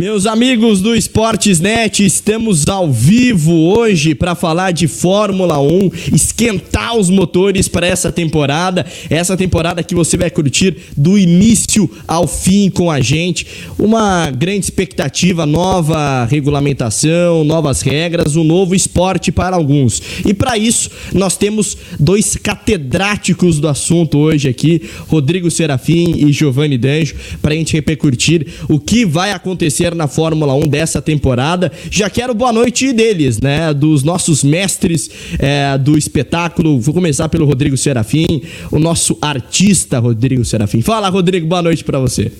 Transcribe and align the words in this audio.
Meus 0.00 0.24
amigos 0.24 0.80
do 0.80 0.96
Esportes.net, 0.96 2.02
estamos 2.02 2.66
ao 2.68 2.90
vivo 2.90 3.52
hoje 3.52 4.14
para 4.14 4.34
falar 4.34 4.70
de 4.70 4.88
Fórmula 4.88 5.60
1, 5.60 5.90
esquentar 6.14 6.96
os 6.96 7.10
motores 7.10 7.68
para 7.68 7.86
essa 7.86 8.10
temporada, 8.10 8.86
essa 9.10 9.36
temporada 9.36 9.82
que 9.82 9.94
você 9.94 10.16
vai 10.16 10.30
curtir 10.30 10.74
do 10.96 11.18
início 11.18 11.88
ao 12.08 12.26
fim 12.26 12.70
com 12.70 12.90
a 12.90 13.02
gente. 13.02 13.46
Uma 13.78 14.30
grande 14.30 14.64
expectativa, 14.64 15.44
nova 15.44 16.24
regulamentação, 16.24 17.44
novas 17.44 17.82
regras, 17.82 18.36
um 18.36 18.44
novo 18.44 18.74
esporte 18.74 19.30
para 19.30 19.54
alguns. 19.54 20.00
E 20.24 20.32
para 20.32 20.56
isso, 20.56 20.88
nós 21.12 21.36
temos 21.36 21.76
dois 21.98 22.36
catedráticos 22.36 23.58
do 23.58 23.68
assunto 23.68 24.16
hoje 24.16 24.48
aqui, 24.48 24.80
Rodrigo 25.08 25.50
Serafim 25.50 26.26
e 26.26 26.32
Giovanni 26.32 26.78
Danjo, 26.78 27.16
para 27.42 27.52
a 27.52 27.56
gente 27.56 27.74
repercutir 27.74 28.46
o 28.66 28.80
que 28.80 29.04
vai 29.04 29.32
acontecer 29.32 29.89
na 29.94 30.08
Fórmula 30.08 30.54
1 30.54 30.68
dessa 30.68 31.00
temporada. 31.02 31.70
Já 31.90 32.08
quero 32.10 32.34
boa 32.34 32.52
noite 32.52 32.92
deles, 32.92 33.40
né? 33.40 33.72
Dos 33.74 34.02
nossos 34.02 34.42
mestres 34.42 35.10
é, 35.38 35.76
do 35.78 35.96
espetáculo. 35.96 36.80
Vou 36.80 36.94
começar 36.94 37.28
pelo 37.28 37.46
Rodrigo 37.46 37.76
Serafim, 37.76 38.42
o 38.70 38.78
nosso 38.78 39.18
artista 39.20 39.98
Rodrigo 39.98 40.44
Serafim. 40.44 40.82
Fala, 40.82 41.08
Rodrigo, 41.08 41.46
boa 41.46 41.62
noite 41.62 41.84
para 41.84 41.98
você. 41.98 42.32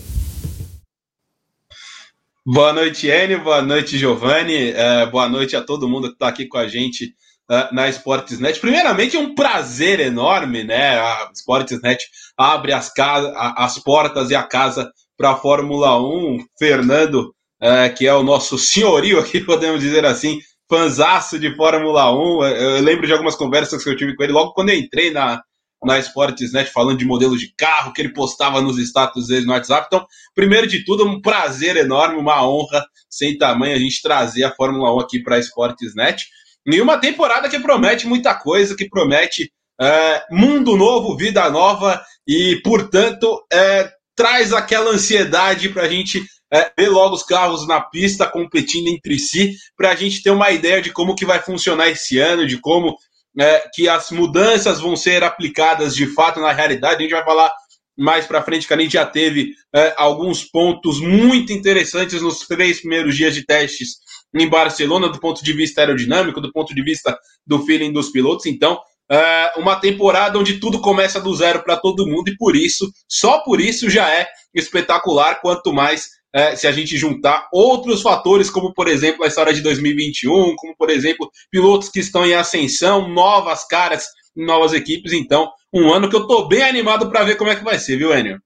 Boa 2.45 2.73
noite, 2.73 3.07
Enio. 3.07 3.45
Boa 3.45 3.63
noite, 3.63 3.99
Giovanni. 3.99 4.71
É, 4.71 5.07
boa 5.07 5.29
noite 5.29 5.55
a 5.55 5.63
todo 5.63 5.89
mundo 5.89 6.09
que 6.09 6.15
está 6.15 6.29
aqui 6.29 6.47
com 6.47 6.59
a 6.59 6.67
gente 6.67 7.15
uh, 7.51 7.75
na 7.75 7.89
Sportsnet. 7.89 8.59
Primeiramente, 8.59 9.17
é 9.17 9.21
um 9.21 9.35
prazer 9.35 10.01
enorme, 10.01 10.65
né? 10.65 10.99
A 10.99 11.31
Sportsnet 11.35 12.03
abre 12.37 12.73
as, 12.73 12.93
casa, 12.93 13.33
as 13.37 13.79
portas 13.79 14.31
e 14.31 14.35
a 14.35 14.43
casa 14.43 14.91
para 15.19 15.33
a 15.33 15.37
Fórmula 15.37 16.01
1. 16.01 16.39
Fernando 16.59 17.35
é, 17.61 17.89
que 17.89 18.07
é 18.07 18.15
o 18.15 18.23
nosso 18.23 18.59
senhorio 18.59 19.19
aqui, 19.19 19.41
podemos 19.45 19.81
dizer 19.81 20.05
assim, 20.05 20.41
fanzaço 20.69 21.39
de 21.39 21.55
Fórmula 21.55 22.13
1. 22.13 22.45
Eu 22.45 22.83
lembro 22.83 23.07
de 23.07 23.13
algumas 23.13 23.35
conversas 23.35 23.83
que 23.83 23.91
eu 23.91 23.97
tive 23.97 24.17
com 24.17 24.23
ele 24.23 24.33
logo 24.33 24.53
quando 24.53 24.71
eu 24.71 24.79
entrei 24.79 25.11
na, 25.11 25.43
na 25.85 25.99
Sportsnet 25.99 26.71
falando 26.71 26.99
de 26.99 27.05
modelos 27.05 27.41
de 27.41 27.53
carro 27.57 27.93
que 27.93 28.01
ele 28.01 28.13
postava 28.13 28.61
nos 28.61 28.79
status 28.79 29.29
dele 29.29 29.47
no 29.47 29.53
WhatsApp. 29.53 29.87
Então, 29.87 30.07
primeiro 30.35 30.67
de 30.67 30.85
tudo, 30.85 31.05
um 31.05 31.21
prazer 31.21 31.77
enorme, 31.77 32.19
uma 32.19 32.47
honra 32.47 32.85
sem 33.09 33.37
tamanho 33.37 33.75
a 33.75 33.79
gente 33.79 34.01
trazer 34.01 34.45
a 34.45 34.55
Fórmula 34.55 34.95
1 34.95 35.01
aqui 35.01 35.23
para 35.23 35.37
a 35.37 35.41
Sportsnet. 35.41 36.27
E 36.67 36.81
uma 36.81 36.99
temporada 36.99 37.49
que 37.49 37.59
promete 37.59 38.07
muita 38.07 38.35
coisa, 38.35 38.77
que 38.77 38.89
promete 38.89 39.51
é, 39.81 40.25
mundo 40.31 40.77
novo, 40.77 41.17
vida 41.17 41.49
nova 41.51 42.01
e, 42.27 42.61
portanto, 42.63 43.43
é, 43.51 43.91
traz 44.15 44.53
aquela 44.53 44.91
ansiedade 44.91 45.71
para 45.71 45.85
a 45.85 45.89
gente 45.89 46.23
é, 46.53 46.73
ver 46.77 46.89
logo 46.89 47.15
os 47.15 47.23
carros 47.23 47.67
na 47.67 47.81
pista 47.81 48.27
competindo 48.27 48.89
entre 48.89 49.19
si, 49.19 49.55
para 49.77 49.91
a 49.91 49.95
gente 49.95 50.23
ter 50.23 50.31
uma 50.31 50.51
ideia 50.51 50.83
de 50.83 50.91
como 50.91 51.15
que 51.15 51.25
vai 51.25 51.41
funcionar 51.41 51.89
esse 51.89 52.19
ano, 52.19 52.47
de 52.47 52.59
como 52.59 52.97
é, 53.39 53.69
que 53.73 53.89
as 53.89 54.11
mudanças 54.11 54.81
vão 54.81 54.97
ser 54.97 55.23
aplicadas 55.23 55.95
de 55.95 56.07
fato 56.07 56.41
na 56.41 56.53
realidade. 56.53 56.97
A 56.97 57.03
gente 57.03 57.13
vai 57.13 57.25
falar 57.25 57.53
mais 57.97 58.27
para 58.27 58.43
frente 58.43 58.67
que 58.67 58.75
a 58.75 58.79
gente 58.79 58.93
já 58.93 59.05
teve 59.05 59.53
é, 59.75 59.95
alguns 59.97 60.43
pontos 60.43 61.01
muito 61.01 61.53
interessantes 61.53 62.23
nos 62.23 62.41
três 62.41 62.81
primeiros 62.81 63.15
dias 63.15 63.35
de 63.35 63.45
testes 63.45 63.99
em 64.35 64.49
Barcelona, 64.49 65.09
do 65.09 65.21
ponto 65.21 65.45
de 65.45 65.53
vista 65.53 65.81
aerodinâmico, 65.81 66.41
do 66.41 66.53
ponto 66.53 66.75
de 66.75 66.83
vista 66.83 67.17
do 67.47 67.65
feeling 67.65 67.93
dos 67.93 68.11
pilotos. 68.11 68.47
Então, 68.47 68.81
é 69.11 69.53
uma 69.57 69.75
temporada 69.75 70.39
onde 70.39 70.61
tudo 70.61 70.81
começa 70.81 71.21
do 71.21 71.35
zero 71.35 71.65
para 71.65 71.77
todo 71.77 72.07
mundo 72.07 72.29
e 72.29 72.37
por 72.37 72.55
isso, 72.55 72.89
só 73.09 73.41
por 73.41 73.61
isso 73.61 73.91
já 73.91 74.09
é 74.09 74.29
espetacular, 74.55 75.41
quanto 75.41 75.73
mais 75.73 76.09
é, 76.35 76.55
se 76.55 76.67
a 76.67 76.73
gente 76.73 76.97
juntar 76.97 77.49
outros 77.53 78.03
fatores, 78.03 78.51
como 78.51 78.73
por 78.73 78.89
exemplo 78.89 79.25
a 79.25 79.29
história 79.29 79.53
de 79.53 79.61
2021, 79.61 80.55
como 80.57 80.77
por 80.77 80.91
exemplo 80.91 81.31
pilotos 81.51 81.89
que 81.89 82.01
estão 82.01 82.25
em 82.27 82.35
ascensão, 82.35 83.09
novas 83.09 83.67
caras, 83.67 84.05
novas 84.37 84.73
equipes. 84.73 85.13
Então, 85.13 85.51
um 85.73 85.93
ano 85.93 86.09
que 86.09 86.17
eu 86.17 86.27
tô 86.27 86.47
bem 86.47 86.63
animado 86.63 87.11
para 87.11 87.25
ver 87.25 87.37
como 87.37 87.51
é 87.51 87.57
que 87.57 87.65
vai 87.65 87.79
ser, 87.79 87.97
viu, 87.97 88.17
Enio? 88.17 88.41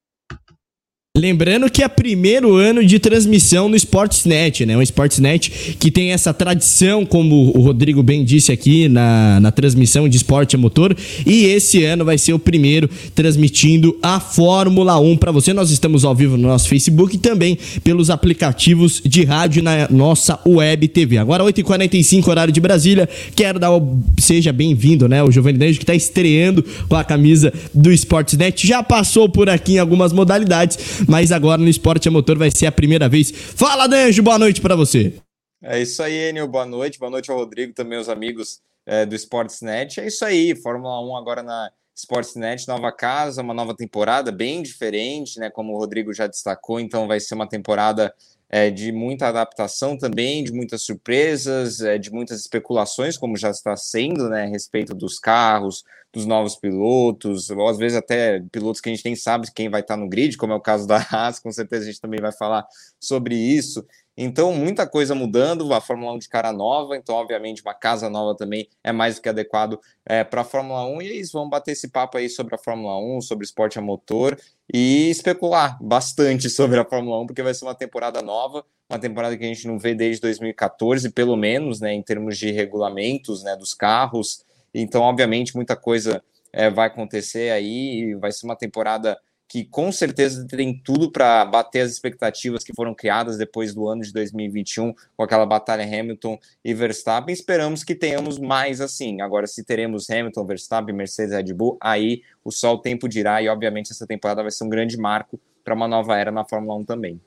Lembrando 1.16 1.70
que 1.70 1.80
é 1.80 1.86
primeiro 1.86 2.56
ano 2.56 2.84
de 2.84 2.98
transmissão 2.98 3.68
no 3.68 3.76
Sportsnet, 3.76 4.66
né? 4.66 4.76
Um 4.76 4.82
Sportsnet 4.82 5.76
que 5.78 5.88
tem 5.88 6.10
essa 6.10 6.34
tradição, 6.34 7.06
como 7.06 7.56
o 7.56 7.60
Rodrigo 7.60 8.02
bem 8.02 8.24
disse 8.24 8.50
aqui 8.50 8.88
na, 8.88 9.38
na 9.38 9.52
transmissão 9.52 10.08
de 10.08 10.16
esporte 10.16 10.56
a 10.56 10.58
motor. 10.58 10.92
E 11.24 11.44
esse 11.44 11.84
ano 11.84 12.04
vai 12.04 12.18
ser 12.18 12.32
o 12.32 12.38
primeiro 12.40 12.90
transmitindo 13.14 13.96
a 14.02 14.18
Fórmula 14.18 14.98
1 14.98 15.16
para 15.16 15.30
você. 15.30 15.52
Nós 15.52 15.70
estamos 15.70 16.04
ao 16.04 16.16
vivo 16.16 16.36
no 16.36 16.48
nosso 16.48 16.68
Facebook 16.68 17.14
e 17.14 17.18
também 17.20 17.56
pelos 17.84 18.10
aplicativos 18.10 19.00
de 19.04 19.22
rádio 19.22 19.62
na 19.62 19.86
nossa 19.88 20.40
web 20.44 20.88
TV. 20.88 21.18
Agora, 21.18 21.44
8h45, 21.44 22.26
horário 22.26 22.52
de 22.52 22.60
Brasília. 22.60 23.08
Quero 23.36 23.60
dar 23.60 23.70
o... 23.70 24.02
Seja 24.18 24.52
bem-vindo, 24.52 25.08
né? 25.08 25.22
O 25.22 25.30
Giovanni 25.30 25.58
Danjo 25.58 25.78
que 25.78 25.84
está 25.84 25.94
estreando 25.94 26.64
com 26.88 26.96
a 26.96 27.04
camisa 27.04 27.52
do 27.72 27.92
Sportsnet. 27.92 28.66
Já 28.66 28.82
passou 28.82 29.28
por 29.28 29.48
aqui 29.48 29.74
em 29.74 29.78
algumas 29.78 30.12
modalidades 30.12 31.03
mas 31.08 31.32
agora 31.32 31.60
no 31.60 31.68
Esporte 31.68 32.08
a 32.08 32.10
Motor 32.10 32.38
vai 32.38 32.50
ser 32.50 32.66
a 32.66 32.72
primeira 32.72 33.08
vez. 33.08 33.30
Fala, 33.30 33.86
Danjo, 33.86 34.22
boa 34.22 34.38
noite 34.38 34.60
para 34.60 34.76
você. 34.76 35.14
É 35.62 35.80
isso 35.80 36.02
aí, 36.02 36.28
Enio, 36.28 36.46
boa 36.46 36.66
noite. 36.66 36.98
Boa 36.98 37.10
noite 37.10 37.30
ao 37.30 37.38
Rodrigo, 37.38 37.72
também 37.72 37.98
os 37.98 38.08
amigos 38.08 38.60
é, 38.84 39.06
do 39.06 39.14
Sportsnet. 39.14 40.00
É 40.00 40.06
isso 40.06 40.24
aí, 40.24 40.54
Fórmula 40.54 41.00
1 41.00 41.16
agora 41.16 41.42
na 41.42 41.70
Sportsnet, 41.94 42.66
nova 42.66 42.90
casa, 42.90 43.40
uma 43.40 43.54
nova 43.54 43.74
temporada 43.74 44.32
bem 44.32 44.62
diferente, 44.62 45.38
né? 45.38 45.48
Como 45.48 45.72
o 45.72 45.78
Rodrigo 45.78 46.12
já 46.12 46.26
destacou, 46.26 46.80
então 46.80 47.06
vai 47.06 47.20
ser 47.20 47.34
uma 47.34 47.48
temporada 47.48 48.12
é, 48.48 48.70
de 48.70 48.92
muita 48.92 49.28
adaptação 49.28 49.96
também, 49.96 50.44
de 50.44 50.52
muitas 50.52 50.82
surpresas, 50.82 51.80
é, 51.80 51.98
de 51.98 52.10
muitas 52.10 52.40
especulações, 52.40 53.16
como 53.16 53.36
já 53.36 53.50
está 53.50 53.76
sendo, 53.76 54.28
né, 54.28 54.44
a 54.44 54.48
respeito 54.48 54.94
dos 54.94 55.18
carros, 55.18 55.84
dos 56.12 56.24
novos 56.24 56.54
pilotos, 56.54 57.50
ou 57.50 57.68
às 57.68 57.76
vezes 57.76 57.98
até 57.98 58.40
pilotos 58.52 58.80
que 58.80 58.88
a 58.88 58.94
gente 58.94 59.04
nem 59.04 59.16
sabe 59.16 59.48
quem 59.52 59.68
vai 59.68 59.80
estar 59.80 59.96
no 59.96 60.08
grid, 60.08 60.36
como 60.36 60.52
é 60.52 60.56
o 60.56 60.60
caso 60.60 60.86
da 60.86 60.96
Haas, 61.10 61.40
com 61.40 61.50
certeza 61.50 61.82
a 61.82 61.86
gente 61.86 62.00
também 62.00 62.20
vai 62.20 62.32
falar 62.32 62.64
sobre 63.00 63.34
isso. 63.34 63.84
Então, 64.16 64.52
muita 64.52 64.86
coisa 64.86 65.14
mudando, 65.14 65.74
a 65.74 65.80
Fórmula 65.80 66.12
1 66.12 66.18
de 66.18 66.28
cara 66.28 66.52
nova, 66.52 66.96
então, 66.96 67.16
obviamente, 67.16 67.62
uma 67.62 67.74
casa 67.74 68.08
nova 68.08 68.36
também 68.36 68.68
é 68.82 68.92
mais 68.92 69.16
do 69.16 69.22
que 69.22 69.28
adequado 69.28 69.80
é, 70.06 70.22
para 70.22 70.42
a 70.42 70.44
Fórmula 70.44 70.86
1. 70.86 71.02
E 71.02 71.06
eles 71.06 71.32
vão 71.32 71.48
bater 71.48 71.72
esse 71.72 71.88
papo 71.88 72.16
aí 72.16 72.28
sobre 72.28 72.54
a 72.54 72.58
Fórmula 72.58 72.96
1, 72.98 73.22
sobre 73.22 73.44
esporte 73.44 73.78
a 73.78 73.82
motor 73.82 74.38
e 74.72 75.10
especular 75.10 75.76
bastante 75.82 76.48
sobre 76.50 76.78
a 76.78 76.84
Fórmula 76.84 77.20
1, 77.22 77.26
porque 77.26 77.42
vai 77.42 77.52
ser 77.52 77.64
uma 77.64 77.74
temporada 77.74 78.22
nova, 78.22 78.64
uma 78.88 78.98
temporada 79.00 79.36
que 79.36 79.44
a 79.44 79.48
gente 79.48 79.66
não 79.66 79.78
vê 79.78 79.94
desde 79.94 80.20
2014, 80.22 81.10
pelo 81.10 81.36
menos, 81.36 81.80
né, 81.80 81.92
em 81.92 82.02
termos 82.02 82.38
de 82.38 82.52
regulamentos 82.52 83.42
né, 83.42 83.56
dos 83.56 83.74
carros. 83.74 84.44
Então, 84.72 85.02
obviamente, 85.02 85.56
muita 85.56 85.74
coisa 85.74 86.22
é, 86.52 86.70
vai 86.70 86.86
acontecer 86.86 87.50
aí 87.50 88.14
vai 88.14 88.30
ser 88.30 88.46
uma 88.46 88.54
temporada 88.54 89.18
que 89.48 89.64
com 89.64 89.92
certeza 89.92 90.46
tem 90.46 90.76
tudo 90.76 91.10
para 91.10 91.44
bater 91.44 91.80
as 91.80 91.92
expectativas 91.92 92.64
que 92.64 92.74
foram 92.74 92.94
criadas 92.94 93.36
depois 93.36 93.74
do 93.74 93.88
ano 93.88 94.02
de 94.02 94.12
2021, 94.12 94.94
com 95.16 95.22
aquela 95.22 95.46
batalha 95.46 95.84
Hamilton 95.84 96.38
e 96.64 96.74
Verstappen. 96.74 97.32
Esperamos 97.32 97.84
que 97.84 97.94
tenhamos 97.94 98.38
mais 98.38 98.80
assim. 98.80 99.20
Agora, 99.20 99.46
se 99.46 99.62
teremos 99.62 100.10
Hamilton, 100.10 100.46
Verstappen, 100.46 100.94
Mercedes, 100.94 101.34
Red 101.34 101.52
Bull, 101.52 101.78
aí 101.80 102.22
o 102.44 102.50
o 102.64 102.78
tempo 102.78 103.08
dirá, 103.08 103.42
e 103.42 103.48
obviamente 103.48 103.92
essa 103.92 104.06
temporada 104.06 104.42
vai 104.42 104.50
ser 104.50 104.64
um 104.64 104.68
grande 104.68 104.96
marco 104.96 105.38
para 105.62 105.74
uma 105.74 105.86
nova 105.86 106.16
era 106.18 106.30
na 106.30 106.44
Fórmula 106.44 106.78
1 106.78 106.84
também. 106.84 107.20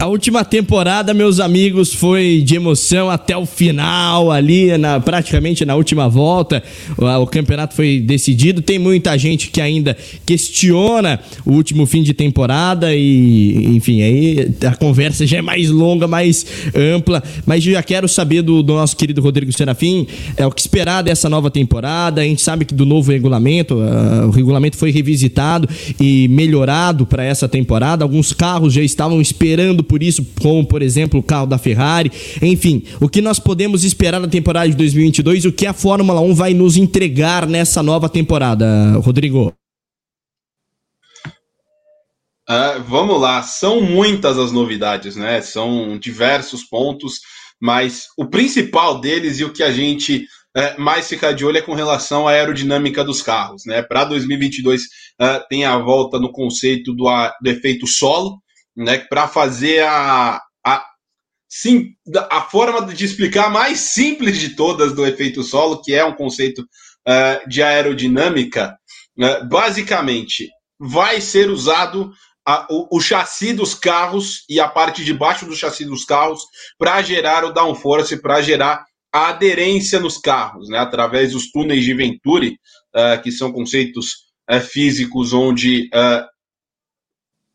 A 0.00 0.06
última 0.06 0.44
temporada, 0.44 1.12
meus 1.12 1.40
amigos, 1.40 1.92
foi 1.92 2.40
de 2.46 2.54
emoção 2.54 3.10
até 3.10 3.36
o 3.36 3.44
final, 3.44 4.30
ali, 4.30 4.78
na, 4.78 5.00
praticamente 5.00 5.64
na 5.64 5.74
última 5.74 6.08
volta. 6.08 6.62
O, 6.96 7.04
o, 7.04 7.26
campeonato 7.26 7.74
foi 7.74 7.98
decidido. 7.98 8.62
Tem 8.62 8.78
muita 8.78 9.18
gente 9.18 9.50
que 9.50 9.60
ainda 9.60 9.96
questiona 10.24 11.18
o 11.44 11.50
último 11.50 11.84
fim 11.84 12.04
de 12.04 12.14
temporada 12.14 12.94
e, 12.94 13.64
enfim, 13.74 14.00
aí 14.00 14.48
a 14.68 14.76
conversa 14.76 15.26
já 15.26 15.38
é 15.38 15.42
mais 15.42 15.68
longa, 15.68 16.06
mais 16.06 16.46
ampla. 16.94 17.20
Mas 17.44 17.66
eu 17.66 17.72
já 17.72 17.82
quero 17.82 18.06
saber 18.06 18.42
do, 18.42 18.62
do 18.62 18.74
nosso 18.74 18.96
querido 18.96 19.20
Rodrigo 19.20 19.52
Serafim 19.52 20.06
é, 20.36 20.46
o 20.46 20.52
que 20.52 20.60
esperar 20.60 21.02
dessa 21.02 21.28
nova 21.28 21.50
temporada. 21.50 22.20
A 22.20 22.24
gente 22.24 22.40
sabe 22.40 22.64
que 22.64 22.72
do 22.72 22.86
novo 22.86 23.10
regulamento, 23.10 23.74
uh, 23.74 24.28
o 24.28 24.30
regulamento 24.30 24.76
foi 24.76 24.92
revisitado 24.92 25.68
e 26.00 26.28
melhorado 26.28 27.04
para 27.04 27.24
essa 27.24 27.48
temporada. 27.48 28.04
Alguns 28.04 28.32
carros 28.32 28.72
já 28.72 28.80
estavam 28.80 29.20
esperando 29.20 29.87
por 29.88 30.02
isso, 30.02 30.24
como 30.40 30.66
por 30.66 30.82
exemplo 30.82 31.18
o 31.18 31.22
carro 31.22 31.46
da 31.46 31.58
Ferrari. 31.58 32.12
Enfim, 32.42 32.84
o 33.00 33.08
que 33.08 33.20
nós 33.20 33.38
podemos 33.38 33.82
esperar 33.82 34.20
na 34.20 34.28
temporada 34.28 34.68
de 34.68 34.76
2022 34.76 35.46
o 35.46 35.52
que 35.52 35.66
a 35.66 35.72
Fórmula 35.72 36.20
1 36.20 36.34
vai 36.34 36.54
nos 36.54 36.76
entregar 36.76 37.46
nessa 37.46 37.82
nova 37.82 38.08
temporada, 38.08 38.92
Rodrigo? 38.98 39.52
Uh, 42.48 42.82
vamos 42.86 43.20
lá, 43.20 43.42
são 43.42 43.80
muitas 43.80 44.38
as 44.38 44.52
novidades, 44.52 45.16
né? 45.16 45.42
São 45.42 45.98
diversos 45.98 46.64
pontos, 46.64 47.20
mas 47.60 48.06
o 48.16 48.24
principal 48.24 49.00
deles 49.00 49.38
e 49.38 49.44
o 49.44 49.52
que 49.52 49.62
a 49.62 49.70
gente 49.70 50.26
é, 50.56 50.78
mais 50.78 51.06
fica 51.06 51.32
de 51.32 51.44
olho 51.44 51.58
é 51.58 51.62
com 51.62 51.74
relação 51.74 52.26
à 52.26 52.32
aerodinâmica 52.32 53.04
dos 53.04 53.20
carros, 53.20 53.64
né? 53.66 53.82
Para 53.82 54.04
2022 54.04 54.82
uh, 54.82 55.46
tem 55.48 55.64
a 55.66 55.76
volta 55.78 56.18
no 56.18 56.32
conceito 56.32 56.94
do, 56.94 57.04
do 57.04 57.50
efeito 57.50 57.86
solo, 57.86 58.40
né, 58.78 58.98
para 58.98 59.26
fazer 59.26 59.82
a, 59.82 60.40
a 60.64 60.86
sim, 61.48 61.94
a 62.30 62.42
forma 62.42 62.94
de 62.94 63.04
explicar 63.04 63.50
mais 63.50 63.80
simples 63.80 64.38
de 64.38 64.50
todas 64.50 64.92
do 64.92 65.04
efeito 65.04 65.42
solo, 65.42 65.82
que 65.82 65.92
é 65.92 66.04
um 66.04 66.14
conceito 66.14 66.60
uh, 66.60 67.48
de 67.48 67.60
aerodinâmica, 67.60 68.78
uh, 69.18 69.48
basicamente 69.48 70.48
vai 70.78 71.20
ser 71.20 71.50
usado 71.50 72.12
a, 72.46 72.68
o, 72.70 72.96
o, 72.96 73.00
chassi 73.00 73.52
dos 73.52 73.74
carros 73.74 74.44
e 74.48 74.60
a 74.60 74.68
parte 74.68 75.04
de 75.04 75.12
baixo 75.12 75.44
do 75.44 75.56
chassi 75.56 75.84
dos 75.84 76.04
carros 76.04 76.42
para 76.78 77.02
gerar 77.02 77.44
o 77.44 77.52
downforce, 77.52 78.22
para 78.22 78.40
gerar 78.40 78.84
a 79.12 79.30
aderência 79.30 79.98
nos 79.98 80.18
carros, 80.18 80.68
né, 80.68 80.78
através 80.78 81.32
dos 81.32 81.50
túneis 81.50 81.84
de 81.84 81.94
Venturi, 81.94 82.56
uh, 82.94 83.20
que 83.20 83.32
são 83.32 83.50
conceitos 83.50 84.28
físicos 84.70 85.34
onde 85.34 85.90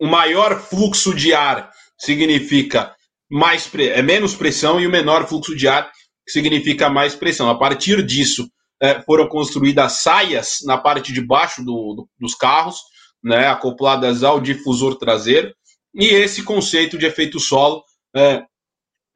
o 0.04 0.06
maior 0.06 0.60
fluxo 0.60 1.16
de 1.16 1.34
ar 1.34 1.72
significa 1.98 2.94
mais 3.32 3.74
é 3.74 4.02
menos 4.02 4.36
pressão 4.36 4.78
e 4.78 4.86
o 4.86 4.92
menor 4.92 5.26
fluxo 5.26 5.56
de 5.56 5.66
ar 5.66 5.90
significa 6.28 6.90
mais 6.90 7.16
pressão. 7.16 7.50
A 7.50 7.58
partir 7.58 8.06
disso, 8.06 8.46
é, 8.82 9.02
foram 9.04 9.30
construídas 9.30 10.02
saias 10.02 10.58
na 10.66 10.78
parte 10.78 11.14
de 11.14 11.26
baixo 11.26 11.64
do, 11.64 11.96
do, 11.96 12.10
dos 12.20 12.36
carros, 12.36 12.82
né, 13.24 13.48
acopladas 13.48 14.26
ao 14.26 14.42
difusor 14.42 14.98
traseiro, 14.98 15.54
e 15.96 16.08
esse 16.08 16.44
conceito 16.44 16.98
de 16.98 17.06
efeito 17.06 17.40
solo, 17.40 17.82
é, 18.14 18.44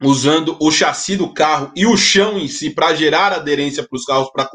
usando 0.02 0.56
o 0.58 0.70
chassi 0.70 1.18
do 1.18 1.34
carro 1.34 1.70
e 1.76 1.84
o 1.84 1.98
chão 1.98 2.38
em 2.38 2.48
si 2.48 2.70
para 2.70 2.94
gerar 2.94 3.34
aderência 3.34 3.86
para 3.86 3.96
os 3.96 4.06
carros, 4.06 4.30
para 4.32 4.48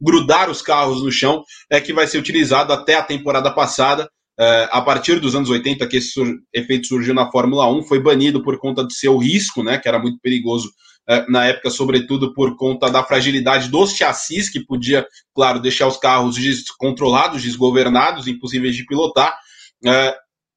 grudar 0.00 0.50
os 0.50 0.60
carros 0.60 1.00
no 1.00 1.12
chão, 1.12 1.44
é 1.70 1.80
que 1.80 1.92
vai 1.92 2.08
ser 2.08 2.18
utilizado 2.18 2.72
até 2.72 2.96
a 2.96 3.04
temporada 3.04 3.52
passada 3.52 4.10
Uh, 4.38 4.68
a 4.70 4.82
partir 4.82 5.18
dos 5.18 5.34
anos 5.34 5.48
80 5.48 5.86
que 5.86 5.96
esse 5.96 6.10
sur 6.10 6.26
efeito 6.52 6.86
surgiu 6.86 7.14
na 7.14 7.30
Fórmula 7.30 7.66
1, 7.72 7.84
foi 7.84 7.98
banido 7.98 8.42
por 8.42 8.58
conta 8.58 8.84
do 8.84 8.92
seu 8.92 9.16
risco, 9.16 9.62
né, 9.62 9.78
que 9.78 9.88
era 9.88 9.98
muito 9.98 10.18
perigoso 10.20 10.68
uh, 11.08 11.30
na 11.32 11.46
época, 11.46 11.70
sobretudo 11.70 12.34
por 12.34 12.54
conta 12.54 12.90
da 12.90 13.02
fragilidade 13.02 13.70
dos 13.70 13.96
chassis, 13.96 14.50
que 14.50 14.60
podia, 14.60 15.06
claro, 15.34 15.58
deixar 15.58 15.86
os 15.86 15.96
carros 15.96 16.36
descontrolados, 16.36 17.42
desgovernados, 17.42 18.26
impossíveis 18.26 18.76
de 18.76 18.84
pilotar. 18.84 19.34
Uh, 19.82 20.12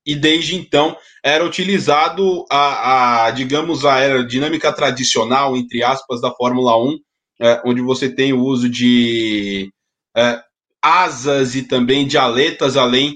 e 0.06 0.14
desde 0.14 0.56
então 0.58 0.98
era 1.24 1.46
utilizado 1.46 2.46
a, 2.52 3.28
a, 3.28 3.32
digamos, 3.32 3.86
a 3.86 3.96
aerodinâmica 3.96 4.74
tradicional, 4.74 5.56
entre 5.56 5.84
aspas, 5.84 6.20
da 6.20 6.32
Fórmula 6.32 6.78
1, 6.78 6.98
onde 7.64 7.82
você 7.82 8.10
tem 8.10 8.34
o 8.34 8.42
uso 8.42 8.68
de 8.68 9.72
asas 10.82 11.56
e 11.56 11.64
também 11.64 12.08
de 12.08 12.18
aletas, 12.18 12.76
além 12.76 13.16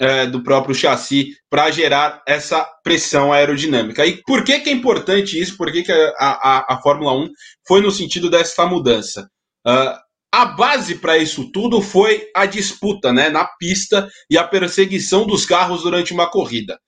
é, 0.00 0.26
do 0.26 0.42
próprio 0.42 0.74
chassi 0.74 1.34
para 1.50 1.70
gerar 1.70 2.22
essa 2.26 2.64
pressão 2.82 3.32
aerodinâmica. 3.32 4.06
E 4.06 4.22
por 4.22 4.42
que, 4.42 4.58
que 4.60 4.70
é 4.70 4.72
importante 4.72 5.38
isso? 5.38 5.56
Por 5.56 5.70
que, 5.70 5.82
que 5.82 5.92
a, 5.92 6.14
a, 6.18 6.74
a 6.74 6.80
Fórmula 6.82 7.12
1 7.12 7.28
foi 7.68 7.82
no 7.82 7.90
sentido 7.90 8.30
dessa 8.30 8.64
mudança? 8.64 9.28
Uh, 9.66 9.94
a 10.32 10.44
base 10.46 10.94
para 10.94 11.18
isso 11.18 11.50
tudo 11.52 11.82
foi 11.82 12.28
a 12.34 12.46
disputa 12.46 13.12
né, 13.12 13.28
na 13.28 13.44
pista 13.44 14.08
e 14.30 14.38
a 14.38 14.44
perseguição 14.44 15.26
dos 15.26 15.44
carros 15.44 15.82
durante 15.82 16.12
uma 16.14 16.30
corrida. 16.30 16.78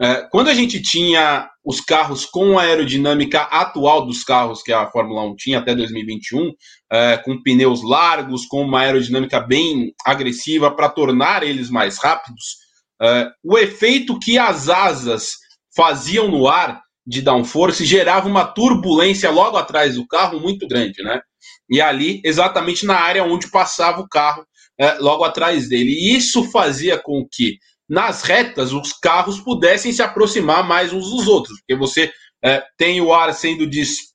É, 0.00 0.26
quando 0.30 0.48
a 0.48 0.54
gente 0.54 0.80
tinha 0.80 1.48
os 1.64 1.80
carros 1.80 2.24
com 2.24 2.58
a 2.58 2.62
aerodinâmica 2.62 3.42
atual 3.42 4.04
dos 4.04 4.24
carros 4.24 4.62
que 4.62 4.72
a 4.72 4.90
Fórmula 4.90 5.22
1 5.30 5.36
tinha 5.36 5.58
até 5.58 5.74
2021, 5.74 6.50
é, 6.90 7.16
com 7.18 7.40
pneus 7.42 7.84
largos, 7.84 8.46
com 8.46 8.62
uma 8.62 8.80
aerodinâmica 8.80 9.38
bem 9.40 9.92
agressiva 10.04 10.74
para 10.74 10.88
tornar 10.88 11.44
eles 11.44 11.70
mais 11.70 11.98
rápidos, 11.98 12.56
Uh, 13.02 13.28
o 13.42 13.58
efeito 13.58 14.16
que 14.20 14.38
as 14.38 14.68
asas 14.68 15.32
faziam 15.74 16.28
no 16.28 16.46
ar 16.46 16.80
de 17.04 17.20
downforce 17.20 17.84
gerava 17.84 18.28
uma 18.28 18.44
turbulência 18.44 19.28
logo 19.28 19.56
atrás 19.56 19.96
do 19.96 20.06
carro 20.06 20.38
muito 20.38 20.68
grande, 20.68 21.02
né? 21.02 21.20
E 21.68 21.80
ali, 21.80 22.20
exatamente 22.24 22.86
na 22.86 22.94
área 22.94 23.24
onde 23.24 23.50
passava 23.50 24.00
o 24.00 24.08
carro, 24.08 24.42
uh, 24.80 25.02
logo 25.02 25.24
atrás 25.24 25.68
dele. 25.68 25.90
E 25.90 26.16
isso 26.16 26.44
fazia 26.52 26.96
com 26.96 27.26
que, 27.28 27.58
nas 27.88 28.22
retas, 28.22 28.72
os 28.72 28.92
carros 28.92 29.40
pudessem 29.40 29.92
se 29.92 30.00
aproximar 30.00 30.62
mais 30.62 30.92
uns 30.92 31.10
dos 31.10 31.26
outros, 31.26 31.58
porque 31.58 31.74
você 31.74 32.04
uh, 32.04 32.62
tem 32.78 33.00
o 33.00 33.12
ar 33.12 33.34
sendo 33.34 33.66
dis, 33.66 34.12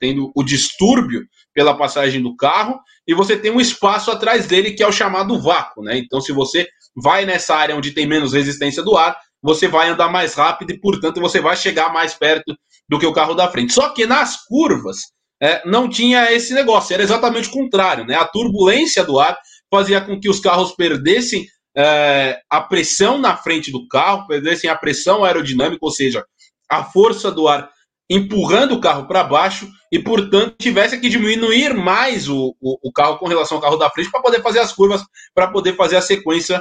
tendo 0.00 0.32
o 0.34 0.42
distúrbio 0.42 1.26
pela 1.52 1.76
passagem 1.76 2.22
do 2.22 2.34
carro, 2.36 2.80
e 3.06 3.12
você 3.12 3.36
tem 3.36 3.50
um 3.50 3.60
espaço 3.60 4.10
atrás 4.10 4.46
dele 4.46 4.72
que 4.72 4.82
é 4.82 4.86
o 4.86 4.92
chamado 4.92 5.38
vácuo, 5.42 5.82
né? 5.82 5.98
Então, 5.98 6.22
se 6.22 6.32
você 6.32 6.66
vai 7.02 7.24
nessa 7.24 7.54
área 7.54 7.76
onde 7.76 7.92
tem 7.92 8.06
menos 8.06 8.32
resistência 8.32 8.82
do 8.82 8.96
ar, 8.96 9.16
você 9.42 9.68
vai 9.68 9.88
andar 9.88 10.10
mais 10.10 10.34
rápido 10.34 10.72
e, 10.72 10.80
portanto, 10.80 11.20
você 11.20 11.40
vai 11.40 11.56
chegar 11.56 11.92
mais 11.92 12.14
perto 12.14 12.56
do 12.88 12.98
que 12.98 13.06
o 13.06 13.12
carro 13.12 13.34
da 13.34 13.48
frente. 13.48 13.72
Só 13.72 13.90
que 13.90 14.06
nas 14.06 14.44
curvas 14.46 14.98
é, 15.40 15.62
não 15.68 15.88
tinha 15.88 16.32
esse 16.32 16.52
negócio, 16.52 16.94
era 16.94 17.02
exatamente 17.02 17.48
o 17.48 17.52
contrário. 17.52 18.04
Né? 18.04 18.14
A 18.14 18.26
turbulência 18.26 19.04
do 19.04 19.18
ar 19.18 19.38
fazia 19.70 20.00
com 20.00 20.18
que 20.18 20.28
os 20.28 20.40
carros 20.40 20.72
perdessem 20.72 21.46
é, 21.76 22.40
a 22.50 22.60
pressão 22.60 23.18
na 23.18 23.36
frente 23.36 23.70
do 23.70 23.86
carro, 23.86 24.26
perdessem 24.26 24.68
a 24.68 24.76
pressão 24.76 25.24
aerodinâmica, 25.24 25.78
ou 25.82 25.90
seja, 25.90 26.24
a 26.68 26.84
força 26.84 27.30
do 27.30 27.46
ar 27.46 27.70
empurrando 28.10 28.74
o 28.74 28.80
carro 28.80 29.06
para 29.06 29.22
baixo 29.22 29.68
e, 29.92 29.98
portanto, 29.98 30.56
tivesse 30.58 30.98
que 30.98 31.08
diminuir 31.08 31.74
mais 31.74 32.28
o, 32.28 32.56
o, 32.60 32.88
o 32.88 32.92
carro 32.92 33.18
com 33.18 33.28
relação 33.28 33.58
ao 33.58 33.62
carro 33.62 33.76
da 33.76 33.90
frente 33.90 34.10
para 34.10 34.22
poder 34.22 34.42
fazer 34.42 34.60
as 34.60 34.72
curvas, 34.72 35.02
para 35.34 35.48
poder 35.48 35.76
fazer 35.76 35.96
a 35.96 36.02
sequência 36.02 36.60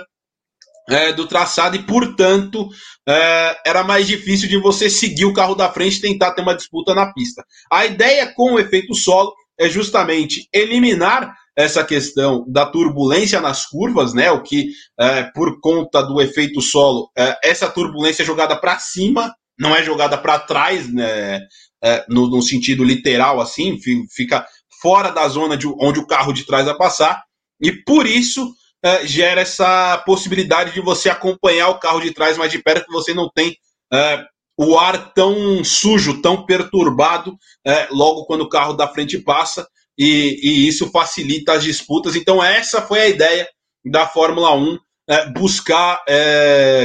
é, 0.90 1.12
do 1.12 1.28
traçado 1.28 1.76
e, 1.76 1.84
portanto, 1.84 2.70
é, 3.08 3.58
era 3.66 3.84
mais 3.84 4.08
difícil 4.08 4.48
de 4.48 4.58
você 4.58 4.90
seguir 4.90 5.26
o 5.26 5.34
carro 5.34 5.56
da 5.56 5.72
frente 5.72 5.98
e 5.98 6.02
tentar 6.02 6.32
ter 6.32 6.42
uma 6.42 6.56
disputa 6.56 6.96
na 6.96 7.12
pista. 7.14 7.44
A 7.72 7.86
ideia 7.86 8.34
com 8.34 8.54
o 8.54 8.60
efeito 8.60 8.94
solo 8.96 9.34
é 9.60 9.68
justamente 9.70 10.48
eliminar 10.54 11.34
essa 11.58 11.84
questão 11.84 12.46
da 12.48 12.68
turbulência 12.68 13.42
nas 13.42 13.66
curvas, 13.66 14.14
né? 14.14 14.30
O 14.32 14.44
que, 14.44 14.70
é, 15.00 15.24
por 15.34 15.60
conta 15.60 16.04
do 16.04 16.22
efeito 16.22 16.62
solo, 16.62 17.10
é, 17.18 17.36
essa 17.44 17.68
turbulência 17.68 18.22
é 18.22 18.26
jogada 18.26 18.56
para 18.56 18.78
cima, 18.78 19.34
não 19.60 19.76
é 19.76 19.84
jogada 19.84 20.18
para 20.18 20.40
trás, 20.40 20.92
né? 20.94 21.40
É, 21.84 22.06
no, 22.10 22.28
no, 22.28 22.42
sentido 22.42 22.84
literal, 22.84 23.40
assim, 23.40 23.78
fica 24.12 24.46
fora 24.82 25.12
da 25.12 25.28
zona 25.28 25.56
de 25.56 25.68
onde 25.80 26.00
o 26.00 26.08
carro 26.08 26.34
de 26.34 26.44
trás 26.44 26.66
vai 26.66 26.76
passar, 26.76 27.24
e 27.62 27.72
por 27.72 28.08
isso 28.08 28.52
é, 28.84 29.06
gera 29.06 29.42
essa 29.42 29.98
possibilidade 30.06 30.74
de 30.74 30.82
você 30.82 31.10
acompanhar 31.10 31.70
o 31.70 31.80
carro 31.80 32.00
de 32.00 32.12
trás 32.12 32.38
mais 32.38 32.52
de 32.52 32.60
perto, 32.60 32.86
que 32.86 32.94
você 32.94 33.14
não 33.14 33.30
tem 33.30 33.56
é, 33.92 34.24
o 34.58 34.78
ar 34.78 35.14
tão 35.14 35.64
sujo, 35.64 36.22
tão 36.22 36.46
perturbado, 36.46 37.36
é, 37.66 37.88
logo 37.92 38.26
quando 38.26 38.42
o 38.42 38.50
carro 38.50 38.74
da 38.74 38.88
frente 38.88 39.18
passa, 39.20 39.68
e, 39.98 40.40
e, 40.44 40.68
isso 40.68 40.92
facilita 40.92 41.54
as 41.54 41.64
disputas. 41.64 42.16
Então, 42.16 42.44
essa 42.44 42.82
foi 42.82 43.02
a 43.02 43.08
ideia 43.08 43.48
da 43.84 44.06
Fórmula 44.08 44.56
1, 44.56 44.78
é, 45.10 45.30
buscar, 45.32 46.04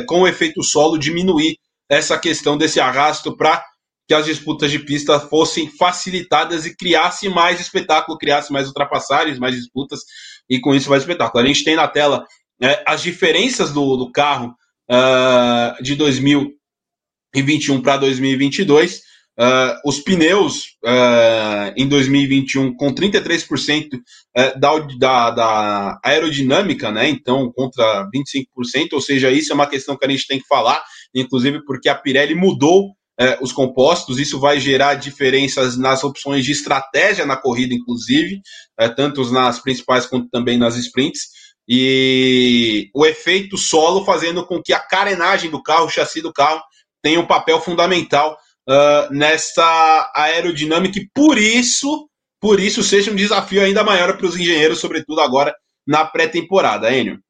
com 0.06 0.22
o 0.22 0.28
efeito 0.28 0.62
solo, 0.62 0.96
diminuir 0.96 1.58
essa 1.90 2.18
questão 2.18 2.56
desse 2.56 2.80
arrasto 2.80 3.36
para 3.36 3.62
que 4.06 4.14
as 4.14 4.26
disputas 4.26 4.70
de 4.70 4.78
pista 4.78 5.18
fossem 5.20 5.70
facilitadas 5.70 6.66
e 6.66 6.76
criasse 6.76 7.28
mais 7.28 7.60
espetáculo, 7.60 8.18
criasse 8.18 8.52
mais 8.52 8.66
ultrapassagens, 8.66 9.38
mais 9.38 9.54
disputas, 9.54 10.00
e 10.48 10.60
com 10.60 10.74
isso 10.74 10.90
mais 10.90 11.02
espetáculo. 11.02 11.42
A 11.42 11.46
gente 11.46 11.64
tem 11.64 11.76
na 11.76 11.88
tela 11.88 12.26
é, 12.60 12.82
as 12.86 13.02
diferenças 13.02 13.72
do, 13.72 13.96
do 13.96 14.12
carro 14.12 14.54
uh, 14.90 15.82
de 15.82 15.94
2021 15.96 17.82
para 17.82 17.96
2022. 17.98 19.12
Uh, 19.38 19.80
os 19.86 19.98
pneus 19.98 20.76
uh, 20.84 21.72
em 21.74 21.88
2021 21.88 22.76
com 22.76 22.94
33% 22.94 23.94
uh, 23.94 24.60
da, 24.60 24.78
da, 24.98 25.30
da, 25.30 26.00
aerodinâmica, 26.04 26.92
né? 26.92 27.08
Então, 27.08 27.50
contra 27.50 28.08
25%, 28.14 28.92
ou 28.92 29.00
seja, 29.00 29.30
isso 29.30 29.50
é 29.50 29.54
uma 29.54 29.66
questão 29.66 29.96
que 29.96 30.04
a 30.04 30.08
gente 30.10 30.26
tem 30.26 30.38
que 30.38 30.46
falar, 30.46 30.82
inclusive 31.14 31.64
porque 31.64 31.88
a 31.88 31.94
Pirelli 31.94 32.34
mudou 32.34 32.90
é, 33.22 33.38
os 33.40 33.52
compostos, 33.52 34.18
isso 34.18 34.40
vai 34.40 34.58
gerar 34.58 34.94
diferenças 34.94 35.76
nas 35.76 36.02
opções 36.02 36.44
de 36.44 36.50
estratégia 36.50 37.24
na 37.24 37.36
corrida, 37.36 37.72
inclusive, 37.72 38.40
é, 38.78 38.88
tanto 38.88 39.24
nas 39.30 39.60
principais 39.60 40.06
quanto 40.06 40.28
também 40.28 40.58
nas 40.58 40.76
sprints. 40.76 41.28
E 41.68 42.90
o 42.92 43.06
efeito 43.06 43.56
solo 43.56 44.04
fazendo 44.04 44.44
com 44.44 44.60
que 44.60 44.72
a 44.72 44.80
carenagem 44.80 45.50
do 45.50 45.62
carro, 45.62 45.86
o 45.86 45.88
chassi 45.90 46.20
do 46.20 46.32
carro, 46.32 46.60
tenha 47.00 47.20
um 47.20 47.26
papel 47.26 47.60
fundamental 47.60 48.36
uh, 48.68 49.14
nessa 49.14 50.10
aerodinâmica 50.14 50.98
e 50.98 51.08
por 51.14 51.38
isso, 51.38 52.08
por 52.40 52.58
isso 52.58 52.82
seja 52.82 53.12
um 53.12 53.16
desafio 53.16 53.62
ainda 53.62 53.84
maior 53.84 54.16
para 54.16 54.26
os 54.26 54.36
engenheiros, 54.36 54.80
sobretudo 54.80 55.20
agora 55.20 55.54
na 55.86 56.04
pré-temporada, 56.04 56.92
Enio. 56.92 57.20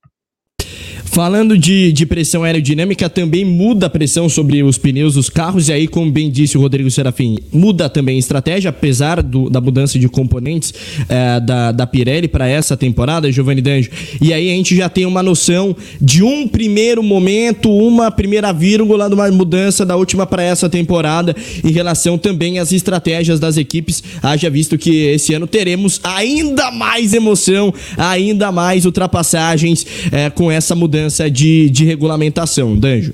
Falando 1.12 1.59
de, 1.59 1.92
de 1.92 2.07
pressão 2.07 2.42
aerodinâmica, 2.42 3.07
também 3.07 3.45
muda 3.45 3.85
a 3.85 3.90
pressão 3.90 4.31
sobre 4.31 4.62
os 4.62 4.78
pneus 4.78 5.12
dos 5.12 5.28
carros, 5.28 5.69
e 5.69 5.73
aí, 5.75 5.87
como 5.87 6.11
bem 6.11 6.31
disse 6.31 6.57
o 6.57 6.61
Rodrigo 6.62 6.90
Serafim, 6.90 7.37
muda 7.52 7.87
também 7.87 8.16
a 8.16 8.19
estratégia, 8.19 8.71
apesar 8.71 9.23
do, 9.23 9.50
da 9.50 9.61
mudança 9.61 9.99
de 9.99 10.09
componentes 10.09 10.73
é, 11.11 11.38
da, 11.38 11.71
da 11.71 11.87
Pirelli 11.87 12.28
para 12.28 12.49
essa 12.49 12.78
temporada, 12.78 13.31
Giovanni 13.31 13.61
Danjo. 13.61 13.90
E 14.23 14.33
aí 14.33 14.49
a 14.49 14.54
gente 14.54 14.75
já 14.75 14.88
tem 14.88 15.04
uma 15.04 15.23
noção 15.23 15.76
de 16.00 16.23
um 16.23 16.49
primeiro 16.49 17.02
momento, 17.02 17.71
uma 17.71 18.11
primeira 18.11 18.50
vírgula 18.50 19.07
de 19.07 19.14
uma 19.14 19.31
mudança 19.31 19.85
da 19.85 19.97
última 19.97 20.26
para 20.26 20.42
essa 20.42 20.71
temporada, 20.71 21.37
em 21.62 21.73
relação 21.73 22.16
também 22.16 22.59
às 22.59 22.73
estratégias 22.73 23.38
das 23.38 23.59
equipes, 23.59 24.02
haja 24.23 24.49
visto 24.49 24.78
que 24.78 25.09
esse 25.09 25.35
ano 25.35 25.47
teremos 25.47 26.00
ainda 26.02 26.71
mais 26.71 27.12
emoção, 27.12 27.71
ainda 27.99 28.50
mais 28.50 28.87
ultrapassagens 28.87 29.87
é, 30.11 30.31
com 30.31 30.50
essa 30.50 30.75
mudança 30.75 31.01
mudança 31.02 31.28
de, 31.28 31.68
de 31.68 31.85
regulamentação, 31.85 32.78
Danjo. 32.78 33.12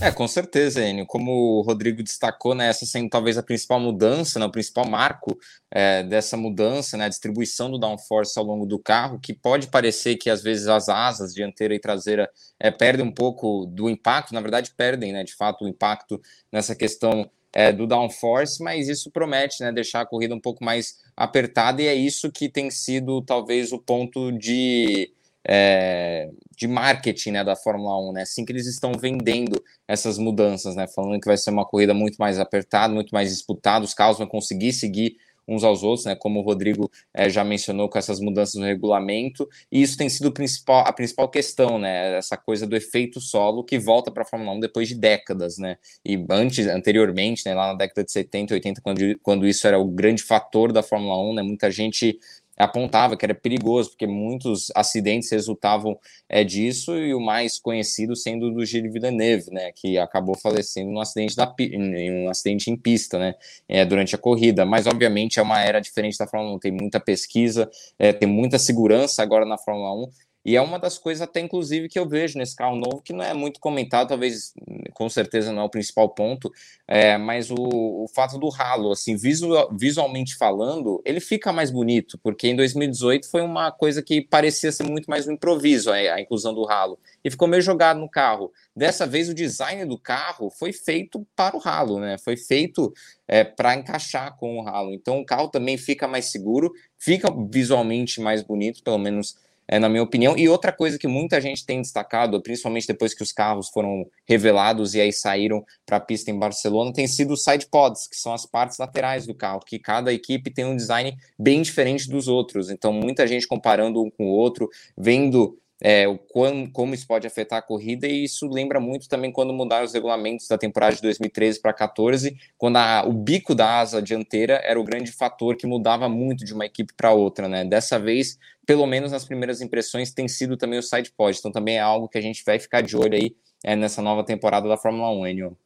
É, 0.00 0.10
com 0.10 0.26
certeza, 0.26 0.82
Enio. 0.82 1.06
Como 1.06 1.58
o 1.58 1.62
Rodrigo 1.62 2.02
destacou, 2.02 2.54
né, 2.54 2.68
essa 2.68 2.86
sendo 2.86 3.10
talvez 3.10 3.36
a 3.36 3.42
principal 3.42 3.78
mudança, 3.78 4.38
né, 4.38 4.46
o 4.46 4.50
principal 4.50 4.88
marco 4.88 5.38
é, 5.70 6.02
dessa 6.02 6.36
mudança, 6.36 6.96
né, 6.96 7.04
a 7.04 7.08
distribuição 7.08 7.70
do 7.70 7.78
downforce 7.78 8.38
ao 8.38 8.44
longo 8.44 8.64
do 8.64 8.78
carro, 8.78 9.18
que 9.20 9.34
pode 9.34 9.66
parecer 9.66 10.16
que 10.16 10.30
às 10.30 10.42
vezes 10.42 10.66
as 10.66 10.88
asas 10.88 11.34
dianteira 11.34 11.74
e 11.74 11.78
traseira 11.78 12.28
é, 12.58 12.70
perdem 12.70 13.04
um 13.04 13.12
pouco 13.12 13.66
do 13.66 13.88
impacto, 13.88 14.34
na 14.34 14.40
verdade 14.40 14.72
perdem, 14.74 15.12
né, 15.12 15.24
de 15.24 15.34
fato, 15.34 15.64
o 15.64 15.68
impacto 15.68 16.20
nessa 16.50 16.74
questão 16.74 17.30
é, 17.52 17.70
do 17.70 17.86
downforce, 17.86 18.62
mas 18.62 18.88
isso 18.88 19.10
promete 19.10 19.62
né, 19.62 19.70
deixar 19.70 20.00
a 20.00 20.06
corrida 20.06 20.34
um 20.34 20.40
pouco 20.40 20.64
mais 20.64 20.96
apertada 21.14 21.82
e 21.82 21.86
é 21.86 21.94
isso 21.94 22.32
que 22.32 22.48
tem 22.48 22.70
sido 22.70 23.22
talvez 23.22 23.72
o 23.72 23.78
ponto 23.78 24.32
de 24.32 25.12
é, 25.46 26.30
de 26.56 26.66
marketing 26.66 27.32
né, 27.32 27.44
da 27.44 27.54
Fórmula 27.54 27.98
1, 28.10 28.12
né? 28.12 28.22
Assim 28.22 28.44
que 28.44 28.52
eles 28.52 28.66
estão 28.66 28.92
vendendo 28.92 29.62
essas 29.86 30.18
mudanças, 30.18 30.74
né? 30.74 30.86
Falando 30.88 31.20
que 31.20 31.26
vai 31.26 31.36
ser 31.36 31.50
uma 31.50 31.66
corrida 31.66 31.92
muito 31.92 32.16
mais 32.16 32.38
apertada, 32.38 32.94
muito 32.94 33.10
mais 33.10 33.30
disputada, 33.30 33.84
os 33.84 33.94
carros 33.94 34.18
vão 34.18 34.26
conseguir 34.26 34.72
seguir 34.72 35.16
uns 35.46 35.62
aos 35.62 35.82
outros, 35.82 36.06
né? 36.06 36.14
Como 36.14 36.40
o 36.40 36.42
Rodrigo 36.42 36.90
é, 37.12 37.28
já 37.28 37.44
mencionou 37.44 37.88
com 37.88 37.98
essas 37.98 38.20
mudanças 38.20 38.54
no 38.54 38.64
regulamento, 38.64 39.48
e 39.70 39.82
isso 39.82 39.96
tem 39.96 40.08
sido 40.08 40.32
principal, 40.32 40.84
a 40.86 40.92
principal 40.92 41.28
questão, 41.28 41.78
né? 41.78 42.16
Essa 42.16 42.36
coisa 42.36 42.66
do 42.66 42.76
efeito 42.76 43.20
solo 43.20 43.62
que 43.62 43.78
volta 43.78 44.10
para 44.10 44.22
a 44.22 44.26
Fórmula 44.26 44.52
1 44.52 44.60
depois 44.60 44.88
de 44.88 44.94
décadas, 44.94 45.58
né? 45.58 45.76
E 46.04 46.24
antes, 46.30 46.66
anteriormente, 46.66 47.42
né? 47.46 47.54
Lá 47.54 47.68
na 47.68 47.74
década 47.74 48.04
de 48.04 48.12
70, 48.12 48.54
80, 48.54 48.80
quando, 48.80 49.00
quando 49.22 49.46
isso 49.46 49.66
era 49.66 49.78
o 49.78 49.84
grande 49.84 50.22
fator 50.22 50.72
da 50.72 50.82
Fórmula 50.82 51.18
1, 51.30 51.34
né? 51.34 51.42
Muita 51.42 51.70
gente 51.70 52.18
apontava 52.56 53.16
que 53.16 53.24
era 53.24 53.34
perigoso, 53.34 53.90
porque 53.90 54.06
muitos 54.06 54.70
acidentes 54.74 55.30
resultavam 55.30 55.98
é, 56.28 56.44
disso, 56.44 56.96
e 56.96 57.14
o 57.14 57.20
mais 57.20 57.58
conhecido 57.58 58.14
sendo 58.14 58.50
do 58.50 58.64
Gilles 58.64 58.92
Villeneuve, 58.92 59.50
né, 59.50 59.72
que 59.72 59.98
acabou 59.98 60.36
falecendo 60.36 60.90
num 60.90 61.00
acidente, 61.00 61.36
da, 61.36 61.52
em 61.58 62.24
um 62.24 62.28
acidente 62.28 62.70
em 62.70 62.76
pista, 62.76 63.18
né, 63.18 63.34
é, 63.68 63.84
durante 63.84 64.14
a 64.14 64.18
corrida, 64.18 64.64
mas 64.64 64.86
obviamente 64.86 65.38
é 65.38 65.42
uma 65.42 65.60
era 65.60 65.80
diferente 65.80 66.18
da 66.18 66.26
Fórmula 66.26 66.56
1, 66.56 66.58
tem 66.58 66.72
muita 66.72 67.00
pesquisa, 67.00 67.70
é, 67.98 68.12
tem 68.12 68.28
muita 68.28 68.58
segurança 68.58 69.22
agora 69.22 69.44
na 69.44 69.58
Fórmula 69.58 69.92
1, 70.06 70.10
e 70.44 70.56
é 70.56 70.60
uma 70.60 70.78
das 70.78 70.98
coisas, 70.98 71.22
até 71.22 71.40
inclusive, 71.40 71.88
que 71.88 71.98
eu 71.98 72.06
vejo 72.06 72.38
nesse 72.38 72.54
carro 72.54 72.76
novo, 72.76 73.00
que 73.00 73.12
não 73.12 73.24
é 73.24 73.32
muito 73.32 73.58
comentado, 73.58 74.08
talvez 74.08 74.52
com 74.92 75.08
certeza 75.08 75.52
não 75.52 75.62
é 75.62 75.64
o 75.64 75.70
principal 75.70 76.08
ponto, 76.10 76.52
é, 76.86 77.16
mas 77.16 77.50
o, 77.50 77.54
o 77.56 78.06
fato 78.14 78.38
do 78.38 78.48
ralo, 78.50 78.92
assim, 78.92 79.16
visual, 79.16 79.70
visualmente 79.72 80.36
falando, 80.36 81.02
ele 81.04 81.18
fica 81.18 81.52
mais 81.52 81.70
bonito, 81.70 82.18
porque 82.22 82.48
em 82.48 82.56
2018 82.56 83.28
foi 83.28 83.40
uma 83.40 83.72
coisa 83.72 84.02
que 84.02 84.20
parecia 84.20 84.70
ser 84.70 84.84
muito 84.84 85.08
mais 85.08 85.26
um 85.26 85.32
improviso, 85.32 85.90
a, 85.90 85.94
a 85.94 86.20
inclusão 86.20 86.52
do 86.52 86.64
ralo, 86.64 86.98
e 87.24 87.30
ficou 87.30 87.48
meio 87.48 87.62
jogado 87.62 87.98
no 87.98 88.08
carro. 88.08 88.52
Dessa 88.76 89.06
vez, 89.06 89.28
o 89.28 89.34
design 89.34 89.84
do 89.86 89.98
carro 89.98 90.50
foi 90.50 90.72
feito 90.72 91.26
para 91.34 91.56
o 91.56 91.58
ralo, 91.58 91.98
né? 92.00 92.18
Foi 92.18 92.36
feito 92.36 92.92
é, 93.26 93.44
para 93.44 93.74
encaixar 93.74 94.36
com 94.36 94.58
o 94.58 94.62
ralo. 94.62 94.92
Então, 94.92 95.20
o 95.20 95.24
carro 95.24 95.48
também 95.48 95.78
fica 95.78 96.06
mais 96.06 96.26
seguro, 96.26 96.72
fica 96.98 97.28
visualmente 97.50 98.20
mais 98.20 98.42
bonito, 98.42 98.82
pelo 98.82 98.98
menos 98.98 99.36
é, 99.66 99.78
na 99.78 99.88
minha 99.88 100.02
opinião. 100.02 100.36
E 100.36 100.48
outra 100.48 100.72
coisa 100.72 100.98
que 100.98 101.08
muita 101.08 101.40
gente 101.40 101.64
tem 101.64 101.80
destacado, 101.80 102.40
principalmente 102.42 102.86
depois 102.86 103.14
que 103.14 103.22
os 103.22 103.32
carros 103.32 103.68
foram 103.68 104.06
revelados 104.26 104.94
e 104.94 105.00
aí 105.00 105.12
saíram 105.12 105.64
para 105.86 105.96
a 105.96 106.00
pista 106.00 106.30
em 106.30 106.38
Barcelona, 106.38 106.92
tem 106.92 107.06
sido 107.06 107.34
os 107.34 107.44
side 107.44 107.66
pods, 107.66 108.06
que 108.06 108.16
são 108.16 108.32
as 108.32 108.46
partes 108.46 108.78
laterais 108.78 109.26
do 109.26 109.34
carro, 109.34 109.60
que 109.60 109.78
cada 109.78 110.12
equipe 110.12 110.50
tem 110.50 110.64
um 110.64 110.76
design 110.76 111.16
bem 111.38 111.62
diferente 111.62 112.08
dos 112.08 112.28
outros. 112.28 112.70
Então, 112.70 112.92
muita 112.92 113.26
gente 113.26 113.46
comparando 113.46 114.02
um 114.02 114.10
com 114.10 114.26
o 114.26 114.30
outro, 114.30 114.68
vendo 114.96 115.58
é, 115.86 116.08
o 116.08 116.16
quão, 116.16 116.66
como 116.66 116.94
isso 116.94 117.06
pode 117.06 117.26
afetar 117.26 117.58
a 117.58 117.62
corrida, 117.62 118.06
e 118.06 118.24
isso 118.24 118.48
lembra 118.48 118.80
muito 118.80 119.06
também 119.06 119.30
quando 119.30 119.52
mudaram 119.52 119.84
os 119.84 119.92
regulamentos 119.92 120.48
da 120.48 120.56
temporada 120.56 120.96
de 120.96 121.02
2013 121.02 121.60
para 121.60 121.74
14, 121.74 122.34
quando 122.56 122.78
a, 122.78 123.04
o 123.06 123.12
bico 123.12 123.54
da 123.54 123.80
asa 123.80 124.00
dianteira 124.00 124.62
era 124.64 124.80
o 124.80 124.82
grande 124.82 125.12
fator 125.12 125.54
que 125.56 125.66
mudava 125.66 126.08
muito 126.08 126.42
de 126.42 126.54
uma 126.54 126.64
equipe 126.64 126.94
para 126.96 127.12
outra, 127.12 127.50
né? 127.50 127.66
Dessa 127.66 127.98
vez, 127.98 128.38
pelo 128.66 128.86
menos 128.86 129.12
nas 129.12 129.26
primeiras 129.26 129.60
impressões, 129.60 130.10
tem 130.10 130.26
sido 130.26 130.56
também 130.56 130.78
o 130.78 130.82
side 130.82 131.12
pod, 131.14 131.36
então 131.38 131.52
também 131.52 131.76
é 131.76 131.80
algo 131.80 132.08
que 132.08 132.16
a 132.16 132.22
gente 132.22 132.42
vai 132.46 132.58
ficar 132.58 132.80
de 132.80 132.96
olho 132.96 133.14
aí 133.14 133.36
é, 133.62 133.76
nessa 133.76 134.00
nova 134.00 134.24
temporada 134.24 134.66
da 134.66 134.78
Fórmula 134.78 135.10
1, 135.10 135.26
Enio. 135.26 135.58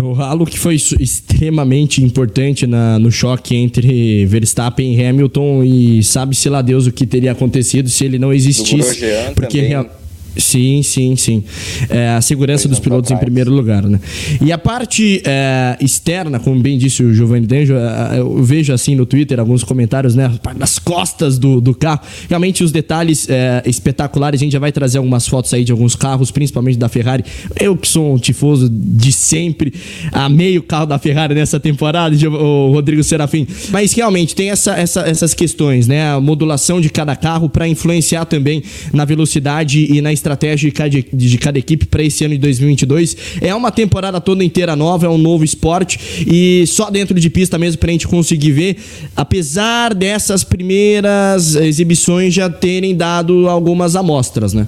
O 0.00 0.14
ralo 0.14 0.46
que 0.46 0.58
foi 0.58 0.74
extremamente 0.74 2.02
importante 2.02 2.66
na, 2.66 2.98
no 2.98 3.12
choque 3.12 3.54
entre 3.54 4.24
Verstappen 4.24 4.94
e 4.94 5.04
Hamilton 5.04 5.62
e 5.62 6.02
sabe-se 6.02 6.48
lá 6.48 6.62
Deus 6.62 6.86
o 6.86 6.92
que 6.92 7.06
teria 7.06 7.32
acontecido 7.32 7.90
se 7.90 8.02
ele 8.04 8.18
não 8.18 8.32
existisse. 8.32 9.00
porque 9.34 9.60
também. 9.60 10.01
Sim, 10.36 10.82
sim, 10.82 11.14
sim. 11.16 11.44
É, 11.88 12.10
a 12.10 12.20
segurança 12.20 12.68
dos 12.68 12.78
pilotos 12.78 13.10
em 13.10 13.16
primeiro 13.16 13.52
lugar, 13.52 13.82
né? 13.82 14.00
E 14.40 14.50
a 14.50 14.58
parte 14.58 15.22
é, 15.24 15.76
externa, 15.80 16.38
como 16.38 16.58
bem 16.60 16.78
disse 16.78 17.02
o 17.02 17.12
Giovanni 17.12 17.46
D'Angelo, 17.46 17.78
é, 17.78 18.16
é, 18.16 18.20
eu 18.20 18.42
vejo 18.42 18.72
assim 18.72 18.94
no 18.94 19.04
Twitter 19.04 19.38
alguns 19.38 19.62
comentários, 19.62 20.14
né? 20.14 20.30
Nas 20.56 20.78
costas 20.78 21.38
do, 21.38 21.60
do 21.60 21.74
carro. 21.74 22.00
Realmente 22.28 22.64
os 22.64 22.72
detalhes 22.72 23.28
é, 23.28 23.62
espetaculares. 23.66 24.40
A 24.40 24.44
gente 24.44 24.52
já 24.52 24.58
vai 24.58 24.72
trazer 24.72 24.98
algumas 24.98 25.28
fotos 25.28 25.52
aí 25.52 25.64
de 25.64 25.72
alguns 25.72 25.94
carros, 25.94 26.30
principalmente 26.30 26.78
da 26.78 26.88
Ferrari. 26.88 27.24
Eu 27.60 27.76
que 27.76 27.86
sou 27.86 28.14
um 28.14 28.18
tifoso 28.18 28.68
de 28.70 29.12
sempre, 29.12 29.72
amei 30.12 30.56
o 30.56 30.62
carro 30.62 30.86
da 30.86 30.98
Ferrari 30.98 31.34
nessa 31.34 31.60
temporada, 31.60 32.16
o 32.28 32.72
Rodrigo 32.72 33.02
Serafim. 33.02 33.46
Mas 33.70 33.92
realmente 33.92 34.34
tem 34.34 34.50
essa, 34.50 34.74
essa, 34.74 35.00
essas 35.02 35.34
questões, 35.34 35.86
né? 35.86 36.12
A 36.12 36.20
modulação 36.20 36.80
de 36.80 36.88
cada 36.88 37.14
carro 37.14 37.48
para 37.48 37.68
influenciar 37.68 38.24
também 38.24 38.62
na 38.92 39.04
velocidade 39.04 39.86
e 39.92 40.00
na 40.00 40.12
estratégia 40.22 40.70
de 40.70 40.74
cada, 40.74 41.02
de 41.12 41.38
cada 41.38 41.58
equipe 41.58 41.86
para 41.86 42.02
esse 42.02 42.24
ano 42.24 42.34
de 42.34 42.40
2022. 42.40 43.16
É 43.40 43.54
uma 43.54 43.70
temporada 43.70 44.20
toda 44.20 44.44
inteira 44.44 44.76
nova, 44.76 45.06
é 45.06 45.08
um 45.08 45.18
novo 45.18 45.44
esporte 45.44 45.98
e 46.26 46.64
só 46.66 46.90
dentro 46.90 47.18
de 47.18 47.28
pista 47.28 47.58
mesmo 47.58 47.78
para 47.80 47.90
a 47.90 47.92
gente 47.92 48.06
conseguir 48.08 48.52
ver, 48.52 48.76
apesar 49.16 49.94
dessas 49.94 50.44
primeiras 50.44 51.54
exibições 51.56 52.32
já 52.32 52.48
terem 52.48 52.96
dado 52.96 53.48
algumas 53.48 53.96
amostras, 53.96 54.54
né? 54.54 54.66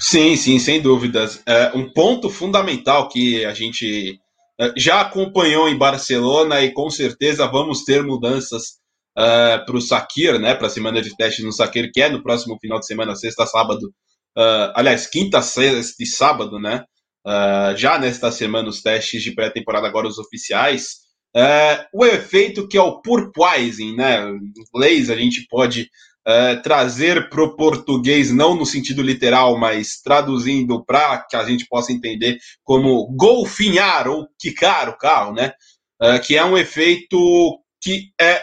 Sim, 0.00 0.36
sim, 0.36 0.58
sem 0.58 0.82
dúvidas. 0.82 1.40
É, 1.46 1.72
um 1.74 1.88
ponto 1.88 2.28
fundamental 2.28 3.08
que 3.08 3.44
a 3.44 3.54
gente 3.54 4.18
é, 4.60 4.72
já 4.76 5.00
acompanhou 5.00 5.68
em 5.68 5.78
Barcelona 5.78 6.60
e 6.60 6.72
com 6.72 6.90
certeza 6.90 7.46
vamos 7.46 7.84
ter 7.84 8.02
mudanças 8.02 8.83
uh, 9.16 9.20
ah, 9.20 9.62
para 9.64 9.76
o 9.76 9.80
Sakir, 9.80 10.38
né, 10.38 10.54
para 10.54 10.66
a 10.66 10.70
semana 10.70 11.00
de 11.00 11.16
testes 11.16 11.44
no 11.44 11.52
Sakir, 11.52 11.90
que 11.92 12.02
é 12.02 12.08
no 12.08 12.22
próximo 12.22 12.58
final 12.60 12.78
de 12.78 12.86
semana, 12.86 13.14
sexta, 13.14 13.46
sábado, 13.46 13.88
uh, 14.36 14.72
aliás, 14.74 15.06
quinta, 15.06 15.40
sexta 15.40 16.02
e 16.02 16.06
sábado, 16.06 16.58
né, 16.58 16.84
uh, 17.26 17.76
já 17.76 17.98
nesta 17.98 18.30
semana 18.30 18.68
os 18.68 18.82
testes 18.82 19.22
de 19.22 19.34
pré-temporada, 19.34 19.86
agora 19.86 20.08
os 20.08 20.18
oficiais, 20.18 21.04
o 21.92 22.06
efeito 22.06 22.68
que 22.68 22.78
é 22.78 22.80
o 22.80 23.02
purpoising, 23.02 23.96
né, 23.96 24.20
em 24.28 24.52
inglês 24.72 25.10
a 25.10 25.16
gente 25.16 25.44
pode 25.50 25.90
trazer 26.62 27.28
para 27.28 27.42
o 27.42 27.56
português, 27.56 28.32
não 28.32 28.54
no 28.54 28.64
sentido 28.64 29.02
literal, 29.02 29.58
mas 29.58 30.00
traduzindo 30.00 30.82
para 30.84 31.18
que 31.28 31.34
a 31.34 31.44
gente 31.44 31.66
possa 31.66 31.92
entender 31.92 32.38
como 32.62 33.12
golfinhar 33.16 34.06
ou 34.06 34.28
quicar 34.38 34.88
o 34.88 34.96
carro, 34.96 35.34
né? 35.34 35.52
que 36.24 36.36
é 36.36 36.44
um 36.44 36.56
efeito 36.56 37.18
que 37.82 38.12
é 38.18 38.40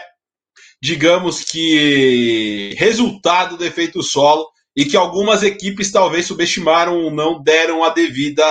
digamos 0.82 1.44
que, 1.44 2.74
resultado 2.76 3.56
do 3.56 3.64
efeito 3.64 4.02
solo 4.02 4.48
e 4.76 4.84
que 4.84 4.96
algumas 4.96 5.44
equipes 5.44 5.92
talvez 5.92 6.26
subestimaram 6.26 7.04
ou 7.04 7.10
não 7.10 7.40
deram 7.40 7.84
a 7.84 7.90
devida 7.90 8.44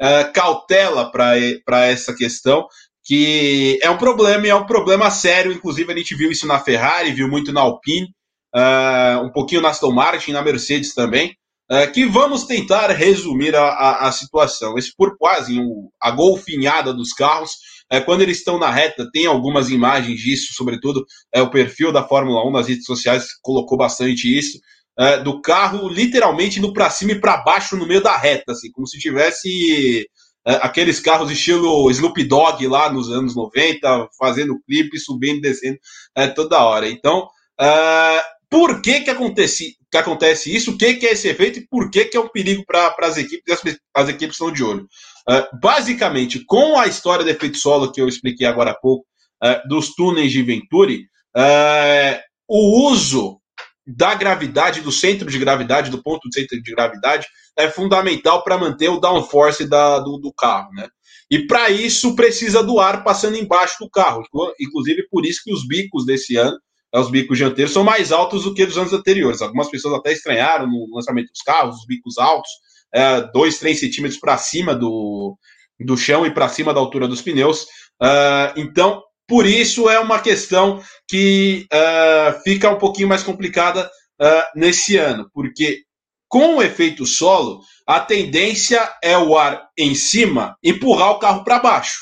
uh, 0.00 0.32
cautela 0.32 1.10
para 1.12 1.86
essa 1.86 2.14
questão, 2.14 2.66
que 3.04 3.78
é 3.82 3.90
um 3.90 3.98
problema 3.98 4.46
e 4.46 4.50
é 4.50 4.54
um 4.54 4.64
problema 4.64 5.10
sério. 5.10 5.52
Inclusive, 5.52 5.92
a 5.92 5.96
gente 5.96 6.14
viu 6.14 6.30
isso 6.30 6.46
na 6.46 6.58
Ferrari, 6.58 7.12
viu 7.12 7.28
muito 7.28 7.52
na 7.52 7.60
Alpine, 7.60 8.08
uh, 8.56 9.22
um 9.22 9.30
pouquinho 9.30 9.60
na 9.60 9.68
Aston 9.68 9.92
Martin, 9.92 10.32
na 10.32 10.40
Mercedes 10.40 10.94
também. 10.94 11.36
Uh, 11.70 11.90
que 11.92 12.06
vamos 12.06 12.44
tentar 12.44 12.90
resumir 12.90 13.54
a, 13.54 13.68
a, 13.68 14.08
a 14.08 14.12
situação. 14.12 14.78
Esse 14.78 14.94
por 14.96 15.18
quase 15.18 15.58
a 16.00 16.10
golfinhada 16.10 16.94
dos 16.94 17.12
carros 17.12 17.52
é, 17.90 18.00
quando 18.00 18.22
eles 18.22 18.38
estão 18.38 18.58
na 18.58 18.70
reta, 18.70 19.08
tem 19.12 19.26
algumas 19.26 19.70
imagens 19.70 20.20
disso, 20.20 20.54
sobretudo 20.54 21.04
é, 21.32 21.42
o 21.42 21.50
perfil 21.50 21.92
da 21.92 22.06
Fórmula 22.06 22.46
1 22.46 22.50
nas 22.50 22.68
redes 22.68 22.84
sociais 22.84 23.26
colocou 23.42 23.76
bastante 23.78 24.26
isso. 24.36 24.58
é, 24.98 25.18
do 25.18 25.40
carro 25.40 25.88
literalmente 25.88 26.58
indo 26.58 26.72
para 26.72 26.88
cima 26.90 27.12
e 27.12 27.20
para 27.20 27.38
baixo 27.38 27.76
no 27.76 27.86
meio 27.86 28.02
da 28.02 28.16
reta, 28.16 28.52
assim, 28.52 28.70
como 28.70 28.86
se 28.86 28.98
tivesse 28.98 30.08
é, 30.46 30.54
aqueles 30.62 31.00
carros 31.00 31.30
estilo 31.30 31.90
Snoop 31.90 32.22
Dogg 32.24 32.66
lá 32.68 32.92
nos 32.92 33.10
anos 33.10 33.34
90, 33.34 34.08
fazendo 34.18 34.60
clipe, 34.66 34.98
subindo 34.98 35.38
e 35.38 35.40
descendo 35.40 35.78
é, 36.14 36.28
toda 36.28 36.62
hora. 36.62 36.88
Então, 36.88 37.28
é, 37.60 38.22
por 38.50 38.80
que 38.82 39.00
que 39.00 39.10
acontece, 39.10 39.76
que 39.90 39.96
acontece 39.96 40.54
isso? 40.54 40.72
O 40.72 40.78
que, 40.78 40.94
que 40.94 41.06
é 41.06 41.12
esse 41.12 41.28
efeito 41.28 41.58
e 41.58 41.66
por 41.66 41.90
que, 41.90 42.04
que 42.04 42.16
é 42.16 42.20
um 42.20 42.28
perigo 42.28 42.62
para 42.66 42.94
as 43.00 43.16
equipes? 43.16 43.52
As, 43.52 43.76
as 43.94 44.08
equipes 44.08 44.34
estão 44.34 44.52
de 44.52 44.62
olho. 44.62 44.86
Uh, 45.28 45.58
basicamente, 45.58 46.44
com 46.44 46.78
a 46.78 46.86
história 46.86 47.24
do 47.24 47.30
efeito 47.30 47.56
solo 47.56 47.90
que 47.90 48.00
eu 48.00 48.08
expliquei 48.08 48.46
agora 48.46 48.72
há 48.72 48.74
pouco, 48.74 49.06
uh, 49.42 49.68
dos 49.68 49.94
túneis 49.94 50.30
de 50.30 50.42
Venturi, 50.42 51.06
uh, 51.36 52.20
o 52.48 52.90
uso 52.90 53.40
da 53.86 54.14
gravidade, 54.14 54.80
do 54.80 54.92
centro 54.92 55.30
de 55.30 55.38
gravidade, 55.38 55.90
do 55.90 56.02
ponto 56.02 56.28
de 56.28 56.40
centro 56.40 56.62
de 56.62 56.74
gravidade, 56.74 57.26
é 57.56 57.68
fundamental 57.68 58.42
para 58.42 58.58
manter 58.58 58.88
o 58.88 58.98
downforce 58.98 59.66
da, 59.66 59.98
do, 59.98 60.18
do 60.18 60.32
carro, 60.32 60.70
né? 60.72 60.88
E 61.30 61.46
para 61.46 61.70
isso 61.70 62.14
precisa 62.14 62.62
do 62.62 62.78
ar 62.78 63.02
passando 63.02 63.36
embaixo 63.36 63.76
do 63.80 63.88
carro. 63.88 64.22
Inclusive, 64.60 65.06
por 65.10 65.24
isso 65.24 65.40
que 65.42 65.52
os 65.52 65.66
bicos 65.66 66.04
desse 66.04 66.36
ano, 66.36 66.58
né, 66.92 67.00
os 67.00 67.10
bicos 67.10 67.38
dianteiros, 67.38 67.72
são 67.72 67.82
mais 67.82 68.12
altos 68.12 68.44
do 68.44 68.54
que 68.54 68.64
dos 68.64 68.78
anos 68.78 68.92
anteriores. 68.92 69.40
Algumas 69.40 69.70
pessoas 69.70 69.94
até 69.94 70.12
estranharam 70.12 70.66
no 70.66 70.86
lançamento 70.94 71.28
dos 71.28 71.42
carros, 71.42 71.76
os 71.76 71.86
bicos 71.86 72.18
altos, 72.18 72.50
é, 72.94 73.20
dois, 73.32 73.58
três 73.58 73.80
centímetros 73.80 74.20
para 74.20 74.38
cima 74.38 74.74
do, 74.74 75.36
do 75.80 75.96
chão 75.96 76.24
e 76.24 76.30
para 76.32 76.48
cima 76.48 76.72
da 76.72 76.80
altura 76.80 77.08
dos 77.08 77.20
pneus. 77.20 77.62
Uh, 78.00 78.54
então, 78.56 79.02
por 79.26 79.46
isso 79.46 79.88
é 79.88 79.98
uma 79.98 80.20
questão 80.20 80.82
que 81.08 81.66
uh, 81.72 82.40
fica 82.42 82.70
um 82.70 82.78
pouquinho 82.78 83.08
mais 83.08 83.22
complicada 83.22 83.90
uh, 84.20 84.58
nesse 84.58 84.96
ano, 84.96 85.28
porque 85.32 85.82
com 86.28 86.56
o 86.56 86.62
efeito 86.62 87.06
solo, 87.06 87.60
a 87.86 88.00
tendência 88.00 88.92
é 89.02 89.16
o 89.16 89.36
ar 89.36 89.68
em 89.78 89.94
cima 89.94 90.56
empurrar 90.62 91.12
o 91.12 91.18
carro 91.18 91.44
para 91.44 91.60
baixo, 91.60 91.98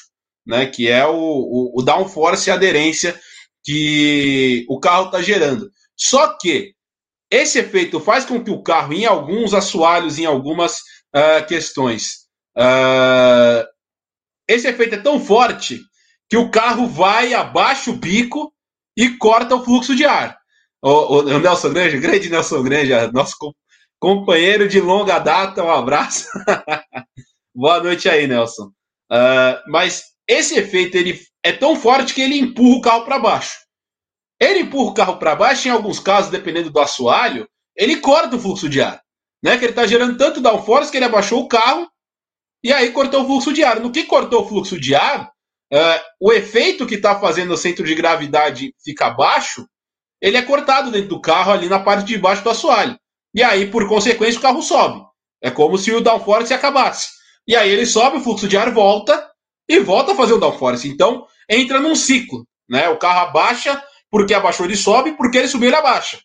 né? 0.47 0.67
Que 0.67 0.89
é 0.89 1.07
o, 1.07 1.15
o, 1.15 1.73
o 1.81 1.83
downforce 1.83 2.49
e 2.49 2.53
aderência 2.53 3.19
que 3.65 4.65
o 4.69 4.81
carro 4.81 5.07
está 5.07 5.21
gerando. 5.21 5.69
Só 5.97 6.37
que 6.39 6.73
esse 7.33 7.59
efeito 7.59 7.99
faz 7.99 8.27
com 8.27 8.45
que 8.45 8.51
o 8.51 8.63
carro, 8.63 8.93
em 8.93 9.07
alguns 9.07 9.55
assoalhos, 9.55 10.19
em 10.19 10.27
algumas 10.27 10.77
uh, 11.17 11.47
questões, 11.49 12.27
uh, 12.59 13.67
esse 14.47 14.69
efeito 14.69 14.97
é 14.97 14.99
tão 14.99 15.19
forte 15.19 15.81
que 16.29 16.37
o 16.37 16.51
carro 16.51 16.87
vai 16.87 17.33
abaixa 17.33 17.91
o 17.91 17.97
bico 17.97 18.53
e 18.95 19.17
corta 19.17 19.57
o 19.57 19.65
fluxo 19.65 19.97
de 19.97 20.05
ar. 20.05 20.37
O, 20.83 21.21
o, 21.21 21.39
Nelson 21.39 21.73
Granja, 21.73 21.99
grande 21.99 22.29
Nelson 22.29 22.63
Granja, 22.63 23.11
nosso 23.13 23.35
companheiro 23.99 24.69
de 24.69 24.79
longa 24.79 25.19
data, 25.19 25.65
um 25.65 25.71
abraço. 25.71 26.29
Boa 27.55 27.83
noite 27.83 28.11
aí, 28.11 28.27
Nelson. 28.27 28.67
Uh, 29.11 29.57
mas 29.69 30.03
esse 30.29 30.59
efeito 30.59 30.97
ele 30.99 31.19
é 31.43 31.53
tão 31.53 31.77
forte 31.77 32.13
que 32.13 32.21
ele 32.21 32.37
empurra 32.37 32.77
o 32.77 32.83
carro 32.83 33.05
para 33.07 33.19
baixo. 33.19 33.55
Ele 34.43 34.61
empurra 34.61 34.91
o 34.91 34.95
carro 34.95 35.17
para 35.19 35.37
baixo, 35.37 35.69
em 35.69 35.71
alguns 35.71 36.01
casos, 36.01 36.29
dependendo 36.29 36.69
do 36.69 36.81
assoalho, 36.81 37.49
ele 37.77 38.01
corta 38.01 38.35
o 38.35 38.41
fluxo 38.41 38.69
de 38.69 38.83
ar. 38.83 39.01
Né? 39.41 39.57
Que 39.57 39.67
ele 39.67 39.71
está 39.73 39.87
gerando 39.87 40.19
tanto 40.19 40.41
downforce 40.41 40.91
que 40.91 40.97
ele 40.97 41.05
abaixou 41.05 41.41
o 41.43 41.47
carro 41.47 41.89
e 42.65 42.73
aí 42.73 42.91
cortou 42.91 43.23
o 43.23 43.27
fluxo 43.27 43.53
de 43.53 43.63
ar. 43.63 43.79
No 43.79 43.93
que 43.93 44.03
cortou 44.03 44.43
o 44.43 44.49
fluxo 44.49 44.81
de 44.81 44.97
ar, 44.97 45.31
uh, 45.73 46.01
o 46.21 46.33
efeito 46.33 46.87
que 46.87 46.97
está 46.97 47.21
fazendo 47.21 47.55
o 47.55 47.57
centro 47.57 47.85
de 47.85 47.95
gravidade 47.95 48.75
ficar 48.85 49.11
baixo, 49.11 49.65
ele 50.21 50.37
é 50.37 50.43
cortado 50.43 50.91
dentro 50.91 51.11
do 51.11 51.21
carro 51.21 51.53
ali 51.53 51.69
na 51.69 51.79
parte 51.79 52.05
de 52.05 52.19
baixo 52.19 52.43
do 52.43 52.51
assoalho. 52.51 52.99
E 53.33 53.45
aí, 53.45 53.71
por 53.71 53.89
consequência, 53.89 54.41
o 54.41 54.43
carro 54.43 54.61
sobe. 54.61 55.05
É 55.41 55.53
como 55.53 55.79
se 55.79 55.93
o 55.93 56.01
downforce 56.01 56.53
acabasse. 56.53 57.11
E 57.47 57.55
aí 57.55 57.71
ele 57.71 57.87
sobe, 57.87 58.17
o 58.17 58.21
fluxo 58.21 58.49
de 58.49 58.57
ar 58.57 58.73
volta 58.73 59.31
e 59.69 59.79
volta 59.79 60.13
a 60.13 60.17
fazer 60.17 60.33
o 60.33 60.41
downforce. 60.41 60.89
Então, 60.89 61.27
entra 61.49 61.79
num 61.79 61.95
ciclo. 61.95 62.45
Né? 62.69 62.89
O 62.89 62.99
carro 62.99 63.29
abaixa, 63.29 63.81
porque 64.13 64.35
abaixou 64.35 64.67
ele 64.67 64.77
sobe, 64.77 65.13
porque 65.13 65.39
ele 65.39 65.49
subiu 65.49 65.71
ele 65.71 65.77
abaixa. 65.77 66.21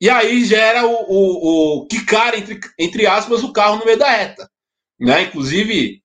E 0.00 0.08
aí 0.08 0.44
gera 0.46 0.86
o, 0.86 0.94
o, 0.94 1.82
o 1.82 1.86
quicar, 1.86 2.34
entre, 2.34 2.58
entre 2.78 3.06
aspas, 3.06 3.44
o 3.44 3.52
carro 3.52 3.76
no 3.76 3.84
meio 3.84 3.98
da 3.98 4.10
reta. 4.10 4.48
Né? 4.98 5.24
Inclusive, 5.24 6.00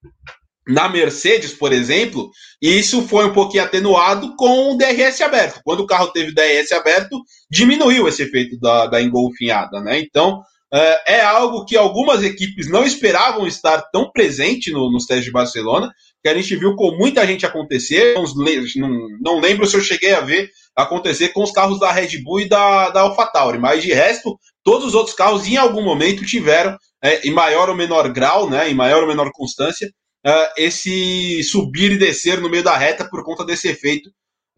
na 0.68 0.90
Mercedes, 0.90 1.54
por 1.54 1.72
exemplo, 1.72 2.30
isso 2.62 3.08
foi 3.08 3.26
um 3.26 3.34
pouquinho 3.34 3.64
atenuado 3.64 4.36
com 4.36 4.74
o 4.74 4.78
DRS 4.78 5.22
aberto. 5.22 5.62
Quando 5.64 5.80
o 5.80 5.88
carro 5.88 6.10
teve 6.10 6.34
DRS 6.34 6.74
aberto, 6.74 7.20
diminuiu 7.50 8.08
esse 8.08 8.24
efeito 8.24 8.60
da, 8.60 8.88
da 8.88 9.02
engolfinhada, 9.02 9.80
né? 9.80 10.00
Então, 10.00 10.42
é, 10.72 11.16
é, 11.16 11.22
algo 11.22 11.64
que 11.64 11.78
algumas 11.78 12.22
equipes 12.22 12.70
não 12.70 12.84
esperavam 12.84 13.48
estar 13.48 13.82
tão 13.94 14.12
presente 14.12 14.72
no, 14.72 14.92
nos 14.92 15.06
testes 15.06 15.26
de 15.26 15.32
Barcelona, 15.32 15.90
que 16.24 16.30
a 16.30 16.34
gente 16.34 16.56
viu 16.56 16.76
com 16.76 16.92
muita 16.98 17.26
gente 17.26 17.46
acontecer. 17.46 18.16
Não, 18.76 19.08
não, 19.22 19.40
lembro 19.40 19.66
se 19.66 19.76
eu 19.76 19.82
cheguei 19.82 20.14
a 20.14 20.22
ver 20.22 20.50
acontecer 20.76 21.30
com 21.30 21.44
os 21.44 21.52
carros 21.52 21.80
da 21.80 21.92
Red 21.92 22.22
Bull 22.24 22.42
e 22.42 22.50
da, 22.50 22.90
da 22.90 23.02
AlphaTauri, 23.02 23.58
mas 23.58 23.82
de 23.82 23.94
resto, 23.94 24.38
todos 24.64 24.88
os 24.88 24.94
outros 24.94 25.16
carros 25.16 25.48
em 25.48 25.58
algum 25.58 25.84
momento 25.84 26.26
tiveram, 26.26 26.78
é, 27.04 27.28
em 27.28 27.32
maior 27.32 27.70
ou 27.70 27.76
menor 27.76 28.12
grau, 28.12 28.50
né, 28.50 28.70
em 28.70 28.76
maior 28.76 29.02
ou 29.02 29.08
menor 29.08 29.32
constância, 29.34 29.90
uh, 30.26 30.54
esse 30.58 31.42
subir 31.44 31.94
e 31.94 31.98
descer 31.98 32.40
no 32.40 32.50
meio 32.50 32.64
da 32.64 32.78
reta 32.78 33.10
por 33.10 33.24
conta 33.24 33.46
desse 33.46 33.68
efeito, 33.68 34.10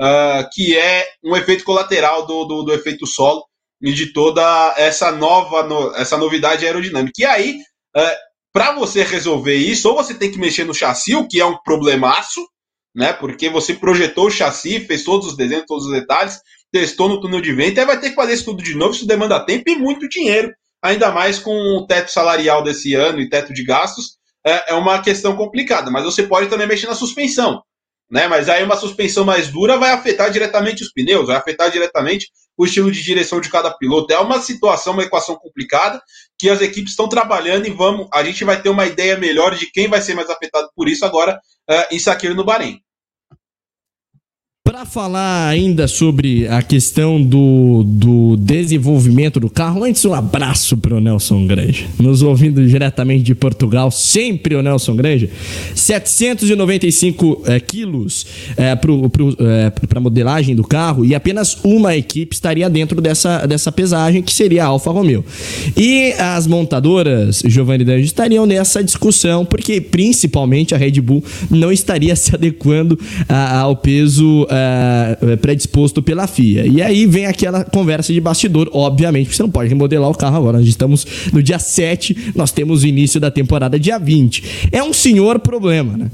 uh, 0.01 0.49
que 0.51 0.77
é 0.77 1.07
um 1.23 1.35
efeito 1.35 1.63
colateral 1.63 2.25
do, 2.25 2.45
do, 2.45 2.63
do, 2.63 2.73
efeito 2.73 3.05
solo 3.05 3.43
e 3.81 3.93
de 3.93 4.11
toda 4.11 4.73
essa 4.77 5.11
nova 5.11 5.63
no, 5.63 5.95
essa 5.95 6.17
novidade 6.17 6.65
aerodinâmica. 6.65 7.13
E 7.17 7.25
aí, 7.25 7.59
ah, 7.95 8.17
para 8.59 8.73
você 8.73 9.03
resolver 9.03 9.55
isso, 9.55 9.87
ou 9.87 9.95
você 9.95 10.13
tem 10.13 10.29
que 10.29 10.37
mexer 10.37 10.65
no 10.65 10.73
chassi, 10.73 11.15
o 11.15 11.25
que 11.25 11.39
é 11.39 11.45
um 11.45 11.55
problemaço, 11.63 12.45
né? 12.93 13.13
Porque 13.13 13.49
você 13.49 13.73
projetou 13.73 14.27
o 14.27 14.29
chassi, 14.29 14.81
fez 14.81 15.05
todos 15.05 15.27
os 15.27 15.37
desenhos, 15.37 15.63
todos 15.65 15.85
os 15.85 15.93
detalhes, 15.93 16.41
testou 16.69 17.07
no 17.07 17.21
túnel 17.21 17.39
de 17.39 17.53
vento, 17.53 17.79
aí 17.79 17.85
vai 17.85 17.97
ter 17.97 18.09
que 18.09 18.15
fazer 18.15 18.33
isso 18.33 18.43
tudo 18.43 18.61
de 18.61 18.75
novo, 18.75 18.93
isso 18.93 19.07
demanda 19.07 19.39
tempo 19.39 19.63
e 19.69 19.77
muito 19.77 20.09
dinheiro, 20.09 20.51
ainda 20.81 21.09
mais 21.09 21.39
com 21.39 21.53
o 21.53 21.87
teto 21.87 22.11
salarial 22.11 22.61
desse 22.61 22.93
ano 22.95 23.21
e 23.21 23.29
teto 23.29 23.53
de 23.53 23.63
gastos, 23.63 24.17
é, 24.45 24.73
é 24.73 24.75
uma 24.75 25.01
questão 25.01 25.37
complicada, 25.37 25.89
mas 25.89 26.03
você 26.03 26.23
pode 26.23 26.49
também 26.49 26.67
mexer 26.67 26.87
na 26.87 26.95
suspensão. 26.95 27.63
Né? 28.11 28.27
Mas 28.27 28.49
aí 28.49 28.61
uma 28.61 28.75
suspensão 28.75 29.23
mais 29.23 29.47
dura 29.47 29.77
vai 29.77 29.91
afetar 29.91 30.29
diretamente 30.31 30.83
os 30.83 30.91
pneus, 30.91 31.27
vai 31.27 31.37
afetar 31.37 31.71
diretamente 31.71 32.27
o 32.57 32.65
estilo 32.65 32.91
de 32.91 33.01
direção 33.01 33.39
de 33.39 33.49
cada 33.49 33.71
piloto. 33.71 34.11
É 34.11 34.19
uma 34.19 34.41
situação, 34.41 34.91
uma 34.91 35.03
equação 35.03 35.37
complicada 35.37 36.01
que 36.39 36.49
as 36.49 36.61
equipes 36.61 36.91
estão 36.91 37.09
trabalhando 37.09 37.67
e 37.67 37.69
vamos, 37.69 38.07
a 38.13 38.23
gente 38.23 38.45
vai 38.45 38.61
ter 38.61 38.69
uma 38.69 38.85
ideia 38.85 39.17
melhor 39.17 39.55
de 39.55 39.69
quem 39.69 39.89
vai 39.89 40.01
ser 40.01 40.15
mais 40.15 40.29
afetado 40.29 40.69
por 40.73 40.87
isso 40.87 41.05
agora 41.05 41.39
uh, 41.69 41.93
em 41.93 41.99
Saqueiro 41.99 42.33
no 42.33 42.45
Bahrein. 42.45 42.81
Para 44.69 44.85
falar 44.85 45.47
ainda 45.47 45.87
sobre 45.87 46.47
a 46.47 46.61
questão 46.61 47.19
do, 47.19 47.83
do 47.83 48.37
desenvolvimento 48.37 49.39
do 49.39 49.49
carro, 49.49 49.83
antes 49.83 50.05
um 50.05 50.13
abraço 50.13 50.77
para 50.77 50.95
o 50.95 50.99
Nelson 50.99 51.47
Grande, 51.47 51.87
nos 51.97 52.21
ouvindo 52.21 52.63
diretamente 52.67 53.23
de 53.23 53.33
Portugal, 53.33 53.89
sempre 53.89 54.53
o 54.53 54.61
Nelson 54.61 54.95
Grande. 54.95 55.31
795 55.73 57.45
é, 57.47 57.59
quilos 57.59 58.27
é, 58.55 58.75
para 58.75 58.91
é, 58.91 59.99
modelagem 59.99 60.55
do 60.55 60.63
carro 60.63 61.03
e 61.03 61.15
apenas 61.15 61.57
uma 61.63 61.95
equipe 61.95 62.35
estaria 62.35 62.69
dentro 62.69 63.01
dessa, 63.01 63.47
dessa 63.47 63.71
pesagem, 63.71 64.21
que 64.21 64.31
seria 64.31 64.65
a 64.65 64.67
Alfa 64.67 64.91
Romeo. 64.91 65.25
E 65.75 66.13
as 66.19 66.45
montadoras, 66.45 67.41
Giovanni 67.43 67.83
Danjo, 67.83 68.05
estariam 68.05 68.45
nessa 68.45 68.83
discussão, 68.83 69.43
porque 69.43 69.81
principalmente 69.81 70.75
a 70.75 70.77
Red 70.77 71.01
Bull 71.01 71.23
não 71.49 71.71
estaria 71.71 72.13
se 72.15 72.35
adequando 72.35 72.99
a, 73.27 73.61
ao 73.61 73.75
peso 73.75 74.45
uh, 75.21 75.37
predisposto 75.37 76.01
pela 76.01 76.27
FIA. 76.27 76.65
E 76.65 76.81
aí 76.81 77.05
vem 77.05 77.25
aquela 77.25 77.63
conversa 77.63 78.13
de 78.13 78.19
bastidor, 78.19 78.69
obviamente, 78.73 79.25
porque 79.25 79.37
você 79.37 79.43
não 79.43 79.51
pode 79.51 79.69
remodelar 79.69 80.09
o 80.09 80.17
carro 80.17 80.37
agora. 80.37 80.57
Nós 80.57 80.67
estamos 80.67 81.05
no 81.33 81.41
dia 81.41 81.59
7, 81.59 82.33
nós 82.35 82.51
temos 82.51 82.83
o 82.83 82.87
início 82.87 83.19
da 83.19 83.31
temporada 83.31 83.79
dia 83.79 83.97
20. 83.97 84.69
É 84.71 84.83
um 84.83 84.93
senhor 84.93 85.39
problema, 85.39 85.97
né? 85.97 86.09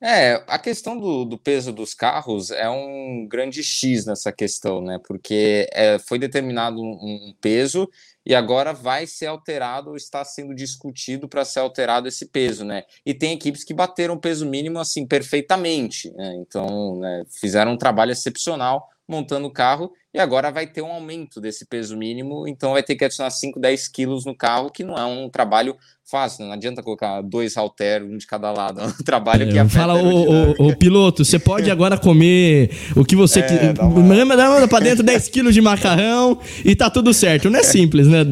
É, 0.00 0.44
a 0.46 0.58
questão 0.60 0.96
do, 0.96 1.24
do, 1.24 1.36
peso 1.36 1.72
dos 1.72 1.92
carros 1.92 2.52
é 2.52 2.70
um 2.70 3.26
grande 3.28 3.64
X 3.64 4.06
nessa 4.06 4.30
questão, 4.30 4.80
né? 4.80 5.00
Porque 5.04 5.68
é, 5.72 5.98
foi 5.98 6.20
determinado 6.20 6.80
um, 6.80 6.92
um, 6.92 7.34
peso 7.40 7.90
e 8.28 8.34
agora 8.34 8.74
vai 8.74 9.06
ser 9.06 9.24
alterado 9.24 9.88
ou 9.88 9.96
está 9.96 10.22
sendo 10.22 10.54
discutido 10.54 11.26
para 11.26 11.46
ser 11.46 11.60
alterado 11.60 12.06
esse 12.06 12.26
peso, 12.26 12.62
né? 12.62 12.84
E 13.04 13.14
tem 13.14 13.32
equipes 13.32 13.64
que 13.64 13.72
bateram 13.72 14.16
o 14.16 14.20
peso 14.20 14.44
mínimo 14.44 14.78
assim 14.78 15.06
perfeitamente, 15.06 16.12
né? 16.12 16.34
Então, 16.36 16.98
né, 16.98 17.24
fizeram 17.40 17.72
um 17.72 17.78
trabalho 17.78 18.12
excepcional 18.12 18.86
montando 19.08 19.46
o 19.46 19.50
carro 19.50 19.90
e 20.18 20.20
agora 20.20 20.50
vai 20.50 20.66
ter 20.66 20.82
um 20.82 20.90
aumento 20.90 21.40
desse 21.40 21.64
peso 21.64 21.96
mínimo, 21.96 22.48
então 22.48 22.72
vai 22.72 22.82
ter 22.82 22.96
que 22.96 23.04
adicionar 23.04 23.30
5, 23.30 23.60
10 23.60 23.88
quilos 23.88 24.24
no 24.24 24.34
carro, 24.34 24.68
que 24.68 24.82
não 24.82 24.98
é 24.98 25.04
um 25.04 25.30
trabalho 25.30 25.76
fácil, 26.04 26.44
não 26.44 26.52
adianta 26.52 26.82
colocar 26.82 27.22
dois 27.22 27.56
halter, 27.56 28.02
um 28.02 28.16
de 28.16 28.26
cada 28.26 28.50
lado, 28.50 28.80
é 28.80 28.86
um 28.86 29.04
trabalho 29.04 29.48
que 29.48 29.56
é, 29.56 29.68
Fala, 29.68 29.94
o, 29.94 30.08
o, 30.08 30.68
o, 30.68 30.76
piloto, 30.76 31.24
você 31.24 31.38
pode 31.38 31.70
agora 31.70 31.96
comer 31.96 32.70
o 32.96 33.04
que 33.04 33.14
você 33.14 33.38
é, 33.40 33.42
quiser, 33.42 33.80
uma... 33.80 34.26
manda 34.26 34.66
pra 34.66 34.80
dentro 34.80 35.04
10 35.04 35.28
quilos 35.28 35.54
de 35.54 35.60
macarrão 35.60 36.40
e 36.64 36.74
tá 36.74 36.90
tudo 36.90 37.14
certo, 37.14 37.48
não 37.48 37.60
é 37.60 37.62
simples, 37.62 38.08
né? 38.08 38.24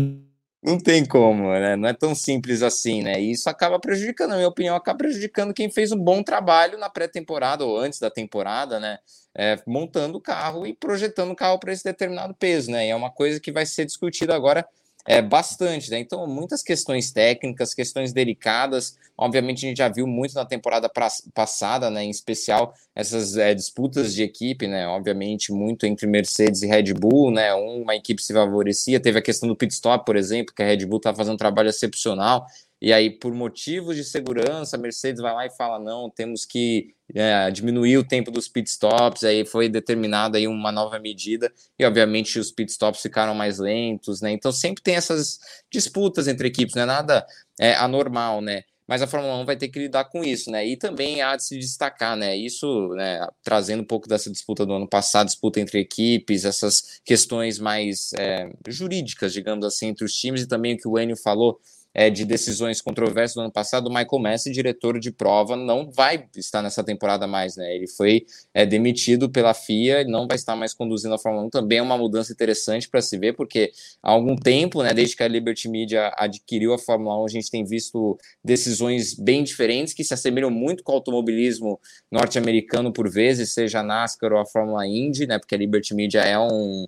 Não 0.66 0.80
tem 0.80 1.04
como, 1.04 1.52
né? 1.52 1.76
Não 1.76 1.88
é 1.88 1.92
tão 1.92 2.12
simples 2.12 2.60
assim, 2.60 3.00
né? 3.00 3.22
E 3.22 3.30
isso 3.30 3.48
acaba 3.48 3.78
prejudicando, 3.78 4.30
na 4.30 4.36
minha 4.36 4.48
opinião, 4.48 4.74
acaba 4.74 4.98
prejudicando 4.98 5.54
quem 5.54 5.70
fez 5.70 5.92
um 5.92 5.96
bom 5.96 6.24
trabalho 6.24 6.76
na 6.76 6.90
pré-temporada 6.90 7.64
ou 7.64 7.78
antes 7.78 8.00
da 8.00 8.10
temporada, 8.10 8.80
né? 8.80 8.98
É, 9.38 9.60
montando 9.66 10.16
o 10.16 10.20
carro 10.20 10.66
e 10.66 10.72
projetando 10.72 11.32
o 11.32 11.36
carro 11.36 11.58
para 11.58 11.72
esse 11.72 11.84
determinado 11.84 12.34
peso, 12.34 12.70
né? 12.70 12.86
E 12.86 12.90
é 12.90 12.96
uma 12.96 13.10
coisa 13.10 13.38
que 13.38 13.52
vai 13.52 13.66
ser 13.66 13.84
discutida 13.84 14.34
agora 14.34 14.66
é, 15.06 15.22
bastante, 15.22 15.90
né? 15.90 16.00
Então, 16.00 16.26
muitas 16.26 16.62
questões 16.62 17.12
técnicas, 17.12 17.72
questões 17.72 18.12
delicadas. 18.12 18.98
Obviamente, 19.16 19.64
a 19.64 19.68
gente 19.68 19.78
já 19.78 19.88
viu 19.88 20.06
muito 20.06 20.34
na 20.34 20.44
temporada 20.44 20.90
passada, 21.32 21.88
né? 21.90 22.02
Em 22.02 22.10
especial 22.10 22.74
essas 22.94 23.36
é, 23.36 23.54
disputas 23.54 24.12
de 24.12 24.24
equipe, 24.24 24.66
né? 24.66 24.86
Obviamente, 24.88 25.52
muito 25.52 25.86
entre 25.86 26.06
Mercedes 26.06 26.62
e 26.62 26.66
Red 26.66 26.92
Bull, 26.94 27.30
né? 27.30 27.54
Uma 27.54 27.94
equipe 27.94 28.20
se 28.20 28.32
favorecia. 28.32 28.98
Teve 28.98 29.20
a 29.20 29.22
questão 29.22 29.48
do 29.48 29.54
pit 29.54 29.72
stop, 29.72 30.04
por 30.04 30.16
exemplo, 30.16 30.52
que 30.52 30.62
a 30.62 30.66
Red 30.66 30.84
Bull 30.84 30.98
está 30.98 31.14
fazendo 31.14 31.34
um 31.34 31.38
trabalho 31.38 31.68
excepcional 31.68 32.46
e 32.80 32.92
aí, 32.92 33.10
por 33.10 33.32
motivos 33.32 33.96
de 33.96 34.04
segurança, 34.04 34.76
a 34.76 34.78
Mercedes 34.78 35.20
vai 35.22 35.32
lá 35.32 35.46
e 35.46 35.50
fala: 35.50 35.78
não, 35.78 36.10
temos 36.10 36.44
que 36.44 36.94
é, 37.14 37.50
diminuir 37.50 37.96
o 37.96 38.04
tempo 38.06 38.30
dos 38.30 38.48
pitstops. 38.48 39.24
Aí 39.24 39.46
foi 39.46 39.68
determinada 39.68 40.36
aí 40.36 40.46
uma 40.46 40.70
nova 40.70 40.98
medida, 40.98 41.50
e 41.78 41.84
obviamente 41.86 42.38
os 42.38 42.50
pitstops 42.50 43.00
ficaram 43.00 43.34
mais 43.34 43.58
lentos, 43.58 44.20
né? 44.20 44.30
Então 44.30 44.52
sempre 44.52 44.82
tem 44.82 44.94
essas 44.94 45.38
disputas 45.70 46.28
entre 46.28 46.48
equipes, 46.48 46.74
não 46.74 46.82
é 46.82 46.86
nada 46.86 47.26
é, 47.58 47.74
anormal, 47.74 48.42
né? 48.42 48.64
Mas 48.86 49.02
a 49.02 49.06
Fórmula 49.06 49.36
1 49.38 49.44
vai 49.44 49.56
ter 49.56 49.68
que 49.68 49.80
lidar 49.80 50.04
com 50.04 50.22
isso, 50.22 50.50
né? 50.50 50.64
E 50.64 50.76
também 50.76 51.20
há 51.20 51.34
de 51.34 51.44
se 51.44 51.58
destacar, 51.58 52.16
né? 52.16 52.36
Isso, 52.36 52.88
né, 52.90 53.26
trazendo 53.42 53.82
um 53.82 53.86
pouco 53.86 54.06
dessa 54.06 54.30
disputa 54.30 54.64
do 54.64 54.74
ano 54.74 54.88
passado, 54.88 55.26
disputa 55.26 55.58
entre 55.60 55.80
equipes, 55.80 56.44
essas 56.44 57.00
questões 57.04 57.58
mais 57.58 58.12
é, 58.18 58.48
jurídicas, 58.68 59.32
digamos 59.32 59.64
assim, 59.64 59.88
entre 59.88 60.04
os 60.04 60.12
times, 60.12 60.42
e 60.42 60.46
também 60.46 60.74
o 60.74 60.78
que 60.78 60.86
o 60.86 60.98
Enio 60.98 61.16
falou 61.16 61.58
é, 61.98 62.10
de 62.10 62.26
decisões 62.26 62.82
controversas 62.82 63.34
do 63.34 63.40
ano 63.40 63.50
passado, 63.50 63.86
o 63.86 63.88
Michael 63.88 64.18
Messi, 64.20 64.52
diretor 64.52 65.00
de 65.00 65.10
prova, 65.10 65.56
não 65.56 65.90
vai 65.90 66.28
estar 66.36 66.60
nessa 66.60 66.84
temporada 66.84 67.26
mais, 67.26 67.56
né? 67.56 67.74
Ele 67.74 67.88
foi 67.88 68.26
é, 68.52 68.66
demitido 68.66 69.30
pela 69.30 69.54
FIA 69.54 70.02
e 70.02 70.04
não 70.04 70.28
vai 70.28 70.36
estar 70.36 70.54
mais 70.54 70.74
conduzindo 70.74 71.14
a 71.14 71.18
Fórmula 71.18 71.46
1. 71.46 71.48
Também 71.48 71.78
é 71.78 71.82
uma 71.82 71.96
mudança 71.96 72.34
interessante 72.34 72.86
para 72.86 73.00
se 73.00 73.16
ver, 73.16 73.32
porque 73.32 73.72
há 74.02 74.10
algum 74.10 74.36
tempo, 74.36 74.82
né, 74.82 74.92
desde 74.92 75.16
que 75.16 75.22
a 75.22 75.28
Liberty 75.28 75.70
Media 75.70 76.12
adquiriu 76.18 76.74
a 76.74 76.78
Fórmula 76.78 77.18
1, 77.22 77.24
a 77.24 77.28
gente 77.28 77.50
tem 77.50 77.64
visto 77.64 78.18
decisões 78.44 79.14
bem 79.14 79.42
diferentes 79.42 79.94
que 79.94 80.04
se 80.04 80.12
assemelham 80.12 80.50
muito 80.50 80.84
com 80.84 80.92
o 80.92 80.96
automobilismo 80.96 81.80
norte-americano 82.12 82.92
por 82.92 83.08
vezes, 83.08 83.54
seja 83.54 83.80
a 83.80 83.82
NASCAR 83.82 84.34
ou 84.34 84.38
a 84.38 84.44
Fórmula 84.44 84.86
Indy, 84.86 85.26
né? 85.26 85.38
Porque 85.38 85.54
a 85.54 85.58
Liberty 85.58 85.94
Media 85.94 86.20
é 86.20 86.38
um 86.38 86.84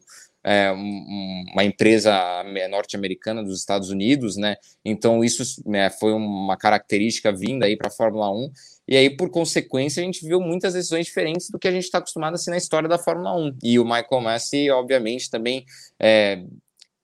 é, 0.49 0.73
um, 0.73 1.45
uma 1.53 1.63
empresa 1.63 2.43
norte-americana 2.71 3.45
dos 3.45 3.59
Estados 3.59 3.91
Unidos, 3.91 4.39
né? 4.39 4.57
Então 4.83 5.23
isso 5.23 5.63
né, 5.67 5.91
foi 5.91 6.15
uma 6.15 6.57
característica 6.57 7.31
vinda 7.31 7.67
aí 7.67 7.77
para 7.77 7.89
a 7.89 7.91
Fórmula 7.91 8.31
1. 8.31 8.51
E 8.89 8.97
aí, 8.97 9.11
por 9.11 9.29
consequência, 9.29 10.01
a 10.01 10.07
gente 10.07 10.27
viu 10.27 10.41
muitas 10.41 10.73
decisões 10.73 11.05
diferentes 11.05 11.51
do 11.51 11.59
que 11.59 11.69
a 11.69 11.71
gente 11.71 11.85
está 11.85 11.99
acostumado 11.99 12.33
assim 12.35 12.51
na 12.51 12.57
história 12.57 12.89
da 12.89 12.97
Fórmula 12.97 13.37
1. 13.37 13.59
E 13.63 13.79
o 13.79 13.85
Michael 13.85 14.23
Massey, 14.23 14.71
obviamente, 14.71 15.31
também 15.31 15.67
é, 16.01 16.43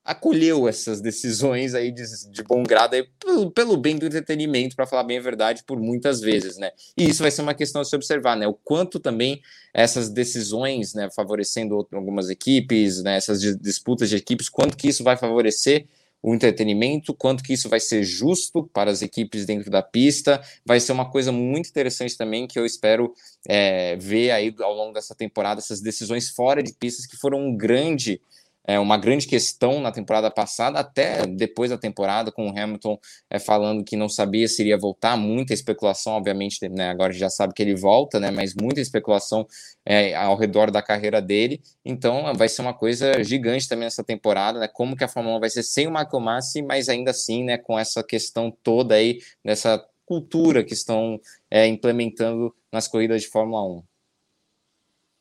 acolheu 0.05 0.69
essas 0.69 1.01
decisões 1.01 1.75
aí 1.75 1.91
de, 1.91 2.03
de 2.31 2.43
bom 2.43 2.63
grado 2.63 2.95
aí, 2.95 3.07
pelo, 3.19 3.51
pelo 3.51 3.77
bem 3.77 3.97
do 3.97 4.05
entretenimento, 4.05 4.77
para 4.77 4.87
falar 4.87 5.05
bem 5.05 5.19
a 5.19 5.23
verdade, 5.23 5.65
por 5.65 5.81
muitas 5.81 6.21
vezes, 6.21 6.59
né? 6.59 6.73
E 6.97 7.09
isso 7.09 7.23
vai 7.23 7.31
ser 7.31 7.41
uma 7.41 7.55
questão 7.55 7.81
a 7.81 7.85
se 7.85 7.97
observar, 7.97 8.37
né? 8.37 8.47
O 8.47 8.53
quanto 8.53 9.01
também 9.01 9.41
essas 9.73 10.11
decisões, 10.11 10.95
né, 10.95 11.09
favorecendo 11.17 11.89
algumas 11.93 12.29
equipes, 12.29 13.03
né, 13.03 13.17
essas 13.17 13.41
disputas 13.41 14.09
de 14.09 14.17
equipes, 14.17 14.49
quanto 14.49 14.77
que 14.77 14.89
isso 14.89 15.03
vai 15.03 15.17
favorecer 15.17 15.87
o 16.23 16.35
entretenimento, 16.35 17.13
quanto 17.13 17.43
que 17.43 17.53
isso 17.53 17.69
vai 17.69 17.81
ser 17.81 18.03
justo 18.03 18.65
para 18.73 18.91
as 18.91 19.03
equipes 19.03 19.45
dentro 19.45 19.71
da 19.71 19.83
pista, 19.83 20.41
vai 20.65 20.81
ser 20.81 20.93
uma 20.93 21.11
coisa 21.11 21.31
muito 21.31 21.69
interessante 21.69 22.17
também 22.17 22.47
que 22.47 22.59
eu 22.59 22.65
espero 22.65 23.13
é, 23.47 23.97
ver 23.97 24.31
aí 24.31 24.55
ao 24.61 24.73
longo 24.73 24.95
dessa 24.95 25.15
temporada, 25.15 25.61
essas 25.61 25.83
decisões 25.83 26.31
fora 26.31 26.63
de 26.63 26.73
pistas 26.73 27.05
que 27.05 27.17
foram 27.17 27.39
um 27.39 27.55
grande 27.55 28.23
é, 28.67 28.79
uma 28.79 28.97
grande 28.97 29.27
questão 29.27 29.81
na 29.81 29.93
temporada 29.93 30.31
passada, 30.31 30.79
até 30.79 31.27
depois 31.27 31.71
da 31.71 31.79
temporada, 31.79 32.33
com 32.33 32.49
o 32.49 32.59
Hamilton 32.59 32.99
é, 33.29 33.39
falando 33.39 33.85
que 33.85 33.97
não 33.97 34.09
sabia 34.09 34.49
se 34.49 34.63
iria 34.63 34.79
voltar, 34.79 35.17
muita 35.17 35.53
especulação, 35.53 36.15
obviamente, 36.15 36.67
né, 36.69 36.91
agora 36.91 37.13
já 37.13 37.29
sabe 37.29 37.53
que 37.53 37.63
ele 37.63 37.75
volta, 37.75 38.19
né, 38.19 38.31
mas 38.31 38.55
muita 38.55 38.81
especulação 38.81 39.47
é, 39.85 40.15
ao 40.15 40.37
redor 40.37 40.71
da 40.71 40.81
carreira 40.81 41.21
dele, 41.21 41.61
então 41.85 42.35
vai 42.35 42.49
ser 42.49 42.63
uma 42.63 42.75
coisa 42.75 43.23
gigante 43.23 43.69
também 43.69 43.85
nessa 43.85 44.03
temporada, 44.03 44.59
né, 44.59 44.69
como 44.69 44.97
que 44.97 45.05
a 45.05 45.09
Fórmula 45.09 45.37
1 45.37 45.41
vai 45.41 45.51
ser 45.51 45.63
sem 45.63 45.87
o 45.87 45.91
Michael 45.91 46.21
Massi, 46.21 46.63
mas 46.63 46.89
ainda 46.89 47.11
assim, 47.11 47.45
né, 47.45 47.59
com 47.59 47.79
essa 47.79 48.03
questão 48.03 48.51
toda 48.63 48.95
aí, 48.95 49.21
dessa 49.45 49.85
cultura 50.07 50.65
que 50.65 50.75
estão 50.75 51.21
é, 51.51 51.67
implementando 51.67 52.55
nas 52.73 52.89
corridas 52.89 53.23
de 53.23 53.29
Fórmula 53.29 53.63
1. 53.79 53.94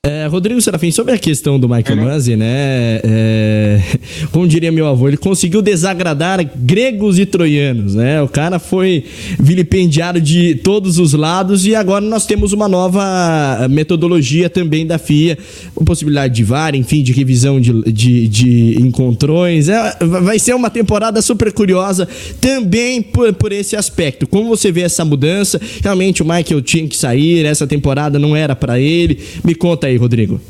É, 0.05 0.27
Rodrigo 0.27 0.59
Serafim, 0.61 0.91
sobre 0.91 1.13
a 1.13 1.17
questão 1.17 1.57
do 1.57 1.69
Michael 1.69 1.97
uhum. 1.97 2.03
Masi, 2.03 2.35
né? 2.35 2.99
É, 3.05 3.81
como 4.33 4.45
diria 4.45 4.69
meu 4.69 4.85
avô, 4.85 5.07
ele 5.07 5.15
conseguiu 5.15 5.61
desagradar 5.61 6.45
gregos 6.57 7.17
e 7.17 7.25
troianos, 7.25 7.95
né? 7.95 8.21
O 8.21 8.27
cara 8.27 8.59
foi 8.59 9.05
vilipendiado 9.39 10.19
de 10.19 10.55
todos 10.55 10.99
os 10.99 11.13
lados 11.13 11.65
e 11.65 11.73
agora 11.73 12.03
nós 12.03 12.25
temos 12.25 12.51
uma 12.51 12.67
nova 12.67 13.65
metodologia 13.69 14.49
também 14.49 14.85
da 14.85 14.97
FIA, 14.97 15.37
com 15.73 15.85
possibilidade 15.85 16.35
de 16.35 16.43
VAR, 16.43 16.75
enfim, 16.75 17.01
de 17.01 17.13
revisão 17.13 17.61
de, 17.61 17.71
de, 17.89 18.27
de 18.27 18.81
encontrões. 18.81 19.69
É, 19.69 19.95
vai 20.01 20.37
ser 20.37 20.53
uma 20.53 20.69
temporada 20.69 21.21
super 21.21 21.49
curiosa 21.53 22.09
também 22.41 23.01
por, 23.01 23.31
por 23.35 23.53
esse 23.53 23.77
aspecto. 23.77 24.27
Como 24.27 24.49
você 24.49 24.69
vê 24.69 24.81
essa 24.81 25.05
mudança? 25.05 25.61
Realmente 25.81 26.21
o 26.21 26.25
Michael 26.25 26.61
tinha 26.61 26.85
que 26.89 26.97
sair, 26.97 27.45
essa 27.45 27.65
temporada 27.65 28.19
não 28.19 28.35
era 28.35 28.53
para 28.53 28.77
ele. 28.77 29.17
Me 29.45 29.55
conta 29.55 29.87
aí 29.87 29.92
aí, 29.93 29.97
Rodrigo? 29.97 30.41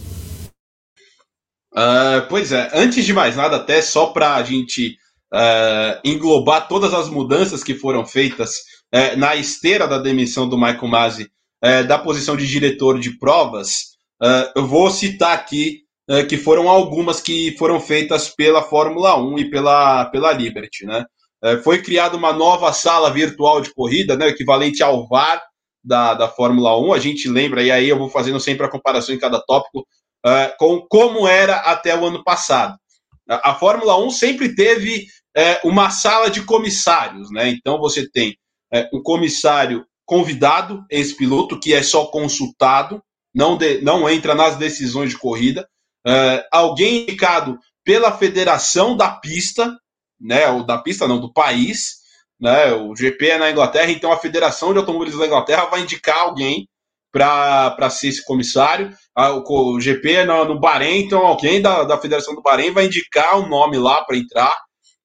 Uh, 1.73 2.25
pois 2.29 2.51
é, 2.51 2.69
antes 2.73 3.05
de 3.05 3.13
mais 3.13 3.35
nada, 3.35 3.57
até 3.57 3.81
só 3.81 4.07
para 4.07 4.35
a 4.35 4.43
gente 4.43 4.97
uh, 5.33 5.99
englobar 6.03 6.67
todas 6.67 6.93
as 6.93 7.09
mudanças 7.09 7.63
que 7.63 7.73
foram 7.73 8.05
feitas 8.05 8.57
uh, 8.93 9.17
na 9.17 9.35
esteira 9.35 9.87
da 9.87 9.97
demissão 9.97 10.47
do 10.47 10.57
Michael 10.57 10.87
Masi 10.87 11.23
uh, 11.63 11.87
da 11.87 11.97
posição 11.97 12.37
de 12.37 12.47
diretor 12.47 12.99
de 12.99 13.17
provas, 13.17 13.93
eu 14.55 14.65
vou 14.65 14.89
citar 14.89 15.33
aqui 15.33 15.81
que 16.29 16.37
foram 16.37 16.69
algumas 16.69 17.19
que 17.19 17.57
foram 17.57 17.77
feitas 17.77 18.29
pela 18.29 18.61
Fórmula 18.61 19.21
1 19.21 19.39
e 19.39 19.49
pela, 19.49 20.05
pela 20.05 20.31
Liberty. 20.31 20.85
Né? 20.85 21.03
foi 21.61 21.81
criada 21.81 22.15
uma 22.15 22.31
nova 22.31 22.71
sala 22.71 23.11
virtual 23.11 23.59
de 23.59 23.73
corrida, 23.73 24.15
né, 24.15 24.29
equivalente 24.29 24.81
ao 24.81 25.05
VAR, 25.09 25.41
da, 25.83 26.13
da 26.13 26.27
Fórmula 26.27 26.77
1. 26.79 26.93
A 26.93 26.99
gente 26.99 27.27
lembra, 27.27 27.61
e 27.61 27.71
aí 27.71 27.89
eu 27.89 27.97
vou 27.97 28.09
fazendo 28.09 28.39
sempre 28.39 28.65
a 28.65 28.69
comparação 28.69 29.13
em 29.13 29.19
cada 29.19 29.41
tópico, 29.41 29.79
uh, 30.25 30.57
com 30.57 30.81
como 30.87 31.27
era 31.27 31.57
até 31.57 31.97
o 31.97 32.05
ano 32.05 32.23
passado. 32.23 32.77
A, 33.29 33.51
a 33.51 33.55
Fórmula 33.55 33.97
1 34.05 34.09
sempre 34.11 34.55
teve 34.55 35.07
uh, 35.37 35.67
uma 35.67 35.89
sala 35.89 36.29
de 36.29 36.43
comissários, 36.43 37.29
né? 37.31 37.49
Então 37.49 37.77
você 37.79 38.09
tem 38.09 38.37
uh, 38.73 38.97
um 38.97 39.01
comissário 39.01 39.85
convidado, 40.05 40.85
ex-piloto, 40.89 41.59
que 41.59 41.73
é 41.73 41.81
só 41.81 42.05
consultado, 42.05 43.01
não, 43.33 43.57
de, 43.57 43.81
não 43.81 44.09
entra 44.09 44.35
nas 44.35 44.57
decisões 44.57 45.09
de 45.09 45.17
corrida. 45.17 45.67
alguém 46.51 47.03
indicado 47.03 47.57
pela 47.83 48.11
federação 48.11 48.95
da 48.95 49.09
pista, 49.09 49.75
né? 50.19 50.49
Ou 50.49 50.63
da 50.63 50.77
pista, 50.77 51.07
não, 51.07 51.19
do 51.19 51.31
país 51.31 52.02
né? 52.43 52.73
O 52.73 52.93
GP 52.93 53.29
é 53.29 53.37
na 53.37 53.49
Inglaterra, 53.49 53.89
então 53.89 54.11
a 54.11 54.17
Federação 54.17 54.73
de 54.73 54.79
Automobilismo 54.79 55.21
da 55.21 55.27
Inglaterra 55.27 55.63
vai 55.63 55.79
indicar 55.79 56.17
alguém 56.17 56.67
para 57.09 57.89
ser 57.89 58.09
esse 58.09 58.25
comissário. 58.25 58.91
O, 59.47 59.79
GP 59.79 60.11
é 60.11 60.25
no, 60.25 60.43
no 60.43 60.59
Bahrein, 60.59 61.05
então 61.05 61.25
alguém 61.25 61.61
da, 61.61 61.85
da 61.85 61.97
Federação 61.97 62.35
do 62.35 62.41
Bahrein 62.41 62.71
vai 62.71 62.87
indicar 62.87 63.39
o 63.39 63.43
um 63.43 63.47
nome 63.47 63.77
lá 63.77 64.03
para 64.03 64.17
entrar. 64.17 64.53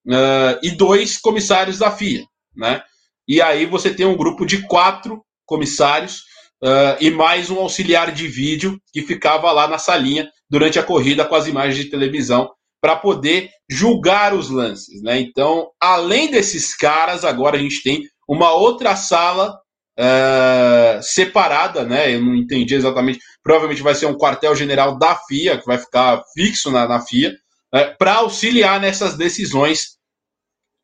Uh, 0.05 0.59
e 0.65 0.71
dois 0.73 1.19
comissários 1.19 1.79
da 1.79 1.93
FIA, 1.93 2.25
né? 2.57 2.83
E 3.29 3.41
aí 3.43 3.67
você 3.67 3.95
tem 3.95 4.07
um 4.07 4.17
grupo 4.17 4.47
de 4.47 4.63
quatro 4.63 5.23
comissários 5.45 6.23
uh, 6.65 6.97
e 6.99 7.11
mais 7.11 7.51
um 7.51 7.59
auxiliar 7.59 8.11
de 8.11 8.27
vídeo 8.27 8.81
que 8.91 9.03
ficava 9.03 9.53
lá 9.53 9.69
na 9.69 9.79
salinha 9.79 10.29
durante 10.51 10.79
a 10.79 10.83
corrida 10.83 11.27
com 11.27 11.35
as 11.35 11.47
imagens 11.47 11.77
de 11.77 11.91
televisão 11.91 12.51
para 12.81 12.97
poder 12.97 13.51
julgar 13.69 14.35
os 14.35 14.51
lances. 14.51 15.03
Né? 15.03 15.21
Então, 15.21 15.71
além 15.81 16.31
desses 16.31 16.77
caras, 16.77 17.25
agora 17.25 17.57
a 17.57 17.61
gente 17.61 17.83
tem 17.83 18.03
uma 18.29 18.53
outra 18.53 18.95
sala 18.95 19.59
uh, 19.99 21.03
separada, 21.03 21.85
né? 21.85 22.15
Eu 22.15 22.23
não 22.23 22.37
entendi 22.37 22.75
exatamente. 22.75 23.19
Provavelmente 23.43 23.83
vai 23.83 23.95
ser 23.95 24.07
um 24.07 24.17
quartel-general 24.17 24.99
da 24.99 25.17
FIA, 25.17 25.59
que 25.59 25.67
vai 25.67 25.79
ficar 25.79 26.23
fixo 26.35 26.71
na, 26.71 26.87
na 26.87 27.01
FIA, 27.01 27.35
uh, 27.75 27.97
para 27.99 28.15
auxiliar 28.17 28.81
nessas 28.81 29.17
decisões, 29.17 29.97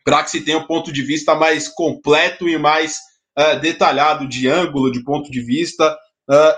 para 0.05 0.23
que 0.23 0.31
se 0.31 0.41
tenha 0.41 0.59
um 0.59 0.67
ponto 0.67 0.93
de 0.93 1.03
vista 1.03 1.35
mais 1.35 1.69
completo 1.69 2.49
e 2.49 2.59
mais 2.59 2.97
uh, 3.39 3.61
detalhado 3.61 4.27
de 4.27 4.49
ângulo, 4.49 4.91
de 4.91 5.05
ponto 5.05 5.31
de 5.31 5.41
vista, 5.41 5.97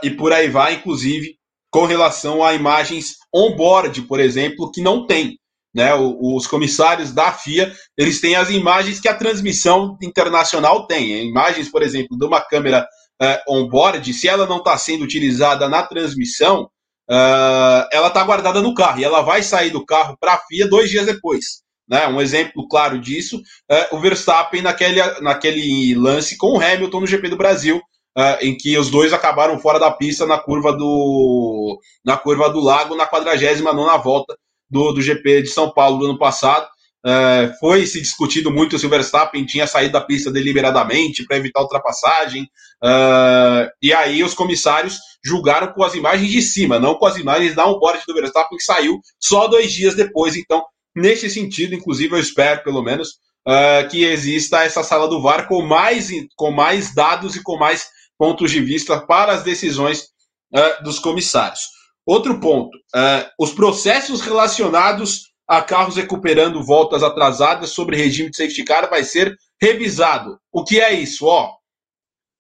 e 0.00 0.10
por 0.10 0.32
aí 0.32 0.48
vai, 0.48 0.74
inclusive 0.74 1.35
com 1.76 1.84
relação 1.84 2.42
a 2.42 2.54
imagens 2.54 3.16
on-board, 3.30 4.00
por 4.04 4.18
exemplo, 4.18 4.70
que 4.70 4.80
não 4.80 5.06
tem. 5.06 5.38
Né, 5.74 5.92
os 5.94 6.46
comissários 6.46 7.12
da 7.12 7.30
FIA, 7.30 7.70
eles 7.98 8.18
têm 8.18 8.34
as 8.34 8.48
imagens 8.48 8.98
que 8.98 9.10
a 9.10 9.14
transmissão 9.14 9.94
internacional 10.02 10.86
tem. 10.86 11.28
Imagens, 11.28 11.68
por 11.68 11.82
exemplo, 11.82 12.16
de 12.16 12.24
uma 12.24 12.40
câmera 12.40 12.88
uh, 13.22 13.56
on-board, 13.58 14.10
se 14.14 14.26
ela 14.26 14.46
não 14.46 14.56
está 14.56 14.78
sendo 14.78 15.04
utilizada 15.04 15.68
na 15.68 15.82
transmissão, 15.82 16.62
uh, 16.62 17.84
ela 17.92 18.08
está 18.08 18.24
guardada 18.24 18.62
no 18.62 18.72
carro 18.72 19.00
e 19.00 19.04
ela 19.04 19.20
vai 19.20 19.42
sair 19.42 19.68
do 19.68 19.84
carro 19.84 20.16
para 20.18 20.32
a 20.32 20.40
FIA 20.48 20.66
dois 20.66 20.88
dias 20.88 21.04
depois. 21.04 21.60
Né? 21.86 22.08
Um 22.08 22.22
exemplo 22.22 22.66
claro 22.66 22.98
disso, 22.98 23.36
uh, 23.36 23.96
o 23.96 24.00
Verstappen 24.00 24.62
naquele, 24.62 25.02
naquele 25.20 25.94
lance 25.94 26.38
com 26.38 26.56
o 26.56 26.58
Hamilton 26.58 27.00
no 27.00 27.06
GP 27.06 27.28
do 27.28 27.36
Brasil, 27.36 27.82
uh, 28.16 28.38
em 28.40 28.56
que 28.56 28.78
os 28.78 28.90
dois 28.90 29.12
acabaram 29.12 29.58
fora 29.58 29.78
da 29.78 29.90
pista 29.90 30.26
na 30.26 30.38
curva 30.38 30.72
do, 30.72 31.78
na 32.04 32.16
curva 32.16 32.48
do 32.48 32.60
Lago, 32.60 32.96
na 32.96 33.06
49 33.06 33.62
volta 34.02 34.36
do, 34.70 34.92
do 34.92 35.02
GP 35.02 35.42
de 35.42 35.48
São 35.48 35.70
Paulo 35.70 35.98
do 35.98 36.06
ano 36.06 36.18
passado. 36.18 36.66
Uh, 37.04 37.54
foi 37.60 37.86
se 37.86 38.00
discutido 38.00 38.50
muito 38.50 38.76
se 38.78 38.86
o 38.86 38.88
Verstappen 38.88 39.46
tinha 39.46 39.64
saído 39.66 39.92
da 39.92 40.00
pista 40.00 40.28
deliberadamente 40.28 41.24
para 41.24 41.36
evitar 41.36 41.60
ultrapassagem. 41.60 42.42
Uh, 42.82 43.70
e 43.80 43.92
aí 43.92 44.24
os 44.24 44.34
comissários 44.34 44.98
julgaram 45.24 45.72
com 45.72 45.84
as 45.84 45.94
imagens 45.94 46.30
de 46.30 46.42
cima, 46.42 46.80
não 46.80 46.96
com 46.96 47.06
as 47.06 47.16
imagens 47.16 47.54
da 47.54 47.64
onboard 47.64 48.02
do 48.08 48.14
Verstappen, 48.14 48.58
que 48.58 48.64
saiu 48.64 48.98
só 49.20 49.46
dois 49.46 49.72
dias 49.72 49.94
depois. 49.94 50.34
Então, 50.36 50.64
nesse 50.96 51.30
sentido, 51.30 51.76
inclusive, 51.76 52.12
eu 52.12 52.18
espero, 52.18 52.64
pelo 52.64 52.82
menos, 52.82 53.10
uh, 53.46 53.88
que 53.88 54.02
exista 54.04 54.64
essa 54.64 54.82
sala 54.82 55.06
do 55.06 55.22
VAR 55.22 55.46
com 55.46 55.62
mais, 55.62 56.10
com 56.34 56.50
mais 56.50 56.92
dados 56.92 57.36
e 57.36 57.42
com 57.42 57.56
mais 57.56 57.86
pontos 58.18 58.50
de 58.50 58.60
vista 58.60 59.00
para 59.00 59.32
as 59.32 59.42
decisões 59.42 60.08
uh, 60.54 60.82
dos 60.82 60.98
comissários. 60.98 61.60
Outro 62.04 62.40
ponto: 62.40 62.76
uh, 62.76 63.28
os 63.38 63.52
processos 63.52 64.20
relacionados 64.20 65.32
a 65.48 65.62
carros 65.62 65.96
recuperando 65.96 66.62
voltas 66.62 67.02
atrasadas 67.02 67.70
sobre 67.70 67.96
regime 67.96 68.30
de 68.30 68.36
safety 68.36 68.64
car 68.64 68.90
vai 68.90 69.04
ser 69.04 69.36
revisado. 69.60 70.38
O 70.52 70.64
que 70.64 70.80
é 70.80 70.92
isso? 70.92 71.26
Ó, 71.26 71.52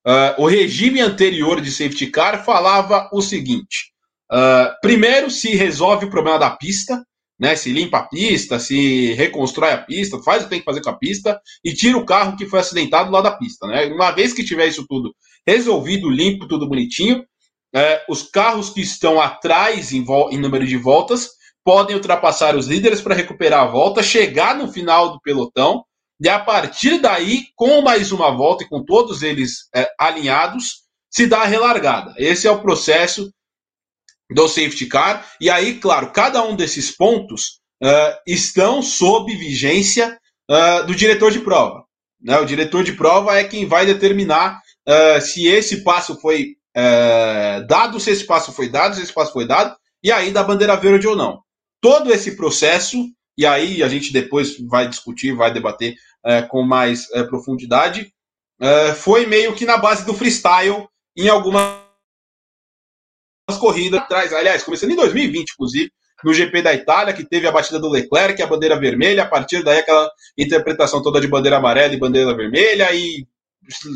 uh, 0.06 0.42
o 0.42 0.46
regime 0.46 1.00
anterior 1.00 1.60
de 1.60 1.70
safety 1.70 2.08
car 2.08 2.44
falava 2.44 3.08
o 3.12 3.22
seguinte: 3.22 3.92
primeiro 4.82 5.30
se 5.30 5.54
resolve 5.54 6.06
o 6.06 6.10
problema 6.10 6.38
da 6.38 6.50
pista, 6.50 7.04
né? 7.38 7.54
Se 7.54 7.70
limpa 7.70 7.98
a 7.98 8.08
pista, 8.08 8.58
se 8.58 9.12
reconstrói 9.12 9.72
a 9.72 9.78
pista, 9.78 10.18
faz 10.22 10.42
o 10.42 10.44
que 10.44 10.50
tem 10.50 10.58
que 10.60 10.64
fazer 10.64 10.82
com 10.82 10.90
a 10.90 10.98
pista 10.98 11.40
e 11.64 11.72
tira 11.72 11.96
o 11.96 12.06
carro 12.06 12.36
que 12.36 12.46
foi 12.46 12.60
acidentado 12.60 13.10
lá 13.10 13.20
da 13.20 13.36
pista, 13.36 13.66
né? 13.66 13.86
Uma 13.86 14.10
vez 14.10 14.32
que 14.32 14.44
tiver 14.44 14.66
isso 14.66 14.86
tudo 14.88 15.14
resolvido, 15.46 16.10
limpo, 16.10 16.48
tudo 16.48 16.68
bonitinho, 16.68 17.24
é, 17.74 18.04
os 18.08 18.22
carros 18.22 18.70
que 18.70 18.80
estão 18.80 19.20
atrás 19.20 19.92
em, 19.92 20.04
em 20.30 20.38
número 20.38 20.66
de 20.66 20.76
voltas 20.76 21.30
podem 21.64 21.96
ultrapassar 21.96 22.56
os 22.56 22.66
líderes 22.66 23.00
para 23.00 23.14
recuperar 23.14 23.64
a 23.64 23.70
volta, 23.70 24.02
chegar 24.02 24.56
no 24.56 24.72
final 24.72 25.12
do 25.12 25.20
pelotão 25.20 25.84
e 26.20 26.28
a 26.28 26.38
partir 26.38 26.98
daí, 26.98 27.44
com 27.54 27.82
mais 27.82 28.10
uma 28.10 28.30
volta 28.30 28.64
e 28.64 28.68
com 28.68 28.82
todos 28.82 29.22
eles 29.22 29.68
é, 29.74 29.88
alinhados, 29.98 30.86
se 31.10 31.26
dá 31.26 31.42
a 31.42 31.46
relargada. 31.46 32.14
Esse 32.16 32.46
é 32.46 32.50
o 32.50 32.62
processo 32.62 33.30
do 34.30 34.48
safety 34.48 34.86
car. 34.86 35.26
E 35.40 35.50
aí, 35.50 35.78
claro, 35.78 36.12
cada 36.12 36.42
um 36.42 36.56
desses 36.56 36.90
pontos 36.90 37.60
uh, 37.82 38.16
estão 38.26 38.82
sob 38.82 39.34
vigência 39.36 40.18
uh, 40.50 40.86
do 40.86 40.94
diretor 40.94 41.30
de 41.30 41.40
prova. 41.40 41.84
Né? 42.20 42.38
O 42.38 42.46
diretor 42.46 42.82
de 42.82 42.92
prova 42.92 43.36
é 43.36 43.44
quem 43.44 43.66
vai 43.66 43.84
determinar 43.84 44.60
uh, 44.88 45.20
se 45.20 45.46
esse 45.46 45.82
passo 45.82 46.20
foi 46.20 46.56
dado, 47.66 47.98
se 47.98 48.10
esse 48.10 48.24
passo 48.24 48.52
foi 48.52 48.68
dado, 48.68 48.94
se 48.94 49.02
esse 49.02 49.12
passo 49.12 49.32
foi 49.32 49.46
dado, 49.46 49.74
e 50.02 50.12
aí 50.12 50.30
da 50.30 50.44
bandeira 50.44 50.76
verde 50.76 51.08
ou 51.08 51.16
não. 51.16 51.40
Todo 51.80 52.12
esse 52.12 52.36
processo, 52.36 52.98
e 53.38 53.46
aí 53.46 53.82
a 53.82 53.88
gente 53.88 54.12
depois 54.12 54.58
vai 54.60 54.86
discutir, 54.86 55.34
vai 55.34 55.50
debater 55.50 55.94
com 56.50 56.62
mais 56.62 57.06
profundidade, 57.30 58.12
foi 58.98 59.24
meio 59.24 59.54
que 59.54 59.64
na 59.64 59.78
base 59.78 60.04
do 60.04 60.12
freestyle 60.12 60.86
em 61.16 61.30
algumas 61.30 61.80
as 63.48 63.56
corridas 63.56 64.00
atrás. 64.00 64.32
Aliás, 64.32 64.62
começando 64.62 64.90
em 64.90 64.96
2020, 64.96 65.52
inclusive, 65.52 65.90
no 66.24 66.34
GP 66.34 66.62
da 66.62 66.74
Itália, 66.74 67.14
que 67.14 67.24
teve 67.24 67.46
a 67.46 67.52
batida 67.52 67.78
do 67.78 67.88
Leclerc, 67.88 68.40
a 68.42 68.46
bandeira 68.46 68.78
vermelha, 68.78 69.22
a 69.22 69.26
partir 69.26 69.62
daí 69.62 69.78
aquela 69.78 70.10
interpretação 70.36 71.02
toda 71.02 71.20
de 71.20 71.28
bandeira 71.28 71.56
amarela 71.56 71.94
e 71.94 71.98
bandeira 71.98 72.34
vermelha, 72.34 72.92
e 72.94 73.26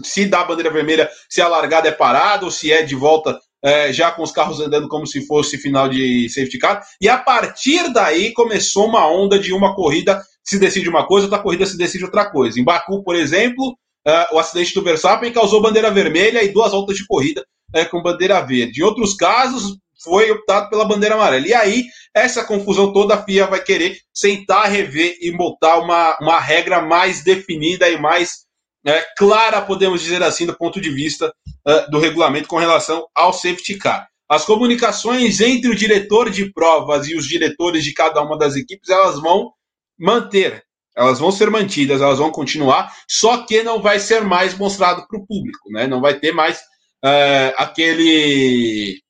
se 0.04 0.26
dá 0.26 0.44
bandeira 0.44 0.70
vermelha, 0.70 1.08
se 1.28 1.40
a 1.40 1.48
largada 1.48 1.88
é 1.88 1.92
parada, 1.92 2.44
ou 2.44 2.50
se 2.50 2.72
é 2.72 2.82
de 2.82 2.94
volta 2.94 3.38
é, 3.62 3.92
já 3.92 4.10
com 4.10 4.22
os 4.22 4.32
carros 4.32 4.60
andando 4.60 4.88
como 4.88 5.06
se 5.06 5.26
fosse 5.26 5.58
final 5.58 5.88
de 5.88 6.28
safety 6.28 6.58
car. 6.58 6.82
E 7.00 7.08
a 7.08 7.18
partir 7.18 7.92
daí 7.92 8.32
começou 8.32 8.86
uma 8.86 9.06
onda 9.06 9.38
de 9.38 9.52
uma 9.52 9.74
corrida 9.74 10.22
se 10.42 10.58
decide 10.58 10.88
uma 10.88 11.06
coisa, 11.06 11.26
outra 11.26 11.38
corrida 11.38 11.66
se 11.66 11.76
decide 11.76 12.04
outra 12.04 12.30
coisa. 12.30 12.58
Em 12.58 12.64
Baku, 12.64 13.04
por 13.04 13.14
exemplo, 13.14 13.76
uh, 14.08 14.34
o 14.34 14.38
acidente 14.38 14.74
do 14.74 14.82
Verstappen 14.82 15.32
causou 15.32 15.60
bandeira 15.60 15.90
vermelha 15.90 16.42
e 16.42 16.48
duas 16.48 16.72
voltas 16.72 16.96
de 16.96 17.06
corrida 17.06 17.44
é, 17.74 17.84
com 17.84 18.02
bandeira 18.02 18.40
verde. 18.40 18.80
Em 18.80 18.84
outros 18.84 19.14
casos, 19.14 19.76
foi 20.02 20.30
optado 20.30 20.70
pela 20.70 20.84
bandeira 20.84 21.14
amarela. 21.14 21.46
E 21.46 21.54
aí, 21.54 21.84
essa 22.14 22.42
confusão 22.42 22.92
toda, 22.92 23.14
a 23.14 23.22
FIA 23.22 23.46
vai 23.46 23.62
querer 23.62 23.98
sentar, 24.12 24.70
rever 24.70 25.16
e 25.20 25.30
botar 25.36 25.78
uma, 25.78 26.16
uma 26.20 26.40
regra 26.40 26.80
mais 26.80 27.22
definida 27.22 27.88
e 27.88 28.00
mais 28.00 28.46
é, 28.86 29.04
clara, 29.16 29.60
podemos 29.60 30.00
dizer 30.00 30.22
assim, 30.22 30.46
do 30.46 30.56
ponto 30.56 30.80
de 30.80 30.90
vista 30.90 31.32
uh, 31.66 31.90
do 31.90 31.98
regulamento 31.98 32.48
com 32.48 32.56
relação 32.56 33.06
ao 33.14 33.32
safety 33.32 33.76
car. 33.76 34.08
As 34.28 34.44
comunicações 34.44 35.40
entre 35.40 35.70
o 35.70 35.74
diretor 35.74 36.30
de 36.30 36.52
provas 36.52 37.08
e 37.08 37.16
os 37.16 37.26
diretores 37.26 37.84
de 37.84 37.92
cada 37.92 38.22
uma 38.22 38.38
das 38.38 38.56
equipes, 38.56 38.88
elas 38.88 39.20
vão 39.20 39.52
manter, 39.98 40.62
elas 40.96 41.18
vão 41.18 41.32
ser 41.32 41.50
mantidas, 41.50 42.00
elas 42.00 42.18
vão 42.18 42.30
continuar, 42.30 42.94
só 43.08 43.38
que 43.38 43.62
não 43.62 43.82
vai 43.82 43.98
ser 43.98 44.22
mais 44.22 44.56
mostrado 44.56 45.06
para 45.06 45.18
o 45.18 45.26
público, 45.26 45.70
né? 45.72 45.86
Não 45.86 46.00
vai 46.00 46.18
ter 46.18 46.32
mais 46.32 46.60
é, 47.04 47.54
aquele 47.58 49.00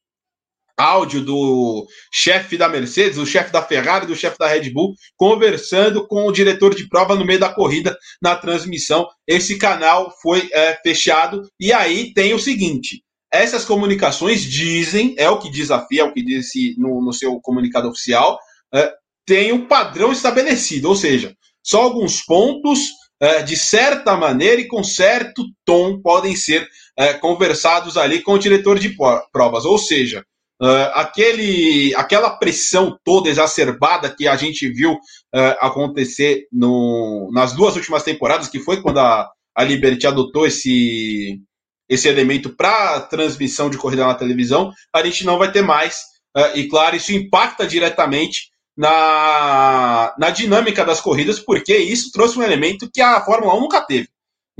áudio 0.80 1.20
do 1.20 1.86
chefe 2.12 2.56
da 2.56 2.68
Mercedes, 2.68 3.18
o 3.18 3.26
chefe 3.26 3.52
da 3.52 3.62
Ferrari, 3.62 4.06
do 4.06 4.16
chefe 4.16 4.38
da 4.38 4.48
Red 4.48 4.70
Bull, 4.70 4.94
conversando 5.16 6.06
com 6.06 6.26
o 6.26 6.32
diretor 6.32 6.74
de 6.74 6.88
prova 6.88 7.14
no 7.14 7.24
meio 7.24 7.38
da 7.38 7.52
corrida 7.52 7.96
na 8.22 8.36
transmissão. 8.36 9.06
Esse 9.26 9.58
canal 9.58 10.12
foi 10.22 10.48
é, 10.52 10.78
fechado. 10.82 11.42
E 11.58 11.72
aí 11.72 12.12
tem 12.14 12.34
o 12.34 12.38
seguinte: 12.38 13.02
essas 13.32 13.64
comunicações 13.64 14.42
dizem, 14.42 15.14
é 15.16 15.28
o 15.28 15.38
que 15.38 15.50
diz 15.50 15.70
a 15.70 15.86
FIA, 15.86 16.02
é 16.02 16.04
o 16.04 16.12
que 16.12 16.24
disse 16.24 16.74
no, 16.78 17.00
no 17.00 17.12
seu 17.12 17.40
comunicado 17.40 17.88
oficial, 17.88 18.38
é, 18.74 18.92
tem 19.26 19.52
um 19.52 19.66
padrão 19.66 20.10
estabelecido, 20.10 20.88
ou 20.88 20.96
seja, 20.96 21.34
só 21.62 21.82
alguns 21.82 22.22
pontos 22.22 22.80
é, 23.20 23.42
de 23.42 23.56
certa 23.56 24.16
maneira 24.16 24.60
e 24.60 24.66
com 24.66 24.82
certo 24.82 25.44
tom 25.64 26.00
podem 26.00 26.34
ser 26.34 26.66
é, 26.96 27.12
conversados 27.12 27.96
ali 27.96 28.22
com 28.22 28.32
o 28.32 28.38
diretor 28.38 28.78
de 28.78 28.96
provas. 29.30 29.64
Ou 29.64 29.78
seja, 29.78 30.24
Uh, 30.62 30.92
aquele, 30.92 31.94
aquela 31.94 32.30
pressão 32.30 32.98
toda 33.02 33.30
exacerbada 33.30 34.14
que 34.14 34.28
a 34.28 34.36
gente 34.36 34.68
viu 34.68 34.92
uh, 34.92 35.56
acontecer 35.58 36.46
no, 36.52 37.30
nas 37.32 37.54
duas 37.54 37.76
últimas 37.76 38.02
temporadas, 38.02 38.48
que 38.48 38.60
foi 38.60 38.82
quando 38.82 38.98
a, 38.98 39.30
a 39.56 39.64
Liberty 39.64 40.06
adotou 40.06 40.46
esse, 40.46 41.40
esse 41.88 42.08
elemento 42.08 42.54
para 42.54 43.00
transmissão 43.00 43.70
de 43.70 43.78
corrida 43.78 44.06
na 44.06 44.14
televisão, 44.14 44.70
a 44.94 45.02
gente 45.02 45.24
não 45.24 45.38
vai 45.38 45.50
ter 45.50 45.62
mais. 45.62 46.02
Uh, 46.36 46.56
e 46.56 46.68
claro, 46.68 46.94
isso 46.94 47.12
impacta 47.12 47.66
diretamente 47.66 48.50
na, 48.76 50.14
na 50.18 50.30
dinâmica 50.30 50.84
das 50.84 51.00
corridas, 51.00 51.38
porque 51.40 51.76
isso 51.76 52.10
trouxe 52.12 52.38
um 52.38 52.42
elemento 52.42 52.90
que 52.92 53.00
a 53.00 53.20
Fórmula 53.24 53.54
1 53.54 53.60
nunca 53.60 53.80
teve. 53.80 54.08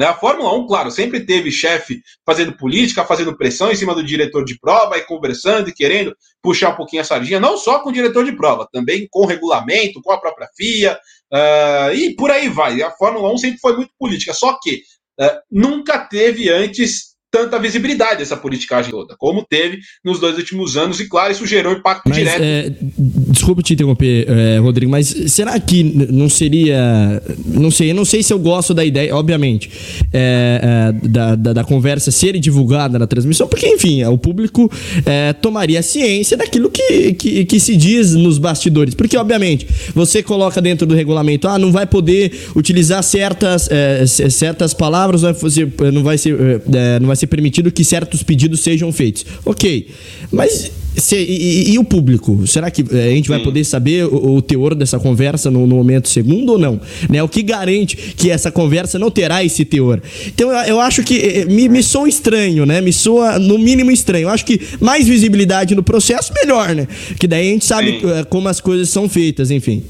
Né? 0.01 0.07
A 0.07 0.15
Fórmula 0.15 0.55
1, 0.55 0.67
claro, 0.67 0.91
sempre 0.91 1.21
teve 1.21 1.53
chefe 1.53 2.01
fazendo 2.25 2.57
política, 2.57 3.05
fazendo 3.05 3.37
pressão 3.37 3.71
em 3.71 3.75
cima 3.75 3.95
do 3.95 4.03
diretor 4.03 4.47
de 4.47 4.59
prova 4.59 4.97
e 4.97 5.03
conversando 5.03 5.69
e 5.69 5.75
querendo 5.75 6.17
puxar 6.43 6.71
um 6.71 6.75
pouquinho 6.75 7.03
a 7.03 7.05
sardinha, 7.05 7.39
não 7.39 7.59
só 7.59 7.81
com 7.81 7.91
o 7.91 7.93
diretor 7.93 8.25
de 8.25 8.33
prova, 8.35 8.67
também 8.73 9.07
com 9.11 9.25
o 9.25 9.27
regulamento, 9.27 10.01
com 10.01 10.11
a 10.11 10.19
própria 10.19 10.49
FIA 10.57 10.99
uh, 11.31 11.95
e 11.95 12.17
por 12.17 12.31
aí 12.31 12.49
vai. 12.49 12.81
A 12.81 12.91
Fórmula 12.93 13.31
1 13.35 13.37
sempre 13.37 13.59
foi 13.59 13.77
muito 13.77 13.93
política, 13.99 14.33
só 14.33 14.59
que 14.63 14.77
uh, 15.21 15.39
nunca 15.51 15.99
teve 15.99 16.49
antes 16.49 17.10
tanta 17.31 17.59
visibilidade 17.59 18.23
essa 18.23 18.37
politicagem 18.37 18.91
toda, 18.91 19.15
como 19.17 19.45
teve 19.49 19.79
nos 20.05 20.19
dois 20.19 20.37
últimos 20.37 20.77
anos, 20.77 21.01
e 21.01 21.09
claro, 21.09 21.33
isso 21.33 21.47
gerou 21.47 21.73
impacto 21.73 22.09
mas, 22.09 22.19
direto. 22.19 22.43
É, 22.43 22.73
desculpa 22.99 23.63
te 23.63 23.75
interromper, 23.75 24.27
é, 24.29 24.59
Rodrigo, 24.59 24.91
mas 24.91 25.09
será 25.29 25.59
que 25.59 25.83
não 25.83 26.29
seria. 26.29 27.23
Não 27.47 27.71
sei, 27.71 27.91
eu 27.91 27.95
não 27.95 28.05
sei 28.05 28.23
se 28.23 28.33
eu 28.33 28.39
gosto 28.39 28.75
da 28.75 28.85
ideia, 28.85 29.15
obviamente, 29.15 29.71
é, 30.13 30.93
é, 31.03 31.09
da, 31.09 31.35
da, 31.37 31.53
da, 31.53 31.65
conversa 31.65 32.11
ser 32.11 32.39
divulgada 32.39 32.99
na 32.99 33.07
transmissão, 33.07 33.47
porque, 33.47 33.67
enfim, 33.67 34.03
o 34.05 34.19
público 34.19 34.71
é, 35.07 35.33
tomaria 35.33 35.83
ciência 35.83 36.37
daquilo 36.37 36.71
que, 36.71 37.13
que, 37.15 37.45
que, 37.45 37.61
se 37.61 37.77
diz 37.77 38.15
nos 38.15 38.39
bastidores. 38.39 38.95
Porque, 38.95 39.17
obviamente, 39.17 39.67
você 39.95 40.23
coloca 40.23 40.61
dentro 40.61 40.87
do 40.87 40.95
regulamento, 40.95 41.47
ah, 41.47 41.59
não 41.59 41.71
vai 41.71 41.87
poder 41.87 42.33
utilizar 42.57 43.03
certas, 43.03 43.69
é, 43.71 44.07
certas 44.07 44.75
palavras, 44.75 45.23
não 45.23 45.33
vai 45.33 45.51
ser, 45.51 45.73
não 45.93 46.03
vai 46.03 46.19
ser, 46.19 46.63
não 47.01 47.07
vai 47.07 47.17
ser 47.21 47.27
permitido 47.27 47.71
que 47.71 47.85
certos 47.85 48.23
pedidos 48.23 48.61
sejam 48.61 48.93
feitos. 48.93 49.25
Ok, 49.45 49.89
mas 50.33 50.71
se, 50.97 51.17
e, 51.17 51.73
e, 51.73 51.79
o 51.79 51.85
público? 51.85 52.47
Será 52.47 52.71
que 52.71 52.83
eh, 52.83 53.09
a 53.09 53.11
gente 53.11 53.29
vai 53.29 53.39
Sim. 53.39 53.45
poder 53.45 53.65
saber 53.65 54.05
o, 54.07 54.37
o, 54.37 54.43
teor 54.43 54.75
dessa 54.75 54.99
conversa 54.99 55.51
no, 55.51 55.67
no, 55.67 55.77
momento 55.77 56.09
segundo 56.09 56.53
ou 56.53 56.59
não? 56.59 56.81
Né? 57.09 57.23
O 57.23 57.29
que 57.29 57.43
garante 57.43 57.97
que 57.97 58.31
essa 58.31 58.51
conversa 58.51 58.99
não 58.99 59.11
terá 59.11 59.45
esse 59.45 59.65
teor? 59.65 60.03
Então 60.27 60.51
eu, 60.51 60.59
eu 60.65 60.81
acho 60.81 61.03
que 61.05 61.17
eh, 61.17 61.45
me, 61.45 61.69
me 61.69 61.83
soa 61.83 62.09
estranho, 62.09 62.67
né? 62.67 62.81
Me 62.81 62.93
soa 62.93 63.39
no 63.39 63.59
mínimo 63.59 63.91
estranho. 63.91 64.25
Eu 64.25 64.31
acho 64.31 64.45
que 64.45 64.61
mais 64.81 65.07
visibilidade 65.07 65.75
no 65.75 65.83
processo, 65.83 66.33
melhor, 66.35 66.75
né? 66.75 66.89
Que 67.19 67.27
daí 67.27 67.49
a 67.49 67.53
gente 67.53 67.65
sabe 67.65 68.01
Sim. 68.01 68.11
Eh, 68.11 68.25
como 68.25 68.49
as 68.49 68.61
coisas 68.61 68.89
são 68.89 69.09
feitas, 69.09 69.51
enfim. 69.51 69.85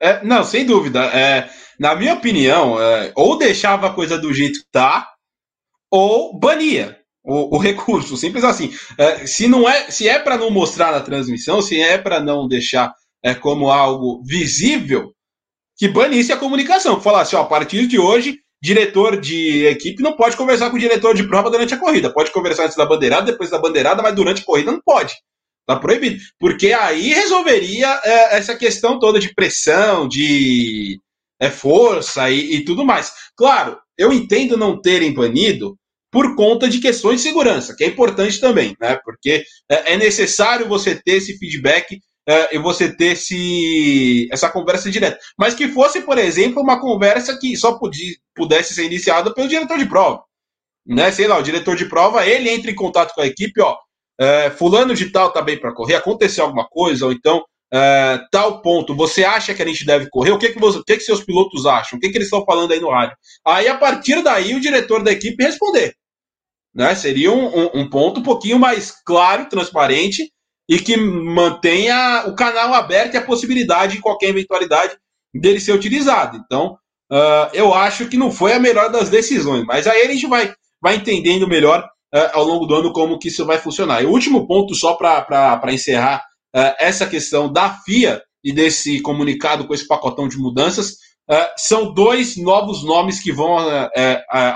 É, 0.00 0.24
não, 0.24 0.44
sem 0.44 0.64
dúvida. 0.64 1.00
É, 1.06 1.48
na 1.78 1.94
minha 1.94 2.14
opinião, 2.14 2.80
é, 2.80 3.10
ou 3.14 3.38
deixava 3.38 3.86
a 3.86 3.90
coisa 3.90 4.18
do 4.18 4.32
jeito 4.32 4.60
que 4.60 4.66
tá, 4.70 5.08
ou 5.90 6.38
bania 6.38 6.98
o, 7.24 7.56
o 7.56 7.58
recurso, 7.58 8.16
simples 8.16 8.44
assim. 8.44 8.72
É, 8.98 9.26
se 9.26 9.46
não 9.48 9.68
é, 9.68 9.90
se 9.90 10.08
é 10.08 10.18
para 10.18 10.36
não 10.36 10.50
mostrar 10.50 10.92
na 10.92 11.00
transmissão, 11.00 11.60
se 11.60 11.80
é 11.80 11.98
para 11.98 12.20
não 12.20 12.48
deixar 12.48 12.92
é, 13.22 13.34
como 13.34 13.70
algo 13.70 14.22
visível, 14.24 15.12
que 15.76 15.88
banisse 15.88 16.32
a 16.32 16.36
comunicação, 16.36 17.00
falasse, 17.00 17.34
ó, 17.34 17.42
a 17.42 17.46
partir 17.46 17.86
de 17.86 17.98
hoje, 17.98 18.38
diretor 18.62 19.18
de 19.18 19.66
equipe 19.66 20.02
não 20.02 20.14
pode 20.14 20.36
conversar 20.36 20.70
com 20.70 20.76
o 20.76 20.80
diretor 20.80 21.14
de 21.14 21.26
prova 21.26 21.50
durante 21.50 21.74
a 21.74 21.78
corrida. 21.78 22.12
Pode 22.12 22.30
conversar 22.30 22.64
antes 22.64 22.76
da 22.76 22.84
bandeirada, 22.84 23.32
depois 23.32 23.50
da 23.50 23.58
bandeirada, 23.58 24.02
mas 24.02 24.14
durante 24.14 24.42
a 24.42 24.44
corrida 24.44 24.72
não 24.72 24.80
pode. 24.84 25.14
Tá 25.66 25.76
proibido. 25.76 26.20
Porque 26.38 26.72
aí 26.72 27.14
resolveria 27.14 28.00
é, 28.04 28.36
essa 28.36 28.56
questão 28.56 28.98
toda 28.98 29.18
de 29.18 29.34
pressão, 29.34 30.06
de 30.06 31.00
é, 31.40 31.48
força 31.48 32.30
e, 32.30 32.56
e, 32.56 32.64
tudo 32.64 32.84
mais. 32.84 33.12
Claro, 33.36 33.78
eu 33.96 34.12
entendo 34.12 34.56
não 34.56 34.80
terem 34.80 35.14
banido 35.14 35.78
por 36.10 36.34
conta 36.34 36.68
de 36.68 36.80
questões 36.80 37.16
de 37.16 37.28
segurança, 37.28 37.74
que 37.76 37.84
é 37.84 37.86
importante 37.86 38.40
também, 38.40 38.76
né? 38.80 38.98
Porque 39.04 39.44
é, 39.70 39.92
é 39.92 39.96
necessário 39.96 40.68
você 40.68 40.94
ter 40.94 41.12
esse 41.12 41.38
feedback 41.38 42.00
é, 42.28 42.56
e 42.56 42.58
você 42.58 42.94
ter 42.94 43.12
esse, 43.12 44.28
essa 44.30 44.48
conversa 44.48 44.90
direta. 44.90 45.18
Mas 45.38 45.54
que 45.54 45.68
fosse, 45.68 46.00
por 46.02 46.18
exemplo, 46.18 46.62
uma 46.62 46.80
conversa 46.80 47.38
que 47.38 47.56
só 47.56 47.78
podia, 47.78 48.14
pudesse 48.34 48.74
ser 48.74 48.84
iniciada 48.84 49.32
pelo 49.32 49.48
diretor 49.48 49.78
de 49.78 49.86
prova. 49.86 50.22
Né? 50.86 51.12
Sei 51.12 51.26
lá, 51.26 51.38
o 51.38 51.42
diretor 51.42 51.76
de 51.76 51.86
prova, 51.86 52.26
ele 52.26 52.50
entra 52.50 52.70
em 52.70 52.74
contato 52.74 53.14
com 53.14 53.20
a 53.20 53.26
equipe, 53.26 53.60
ó, 53.60 53.76
é, 54.18 54.50
fulano 54.50 54.94
de 54.94 55.10
tal 55.10 55.32
tá 55.32 55.40
bem 55.40 55.58
para 55.58 55.72
correr, 55.72 55.94
aconteceu 55.94 56.44
alguma 56.44 56.66
coisa, 56.68 57.06
ou 57.06 57.12
então 57.12 57.42
é, 57.72 58.18
tal 58.32 58.60
ponto, 58.60 58.94
você 58.96 59.24
acha 59.24 59.54
que 59.54 59.62
a 59.62 59.66
gente 59.66 59.86
deve 59.86 60.08
correr? 60.10 60.32
O 60.32 60.38
que 60.38 60.50
que, 60.50 60.58
você, 60.58 60.78
o 60.78 60.84
que, 60.84 60.96
que 60.96 61.02
seus 61.02 61.22
pilotos 61.24 61.66
acham? 61.66 61.96
O 61.96 62.00
que, 62.00 62.08
que 62.08 62.18
eles 62.18 62.26
estão 62.26 62.44
falando 62.44 62.72
aí 62.72 62.80
no 62.80 62.90
rádio? 62.90 63.16
Aí, 63.46 63.68
a 63.68 63.78
partir 63.78 64.22
daí, 64.22 64.54
o 64.54 64.60
diretor 64.60 65.02
da 65.02 65.12
equipe 65.12 65.42
responder. 65.42 65.94
Né? 66.74 66.94
Seria 66.94 67.32
um, 67.32 67.46
um, 67.46 67.70
um 67.80 67.90
ponto 67.90 68.20
um 68.20 68.22
pouquinho 68.22 68.58
mais 68.58 68.92
claro, 69.04 69.48
transparente 69.48 70.30
e 70.70 70.78
que 70.78 70.96
mantenha 70.96 72.24
o 72.28 72.34
canal 72.34 72.72
aberto 72.74 73.14
e 73.14 73.16
a 73.16 73.26
possibilidade 73.26 73.94
de 73.94 74.00
qualquer 74.00 74.28
eventualidade 74.28 74.96
dele 75.34 75.58
ser 75.58 75.72
utilizado. 75.72 76.40
Então, 76.44 76.76
uh, 77.10 77.50
eu 77.52 77.74
acho 77.74 78.06
que 78.06 78.16
não 78.16 78.30
foi 78.30 78.52
a 78.52 78.60
melhor 78.60 78.88
das 78.88 79.08
decisões, 79.08 79.64
mas 79.64 79.88
aí 79.88 80.02
a 80.02 80.12
gente 80.12 80.28
vai, 80.28 80.54
vai 80.80 80.94
entendendo 80.94 81.48
melhor 81.48 81.82
uh, 82.14 82.30
ao 82.32 82.44
longo 82.44 82.66
do 82.66 82.74
ano 82.76 82.92
como 82.92 83.18
que 83.18 83.26
isso 83.26 83.44
vai 83.44 83.58
funcionar. 83.58 84.00
E 84.00 84.06
o 84.06 84.10
último 84.10 84.46
ponto, 84.46 84.72
só 84.76 84.94
para 84.94 85.60
encerrar 85.72 86.22
uh, 86.54 86.74
essa 86.78 87.04
questão 87.04 87.52
da 87.52 87.70
FIA 87.84 88.22
e 88.44 88.52
desse 88.52 89.00
comunicado 89.02 89.66
com 89.66 89.74
esse 89.74 89.86
pacotão 89.88 90.28
de 90.28 90.38
mudanças, 90.38 90.96
são 91.56 91.94
dois 91.94 92.36
novos 92.36 92.82
nomes 92.82 93.22
que 93.22 93.30
vão 93.30 93.56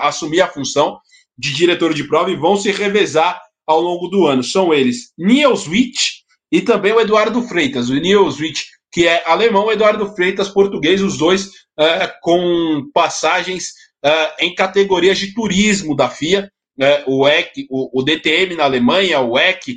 assumir 0.02 0.40
a 0.40 0.48
função 0.48 0.98
de 1.36 1.52
diretor 1.52 1.92
de 1.92 2.04
prova 2.04 2.30
e 2.30 2.36
vão 2.36 2.56
se 2.56 2.70
revezar 2.70 3.40
ao 3.66 3.80
longo 3.80 4.08
do 4.08 4.26
ano. 4.26 4.42
São 4.42 4.72
eles 4.72 5.12
Neil 5.18 5.56
Switch 5.56 6.24
e 6.50 6.60
também 6.60 6.92
o 6.92 7.00
Eduardo 7.00 7.42
Freitas. 7.42 7.90
O 7.90 7.94
Neil 7.94 8.30
Switch, 8.30 8.62
que 8.92 9.06
é 9.06 9.28
alemão, 9.28 9.66
o 9.66 9.72
Eduardo 9.72 10.14
Freitas, 10.14 10.48
português, 10.48 11.02
os 11.02 11.18
dois 11.18 11.46
uh, 11.46 12.08
com 12.22 12.88
passagens 12.92 13.70
uh, 14.04 14.34
em 14.38 14.54
categorias 14.54 15.18
de 15.18 15.34
turismo 15.34 15.96
da 15.96 16.08
FIA. 16.08 16.50
Uh, 16.78 17.20
o, 17.20 17.28
EC, 17.28 17.66
o, 17.70 18.00
o, 18.00 18.02
DTM 18.02 18.56
na 18.56 18.64
Alemanha, 18.64 19.20
o 19.20 19.38
EC, 19.38 19.76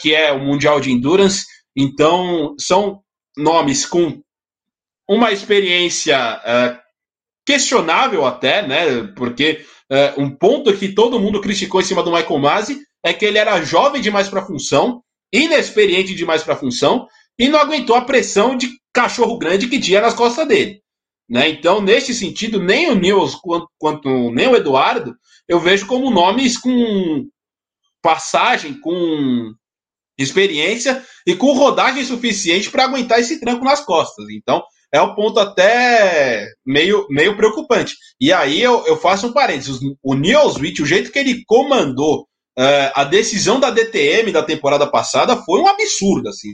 que 0.00 0.14
é 0.14 0.32
o 0.32 0.40
Mundial 0.40 0.80
de 0.80 0.90
Endurance. 0.90 1.44
Então, 1.74 2.54
são 2.58 3.00
nomes 3.36 3.86
com 3.86 4.20
uma 5.08 5.32
experiência 5.32 6.40
questionável 7.46 8.26
até, 8.26 8.66
né? 8.66 9.12
Porque 9.16 9.64
é, 9.90 10.14
um 10.18 10.30
ponto 10.30 10.76
que 10.76 10.92
todo 10.92 11.20
mundo 11.20 11.40
criticou 11.40 11.80
em 11.80 11.84
cima 11.84 12.02
do 12.02 12.10
Michael 12.10 12.38
Masi 12.38 12.78
é 13.04 13.12
que 13.12 13.24
ele 13.24 13.38
era 13.38 13.62
jovem 13.62 14.00
demais 14.00 14.28
para 14.28 14.40
a 14.40 14.46
função, 14.46 15.02
inexperiente 15.32 16.14
demais 16.14 16.42
para 16.42 16.54
a 16.54 16.58
função 16.58 17.06
e 17.38 17.48
não 17.48 17.58
aguentou 17.58 17.94
a 17.94 18.04
pressão 18.04 18.56
de 18.56 18.68
cachorro 18.92 19.38
grande 19.38 19.68
que 19.68 19.78
tinha 19.78 20.00
nas 20.00 20.14
costas 20.14 20.48
dele. 20.48 20.80
Né? 21.28 21.48
Então, 21.48 21.80
nesse 21.80 22.14
sentido, 22.14 22.62
nem 22.62 22.90
o 22.90 22.94
Nils 22.94 23.34
quanto, 23.34 23.68
quanto 23.78 24.30
nem 24.30 24.48
o 24.48 24.56
Eduardo 24.56 25.14
eu 25.48 25.60
vejo 25.60 25.86
como 25.86 26.10
nomes 26.10 26.58
com 26.58 27.28
passagem, 28.02 28.80
com 28.80 29.52
experiência 30.18 31.04
e 31.26 31.34
com 31.34 31.52
rodagem 31.52 32.04
suficiente 32.04 32.70
para 32.70 32.84
aguentar 32.84 33.20
esse 33.20 33.38
tranco 33.38 33.64
nas 33.64 33.84
costas. 33.84 34.26
Então, 34.30 34.62
é 34.96 35.02
um 35.02 35.14
ponto 35.14 35.38
até 35.38 36.48
meio, 36.64 37.06
meio 37.10 37.36
preocupante. 37.36 37.94
E 38.20 38.32
aí 38.32 38.62
eu, 38.62 38.84
eu 38.86 38.96
faço 38.96 39.26
um 39.26 39.32
parênteses. 39.32 39.78
O 40.02 40.14
Newsweek, 40.14 40.82
o 40.82 40.86
jeito 40.86 41.12
que 41.12 41.18
ele 41.18 41.42
comandou 41.46 42.22
uh, 42.58 42.90
a 42.94 43.04
decisão 43.04 43.60
da 43.60 43.70
DTM 43.70 44.32
da 44.32 44.42
temporada 44.42 44.86
passada 44.86 45.36
foi 45.36 45.60
um 45.60 45.68
absurdo, 45.68 46.28
assim. 46.28 46.52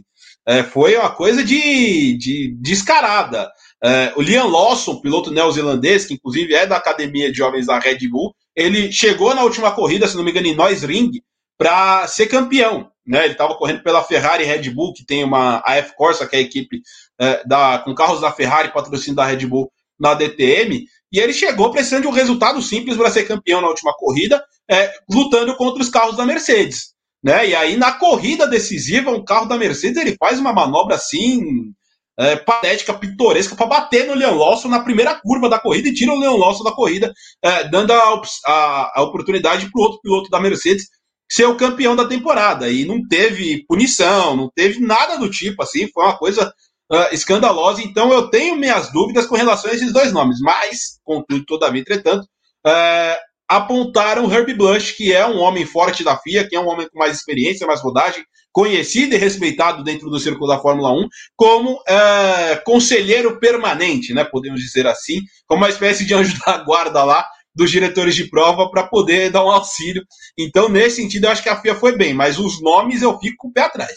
Uh, 0.48 0.64
foi 0.70 0.96
uma 0.96 1.10
coisa 1.10 1.44
de, 1.44 2.16
de 2.18 2.54
descarada. 2.60 3.50
Uh, 3.84 4.18
o 4.18 4.22
Liam 4.22 4.48
Lawson, 4.48 5.00
piloto 5.00 5.30
neozelandês, 5.30 6.06
que 6.06 6.14
inclusive 6.14 6.54
é 6.54 6.66
da 6.66 6.76
academia 6.76 7.30
de 7.30 7.38
jovens 7.38 7.66
da 7.66 7.78
Red 7.78 8.08
Bull, 8.08 8.34
ele 8.54 8.92
chegou 8.92 9.34
na 9.34 9.42
última 9.42 9.72
corrida, 9.72 10.06
se 10.06 10.16
não 10.16 10.24
me 10.24 10.30
engano, 10.30 10.46
em 10.46 10.74
Ring, 10.86 11.10
para 11.56 12.06
ser 12.06 12.26
campeão. 12.26 12.90
Né? 13.06 13.24
Ele 13.24 13.32
estava 13.32 13.54
correndo 13.54 13.82
pela 13.82 14.04
Ferrari 14.04 14.44
Red 14.44 14.70
Bull, 14.70 14.92
que 14.92 15.04
tem 15.04 15.24
uma 15.24 15.62
AF 15.66 15.94
Corsa, 15.96 16.26
que 16.26 16.36
é 16.36 16.38
a 16.38 16.42
equipe 16.42 16.80
é, 17.20 17.46
da, 17.46 17.78
com 17.78 17.94
carros 17.94 18.20
da 18.20 18.32
Ferrari, 18.32 18.72
patrocínio 18.72 19.16
da 19.16 19.26
Red 19.26 19.46
Bull 19.46 19.70
na 19.98 20.14
DTM, 20.14 20.84
e 21.12 21.18
ele 21.18 21.32
chegou 21.32 21.70
precisando 21.70 22.02
de 22.02 22.08
um 22.08 22.12
resultado 22.12 22.60
simples 22.62 22.96
para 22.96 23.10
ser 23.10 23.24
campeão 23.24 23.60
na 23.60 23.68
última 23.68 23.92
corrida, 23.94 24.42
é, 24.70 24.92
lutando 25.10 25.54
contra 25.56 25.82
os 25.82 25.88
carros 25.88 26.16
da 26.16 26.24
Mercedes. 26.24 26.92
Né? 27.22 27.50
E 27.50 27.54
aí, 27.54 27.76
na 27.76 27.92
corrida 27.92 28.46
decisiva, 28.46 29.10
um 29.10 29.24
carro 29.24 29.46
da 29.46 29.58
Mercedes 29.58 30.00
ele 30.00 30.16
faz 30.18 30.40
uma 30.40 30.52
manobra 30.52 30.96
assim, 30.96 31.72
é, 32.18 32.36
patética, 32.36 32.94
pitoresca, 32.94 33.54
para 33.54 33.66
bater 33.66 34.06
no 34.06 34.14
Leon 34.14 34.34
Lawson 34.34 34.68
na 34.68 34.80
primeira 34.80 35.14
curva 35.14 35.48
da 35.48 35.58
corrida 35.58 35.88
e 35.88 35.94
tira 35.94 36.12
o 36.12 36.18
Leon 36.18 36.36
Lawson 36.36 36.64
da 36.64 36.72
corrida, 36.72 37.12
é, 37.42 37.68
dando 37.68 37.92
a, 37.92 38.22
a, 38.46 38.92
a 38.96 39.02
oportunidade 39.02 39.70
para 39.70 39.80
o 39.80 39.84
outro 39.84 40.00
piloto 40.00 40.30
da 40.30 40.40
Mercedes 40.40 40.86
ser 41.30 41.46
o 41.46 41.56
campeão 41.56 41.94
da 41.94 42.06
temporada. 42.06 42.70
E 42.70 42.84
não 42.84 43.06
teve 43.06 43.64
punição, 43.66 44.36
não 44.36 44.50
teve 44.54 44.80
nada 44.80 45.16
do 45.16 45.30
tipo, 45.30 45.62
assim, 45.62 45.88
foi 45.88 46.04
uma 46.04 46.16
coisa 46.16 46.52
uh, 46.92 47.14
escandalosa. 47.14 47.82
Então 47.82 48.12
eu 48.12 48.28
tenho 48.28 48.56
minhas 48.56 48.92
dúvidas 48.92 49.26
com 49.26 49.36
relação 49.36 49.70
a 49.70 49.74
esses 49.74 49.92
dois 49.92 50.12
nomes. 50.12 50.38
Mas, 50.40 51.00
contudo, 51.02 51.44
todavia, 51.44 51.80
entretanto, 51.80 52.24
uh, 52.66 53.16
apontaram 53.48 54.32
Herbie 54.32 54.54
Blush, 54.54 54.92
que 54.92 55.12
é 55.12 55.26
um 55.26 55.38
homem 55.38 55.66
forte 55.66 56.04
da 56.04 56.16
FIA, 56.16 56.48
que 56.48 56.56
é 56.56 56.60
um 56.60 56.68
homem 56.68 56.88
com 56.88 56.98
mais 56.98 57.16
experiência, 57.16 57.66
mais 57.66 57.82
rodagem, 57.82 58.24
conhecido 58.52 59.14
e 59.14 59.18
respeitado 59.18 59.82
dentro 59.82 60.10
do 60.10 60.18
círculo 60.18 60.46
da 60.46 60.58
Fórmula 60.58 60.92
1, 60.92 61.08
como 61.36 61.74
uh, 61.74 62.64
conselheiro 62.64 63.38
permanente, 63.40 64.12
né, 64.12 64.24
podemos 64.24 64.60
dizer 64.60 64.86
assim, 64.86 65.20
como 65.46 65.62
uma 65.62 65.70
espécie 65.70 66.04
de 66.04 66.14
anjo 66.14 66.38
da 66.44 66.58
guarda 66.58 67.02
lá 67.02 67.26
dos 67.54 67.70
diretores 67.70 68.14
de 68.14 68.28
prova 68.28 68.70
para 68.70 68.84
poder 68.84 69.30
dar 69.30 69.44
um 69.44 69.50
auxílio. 69.50 70.02
Então, 70.38 70.68
nesse 70.68 70.96
sentido, 70.96 71.24
eu 71.24 71.30
acho 71.30 71.42
que 71.42 71.48
a 71.48 71.60
FIA 71.60 71.74
foi 71.74 71.96
bem, 71.96 72.14
mas 72.14 72.38
os 72.38 72.62
nomes 72.62 73.02
eu 73.02 73.18
fico 73.18 73.36
com 73.38 73.48
o 73.48 73.52
pé 73.52 73.62
atrás. 73.62 73.92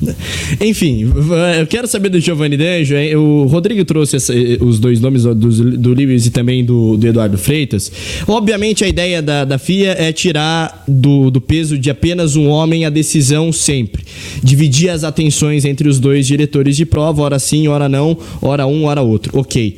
Enfim, 0.60 1.12
eu 1.58 1.66
quero 1.66 1.86
saber 1.86 2.08
do 2.08 2.20
Giovanni 2.20 2.56
Danjo. 2.56 2.94
O 3.18 3.44
Rodrigo 3.44 3.84
trouxe 3.84 4.16
essa, 4.16 4.32
os 4.60 4.78
dois 4.78 5.00
nomes 5.00 5.24
do, 5.24 5.34
do 5.34 5.94
Lewis 5.94 6.26
e 6.26 6.30
também 6.30 6.64
do, 6.64 6.96
do, 6.96 7.06
Eduardo 7.06 7.36
Freitas. 7.38 7.90
Obviamente, 8.26 8.84
a 8.84 8.88
ideia 8.88 9.20
da, 9.20 9.44
da 9.44 9.58
FIA 9.58 9.94
é 9.98 10.12
tirar 10.12 10.84
do, 10.86 11.30
do 11.30 11.40
peso 11.40 11.78
de 11.78 11.90
apenas 11.90 12.36
um 12.36 12.48
homem 12.48 12.84
a 12.84 12.90
decisão 12.90 13.52
sempre. 13.52 14.04
Dividir 14.42 14.90
as 14.90 15.04
atenções 15.04 15.64
entre 15.64 15.88
os 15.88 15.98
dois 15.98 16.26
diretores 16.26 16.76
de 16.76 16.86
prova, 16.86 17.22
hora 17.22 17.38
sim, 17.38 17.68
hora 17.68 17.88
não, 17.88 18.16
hora 18.40 18.66
um, 18.66 18.84
hora 18.84 19.02
outro. 19.02 19.38
Ok. 19.38 19.76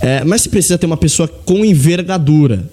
É, 0.00 0.24
mas 0.24 0.42
se 0.42 0.48
precisa 0.48 0.78
ter 0.78 0.86
uma 0.86 0.96
pessoa 0.96 1.28
com 1.28 1.64
envergadura 1.64 2.70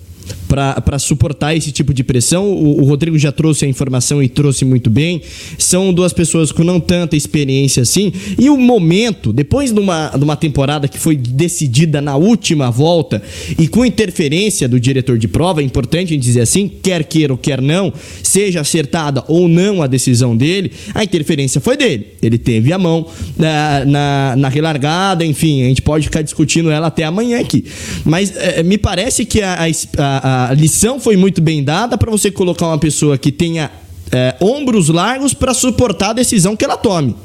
para 0.47 0.97
suportar 0.97 1.55
esse 1.55 1.71
tipo 1.71 1.93
de 1.93 2.03
pressão. 2.03 2.45
O, 2.51 2.81
o, 2.81 2.85
Rodrigo 2.85 3.17
já 3.17 3.31
trouxe 3.31 3.65
a 3.65 3.67
informação 3.67 4.21
e 4.21 4.27
trouxe 4.27 4.65
muito 4.65 4.89
bem. 4.89 5.21
São 5.57 5.93
duas 5.93 6.11
pessoas 6.11 6.51
com 6.51 6.63
não 6.63 6.79
tanta 6.79 7.15
experiência 7.15 7.83
assim. 7.83 8.11
E 8.37 8.49
o 8.49 8.57
momento, 8.57 9.31
depois 9.31 9.71
de 9.71 9.79
uma, 9.79 10.09
de 10.09 10.23
uma 10.23 10.35
temporada 10.35 10.87
que 10.87 10.97
foi 10.97 11.15
decidida 11.15 12.01
na 12.01 12.15
última 12.15 12.71
volta 12.71 13.21
e 13.57 13.67
com 13.67 13.85
interferência 13.85 14.67
do 14.67 14.79
diretor 14.79 15.17
de 15.17 15.27
prova, 15.27 15.61
é 15.61 15.63
importante 15.63 16.13
a 16.13 16.15
gente 16.15 16.23
dizer 16.23 16.41
assim, 16.41 16.67
quer 16.67 17.03
queira 17.03 17.33
ou 17.33 17.37
quer 17.37 17.61
não, 17.61 17.93
seja 18.23 18.61
acertada 18.61 19.23
ou 19.27 19.47
não 19.47 19.81
a 19.81 19.87
decisão 19.87 20.35
dele, 20.35 20.71
a 20.93 21.03
interferência 21.03 21.61
foi 21.61 21.77
dele. 21.77 22.07
Ele 22.21 22.37
teve 22.37 22.73
a 22.73 22.77
mão 22.77 23.05
na, 23.37 23.85
na, 23.85 24.35
na 24.35 24.49
relargada, 24.49 25.25
enfim, 25.25 25.63
a 25.63 25.67
gente 25.67 25.81
pode 25.81 26.05
ficar 26.05 26.21
discutindo 26.21 26.71
ela 26.71 26.87
até 26.87 27.03
amanhã 27.03 27.39
aqui. 27.39 27.65
Mas 28.03 28.35
é, 28.35 28.63
me 28.63 28.77
parece 28.77 29.25
que 29.25 29.41
a, 29.41 29.57
a, 29.97 30.18
a 30.23 30.53
lição 30.53 30.99
foi 30.99 31.15
muito 31.15 31.41
bem 31.41 31.63
dada 31.63 31.97
para 31.97 32.11
você 32.11 32.31
colocar 32.31 32.67
uma 32.67 32.77
pessoa 32.77 33.17
que 33.17 33.31
tenha 33.31 33.71
é, 34.11 34.35
ombros 34.41 34.89
largos 34.89 35.33
para 35.33 35.53
suportar 35.53 36.11
a 36.11 36.13
decisão 36.13 36.55
que 36.55 36.65
ela 36.65 36.77
tome. 36.77 37.15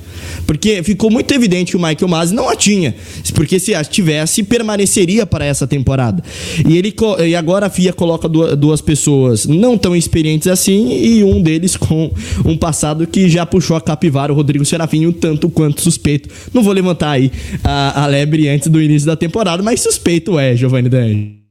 Porque 0.47 0.83
ficou 0.83 1.11
muito 1.11 1.33
evidente 1.33 1.73
que 1.73 1.77
o 1.77 1.81
Michael 1.81 2.09
Masi 2.09 2.35
não 2.35 2.49
a 2.49 2.57
tinha. 2.57 2.95
Porque 3.35 3.59
se 3.59 3.75
a 3.75 3.85
tivesse, 3.85 4.43
permaneceria 4.43 5.27
para 5.27 5.45
essa 5.45 5.67
temporada. 5.67 6.23
E, 6.69 6.77
ele, 6.77 6.95
e 7.27 7.35
agora 7.35 7.67
a 7.67 7.71
FIA 7.71 7.93
coloca 7.93 8.29
duas 8.29 8.81
pessoas 8.81 9.47
não 9.47 9.79
tão 9.79 9.95
experientes 9.97 10.49
assim 10.49 10.93
e 10.93 11.25
um 11.25 11.41
deles 11.41 11.77
com 11.77 12.11
um 12.45 12.57
passado 12.57 13.07
que 13.07 13.29
já 13.29 13.47
puxou 13.47 13.77
a 13.77 13.81
capivara, 13.81 14.33
o 14.33 14.37
Rodrigo 14.37 14.65
Serafim, 14.65 15.07
um 15.07 15.13
tanto 15.13 15.49
quanto 15.49 15.81
suspeito. 15.81 16.29
Não 16.53 16.63
vou 16.63 16.73
levantar 16.73 17.11
aí 17.11 17.31
a, 17.63 18.05
a 18.05 18.07
lebre 18.07 18.49
antes 18.49 18.69
do 18.69 18.81
início 18.81 19.07
da 19.07 19.17
temporada, 19.17 19.63
mas 19.63 19.81
suspeito 19.81 20.39
é, 20.39 20.57
Giovanni 20.57 20.89
D'Angelo. 20.89 21.44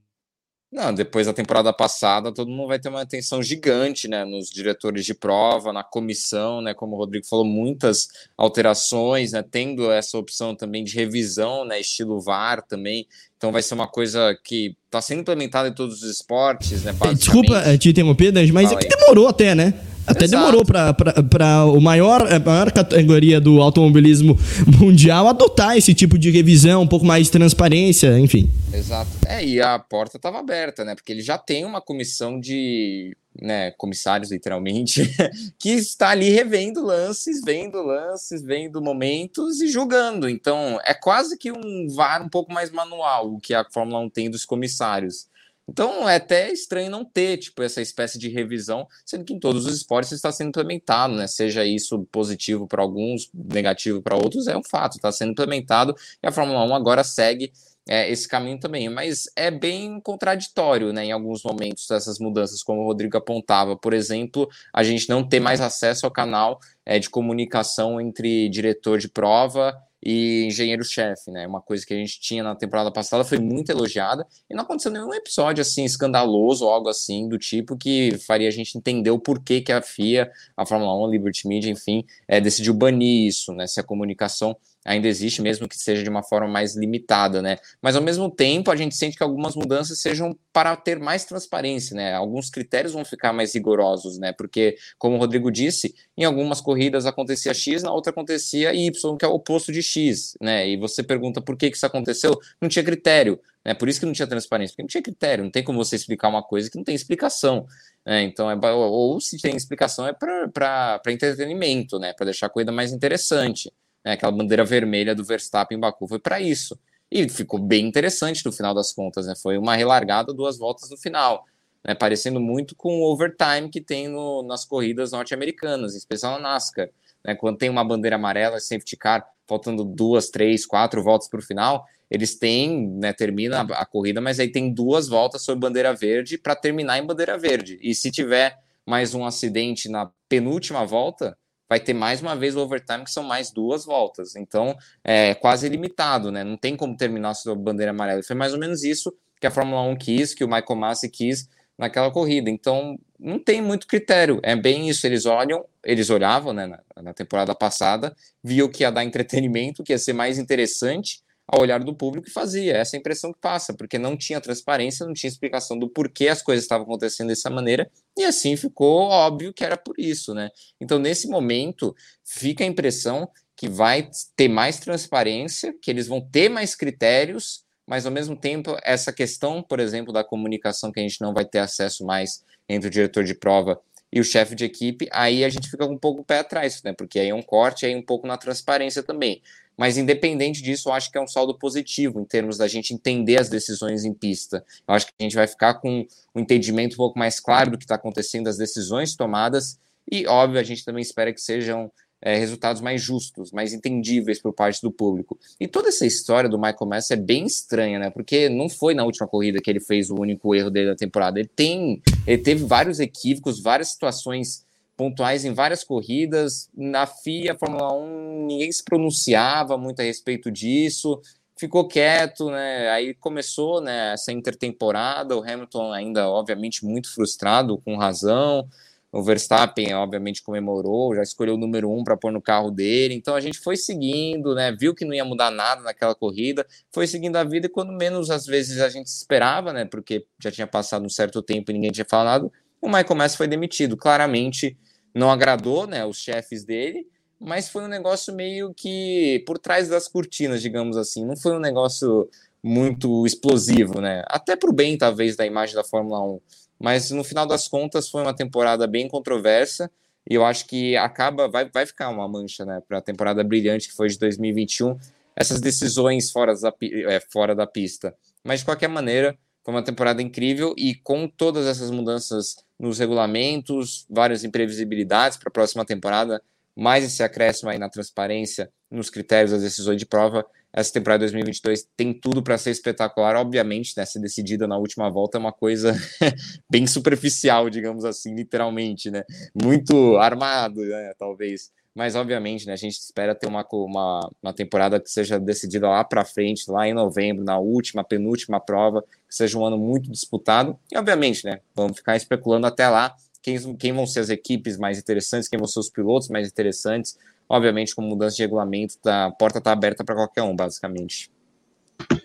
Não, 0.74 0.92
depois 0.92 1.28
da 1.28 1.34
temporada 1.34 1.72
passada, 1.72 2.32
todo 2.32 2.50
mundo 2.50 2.70
vai 2.70 2.80
ter 2.80 2.90
uma 2.90 3.04
atenção 3.04 3.44
gigante, 3.44 4.08
né, 4.08 4.26
nos 4.26 4.50
diretores 4.50 5.06
de 5.06 5.14
prova, 5.14 5.72
na 5.72 5.84
comissão, 5.84 6.62
né, 6.62 6.74
como 6.74 6.96
o 6.96 6.98
Rodrigo 6.98 7.28
falou, 7.28 7.46
muitas 7.46 8.08
alterações, 8.36 9.34
né, 9.34 9.44
tendo 9.44 9.92
essa 9.92 10.18
opção 10.18 10.56
também 10.56 10.84
de 10.84 10.96
revisão, 10.96 11.64
né, 11.64 11.80
estilo 11.80 12.20
VAR 12.20 12.64
também. 12.64 13.06
Então 13.38 13.52
vai 13.52 13.62
ser 13.62 13.76
uma 13.76 13.88
coisa 13.88 14.36
que 14.44 14.76
está 14.86 15.00
sendo 15.00 15.22
implementada 15.22 15.70
em 15.70 15.74
todos 15.76 16.02
os 16.02 16.10
esportes, 16.10 16.84
né, 16.84 16.92
Desculpa 17.14 17.56
eh, 17.60 17.78
te 17.78 17.90
interromper, 17.90 18.34
mas 18.52 18.72
é 18.72 18.76
que 18.76 18.88
demorou 18.88 19.28
até, 19.28 19.54
né? 19.54 19.76
Até 20.06 20.26
Exato. 20.26 20.41
demorou 20.41 20.66
para 20.66 21.66
o 21.66 21.80
maior, 21.80 22.32
a 22.32 22.39
maior 22.39 22.72
categoria 22.72 23.39
do 23.39 23.62
automobilismo 23.62 24.38
mundial 24.80 25.28
adotar 25.28 25.78
esse 25.78 25.93
tipo 25.93 26.18
de 26.18 26.30
revisão, 26.30 26.82
um 26.82 26.88
pouco 26.88 27.06
mais 27.06 27.28
de 27.28 27.32
transparência, 27.32 28.20
enfim. 28.20 28.49
Exato. 28.74 29.12
É, 29.26 29.43
e 29.43 29.62
a 29.62 29.80
porta 29.80 30.18
estava 30.18 30.39
aberta, 30.39 30.84
né? 30.84 30.95
Porque 30.95 31.12
ele 31.12 31.22
já 31.22 31.38
tem 31.38 31.64
uma 31.66 31.82
comissão 31.82 32.39
de 32.39 33.16
né, 33.41 33.72
comissários, 33.72 34.32
literalmente, 34.32 35.10
que 35.58 35.72
está 35.72 36.10
ali 36.10 36.30
revendo 36.30 36.86
lances, 36.86 37.41
vendo 37.43 37.82
lances, 37.82 38.41
vendo 38.41 38.82
momentos 38.82 39.62
e 39.62 39.68
julgando. 39.68 40.30
Então, 40.30 40.80
é 40.84 40.93
quase 40.93 41.38
que 41.38 41.51
um 41.51 41.88
VAR 41.95 42.24
um 42.24 42.30
pouco 42.30 42.54
mais 42.54 42.72
manual, 42.72 43.34
o 43.34 43.39
que 43.39 43.54
a 43.54 43.66
Fórmula 43.72 43.99
1 43.99 44.10
tem 44.10 44.30
dos 44.30 44.45
comissários. 44.45 45.28
Então 45.68 46.07
é 46.07 46.18
até 46.18 46.51
estranho 46.51 46.91
não 46.91 47.05
ter 47.05 47.38
tipo 47.38 47.64
essa 47.64 47.82
espécie 47.82 48.20
de 48.20 48.28
revisão, 48.30 48.88
sendo 49.05 49.24
que 49.24 49.34
em 49.34 49.39
todos 49.39 49.66
os 49.66 49.76
esportes 49.76 50.11
está 50.11 50.32
sendo 50.32 50.49
implementado, 50.49 51.16
né? 51.16 51.26
Seja 51.28 51.66
isso 51.66 52.05
positivo 52.11 52.68
para 52.68 52.82
alguns, 52.82 53.30
negativo 53.34 54.01
para 54.01 54.18
outros, 54.18 54.47
é 54.47 54.57
um 54.57 54.64
fato, 54.64 54.97
está 54.97 55.11
sendo 55.11 55.32
implementado 55.32 55.95
e 56.22 56.28
a 56.28 56.32
Fórmula 56.32 56.64
1 56.66 56.76
agora 56.76 57.03
segue 57.03 57.51
é, 57.88 58.09
esse 58.09 58.28
caminho 58.28 58.59
também. 58.59 58.89
Mas 58.89 59.30
é 59.36 59.49
bem 59.49 59.99
contraditório, 60.01 60.91
né? 60.91 61.05
Em 61.05 61.11
alguns 61.11 61.43
momentos 61.43 61.89
essas 61.89 62.20
mudanças, 62.20 62.61
como 62.61 62.82
o 62.82 62.86
Rodrigo 62.86 63.18
apontava, 63.18 63.78
por 63.78 63.93
exemplo, 63.93 64.49
a 64.74 64.84
gente 64.84 65.09
não 65.09 65.28
ter 65.28 65.39
mais 65.39 65.61
acesso 65.61 66.05
ao 66.05 66.11
canal 66.11 66.59
é, 66.86 66.99
de 66.99 67.09
comunicação 67.09 68.01
entre 68.01 68.49
diretor 68.49 68.99
de 68.99 69.07
prova 69.07 69.78
e 70.06 70.45
engenheiro-chefe, 70.45 71.32
né? 71.32 71.47
Uma 71.47 71.62
coisa 71.62 71.86
que 71.86 71.93
a 71.93 71.97
gente 71.97 72.20
tinha 72.20 72.43
na 72.43 72.56
temporada 72.56 72.91
passada 72.91 73.24
foi 73.24 73.39
muito 73.39 73.70
elogiada 73.72 74.28
e 74.49 74.54
não 74.54 74.64
aconteceu 74.64 74.91
nenhum 74.91 75.14
episódio 75.14 75.62
assim 75.62 75.86
escandaloso 75.86 76.66
ou 76.66 76.72
algo 76.72 76.89
assim 76.89 77.28
do 77.30 77.38
tipo 77.38 77.78
que 77.78 78.18
faria 78.28 78.47
a 78.47 78.51
gente 78.51 78.78
entender 78.78 79.12
o 79.12 79.20
porquê 79.20 79.62
que 79.62 79.72
a 79.72 79.82
FIA, 79.82 80.32
a 80.58 80.66
Fórmula 80.66 80.95
1, 81.04 81.06
a 81.06 81.10
Liberty 81.10 81.47
Media, 81.47 81.72
enfim, 81.72 82.06
é, 82.28 82.41
decidiu 82.41 82.74
banir 82.74 83.28
isso, 83.28 83.54
né? 83.54 83.66
Se 83.66 83.80
a 83.80 83.84
comunicação 83.84 84.56
ainda 84.86 85.08
existe, 85.08 85.42
mesmo 85.42 85.68
que 85.68 85.78
seja 85.78 86.04
de 86.04 86.10
uma 86.10 86.24
forma 86.24 86.48
mais 86.48 86.76
limitada, 86.76 87.42
né? 87.42 87.58
Mas 87.82 87.96
ao 87.96 88.02
mesmo 88.02 88.30
tempo, 88.30 88.70
a 88.70 88.76
gente 88.76 88.96
sente 88.96 89.18
que 89.18 89.24
algumas 89.24 89.56
mudanças 89.56 90.00
sejam 90.00 90.38
para 90.52 90.76
ter 90.76 91.00
mais 91.00 91.26
transparência, 91.26 91.96
né? 91.96 92.14
Alguns 92.14 92.50
critérios 92.50 92.94
vão 92.94 93.06
ficar 93.06 93.32
mais 93.32 93.54
rigorosos, 93.54 94.18
né? 94.18 94.34
Porque, 94.34 94.76
como 94.98 95.16
o 95.16 95.20
Rodrigo 95.20 95.52
disse, 95.52 95.96
em 96.18 96.24
algumas 96.26 96.60
corridas 96.60 97.06
acontecia 97.06 97.54
X, 97.54 97.84
na 97.84 97.94
outra 97.94 98.12
acontecia 98.12 98.74
Y, 98.74 99.18
que 99.18 99.26
é 99.26 99.28
o 99.28 99.34
oposto 99.34 99.72
de 99.72 99.82
X, 99.82 100.38
né? 100.42 100.68
E 100.68 100.78
você 100.78 101.02
pergunta 101.02 101.42
por 101.42 101.56
que, 101.56 101.70
que 101.70 101.78
isso 101.78 101.86
aconteceu? 101.86 102.38
Não 102.62 102.68
tinha 102.68 102.84
critério, 102.84 103.40
né? 103.66 103.74
Por 103.74 103.88
isso 103.88 104.00
que 104.00 104.06
não 104.06 104.14
tinha 104.14 104.28
transparência, 104.28 104.74
porque 104.74 104.84
não 104.84 104.90
tinha 104.90 105.04
critério, 105.04 105.44
não 105.46 105.52
tem 105.52 105.64
como 105.64 105.84
você 105.84 105.96
explicar 105.96 106.28
uma 106.28 106.44
coisa 106.44 106.70
que 106.70 106.78
não 106.78 106.84
tem 106.84 106.96
explicação. 106.96 107.66
Né? 108.06 108.24
Então, 108.24 108.52
é, 108.52 108.74
ou 108.74 109.22
se 109.22 109.38
tem 109.38 109.56
explicação 109.56 110.06
é 110.06 110.14
para 110.14 111.02
entretenimento, 111.08 111.98
né? 111.98 112.12
Para 112.12 112.26
deixar 112.26 112.48
a 112.48 112.50
corrida 112.50 112.72
mais 112.72 112.92
interessante 112.92 113.72
né, 114.04 114.14
aquela 114.14 114.32
bandeira 114.32 114.66
vermelha 114.66 115.16
do 115.16 115.24
Verstappen 115.24 115.78
em 115.78 115.82
Baku 115.82 116.08
foi 116.08 116.20
para 116.20 116.39
isso. 116.39 116.78
E 117.12 117.30
ficou 117.30 117.60
bem 117.60 117.86
interessante 117.86 118.43
no 118.45 118.51
final 118.51 118.74
das 118.74 118.91
contas, 118.91 119.28
né? 119.28 119.36
Foi 119.36 119.58
uma 119.58 119.76
relargada, 119.76 120.34
duas 120.34 120.58
voltas 120.58 120.89
no 120.89 120.97
final, 120.97 121.45
né? 121.86 121.93
Parecendo 121.93 122.39
muito 122.39 122.76
com 122.76 123.01
o 123.01 123.14
overtime 123.14 123.70
que 123.70 123.80
tem 123.80 124.08
no, 124.08 124.41
nas 124.41 124.66
corridas 124.66 125.12
norte-americanas, 125.12 125.93
em 125.93 125.97
especial 125.97 126.34
na 126.34 126.54
NASCAR. 126.54 126.89
Né? 127.24 127.36
Quando 127.36 127.58
tem 127.58 127.70
uma 127.70 127.84
bandeira 127.84 128.16
amarela, 128.16 128.60
safety 128.60 128.97
car, 128.97 129.28
faltando 129.47 129.86
duas, 129.86 130.30
três, 130.30 130.66
quatro 130.66 131.04
voltas 131.04 131.28
para 131.28 131.39
o 131.39 131.43
final, 131.43 131.86
eles 132.10 132.36
têm, 132.36 132.88
né, 132.88 133.14
termina 133.14 133.62
a, 133.62 133.82
a, 133.82 133.86
corrida, 133.86 134.22
mas 134.22 134.39
aí 134.39 134.51
tem 134.51 134.74
duas 134.74 135.08
voltas 135.08 135.41
sobre 135.41 135.62
bandeira 135.62 135.93
verde 135.93 136.38
para 136.38 136.56
terminar 136.56 136.97
em 136.97 137.06
bandeira 137.06 137.38
verde. 137.38 137.80
E 137.82 137.95
se 137.95 138.12
tiver 138.12 138.58
mais 138.86 139.14
um 139.14 139.26
acidente 139.26 139.89
na 139.89 140.12
penúltima 140.28 140.86
volta, 140.86 141.38
vai 141.74 141.80
ter 141.80 141.94
mais 141.94 142.22
uma 142.22 142.36
vez 142.36 142.56
o 142.56 142.60
overtime, 142.60 143.04
que 143.04 143.10
são 143.10 143.24
mais 143.24 143.52
duas 143.52 143.84
voltas. 143.84 144.36
Então, 144.36 144.78
é 145.04 145.34
quase 145.34 145.68
limitado, 145.68 146.32
né? 146.32 146.44
Não 146.44 146.56
tem 146.56 146.78
como 146.78 146.96
terminar 146.96 147.34
a 147.48 147.56
bandeira 147.56 147.90
amarela. 147.90 148.22
Foi 148.22 148.36
mais 148.36 148.54
ou 148.54 148.60
menos 148.60 148.84
isso 148.84 149.12
que 149.42 149.48
a 149.48 149.52
Fórmula 149.52 149.82
1 149.82 149.96
quis, 149.96 150.36
que 150.36 150.44
o 150.44 150.48
Michael 150.48 150.76
Massi 150.76 151.10
quis 151.10 151.50
naquela 151.76 152.12
corrida. 152.12 152.48
Então, 152.48 152.96
não 153.20 153.40
tem 153.40 153.60
muito 153.60 153.88
critério. 153.88 154.40
É 154.44 154.56
bem 154.56 154.88
isso. 154.88 155.08
Eles 155.08 155.26
olham, 155.26 155.66
eles 155.84 156.12
olhavam, 156.12 156.54
né, 156.54 156.68
na, 156.68 157.02
na 157.02 157.12
temporada 157.12 157.56
passada, 157.56 158.16
viam 158.44 158.70
que 158.70 158.84
ia 158.84 158.92
dar 158.92 159.04
entretenimento, 159.04 159.84
que 159.84 159.94
ia 159.94 159.98
ser 159.98 160.14
mais 160.14 160.38
interessante 160.38 161.23
ao 161.48 161.62
olhar 161.62 161.84
do 161.84 161.94
público 161.94 162.28
e 162.28 162.32
fazia. 162.32 162.78
Essa 162.78 162.96
é 162.96 162.98
a 162.98 163.00
impressão 163.00 163.34
que 163.34 163.39
passa, 163.39 163.74
porque 163.74 163.98
não 163.98 164.16
tinha 164.18 164.39
transparência, 164.39 165.06
não 165.06 165.14
tinha 165.14 165.30
explicação 165.30 165.78
do 165.78 165.89
porquê 165.89 166.28
as 166.28 166.41
coisas 166.41 166.64
estavam 166.64 166.86
acontecendo 166.86 167.28
dessa 167.28 167.50
maneira, 167.50 167.89
e 168.18 168.24
assim 168.24 168.56
ficou 168.56 169.10
óbvio 169.10 169.54
que 169.54 169.64
era 169.64 169.78
por 169.78 169.96
isso, 169.98 170.34
né? 170.34 170.50
Então, 170.80 171.00
nesse 171.00 171.28
momento, 171.28 171.96
fica 172.24 172.64
a 172.64 172.68
impressão 172.68 173.30
que 173.56 173.68
vai 173.70 174.10
ter 174.36 174.48
mais 174.48 174.80
transparência, 174.80 175.74
que 175.82 175.91
eles 175.91 176.08
vão 176.08 176.22
ter 176.22 176.50
mais 176.50 176.76
critérios, 176.76 177.64
mas 177.86 178.06
ao 178.06 178.12
mesmo 178.12 178.36
tempo, 178.36 178.78
essa 178.82 179.12
questão, 179.12 179.62
por 179.62 179.80
exemplo, 179.80 180.14
da 180.14 180.24
comunicação 180.24 180.91
que 180.91 181.00
a 181.00 181.04
gente 181.04 181.22
não 181.22 181.34
vai 181.34 181.46
ter 181.46 181.60
acesso 181.60 182.06
mais 182.06 182.44
entre 182.68 182.88
o 182.88 182.91
diretor 182.91 183.24
de 183.24 183.36
prova 183.36 183.80
e 184.12 184.20
o 184.20 184.24
chefe 184.24 184.56
de 184.56 184.64
equipe, 184.64 185.08
aí 185.12 185.44
a 185.44 185.50
gente 185.50 185.70
fica 185.70 185.86
um 185.86 185.98
pouco 185.98 186.24
pé 186.24 186.39
atrás, 186.39 186.82
né? 186.84 186.94
Porque 186.94 187.20
aí 187.20 187.30
é 187.30 187.36
um 187.36 187.41
corte, 187.41 187.86
aí 187.86 187.96
um 187.96 188.02
pouco 188.02 188.28
na 188.28 188.38
transparência 188.38 189.04
também. 189.04 189.41
Mas 189.78 189.98
independente 189.98 190.62
disso, 190.62 190.90
eu 190.90 190.94
acho 190.94 191.12
que 191.12 191.18
é 191.18 191.22
um 191.22 191.28
saldo 191.28 191.58
positivo 191.58 192.20
em 192.20 192.26
termos 192.26 192.58
da 192.58 192.68
gente 192.68 192.94
entender 192.94 193.40
as 193.40 193.50
decisões 193.50 194.04
em 194.06 194.14
pista. 194.14 194.64
Eu 194.88 194.94
acho 194.94 195.08
que 195.08 195.14
a 195.20 195.24
gente 195.24 195.36
vai 195.36 195.48
ficar 195.48 195.76
com 195.76 196.06
um 196.36 196.40
entendimento 196.40 196.94
um 196.94 196.98
pouco 196.98 197.18
mais 197.18 197.40
claro 197.40 197.72
do 197.72 197.78
que 197.78 197.84
está 197.84 197.96
acontecendo, 197.96 198.46
das 198.46 198.58
decisões 198.58 199.16
tomadas, 199.16 199.80
e 200.12 200.28
óbvio, 200.28 200.60
a 200.60 200.64
gente 200.64 200.84
também 200.84 201.02
espera 201.02 201.34
que 201.34 201.42
sejam 201.42 201.92
é, 202.22 202.38
resultados 202.38 202.82
mais 202.82 203.02
justos, 203.02 203.52
mais 203.52 203.74
entendíveis 203.74 204.42
por 204.42 204.54
parte 204.54 204.82
do 204.82 204.92
público. 204.92 205.38
E 205.60 205.68
toda 205.68 205.90
essa 205.90 206.06
história 206.06 206.50
do 206.50 206.58
Michael 206.58 206.88
Messi 206.88 207.14
é 207.14 207.18
bem 207.18 207.46
estranha, 207.46 208.00
né? 208.00 208.10
Porque 208.10 208.48
não 208.48 208.70
foi 208.70 208.94
na 208.94 209.04
última 209.04 209.28
corrida 209.28 209.62
que 209.62 209.70
ele 209.70 209.80
fez 209.80 210.10
o 210.10 210.16
único 210.16 210.56
erro 210.56 210.70
dele 210.70 210.88
da 210.88 210.96
temporada. 210.96 211.40
Ele 211.40 211.50
tem, 211.54 212.02
ele 212.26 212.42
teve 212.42 212.64
vários 212.64 213.00
equívocos, 213.00 213.62
várias 213.62 213.92
situações 213.92 214.66
pontuais 214.96 215.46
em 215.46 215.54
várias 215.54 215.84
corridas. 215.84 216.70
Na 216.76 217.06
FIA, 217.06 217.58
Fórmula 217.58 217.94
1, 217.94 218.46
ninguém 218.48 218.72
se 218.72 218.84
pronunciava 218.84 219.78
muito 219.78 220.02
a 220.02 220.04
respeito 220.04 220.52
disso, 220.52 221.22
ficou 221.58 221.88
quieto, 221.88 222.50
né? 222.50 222.89
Aí 222.89 223.14
começou 223.14 223.82
né, 223.82 224.14
essa 224.14 224.32
intertemporada, 224.32 225.38
o 225.38 225.44
Hamilton 225.44 225.91
ainda, 225.91 226.30
obviamente, 226.30 226.86
muito 226.86 227.14
frustrado, 227.14 227.78
com 227.80 227.96
razão. 227.96 228.68
O 229.14 229.22
Verstappen, 229.22 229.94
obviamente, 229.94 230.41
comemorou, 230.41 231.14
já 231.16 231.22
escolheu 231.22 231.54
o 231.54 231.58
número 231.58 231.88
um 231.88 232.04
para 232.04 232.18
pôr 232.18 232.32
no 232.32 232.41
carro 232.41 232.72
dele. 232.72 233.14
Então 233.14 233.36
a 233.36 233.39
gente 233.39 233.60
foi 233.60 233.78
seguindo, 233.78 234.56
né? 234.56 234.72
Viu 234.72 234.96
que 234.96 235.06
não 235.06 235.14
ia 235.14 235.24
mudar 235.24 235.52
nada 235.52 235.84
naquela 235.84 236.16
corrida, 236.16 236.66
foi 236.91 237.06
seguindo 237.06 237.36
a 237.36 237.44
vida 237.44 237.68
e 237.68 237.70
quando 237.70 237.94
menos 237.94 238.32
às 238.32 238.48
vezes 238.48 238.82
a 238.82 238.89
gente 238.89 239.06
esperava, 239.06 239.72
né? 239.72 239.86
Porque 239.86 240.26
já 240.39 240.52
tinha 240.52 240.66
passado 240.66 241.06
um 241.06 241.10
certo 241.10 241.44
tempo 241.44 241.70
e 241.70 241.76
ninguém 241.76 241.91
tinha 241.91 242.08
falado, 242.10 242.52
o 242.84 242.88
Michael 242.88 243.16
Messi 243.16 243.38
foi 243.38 243.48
demitido. 243.48 243.96
Claramente 243.96 244.78
não 245.14 245.32
agradou, 245.32 245.88
né? 245.88 246.06
Os 246.06 246.18
chefes 246.18 246.64
dele, 246.64 247.08
mas 247.40 247.70
foi 247.70 247.84
um 247.84 247.88
negócio 247.88 248.34
meio 248.34 248.74
que 248.74 249.44
por 249.46 249.58
trás 249.58 249.88
das 249.88 250.08
cortinas, 250.08 250.62
digamos 250.62 250.98
assim. 250.98 251.26
Não 251.26 251.36
foi 251.36 251.54
um 251.54 251.60
negócio 251.60 252.30
muito 252.62 253.26
explosivo, 253.26 254.00
né? 254.02 254.24
Até 254.28 254.56
para 254.56 254.70
o 254.70 254.74
bem, 254.74 254.98
talvez, 254.98 255.36
da 255.36 255.46
imagem 255.46 255.76
da 255.76 255.84
Fórmula 255.84 256.22
1 256.22 256.40
mas 256.84 257.12
no 257.12 257.24
final 257.24 257.46
das 257.46 257.68
contas 257.70 258.10
foi 258.10 258.22
uma 258.22 258.36
temporada 258.36 258.86
bem 258.86 259.08
controversa 259.08 259.90
e 260.30 260.36
eu 260.36 260.44
acho 260.46 260.66
que 260.68 260.98
acaba, 260.98 261.48
vai, 261.48 261.70
vai 261.70 261.86
ficar 261.86 262.10
uma 262.10 262.28
mancha 262.28 262.66
né, 262.66 262.82
para 262.86 262.98
a 262.98 263.02
temporada 263.02 263.42
brilhante 263.42 263.88
que 263.88 263.96
foi 263.96 264.10
de 264.10 264.20
2021, 264.20 264.98
essas 265.34 265.62
decisões 265.62 266.30
fora 266.30 266.54
da, 266.54 266.74
é, 266.82 267.22
fora 267.32 267.56
da 267.56 267.66
pista. 267.66 268.14
Mas 268.44 268.60
de 268.60 268.66
qualquer 268.66 268.90
maneira, 268.90 269.38
foi 269.64 269.74
uma 269.74 269.82
temporada 269.82 270.22
incrível 270.22 270.74
e 270.78 270.94
com 270.94 271.26
todas 271.26 271.66
essas 271.68 271.90
mudanças 271.90 272.58
nos 272.84 273.00
regulamentos, 273.00 274.06
várias 274.10 274.44
imprevisibilidades 274.44 275.38
para 275.38 275.48
a 275.48 275.52
próxima 275.52 275.86
temporada, 275.86 276.44
mais 276.76 277.06
esse 277.06 277.24
acréscimo 277.24 277.70
aí 277.70 277.80
na 277.80 277.88
transparência, 277.88 278.70
nos 278.92 279.10
critérios 279.10 279.52
das 279.52 279.62
decisões 279.62 279.98
de 279.98 280.06
prova, 280.06 280.46
essa 280.74 280.92
temporada 280.92 281.20
2022 281.20 281.88
tem 281.96 282.14
tudo 282.14 282.44
para 282.44 282.58
ser 282.58 282.72
espetacular. 282.72 283.38
Obviamente, 283.38 283.94
né, 283.96 284.06
ser 284.06 284.20
decidida 284.20 284.68
na 284.68 284.78
última 284.78 285.10
volta 285.10 285.38
é 285.38 285.40
uma 285.40 285.54
coisa 285.54 285.96
bem 286.70 286.86
superficial, 286.86 287.70
digamos 287.70 288.04
assim, 288.04 288.36
literalmente, 288.36 289.10
né? 289.10 289.24
Muito 289.56 290.18
armado, 290.18 290.82
né, 290.82 291.14
talvez. 291.18 291.72
Mas, 291.96 292.16
obviamente, 292.16 292.66
né, 292.66 292.74
a 292.74 292.78
gente 292.78 292.94
espera 292.94 293.36
ter 293.36 293.48
uma, 293.48 293.66
uma, 293.72 294.30
uma 294.41 294.54
temporada 294.54 295.00
que 295.00 295.10
seja 295.10 295.39
decidida 295.39 295.88
lá 295.88 296.04
para 296.04 296.26
frente, 296.26 296.70
lá 296.70 296.88
em 296.88 296.94
novembro, 296.94 297.44
na 297.44 297.60
última, 297.60 298.04
penúltima 298.04 298.60
prova, 298.60 299.02
que 299.02 299.36
seja 299.36 299.58
um 299.60 299.66
ano 299.66 299.78
muito 299.78 300.10
disputado. 300.10 300.78
E, 300.91 300.98
obviamente, 300.98 301.46
né, 301.46 301.60
vamos 301.76 301.98
ficar 301.98 302.16
especulando 302.16 302.66
até 302.66 302.89
lá 302.89 303.16
quem, 303.41 303.76
quem 303.76 303.94
vão 303.94 304.08
ser 304.08 304.22
as 304.22 304.30
equipes 304.30 304.78
mais 304.78 304.98
interessantes, 304.98 305.48
quem 305.48 305.60
vão 305.60 305.68
ser 305.68 305.80
os 305.80 305.89
pilotos 305.89 306.30
mais 306.30 306.48
interessantes 306.48 307.18
Obviamente, 307.54 307.94
com 307.94 308.02
mudança 308.02 308.36
de 308.36 308.41
regulamento, 308.41 308.96
tá, 309.02 309.26
a 309.26 309.32
porta 309.32 309.60
está 309.60 309.72
aberta 309.72 310.04
para 310.04 310.16
qualquer 310.16 310.41
um, 310.44 310.56
basicamente. 310.56 311.30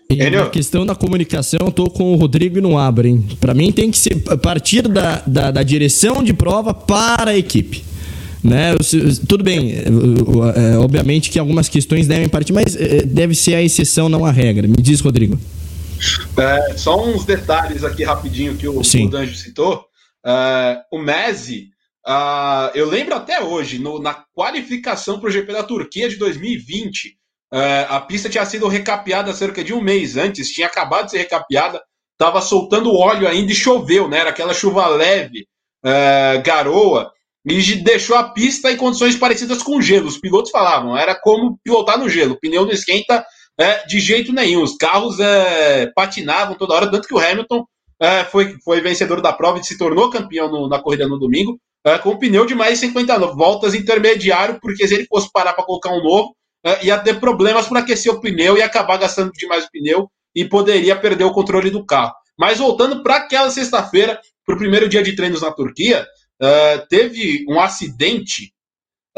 E 0.09 0.21
a 0.23 0.49
questão 0.49 0.85
da 0.85 0.95
comunicação, 0.95 1.59
eu 1.67 1.71
tô 1.71 1.89
com 1.89 2.13
o 2.13 2.15
Rodrigo 2.15 2.57
e 2.57 2.61
não 2.61 2.77
abrem. 2.77 3.21
Para 3.39 3.53
mim 3.53 3.71
tem 3.71 3.91
que 3.91 3.97
ser 3.97 4.15
partir 4.41 4.87
da, 4.87 5.21
da, 5.27 5.51
da, 5.51 5.61
direção 5.61 6.23
de 6.23 6.33
prova 6.33 6.73
para 6.73 7.31
a 7.31 7.37
equipe. 7.37 7.83
Né? 8.43 8.75
Tudo 9.27 9.43
bem, 9.43 9.73
é, 9.73 10.77
obviamente 10.77 11.29
que 11.29 11.37
algumas 11.37 11.67
questões 11.67 12.07
devem 12.07 12.29
partir, 12.29 12.53
mas 12.53 12.75
é, 12.75 13.01
deve 13.03 13.35
ser 13.35 13.55
a 13.55 13.61
exceção, 13.61 14.07
não 14.07 14.25
a 14.25 14.31
regra. 14.31 14.67
Me 14.67 14.77
diz, 14.77 15.01
Rodrigo. 15.01 15.39
É, 16.37 16.77
só 16.77 17.03
uns 17.03 17.25
detalhes 17.25 17.83
aqui 17.83 18.03
rapidinho 18.03 18.55
que 18.55 18.67
o, 18.67 18.79
o 18.79 19.09
Danjo 19.09 19.35
citou. 19.35 19.83
É, 20.25 20.77
o 20.91 20.99
Messi 20.99 21.69
Uh, 22.09 22.71
eu 22.73 22.89
lembro 22.89 23.13
até 23.13 23.39
hoje, 23.39 23.77
no, 23.77 23.99
na 23.99 24.25
qualificação 24.33 25.19
para 25.19 25.29
o 25.29 25.31
GP 25.31 25.53
da 25.53 25.63
Turquia 25.63 26.09
de 26.09 26.15
2020, 26.15 27.09
uh, 27.53 27.55
eh, 27.55 27.87
a 27.87 27.99
pista 27.99 28.27
tinha 28.27 28.45
sido 28.45 28.67
recapeada 28.67 29.31
cerca 29.31 29.63
de 29.63 29.73
um 29.73 29.81
mês 29.81 30.17
antes, 30.17 30.49
tinha 30.49 30.65
acabado 30.65 31.05
de 31.05 31.11
ser 31.11 31.17
recapeada, 31.19 31.79
estava 32.13 32.41
soltando 32.41 32.95
óleo 32.95 33.27
ainda 33.27 33.51
e 33.51 33.55
choveu, 33.55 34.07
né? 34.07 34.19
Era 34.19 34.31
aquela 34.31 34.55
chuva 34.55 34.87
leve, 34.87 35.45
uh, 35.85 36.41
garoa, 36.43 37.11
e 37.49 37.75
deixou 37.75 38.15
a 38.15 38.23
pista 38.23 38.71
em 38.71 38.77
condições 38.77 39.15
parecidas 39.15 39.63
com 39.63 39.81
gelo. 39.81 40.07
Os 40.07 40.17
pilotos 40.17 40.51
falavam, 40.51 40.97
era 40.97 41.15
como 41.15 41.59
pilotar 41.63 41.97
no 41.97 42.07
gelo, 42.07 42.33
o 42.33 42.39
pneu 42.39 42.65
não 42.65 42.71
esquenta 42.71 43.25
é, 43.59 43.85
de 43.85 43.99
jeito 43.99 44.31
nenhum, 44.31 44.63
os 44.63 44.75
carros 44.77 45.19
é, 45.19 45.91
patinavam 45.95 46.55
toda 46.55 46.73
hora, 46.73 46.91
tanto 46.91 47.07
que 47.07 47.13
o 47.13 47.19
Hamilton 47.19 47.65
é, 47.99 48.23
foi, 48.23 48.55
foi 48.63 48.79
vencedor 48.79 49.21
da 49.21 49.33
prova 49.33 49.59
e 49.59 49.63
se 49.63 49.77
tornou 49.77 50.09
campeão 50.09 50.49
no, 50.49 50.69
na 50.69 50.79
corrida 50.79 51.07
no 51.07 51.19
domingo 51.19 51.59
é, 51.85 51.97
com 51.97 52.11
um 52.11 52.17
pneu 52.17 52.45
de 52.45 52.55
mais 52.55 52.73
de 52.79 52.87
50 52.87 53.17
voltas 53.33 53.73
intermediário, 53.73 54.59
porque 54.61 54.87
se 54.87 54.95
ele 54.95 55.05
fosse 55.05 55.31
parar 55.31 55.53
para 55.53 55.63
colocar 55.63 55.91
um 55.91 56.03
novo, 56.03 56.35
é, 56.63 56.85
ia 56.85 56.97
ter 56.99 57.19
problemas 57.19 57.67
para 57.67 57.79
aquecer 57.79 58.13
o 58.13 58.19
pneu 58.19 58.57
e 58.57 58.61
acabar 58.61 58.97
gastando 58.97 59.31
demais 59.31 59.65
o 59.65 59.71
pneu 59.71 60.09
e 60.35 60.45
poderia 60.45 60.95
perder 60.95 61.23
o 61.23 61.31
controle 61.31 61.69
do 61.69 61.85
carro. 61.85 62.13
Mas 62.37 62.59
voltando 62.59 63.01
para 63.01 63.17
aquela 63.17 63.49
sexta-feira, 63.49 64.19
para 64.45 64.55
o 64.55 64.57
primeiro 64.57 64.87
dia 64.87 65.03
de 65.03 65.15
treinos 65.15 65.41
na 65.41 65.51
Turquia, 65.51 66.05
é, 66.41 66.77
teve 66.89 67.45
um 67.49 67.59
acidente. 67.59 68.53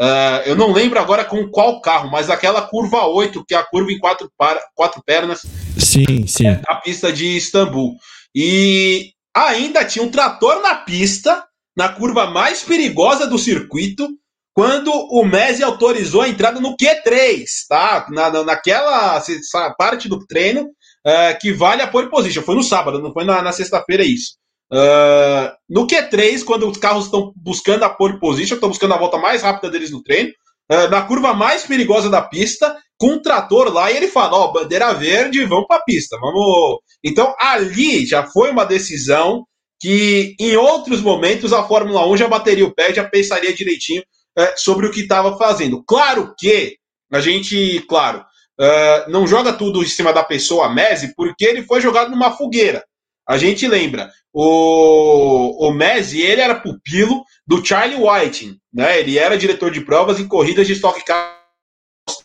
É, 0.00 0.44
eu 0.46 0.56
não 0.56 0.72
lembro 0.72 0.98
agora 0.98 1.24
com 1.24 1.48
qual 1.48 1.80
carro, 1.80 2.10
mas 2.10 2.30
aquela 2.30 2.62
curva 2.62 3.06
8, 3.06 3.44
que 3.44 3.54
é 3.54 3.58
a 3.58 3.64
curva 3.64 3.92
em 3.92 3.98
quatro, 3.98 4.30
para, 4.36 4.60
quatro 4.74 5.02
pernas. 5.04 5.42
Sim, 5.78 6.26
sim. 6.26 6.46
É, 6.46 6.60
a 6.66 6.76
pista 6.76 7.12
de 7.12 7.36
Istambul. 7.36 7.94
E 8.34 9.12
ainda 9.34 9.84
tinha 9.84 10.04
um 10.04 10.10
trator 10.10 10.60
na 10.62 10.74
pista 10.74 11.44
na 11.76 11.88
curva 11.88 12.26
mais 12.26 12.62
perigosa 12.62 13.26
do 13.26 13.38
circuito, 13.38 14.06
quando 14.54 14.90
o 14.90 15.24
Messi 15.24 15.62
autorizou 15.62 16.20
a 16.20 16.28
entrada 16.28 16.60
no 16.60 16.76
Q3, 16.76 17.44
tá? 17.68 18.06
Na, 18.10 18.30
na, 18.30 18.44
naquela 18.44 19.22
parte 19.78 20.08
do 20.08 20.26
treino 20.26 20.64
uh, 20.64 21.38
que 21.40 21.52
vale 21.52 21.80
a 21.80 21.86
pole 21.86 22.10
position. 22.10 22.42
Foi 22.42 22.54
no 22.54 22.62
sábado, 22.62 23.00
não 23.00 23.12
foi 23.12 23.24
na, 23.24 23.40
na 23.40 23.52
sexta-feira 23.52 24.04
isso. 24.04 24.34
Uh, 24.72 25.52
no 25.68 25.86
Q3, 25.86 26.42
quando 26.44 26.66
os 26.66 26.78
carros 26.78 27.04
estão 27.04 27.30
buscando 27.36 27.82
a 27.82 27.90
pole 27.90 28.18
position, 28.18 28.54
estão 28.54 28.70
buscando 28.70 28.94
a 28.94 28.98
volta 28.98 29.18
mais 29.18 29.42
rápida 29.42 29.70
deles 29.70 29.90
no 29.90 30.02
treino, 30.02 30.30
uh, 30.72 30.88
na 30.88 31.02
curva 31.02 31.34
mais 31.34 31.66
perigosa 31.66 32.08
da 32.08 32.22
pista, 32.22 32.74
com 32.98 33.08
um 33.08 33.22
trator 33.22 33.70
lá, 33.70 33.92
e 33.92 33.96
ele 33.98 34.08
fala: 34.08 34.38
Ó, 34.38 34.44
oh, 34.46 34.52
bandeira 34.52 34.94
verde, 34.94 35.44
vamos 35.44 35.66
para 35.66 35.76
a 35.76 35.84
pista, 35.84 36.16
vamos. 36.18 36.78
Então 37.04 37.34
ali 37.38 38.06
já 38.06 38.26
foi 38.26 38.50
uma 38.50 38.64
decisão 38.64 39.44
que 39.78 40.34
em 40.40 40.56
outros 40.56 41.02
momentos 41.02 41.52
a 41.52 41.64
Fórmula 41.64 42.06
1 42.08 42.16
já 42.16 42.28
bateria 42.28 42.64
o 42.64 42.74
pé, 42.74 42.94
já 42.94 43.04
pensaria 43.04 43.52
direitinho 43.52 44.02
é, 44.38 44.56
sobre 44.56 44.86
o 44.86 44.90
que 44.90 45.00
estava 45.00 45.36
fazendo. 45.36 45.84
Claro 45.84 46.32
que 46.38 46.76
a 47.12 47.20
gente, 47.20 47.84
claro, 47.88 48.24
não 49.08 49.26
joga 49.26 49.52
tudo 49.52 49.82
em 49.82 49.88
cima 49.88 50.12
da 50.12 50.22
pessoa 50.22 50.72
Messi, 50.72 51.14
porque 51.14 51.44
ele 51.44 51.62
foi 51.62 51.80
jogado 51.80 52.10
numa 52.10 52.30
fogueira. 52.30 52.82
A 53.28 53.36
gente 53.36 53.66
lembra, 53.66 54.10
o, 54.32 55.68
o 55.68 55.72
Messi, 55.72 56.20
ele 56.22 56.40
era 56.40 56.54
pupilo 56.54 57.22
do 57.46 57.64
Charlie 57.64 58.02
Whiting, 58.02 58.56
né? 58.72 58.98
Ele 58.98 59.18
era 59.18 59.36
diretor 59.36 59.70
de 59.70 59.82
provas 59.82 60.18
em 60.18 60.26
corridas 60.26 60.66
de 60.66 60.72
Stock 60.72 61.04
Car, 61.04 61.38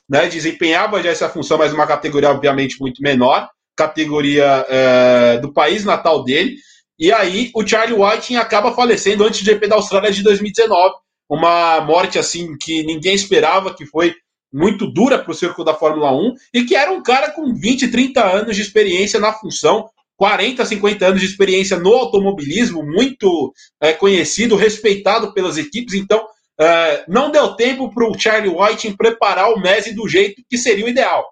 né? 0.09 0.27
Desempenhava 0.27 1.03
já 1.03 1.09
essa 1.09 1.27
função, 1.27 1.57
mas 1.57 1.73
uma 1.73 1.85
categoria 1.85 2.31
obviamente 2.31 2.79
muito 2.79 3.01
menor, 3.01 3.49
categoria 3.75 4.65
é, 4.69 5.37
do 5.39 5.51
país 5.51 5.83
natal 5.83 6.23
dele. 6.23 6.55
E 6.97 7.11
aí 7.11 7.51
o 7.53 7.65
Charlie 7.65 7.99
Whiting 7.99 8.37
acaba 8.37 8.73
falecendo 8.73 9.23
antes 9.25 9.41
do 9.41 9.45
GP 9.45 9.67
da 9.67 9.75
Austrália 9.75 10.11
de 10.11 10.23
2019. 10.23 10.95
Uma 11.29 11.81
morte 11.81 12.17
assim 12.17 12.57
que 12.57 12.83
ninguém 12.83 13.13
esperava, 13.13 13.73
que 13.73 13.85
foi 13.85 14.15
muito 14.51 14.87
dura 14.87 15.19
para 15.19 15.31
o 15.31 15.35
circo 15.35 15.63
da 15.63 15.73
Fórmula 15.73 16.11
1 16.11 16.33
e 16.53 16.63
que 16.63 16.75
era 16.75 16.89
um 16.89 17.03
cara 17.03 17.31
com 17.31 17.53
20, 17.53 17.89
30 17.89 18.23
anos 18.23 18.55
de 18.55 18.61
experiência 18.61 19.19
na 19.19 19.33
função, 19.33 19.89
40, 20.17 20.65
50 20.65 21.05
anos 21.05 21.21
de 21.21 21.27
experiência 21.27 21.79
no 21.79 21.93
automobilismo, 21.93 22.83
muito 22.83 23.53
é, 23.79 23.93
conhecido, 23.93 24.55
respeitado 24.55 25.33
pelas 25.33 25.57
equipes. 25.57 25.93
Então, 25.93 26.25
é, 26.59 27.05
não 27.07 27.31
deu 27.31 27.55
tempo 27.55 27.93
para 27.93 28.09
o 28.09 28.19
Charlie 28.19 28.53
Whiting 28.53 28.97
preparar 28.97 29.53
o 29.53 29.59
Messi 29.59 29.93
do 29.93 30.07
jeito 30.07 30.41
que 30.49 30.57
seria 30.57 30.85
o 30.85 30.89
ideal. 30.89 31.23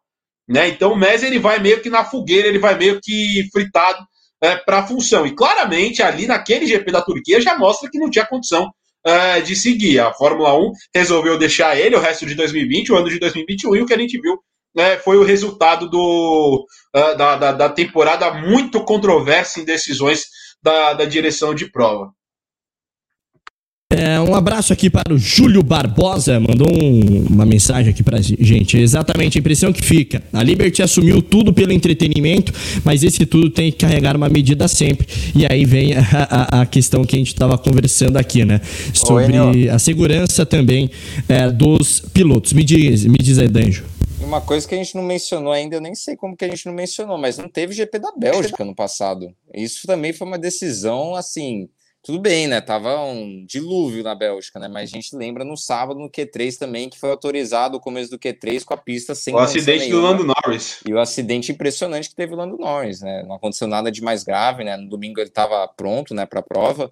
Né? 0.47 0.67
Então, 0.69 0.93
o 0.93 0.95
Messi 0.95 1.25
ele 1.25 1.39
vai 1.39 1.59
meio 1.59 1.81
que 1.81 1.89
na 1.89 2.05
fogueira, 2.05 2.47
ele 2.47 2.59
vai 2.59 2.77
meio 2.77 2.99
que 3.01 3.49
fritado 3.51 4.05
é, 4.39 4.55
para 4.55 4.79
a 4.79 4.87
função. 4.87 5.25
E 5.25 5.33
claramente, 5.33 6.03
ali 6.03 6.27
naquele 6.27 6.67
GP 6.67 6.91
da 6.91 7.01
Turquia, 7.01 7.41
já 7.41 7.57
mostra 7.57 7.89
que 7.89 7.97
não 7.97 8.09
tinha 8.09 8.25
condição 8.25 8.71
é, 9.03 9.41
de 9.41 9.55
seguir. 9.55 9.99
A 9.99 10.13
Fórmula 10.13 10.55
1 10.55 10.71
resolveu 10.93 11.39
deixar 11.39 11.75
ele 11.75 11.95
o 11.95 11.99
resto 11.99 12.25
de 12.25 12.35
2020, 12.35 12.91
o 12.91 12.95
ano 12.95 13.09
de 13.09 13.17
2021, 13.17 13.75
e 13.75 13.81
o 13.81 13.85
que 13.85 13.93
a 13.93 13.97
gente 13.97 14.19
viu 14.21 14.39
né, 14.75 14.97
foi 14.97 15.17
o 15.17 15.23
resultado 15.23 15.89
do, 15.89 16.67
uh, 16.95 17.17
da, 17.17 17.35
da, 17.37 17.51
da, 17.53 17.69
temporada 17.69 18.31
muito 18.33 18.83
controversa 18.83 19.59
em 19.59 19.65
decisões 19.65 20.25
da, 20.61 20.93
da 20.93 21.05
direção 21.05 21.55
de 21.55 21.71
prova. 21.71 22.11
É, 23.91 24.19
um 24.19 24.35
abraço 24.35 24.73
aqui 24.73 24.89
para 24.89 25.13
o 25.13 25.17
Júlio 25.17 25.61
Barbosa, 25.61 26.39
mandou 26.39 26.67
um, 26.69 27.27
uma 27.29 27.45
mensagem 27.45 27.91
aqui 27.91 28.03
para 28.03 28.19
gente. 28.19 28.77
Exatamente 28.77 29.37
a 29.37 29.39
impressão 29.39 29.71
que 29.71 29.81
fica. 29.81 30.23
A 30.33 30.43
Liberty 30.43 30.81
assumiu 30.81 31.21
tudo 31.21 31.53
pelo 31.53 31.71
entretenimento, 31.71 32.51
mas 32.83 33.03
esse 33.03 33.25
tudo 33.27 33.49
tem 33.49 33.71
que 33.71 33.77
carregar 33.77 34.17
uma 34.17 34.27
medida 34.27 34.67
sempre. 34.67 35.07
E 35.35 35.45
aí 35.45 35.63
vem 35.65 35.93
a, 35.93 36.01
a, 36.01 36.61
a 36.61 36.65
questão 36.65 37.05
que 37.05 37.15
a 37.15 37.19
gente 37.19 37.27
estava 37.27 37.57
conversando 37.57 38.17
aqui, 38.17 38.43
né? 38.43 38.59
Sobre 38.91 39.39
Oi, 39.39 39.69
a 39.69 39.77
segurança 39.77 40.45
também 40.45 40.89
é, 41.29 41.49
dos 41.51 41.99
pilotos. 41.99 42.53
Me 42.53 42.63
diz, 42.63 43.05
me 43.05 43.19
diz 43.19 43.37
aí, 43.37 43.47
Danjo. 43.47 43.94
Uma 44.25 44.41
coisa 44.41 44.67
que 44.67 44.73
a 44.73 44.77
gente 44.77 44.95
não 44.95 45.03
mencionou 45.03 45.53
ainda, 45.53 45.75
eu 45.75 45.81
nem 45.81 45.93
sei 45.93 46.17
como 46.17 46.35
que 46.35 46.43
a 46.43 46.49
gente 46.49 46.65
não 46.65 46.73
mencionou, 46.73 47.15
mas 47.15 47.37
não 47.37 47.47
teve 47.47 47.73
GP 47.73 47.99
da 47.99 48.11
Bélgica 48.11 48.65
no 48.65 48.73
passado. 48.73 49.31
Isso 49.53 49.85
também 49.85 50.11
foi 50.11 50.25
uma 50.25 50.37
decisão, 50.37 51.13
assim, 51.15 51.69
tudo 52.05 52.19
bem, 52.19 52.47
né? 52.47 52.59
Tava 52.59 52.99
um 53.01 53.45
dilúvio 53.47 54.03
na 54.03 54.15
Bélgica, 54.15 54.59
né? 54.59 54.67
Mas 54.67 54.89
a 54.89 54.93
gente 54.93 55.15
lembra 55.15 55.43
no 55.43 55.55
sábado 55.55 55.99
no 55.99 56.09
Q3 56.09 56.57
também 56.57 56.89
que 56.89 56.99
foi 56.99 57.11
autorizado 57.11 57.77
o 57.77 57.79
começo 57.79 58.09
do 58.09 58.19
Q3 58.19 58.63
com 58.63 58.73
a 58.73 58.77
pista 58.77 59.13
sem 59.13 59.33
O 59.33 59.37
acidente 59.37 59.85
nenhuma. 59.85 60.01
do 60.01 60.23
Lando 60.23 60.23
Norris. 60.23 60.79
E 60.87 60.93
o 60.93 60.99
acidente 60.99 61.51
impressionante 61.51 62.09
que 62.09 62.15
teve 62.15 62.33
o 62.33 62.37
Lando 62.37 62.57
Norris, 62.57 63.01
né? 63.01 63.23
Não 63.23 63.35
aconteceu 63.35 63.67
nada 63.67 63.91
de 63.91 64.01
mais 64.01 64.23
grave, 64.23 64.63
né? 64.63 64.75
No 64.75 64.89
domingo 64.89 65.19
ele 65.19 65.29
estava 65.29 65.67
pronto, 65.67 66.13
né, 66.13 66.25
para 66.25 66.39
a 66.39 66.43
prova. 66.43 66.91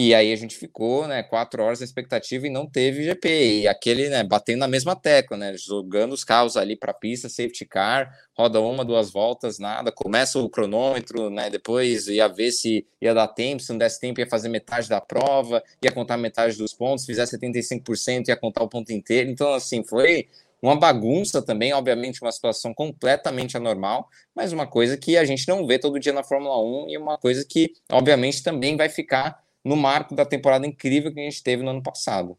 E 0.00 0.14
aí 0.14 0.32
a 0.32 0.36
gente 0.36 0.56
ficou, 0.56 1.08
né, 1.08 1.24
quatro 1.24 1.60
horas 1.60 1.80
na 1.80 1.84
expectativa 1.84 2.46
e 2.46 2.50
não 2.50 2.70
teve 2.70 3.02
GP. 3.02 3.62
E 3.62 3.66
aquele, 3.66 4.08
né, 4.08 4.22
batendo 4.22 4.60
na 4.60 4.68
mesma 4.68 4.94
tecla, 4.94 5.36
né, 5.36 5.56
jogando 5.56 6.12
os 6.12 6.22
carros 6.22 6.56
ali 6.56 6.76
para 6.76 6.92
a 6.92 6.94
pista, 6.94 7.28
safety 7.28 7.64
car, 7.64 8.16
roda 8.38 8.60
uma, 8.60 8.84
duas 8.84 9.10
voltas, 9.10 9.58
nada. 9.58 9.90
Começa 9.90 10.38
o 10.38 10.48
cronômetro, 10.48 11.28
né, 11.30 11.50
depois 11.50 12.06
ia 12.06 12.28
ver 12.28 12.52
se 12.52 12.86
ia 13.00 13.12
dar 13.12 13.26
tempo, 13.26 13.60
se 13.60 13.70
não 13.70 13.78
desse 13.78 13.98
tempo 13.98 14.20
ia 14.20 14.28
fazer 14.28 14.48
metade 14.48 14.88
da 14.88 15.00
prova, 15.00 15.60
ia 15.82 15.90
contar 15.90 16.16
metade 16.16 16.56
dos 16.56 16.72
pontos, 16.72 17.04
fizer 17.04 17.26
75% 17.26 18.28
ia 18.28 18.36
contar 18.36 18.62
o 18.62 18.68
ponto 18.68 18.92
inteiro. 18.92 19.28
Então, 19.28 19.52
assim, 19.52 19.82
foi 19.82 20.28
uma 20.62 20.76
bagunça 20.76 21.42
também, 21.42 21.72
obviamente, 21.72 22.22
uma 22.22 22.30
situação 22.30 22.72
completamente 22.72 23.56
anormal, 23.56 24.08
mas 24.32 24.52
uma 24.52 24.66
coisa 24.66 24.96
que 24.96 25.16
a 25.16 25.24
gente 25.24 25.48
não 25.48 25.66
vê 25.66 25.76
todo 25.76 25.98
dia 25.98 26.12
na 26.12 26.22
Fórmula 26.22 26.56
1 26.62 26.90
e 26.90 26.96
uma 26.96 27.18
coisa 27.18 27.44
que, 27.44 27.72
obviamente, 27.90 28.44
também 28.44 28.76
vai 28.76 28.88
ficar 28.88 29.47
no 29.68 29.76
marco 29.76 30.14
da 30.14 30.24
temporada 30.24 30.66
incrível 30.66 31.12
que 31.12 31.20
a 31.20 31.24
gente 31.24 31.42
teve 31.42 31.62
no 31.62 31.70
ano 31.70 31.82
passado. 31.82 32.36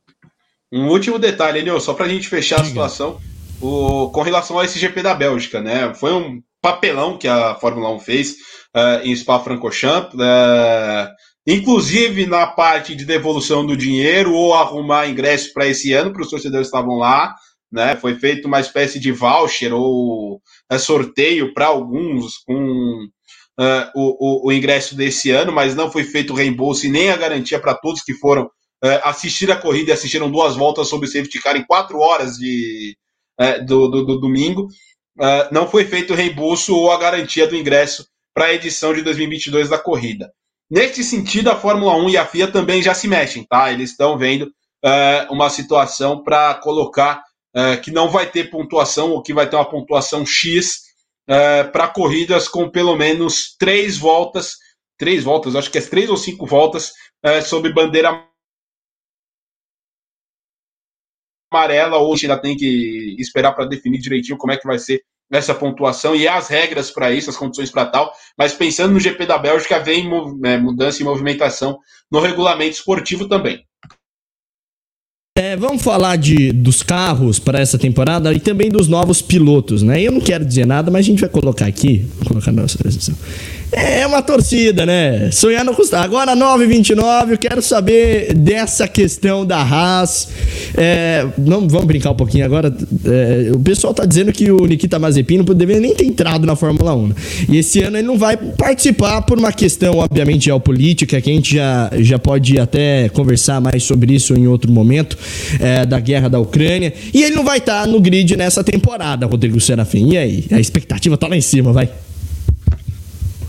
Um 0.71 0.87
último 0.87 1.17
detalhe, 1.17 1.59
Enio, 1.59 1.79
só 1.79 1.93
para 1.93 2.05
a 2.05 2.09
gente 2.09 2.27
fechar 2.27 2.61
a 2.61 2.65
situação, 2.65 3.19
o, 3.61 4.09
com 4.09 4.21
relação 4.21 4.57
ao 4.57 4.63
SGP 4.63 5.01
da 5.01 5.13
Bélgica, 5.13 5.61
né? 5.61 5.93
Foi 5.93 6.13
um 6.13 6.41
papelão 6.61 7.17
que 7.17 7.27
a 7.27 7.55
Fórmula 7.55 7.89
1 7.95 7.99
fez 7.99 8.31
uh, 8.75 9.03
em 9.03 9.15
Spa-Francorchamps, 9.15 10.13
uh, 10.13 11.09
inclusive 11.47 12.25
na 12.25 12.47
parte 12.47 12.95
de 12.95 13.05
devolução 13.05 13.65
do 13.65 13.77
dinheiro 13.77 14.33
ou 14.33 14.53
arrumar 14.53 15.07
ingresso 15.07 15.53
para 15.53 15.67
esse 15.67 15.93
ano 15.93 16.11
para 16.11 16.21
os 16.21 16.29
torcedores 16.29 16.69
que 16.69 16.75
estavam 16.75 16.97
lá, 16.97 17.35
né? 17.71 17.95
Foi 17.95 18.15
feito 18.15 18.47
uma 18.47 18.59
espécie 18.59 18.99
de 18.99 19.11
voucher 19.11 19.73
ou 19.73 20.41
uh, 20.71 20.79
sorteio 20.79 21.53
para 21.53 21.67
alguns 21.67 22.37
com 22.39 23.07
uh, 23.59 23.91
o, 23.93 24.45
o, 24.45 24.47
o, 24.47 24.51
ingresso 24.51 24.95
desse 24.95 25.29
ano, 25.31 25.51
mas 25.51 25.75
não 25.75 25.91
foi 25.91 26.05
feito 26.05 26.31
o 26.31 26.35
reembolso 26.35 26.85
e 26.85 26.89
nem 26.89 27.11
a 27.11 27.17
garantia 27.17 27.59
para 27.59 27.75
todos 27.75 28.01
que 28.01 28.13
foram 28.13 28.45
uh, 28.45 28.99
assistir 29.03 29.51
a 29.51 29.57
corrida 29.57 29.89
e 29.89 29.93
assistiram 29.93 30.31
duas 30.31 30.55
voltas 30.55 30.87
sobre 30.87 31.07
o 31.07 31.11
safety 31.11 31.41
car 31.41 31.57
em 31.57 31.65
quatro 31.65 31.99
horas 31.99 32.37
de, 32.37 32.95
uh, 33.39 33.65
do, 33.65 33.89
do, 33.89 34.05
do, 34.05 34.19
domingo. 34.19 34.67
não 35.51 35.67
foi 35.67 35.83
feito 35.83 36.13
o 36.13 36.15
reembolso 36.15 36.73
ou 36.73 36.91
a 36.91 36.97
garantia 36.97 37.45
do 37.45 37.55
ingresso 37.55 38.07
para 38.33 38.45
a 38.45 38.53
edição 38.53 38.93
de 38.93 39.01
2022 39.01 39.67
da 39.67 39.77
corrida. 39.77 40.31
Neste 40.71 41.03
sentido, 41.03 41.49
a 41.49 41.55
Fórmula 41.55 41.95
1 41.97 42.11
e 42.11 42.17
a 42.17 42.25
FIA 42.25 42.47
também 42.47 42.81
já 42.81 42.93
se 42.93 43.07
mexem, 43.07 43.43
tá? 43.43 43.71
Eles 43.73 43.89
estão 43.89 44.17
vendo 44.17 44.49
uma 45.31 45.49
situação 45.49 46.23
para 46.23 46.53
colocar 46.53 47.23
que 47.83 47.91
não 47.91 48.07
vai 48.07 48.27
ter 48.27 48.51
pontuação, 48.51 49.09
ou 49.09 49.23
que 49.23 49.33
vai 49.33 49.49
ter 49.49 49.55
uma 49.55 49.69
pontuação 49.69 50.23
X 50.23 50.88
é, 51.29 51.63
para 51.63 51.87
corridas 51.87 52.47
com 52.47 52.69
pelo 52.69 52.95
menos 52.95 53.55
três 53.57 53.97
voltas, 53.97 54.55
três 54.97 55.23
voltas, 55.23 55.55
acho 55.55 55.69
que 55.69 55.77
é 55.77 55.81
três 55.81 56.09
ou 56.09 56.17
cinco 56.17 56.47
voltas 56.47 56.91
é, 57.23 57.39
sob 57.41 57.71
bandeira 57.71 58.27
amarela, 61.51 61.97
ou 61.97 62.15
ainda 62.15 62.39
tem 62.41 62.57
que 62.57 63.15
esperar 63.19 63.53
para 63.53 63.65
definir 63.65 63.99
direitinho 63.99 64.37
como 64.37 64.53
é 64.53 64.57
que 64.57 64.67
vai 64.67 64.79
ser 64.79 65.03
essa 65.31 65.53
pontuação 65.53 66.15
e 66.15 66.27
as 66.27 66.47
regras 66.47 66.89
para 66.89 67.11
isso, 67.11 67.29
as 67.29 67.37
condições 67.37 67.69
para 67.69 67.85
tal. 67.85 68.11
Mas 68.35 68.53
pensando 68.53 68.93
no 68.93 68.99
GP 68.99 69.27
da 69.27 69.37
Bélgica, 69.37 69.79
vem 69.79 70.09
é, 70.43 70.57
mudança 70.57 71.01
e 71.01 71.05
movimentação 71.05 71.77
no 72.11 72.19
regulamento 72.19 72.71
esportivo 72.71 73.27
também. 73.27 73.68
É, 75.39 75.55
vamos 75.55 75.81
falar 75.81 76.17
de, 76.17 76.51
dos 76.51 76.83
carros 76.83 77.39
para 77.39 77.61
essa 77.61 77.77
temporada 77.77 78.33
e 78.33 78.41
também 78.41 78.69
dos 78.69 78.89
novos 78.89 79.21
pilotos, 79.21 79.81
né? 79.81 80.01
Eu 80.01 80.11
não 80.11 80.19
quero 80.19 80.43
dizer 80.43 80.67
nada, 80.67 80.91
mas 80.91 81.05
a 81.05 81.09
gente 81.09 81.21
vai 81.21 81.29
colocar 81.29 81.65
aqui, 81.65 82.05
vou 82.17 82.27
colocar 82.27 82.51
na 82.51 82.63
nossa 82.63 82.75
apresentação. 82.75 83.15
É 83.71 84.05
uma 84.07 84.21
torcida, 84.21 84.85
né? 84.85 85.29
Sonhar 85.31 85.63
não 85.63 85.75
custa. 85.75 85.99
Agora 85.99 86.35
9h29, 86.35 87.31
eu 87.31 87.37
quero 87.37 87.61
saber 87.61 88.33
dessa 88.33 88.87
questão 88.87 89.45
da 89.45 89.57
Haas. 89.57 90.29
É, 90.75 91.27
não, 91.37 91.67
vamos 91.67 91.85
brincar 91.85 92.11
um 92.11 92.15
pouquinho 92.15 92.45
agora. 92.45 92.75
É, 93.05 93.51
o 93.53 93.59
pessoal 93.59 93.93
tá 93.93 94.05
dizendo 94.05 94.31
que 94.31 94.51
o 94.51 94.65
Nikita 94.65 94.97
Mazepin 94.97 95.37
não 95.37 95.45
deveria 95.45 95.81
nem 95.81 95.93
ter 95.93 96.05
entrado 96.05 96.47
na 96.47 96.55
Fórmula 96.55 96.95
1. 96.95 97.07
Né? 97.07 97.15
E 97.49 97.57
esse 97.57 97.81
ano 97.81 97.97
ele 97.97 98.07
não 98.07 98.17
vai 98.17 98.35
participar 98.37 99.21
por 99.21 99.37
uma 99.37 99.51
questão, 99.51 99.97
obviamente, 99.97 100.45
geopolítica, 100.45 101.21
que 101.21 101.29
a 101.29 101.33
gente 101.33 101.55
já, 101.55 101.91
já 101.99 102.17
pode 102.17 102.57
até 102.59 103.07
conversar 103.09 103.61
mais 103.61 103.83
sobre 103.83 104.15
isso 104.15 104.33
em 104.33 104.47
outro 104.47 104.71
momento, 104.71 105.15
é, 105.59 105.85
da 105.85 105.99
guerra 105.99 106.27
da 106.27 106.39
Ucrânia. 106.39 106.91
E 107.13 107.21
ele 107.21 107.35
não 107.35 107.43
vai 107.43 107.59
estar 107.59 107.81
tá 107.81 107.87
no 107.87 107.99
grid 108.01 108.35
nessa 108.35 108.63
temporada, 108.63 109.27
Rodrigo 109.27 109.59
Serafim. 109.59 110.13
E 110.13 110.17
aí? 110.17 110.45
A 110.51 110.59
expectativa 110.59 111.15
tá 111.17 111.27
lá 111.27 111.37
em 111.37 111.41
cima, 111.41 111.71
vai. 111.71 111.89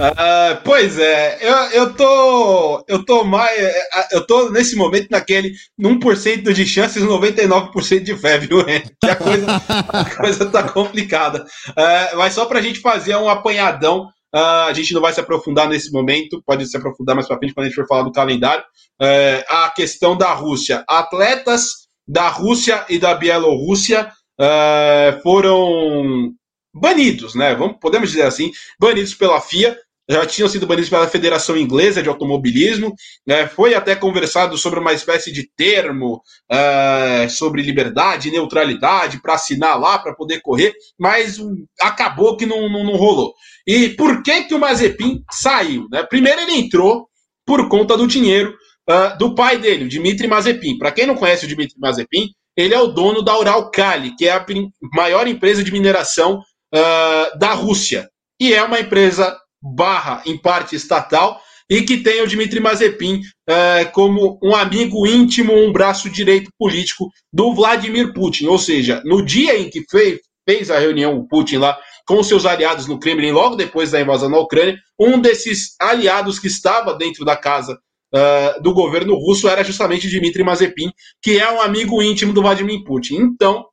Uh, 0.01 0.59
pois 0.65 0.99
é, 0.99 1.39
eu, 1.43 1.57
eu 1.73 1.95
tô. 1.95 2.83
Eu 2.89 3.05
tô 3.05 3.23
mais. 3.23 3.59
É, 3.59 4.09
eu 4.13 4.27
tô 4.27 4.49
nesse 4.51 4.75
momento 4.75 5.09
naquele 5.11 5.53
1% 5.79 6.53
de 6.53 6.67
chances, 6.67 7.03
99% 7.03 8.03
de 8.03 8.17
fé, 8.17 8.39
viu, 8.39 8.61
a 8.61 9.17
coisa, 9.17 9.47
a 9.69 10.17
coisa 10.17 10.47
tá 10.47 10.63
complicada. 10.63 11.45
Uh, 11.69 12.17
mas 12.17 12.33
só 12.33 12.47
pra 12.47 12.63
gente 12.63 12.81
fazer 12.81 13.15
um 13.17 13.29
apanhadão. 13.29 14.09
Uh, 14.35 14.69
a 14.69 14.73
gente 14.73 14.95
não 14.95 15.01
vai 15.01 15.13
se 15.13 15.19
aprofundar 15.19 15.69
nesse 15.69 15.91
momento, 15.91 16.41
pode 16.47 16.65
se 16.65 16.77
aprofundar 16.77 17.17
mais 17.17 17.27
para 17.27 17.37
frente 17.37 17.53
quando 17.53 17.67
a 17.67 17.69
gente 17.69 17.75
for 17.75 17.87
falar 17.87 18.05
do 18.05 18.13
calendário. 18.13 18.65
a 19.49 19.71
questão 19.75 20.17
da 20.17 20.33
Rússia. 20.33 20.85
Atletas 20.89 21.89
da 22.09 22.29
Rússia 22.29 22.87
e 22.89 22.97
da 22.97 23.13
Bielorrússia 23.13 24.11
foram 25.23 26.33
banidos, 26.73 27.35
né? 27.35 27.57
Vamos, 27.57 27.79
podemos 27.81 28.11
dizer 28.11 28.23
assim, 28.23 28.53
banidos 28.79 29.15
pela 29.15 29.41
FIA 29.41 29.77
já 30.11 30.27
tinham 30.27 30.49
sido 30.49 30.67
banidos 30.67 30.91
pela 30.91 31.07
Federação 31.07 31.57
Inglesa 31.57 32.03
de 32.03 32.09
Automobilismo. 32.09 32.95
Né? 33.27 33.47
Foi 33.47 33.75
até 33.75 33.95
conversado 33.95 34.59
sobre 34.59 34.81
uma 34.81 34.93
espécie 34.93 35.31
de 35.31 35.49
termo 35.57 36.21
uh, 36.51 37.31
sobre 37.31 37.63
liberdade, 37.63 38.31
neutralidade, 38.31 39.23
para 39.23 39.35
assinar 39.35 39.79
lá, 39.79 39.99
para 39.99 40.15
poder 40.15 40.41
correr, 40.41 40.73
mas 40.99 41.39
acabou 41.81 42.37
que 42.37 42.47
não, 42.47 42.69
não, 42.69 42.85
não, 42.85 42.97
rolou. 42.97 43.35
E 43.67 43.91
por 43.91 44.23
que, 44.23 44.45
que 44.45 44.55
o 44.55 44.59
Mazepin 44.59 45.23
saiu? 45.31 45.87
Né? 45.91 46.03
Primeiro, 46.03 46.41
ele 46.41 46.55
entrou 46.55 47.07
por 47.47 47.69
conta 47.69 47.97
do 47.97 48.07
dinheiro 48.07 48.55
uh, 48.89 49.17
do 49.19 49.35
pai 49.35 49.59
dele, 49.59 49.85
o 49.85 49.89
Dmitry 49.89 50.27
Mazepin. 50.27 50.77
Para 50.79 50.93
quem 50.93 51.07
não 51.07 51.15
conhece 51.15 51.45
o 51.45 51.49
Dmitry 51.49 51.79
Mazepin, 51.79 52.29
ele 52.57 52.75
é 52.75 52.81
o 52.81 52.89
dono 52.89 53.23
da 53.23 53.39
Uralkali, 53.39 54.15
que 54.17 54.27
é 54.27 54.33
a 54.33 54.45
maior 54.93 55.27
empresa 55.29 55.63
de 55.63 55.73
mineração 55.73 56.41
uh, 56.75 57.39
da 57.39 57.53
Rússia. 57.53 58.09
E 58.41 58.53
é 58.53 58.63
uma 58.63 58.81
empresa 58.81 59.37
barra, 59.63 60.23
em 60.27 60.37
parte, 60.37 60.77
estatal, 60.77 61.41
e 61.69 61.83
que 61.83 61.99
tem 61.99 62.21
o 62.21 62.27
Dmitry 62.27 62.59
Mazepin 62.59 63.21
é, 63.49 63.85
como 63.85 64.39
um 64.43 64.57
amigo 64.57 65.07
íntimo, 65.07 65.55
um 65.55 65.73
braço 65.73 66.11
direito 66.11 66.51
político 66.59 67.09
do 67.33 67.55
Vladimir 67.55 68.13
Putin. 68.13 68.47
Ou 68.47 68.59
seja, 68.59 69.01
no 69.05 69.25
dia 69.25 69.57
em 69.57 69.71
que 69.71 69.85
fez, 69.89 70.19
fez 70.49 70.71
a 70.71 70.79
reunião 70.79 71.17
o 71.17 71.29
Putin 71.29 71.59
lá 71.59 71.79
com 72.07 72.21
seus 72.25 72.45
aliados 72.45 72.89
no 72.89 72.99
Kremlin, 72.99 73.31
logo 73.31 73.55
depois 73.55 73.93
da 73.93 74.01
invasão 74.01 74.29
na 74.29 74.39
Ucrânia, 74.39 74.77
um 74.99 75.21
desses 75.21 75.77
aliados 75.81 76.41
que 76.41 76.49
estava 76.49 76.95
dentro 76.95 77.25
da 77.25 77.37
casa 77.37 77.79
uh, 78.13 78.61
do 78.61 78.75
governo 78.75 79.15
russo 79.15 79.49
era 79.49 79.63
justamente 79.63 80.09
Dmitry 80.09 80.43
Mazepin, 80.43 80.91
que 81.23 81.39
é 81.39 81.49
um 81.53 81.61
amigo 81.61 82.03
íntimo 82.03 82.33
do 82.33 82.43
Vladimir 82.43 82.83
Putin. 82.83 83.17
Então, 83.17 83.65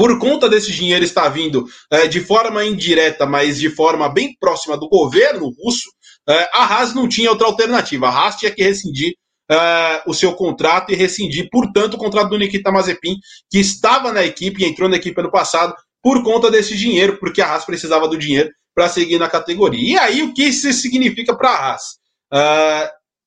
por 0.00 0.18
conta 0.18 0.48
desse 0.48 0.72
dinheiro 0.72 1.04
estar 1.04 1.28
vindo 1.28 1.66
é, 1.92 2.06
de 2.06 2.22
forma 2.22 2.64
indireta, 2.64 3.26
mas 3.26 3.60
de 3.60 3.68
forma 3.68 4.08
bem 4.08 4.34
próxima 4.40 4.74
do 4.74 4.88
governo 4.88 5.52
russo, 5.62 5.90
é, 6.26 6.48
a 6.54 6.64
Haas 6.64 6.94
não 6.94 7.06
tinha 7.06 7.28
outra 7.28 7.46
alternativa. 7.46 8.08
A 8.08 8.10
Haas 8.10 8.36
tinha 8.36 8.50
que 8.50 8.62
rescindir 8.62 9.12
é, 9.50 10.02
o 10.06 10.14
seu 10.14 10.32
contrato 10.32 10.90
e 10.90 10.94
rescindir, 10.94 11.50
portanto, 11.52 11.94
o 11.94 11.98
contrato 11.98 12.30
do 12.30 12.38
Nikita 12.38 12.72
Mazepin, 12.72 13.14
que 13.50 13.58
estava 13.58 14.10
na 14.10 14.24
equipe 14.24 14.62
e 14.62 14.66
entrou 14.66 14.88
na 14.88 14.96
equipe 14.96 15.20
ano 15.20 15.30
passado, 15.30 15.74
por 16.02 16.22
conta 16.22 16.50
desse 16.50 16.74
dinheiro, 16.74 17.18
porque 17.18 17.42
a 17.42 17.52
Haas 17.52 17.66
precisava 17.66 18.08
do 18.08 18.16
dinheiro 18.16 18.48
para 18.74 18.88
seguir 18.88 19.18
na 19.18 19.28
categoria. 19.28 19.86
E 19.86 19.98
aí, 19.98 20.22
o 20.22 20.32
que 20.32 20.44
isso 20.44 20.72
significa 20.72 21.36
para 21.36 21.50
a 21.50 21.72
Haas? 21.72 21.82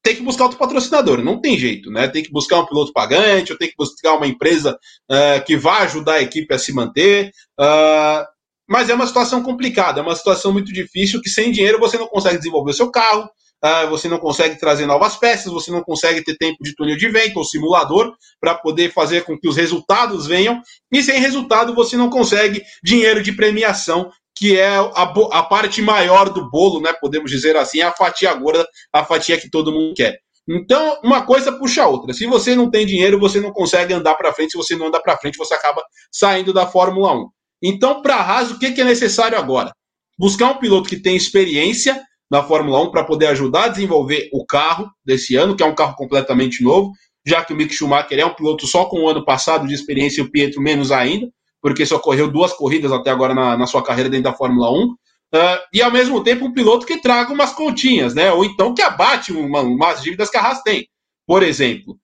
Tem 0.03 0.17
que 0.17 0.21
buscar 0.21 0.43
outro 0.43 0.59
patrocinador, 0.59 1.23
não 1.23 1.39
tem 1.39 1.57
jeito, 1.57 1.89
né? 1.89 2.09
Tem 2.09 2.21
que 2.21 2.31
buscar 2.31 2.59
um 2.59 2.65
piloto 2.65 2.91
pagante, 2.91 3.53
ou 3.53 3.57
tem 3.57 3.69
que 3.69 3.77
buscar 3.77 4.15
uma 4.15 4.27
empresa 4.27 4.77
uh, 5.09 5.43
que 5.45 5.55
vá 5.55 5.79
ajudar 5.79 6.15
a 6.15 6.21
equipe 6.21 6.53
a 6.53 6.59
se 6.59 6.73
manter. 6.73 7.31
Uh, 7.57 8.25
mas 8.67 8.89
é 8.89 8.93
uma 8.93 9.07
situação 9.07 9.41
complicada, 9.41 9.99
é 9.99 10.03
uma 10.03 10.15
situação 10.15 10.51
muito 10.51 10.73
difícil 10.73 11.21
que 11.21 11.29
sem 11.29 11.51
dinheiro 11.51 11.79
você 11.79 11.97
não 11.97 12.07
consegue 12.07 12.37
desenvolver 12.37 12.71
o 12.71 12.73
seu 12.73 12.91
carro, 12.91 13.29
uh, 13.63 13.89
você 13.89 14.09
não 14.09 14.17
consegue 14.17 14.59
trazer 14.59 14.85
novas 14.85 15.15
peças, 15.15 15.51
você 15.51 15.71
não 15.71 15.81
consegue 15.81 16.21
ter 16.21 16.37
tempo 16.37 16.57
de 16.61 16.75
túnel 16.75 16.97
de 16.97 17.07
vento 17.09 17.37
ou 17.37 17.45
simulador 17.45 18.13
para 18.41 18.55
poder 18.55 18.91
fazer 18.91 19.23
com 19.23 19.37
que 19.37 19.47
os 19.47 19.55
resultados 19.55 20.27
venham, 20.27 20.61
e 20.91 21.01
sem 21.01 21.19
resultado 21.19 21.73
você 21.73 21.95
não 21.95 22.09
consegue 22.09 22.61
dinheiro 22.83 23.23
de 23.23 23.31
premiação 23.31 24.11
que 24.35 24.57
é 24.57 24.75
a, 24.75 25.13
a, 25.31 25.43
parte 25.43 25.81
maior 25.81 26.29
do 26.29 26.49
bolo, 26.49 26.81
né? 26.81 26.91
Podemos 26.99 27.29
dizer 27.29 27.55
assim, 27.55 27.81
a 27.81 27.91
fatia 27.91 28.33
gorda, 28.33 28.67
a 28.91 29.05
fatia 29.05 29.39
que 29.39 29.49
todo 29.49 29.71
mundo 29.71 29.93
quer. 29.95 30.17
Então, 30.47 30.99
uma 31.03 31.25
coisa 31.25 31.51
puxa 31.51 31.83
a 31.83 31.87
outra. 31.87 32.13
Se 32.13 32.25
você 32.25 32.55
não 32.55 32.69
tem 32.69 32.85
dinheiro, 32.85 33.19
você 33.19 33.39
não 33.39 33.51
consegue 33.51 33.93
andar 33.93 34.15
para 34.15 34.33
frente. 34.33 34.51
Se 34.51 34.57
você 34.57 34.75
não 34.75 34.87
anda 34.87 34.99
para 35.01 35.17
frente, 35.17 35.37
você 35.37 35.53
acaba 35.53 35.81
saindo 36.11 36.51
da 36.51 36.67
Fórmula 36.67 37.13
1. 37.13 37.29
Então, 37.63 38.01
para 38.01 38.15
a 38.15 38.21
Haas, 38.21 38.51
o 38.51 38.59
que, 38.59 38.71
que 38.71 38.81
é 38.81 38.83
necessário 38.83 39.37
agora? 39.37 39.71
Buscar 40.19 40.51
um 40.51 40.57
piloto 40.57 40.89
que 40.89 40.97
tem 40.97 41.15
experiência 41.15 42.01
na 42.29 42.43
Fórmula 42.43 42.81
1 42.81 42.91
para 42.91 43.05
poder 43.05 43.27
ajudar 43.27 43.65
a 43.65 43.67
desenvolver 43.69 44.29
o 44.33 44.45
carro 44.45 44.89
desse 45.05 45.35
ano, 45.35 45.55
que 45.55 45.63
é 45.63 45.65
um 45.65 45.75
carro 45.75 45.95
completamente 45.95 46.63
novo, 46.63 46.91
já 47.25 47.45
que 47.45 47.53
o 47.53 47.55
Mick 47.55 47.73
Schumacher 47.73 48.19
é 48.19 48.25
um 48.25 48.33
piloto 48.33 48.67
só 48.67 48.85
com 48.85 49.01
o 49.01 49.07
ano 49.07 49.23
passado 49.23 49.65
de 49.67 49.73
experiência 49.73 50.19
e 50.19 50.25
o 50.25 50.31
Pietro 50.31 50.61
menos 50.61 50.91
ainda 50.91 51.27
porque 51.63 51.85
só 51.85 51.97
correu 51.97 52.29
duas 52.29 52.51
corridas 52.51 52.91
até 52.91 53.09
agora 53.09 53.33
na, 53.33 53.57
na 53.57 53.65
sua 53.65 53.81
carreira 53.81 54.09
dentro 54.09 54.25
da 54.25 54.33
Fórmula 54.33 54.69
1. 54.69 54.83
Uh, 54.83 54.97
ah, 55.33 55.61
e 55.73 55.81
ao 55.81 55.89
mesmo 55.89 56.21
tempo 56.21 56.45
um 56.45 56.53
piloto 56.53 56.85
que 56.85 56.99
traga 56.99 57.31
umas 57.31 57.53
continhas, 57.53 58.13
né? 58.13 58.33
Ou 58.33 58.43
então 58.43 58.73
que 58.73 58.81
abate 58.81 59.31
uma, 59.31 59.61
umas 59.61 60.03
dívidas 60.03 60.29
que 60.29 60.35
a 60.35 60.41
Haas 60.41 60.61
tem. 60.61 60.89
Por 61.25 61.41
exemplo, 61.41 61.97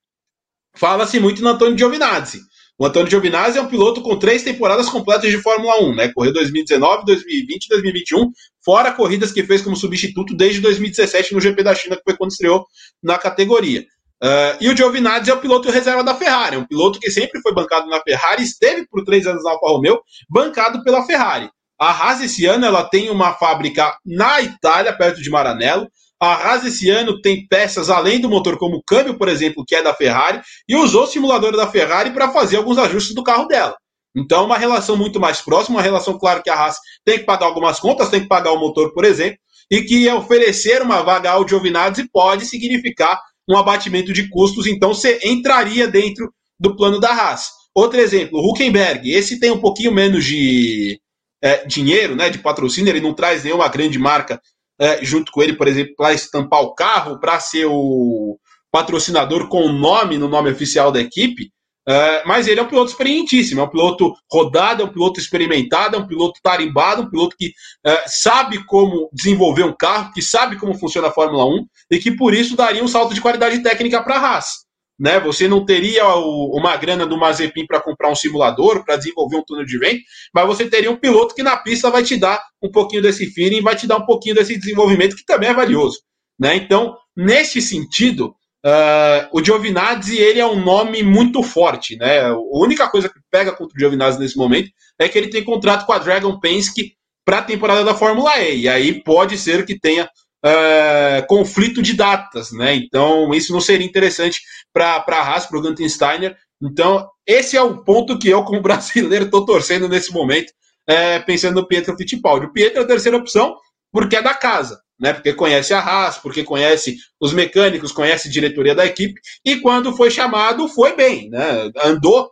fala-se 0.74 1.20
muito 1.20 1.44
no 1.44 1.50
Antônio 1.50 1.78
Giovinazzi. 1.78 2.40
O 2.78 2.86
Antônio 2.86 3.10
Giovinazzi 3.10 3.58
é 3.58 3.62
um 3.62 3.68
piloto 3.68 4.02
com 4.02 4.18
três 4.18 4.44
temporadas 4.44 4.88
completas 4.88 5.30
de 5.30 5.38
Fórmula 5.38 5.84
1, 5.84 5.96
né? 5.96 6.14
Correu 6.14 6.32
2019, 6.32 7.04
2020 7.06 7.66
e 7.66 7.70
2021, 7.70 8.32
fora 8.64 8.94
corridas 8.94 9.34
que 9.34 9.44
fez 9.44 9.62
como 9.62 9.76
substituto 9.76 10.34
desde 10.34 10.62
2017 10.62 11.34
no 11.34 11.42
GP 11.42 11.64
da 11.64 11.76
China, 11.76 11.98
que 11.98 12.04
foi 12.04 12.16
quando 12.16 12.32
estreou 12.32 12.66
na 13.04 13.18
categoria. 13.18 13.86
Uh, 14.22 14.58
e 14.60 14.70
o 14.70 14.76
Giovinazzi 14.76 15.32
é 15.32 15.34
o 15.34 15.40
piloto 15.40 15.72
reserva 15.72 16.04
da 16.04 16.14
Ferrari, 16.14 16.58
um 16.58 16.66
piloto 16.66 17.00
que 17.00 17.10
sempre 17.10 17.40
foi 17.42 17.54
bancado 17.54 17.88
na 17.88 18.02
Ferrari, 18.02 18.44
esteve 18.44 18.86
por 18.86 19.04
três 19.06 19.26
anos 19.26 19.44
na 19.46 19.52
Alfa 19.52 19.68
Romeo, 19.68 20.02
bancado 20.30 20.84
pela 20.84 21.06
Ferrari. 21.06 21.50
A 21.80 21.92
Haas 21.92 22.20
esse 22.22 22.46
ano 22.46 22.66
ela 22.66 22.84
tem 22.84 23.10
uma 23.10 23.34
fábrica 23.34 23.98
na 24.06 24.42
Itália, 24.42 24.92
perto 24.92 25.22
de 25.22 25.30
Maranello. 25.30 25.88
A 26.22 26.34
Haas 26.34 26.66
esse 26.66 26.90
ano 26.90 27.22
tem 27.22 27.48
peças 27.48 27.90
além 27.90 28.20
do 28.20 28.28
motor, 28.28 28.58
como 28.58 28.76
o 28.76 28.84
câmbio, 28.84 29.18
por 29.18 29.30
exemplo, 29.30 29.64
que 29.66 29.74
é 29.74 29.82
da 29.82 29.94
Ferrari, 29.94 30.42
e 30.68 30.76
usou 30.76 31.04
o 31.04 31.08
simulador 31.08 31.56
da 31.56 31.68
Ferrari 31.68 32.12
para 32.12 32.34
fazer 32.34 32.58
alguns 32.58 32.78
ajustes 32.78 33.16
do 33.16 33.24
carro 33.24 33.48
dela. 33.48 33.78
Então, 34.14 34.44
uma 34.44 34.58
relação 34.58 34.98
muito 34.98 35.18
mais 35.22 35.40
próxima, 35.40 35.78
uma 35.78 35.82
relação, 35.82 36.20
claro, 36.20 36.44
que 36.44 36.50
a 36.50 36.56
Haas 36.56 36.76
tem 37.06 37.20
que 37.20 37.24
pagar 37.24 37.46
algumas 37.46 37.80
contas, 37.80 38.10
tem 38.10 38.20
que 38.20 38.28
pagar 38.28 38.52
o 38.52 38.60
motor, 38.60 38.94
por 38.94 39.06
exemplo, 39.06 39.40
e 39.72 39.82
que 39.82 40.10
oferecer 40.10 40.82
uma 40.82 41.02
vaga 41.02 41.32
ao 41.32 41.48
Giovinazzi 41.48 42.10
pode 42.12 42.46
significar 42.46 43.22
um 43.50 43.58
abatimento 43.58 44.14
de 44.14 44.30
custos, 44.30 44.68
então 44.68 44.94
você 44.94 45.20
entraria 45.24 45.88
dentro 45.88 46.32
do 46.60 46.76
plano 46.76 47.00
da 47.00 47.10
Haas. 47.10 47.50
Outro 47.74 48.00
exemplo, 48.00 48.40
o 48.40 48.52
Huckenberg, 48.52 49.12
esse 49.12 49.40
tem 49.40 49.52
um 49.52 49.60
pouquinho 49.60 49.92
menos 49.92 50.24
de 50.26 51.00
é, 51.42 51.66
dinheiro, 51.66 52.16
né, 52.16 52.30
de 52.30 52.38
patrocínio, 52.40 52.92
ele 52.92 53.02
não 53.02 53.14
traz 53.14 53.44
nenhuma 53.44 53.68
grande 53.68 53.98
marca 53.98 54.40
é, 54.80 55.04
junto 55.04 55.32
com 55.32 55.42
ele, 55.42 55.54
por 55.54 55.68
exemplo, 55.68 55.94
para 55.96 56.14
estampar 56.14 56.62
o 56.62 56.74
carro, 56.74 57.20
para 57.20 57.40
ser 57.40 57.66
o 57.66 58.38
patrocinador 58.72 59.48
com 59.50 59.62
o 59.66 59.74
nome 59.74 60.18
no 60.18 60.28
nome 60.28 60.52
oficial 60.52 60.92
da 60.92 61.02
equipe, 61.02 61.52
é, 61.90 62.24
mas 62.24 62.48
ele 62.48 62.60
é 62.60 62.64
um 62.64 62.68
piloto 62.68 62.92
experientíssimo, 62.92 63.62
é 63.62 63.64
um 63.64 63.70
piloto 63.70 64.14
rodado, 64.32 64.84
é 64.84 64.86
um 64.86 64.94
piloto 64.94 65.20
experimentado, 65.20 65.96
é 65.96 66.00
um 66.00 66.06
piloto 66.06 66.40
tarimbado, 66.44 67.02
um 67.02 67.10
piloto 67.10 67.36
que 67.36 67.52
é, 67.84 68.04
sabe 68.06 68.64
como 68.66 69.10
desenvolver 69.12 69.64
um 69.64 69.76
carro, 69.76 70.14
que 70.14 70.22
sabe 70.22 70.56
como 70.56 70.78
funciona 70.78 71.08
a 71.08 71.12
Fórmula 71.12 71.46
1 71.46 71.66
e 71.90 71.98
que 71.98 72.12
por 72.12 72.36
isso 72.36 72.56
daria 72.56 72.84
um 72.84 72.88
salto 72.88 73.16
de 73.16 73.22
qualidade 73.22 73.64
técnica 73.64 74.04
para 74.04 74.18
a 74.18 74.20
Haas. 74.20 74.70
Né? 75.00 75.20
Você 75.22 75.48
não 75.48 75.66
teria 75.66 76.08
o, 76.14 76.56
uma 76.56 76.78
grana 76.78 77.08
do 77.08 77.18
Mazepin 77.18 77.66
para 77.66 77.82
comprar 77.82 78.12
um 78.12 78.16
simulador, 78.16 78.86
para 78.86 78.96
desenvolver 78.96 79.38
um 79.38 79.44
túnel 79.44 79.66
de 79.66 79.80
vento, 79.80 80.04
mas 80.32 80.46
você 80.46 80.70
teria 80.70 80.92
um 80.92 80.98
piloto 80.98 81.34
que 81.34 81.42
na 81.42 81.58
pista 81.58 81.90
vai 81.90 82.04
te 82.04 82.18
dar 82.18 82.40
um 82.62 82.70
pouquinho 82.70 83.02
desse 83.02 83.26
feeling, 83.32 83.64
vai 83.64 83.76
te 83.76 83.88
dar 83.88 83.98
um 83.98 84.06
pouquinho 84.06 84.36
desse 84.36 84.60
desenvolvimento 84.60 85.16
que 85.16 85.26
também 85.26 85.50
é 85.50 85.54
valioso. 85.56 85.98
Né? 86.40 86.56
Então, 86.56 86.96
nesse 87.18 87.64
sentido, 87.64 88.36
Uh, 88.66 89.30
o 89.32 89.44
Giovinazzi 89.44 90.18
ele 90.18 90.40
é 90.40 90.46
um 90.46 90.62
nome 90.62 91.02
muito 91.02 91.42
forte, 91.42 91.96
né? 91.96 92.26
A 92.26 92.38
única 92.38 92.90
coisa 92.90 93.08
que 93.08 93.20
pega 93.32 93.54
contra 93.54 93.76
o 93.76 93.80
Giovinazzi 93.80 94.20
nesse 94.20 94.38
momento 94.38 94.70
é 95.00 95.08
que 95.08 95.18
ele 95.18 95.30
tem 95.30 95.44
contrato 95.44 95.86
com 95.86 95.94
a 95.94 95.98
Dragon 95.98 96.38
Penske 96.40 96.94
para 97.24 97.38
a 97.38 97.44
temporada 97.44 97.86
da 97.86 97.96
Fórmula 97.96 98.38
E. 98.40 98.62
E 98.62 98.70
aí 98.70 99.02
pode 99.02 99.38
ser 99.38 99.66
que 99.66 99.80
tenha 99.80 100.10
uh, 100.46 101.28
conflito 101.28 101.82
de 101.82 101.94
datas, 101.94 102.52
né? 102.52 102.76
Então 102.76 103.34
isso 103.34 103.54
não 103.54 103.62
seria 103.62 103.88
interessante 103.88 104.42
para 104.74 105.06
a 105.08 105.22
Haas, 105.22 105.46
para 105.46 105.58
o 105.58 105.62
Gunter 105.62 105.90
Steiner. 105.90 106.36
Então 106.62 107.08
esse 107.26 107.56
é 107.56 107.62
o 107.62 107.82
ponto 107.84 108.20
que 108.20 108.28
eu, 108.28 108.44
como 108.44 108.60
brasileiro, 108.62 109.26
estou 109.26 109.46
torcendo 109.46 109.88
nesse 109.88 110.12
momento, 110.12 110.50
uh, 110.90 111.26
pensando 111.26 111.62
no 111.62 111.68
Pietro 111.68 111.96
Fittipaldi. 111.96 112.48
O 112.48 112.52
Pietro 112.52 112.82
é 112.82 112.84
a 112.84 112.88
terceira 112.88 113.18
opção 113.18 113.56
porque 113.90 114.18
é 114.18 114.22
da 114.22 114.34
casa 114.34 114.82
né? 115.00 115.14
Porque 115.14 115.34
conhece 115.34 115.74
a 115.74 115.80
Haas, 115.80 116.18
porque 116.18 116.44
conhece 116.44 116.98
os 117.20 117.34
mecânicos, 117.34 117.92
conhece 117.92 118.28
a 118.28 118.32
diretoria 118.32 118.76
da 118.76 118.86
equipe, 118.86 119.20
e 119.46 119.58
quando 119.58 119.96
foi 119.96 120.12
chamado, 120.12 120.68
foi 120.68 120.96
bem, 120.96 121.30
né? 121.30 121.72
Andou 121.84 122.26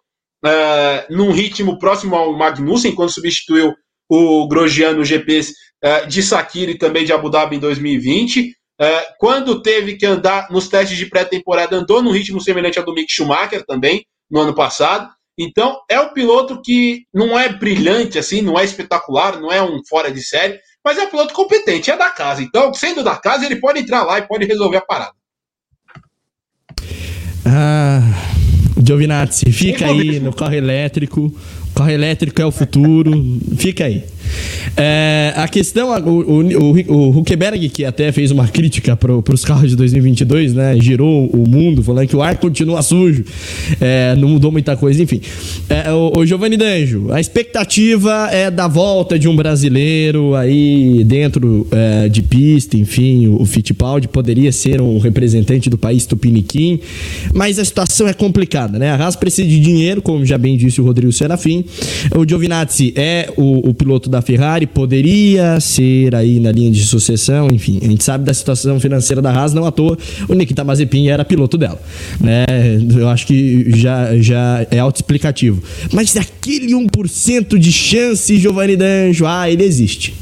uh, 0.45 1.13
num 1.13 1.31
ritmo 1.31 1.79
próximo 1.79 2.15
ao 2.15 2.37
Magnussen, 2.37 2.93
quando 2.93 3.13
substituiu 3.13 3.73
o 4.09 4.47
Grosjean 4.47 4.93
no 4.93 5.05
GPs 5.05 5.51
uh, 5.83 6.07
de 6.07 6.21
Sakira 6.21 6.71
e 6.71 6.77
também 6.77 7.05
de 7.05 7.13
Abu 7.13 7.29
Dhabi 7.29 7.55
em 7.55 7.59
2020. 7.59 8.49
Uh, 8.79 8.83
eh, 8.83 9.07
quando 9.17 9.61
teve 9.61 9.95
que 9.95 10.05
andar 10.05 10.51
nos 10.51 10.67
testes 10.67 10.97
de 10.97 11.07
pré-temporada, 11.07 11.75
andou 11.75 12.01
num 12.01 12.11
ritmo 12.11 12.39
semelhante 12.39 12.77
ao 12.77 12.85
do 12.85 12.93
Mick 12.93 13.11
Schumacher 13.11 13.65
também, 13.65 14.05
no 14.29 14.39
ano 14.39 14.53
passado. 14.53 15.09
Então, 15.37 15.79
é 15.89 15.99
um 15.99 16.13
piloto 16.13 16.61
que 16.61 17.03
não 17.13 17.37
é 17.39 17.49
brilhante 17.49 18.17
assim, 18.17 18.41
não 18.41 18.57
é 18.57 18.63
espetacular, 18.63 19.39
não 19.39 19.51
é 19.51 19.61
um 19.61 19.81
fora 19.87 20.11
de 20.11 20.21
série, 20.21 20.59
mas 20.87 20.97
é 20.97 21.05
piloto 21.05 21.33
competente, 21.33 21.91
é 21.91 21.97
da 21.97 22.09
casa. 22.09 22.41
Então, 22.41 22.73
sendo 22.73 23.03
da 23.03 23.17
casa, 23.17 23.45
ele 23.45 23.57
pode 23.57 23.79
entrar 23.79 24.03
lá 24.03 24.19
e 24.19 24.21
pode 24.21 24.45
resolver 24.45 24.77
a 24.77 24.81
parada. 24.81 25.11
Ah, 27.45 27.99
Giovinazzi, 28.81 29.51
fica 29.51 29.85
aí 29.85 30.17
no 30.21 30.31
carro 30.31 30.53
elétrico. 30.53 31.29
Carro 31.75 31.89
elétrico 31.89 32.41
é 32.41 32.45
o 32.45 32.53
futuro. 32.53 33.11
Fica 33.57 33.83
aí. 33.83 34.05
É, 34.75 35.33
a 35.35 35.47
questão, 35.47 35.89
o, 35.89 36.41
o, 36.41 36.93
o, 36.93 37.17
Huckenberg, 37.17 37.69
que 37.69 37.85
até 37.85 38.11
fez 38.11 38.31
uma 38.31 38.47
crítica 38.47 38.95
para 38.95 39.33
os 39.33 39.43
carros 39.43 39.69
de 39.69 39.75
2022, 39.75 40.53
né? 40.53 40.77
Girou 40.79 41.27
o 41.27 41.49
mundo, 41.49 41.81
falando 41.83 42.07
que 42.07 42.15
o 42.15 42.21
ar 42.21 42.37
continua 42.37 42.81
sujo, 42.81 43.23
é, 43.81 44.15
não 44.15 44.29
mudou 44.29 44.51
muita 44.51 44.75
coisa, 44.77 45.01
enfim. 45.01 45.21
É, 45.69 45.91
o, 45.91 46.19
o 46.19 46.25
Giovanni 46.25 46.57
Danjo, 46.57 47.11
a 47.11 47.19
expectativa 47.19 48.29
é 48.31 48.51
da 48.51 48.67
volta 48.67 49.17
de 49.17 49.27
um 49.27 49.35
brasileiro 49.35 50.35
aí 50.35 51.03
dentro 51.03 51.67
é, 51.71 52.09
de 52.09 52.21
pista, 52.21 52.77
enfim, 52.77 53.27
o, 53.27 53.41
o 53.41 53.45
Fittipaldi 53.45 54.07
poderia 54.07 54.51
ser 54.51 54.81
um 54.81 54.99
representante 54.99 55.69
do 55.69 55.77
país 55.77 56.05
tupiniquim, 56.05 56.79
mas 57.33 57.59
a 57.59 57.65
situação 57.65 58.07
é 58.07 58.13
complicada, 58.13 58.77
né? 58.77 58.91
A 58.91 58.95
Haas 58.95 59.15
precisa 59.15 59.47
de 59.47 59.59
dinheiro, 59.59 60.01
como 60.01 60.25
já 60.25 60.37
bem 60.37 60.57
disse 60.57 60.81
o 60.81 60.83
Rodrigo 60.83 61.11
Serafim. 61.11 61.63
O 62.15 62.27
Giovinazzi 62.27 62.93
é 62.95 63.29
o, 63.37 63.69
o 63.69 63.73
piloto 63.73 64.09
da 64.09 64.16
da 64.17 64.21
Ferrari 64.21 64.65
poderia 64.65 65.59
ser 65.59 66.15
aí 66.15 66.39
na 66.39 66.51
linha 66.51 66.71
de 66.71 66.83
sucessão, 66.83 67.47
enfim, 67.51 67.79
a 67.81 67.85
gente 67.85 68.03
sabe 68.03 68.25
da 68.25 68.33
situação 68.33 68.79
financeira 68.79 69.21
da 69.21 69.31
Haas, 69.31 69.53
não 69.53 69.65
à 69.65 69.71
toa 69.71 69.97
o 70.27 70.33
Nikita 70.33 70.63
Mazepin 70.63 71.07
era 71.07 71.23
piloto 71.23 71.57
dela, 71.57 71.79
né? 72.19 72.45
Eu 72.97 73.07
acho 73.09 73.27
que 73.27 73.71
já, 73.77 74.17
já 74.17 74.65
é 74.71 74.79
autoexplicativo. 74.79 75.61
Mas 75.93 76.17
aquele 76.17 76.73
1% 76.73 77.57
de 77.57 77.71
chance, 77.71 78.37
Giovanni 78.37 78.75
D'Anjo, 78.75 79.25
ah, 79.25 79.49
ele 79.49 79.63
existe. 79.63 80.15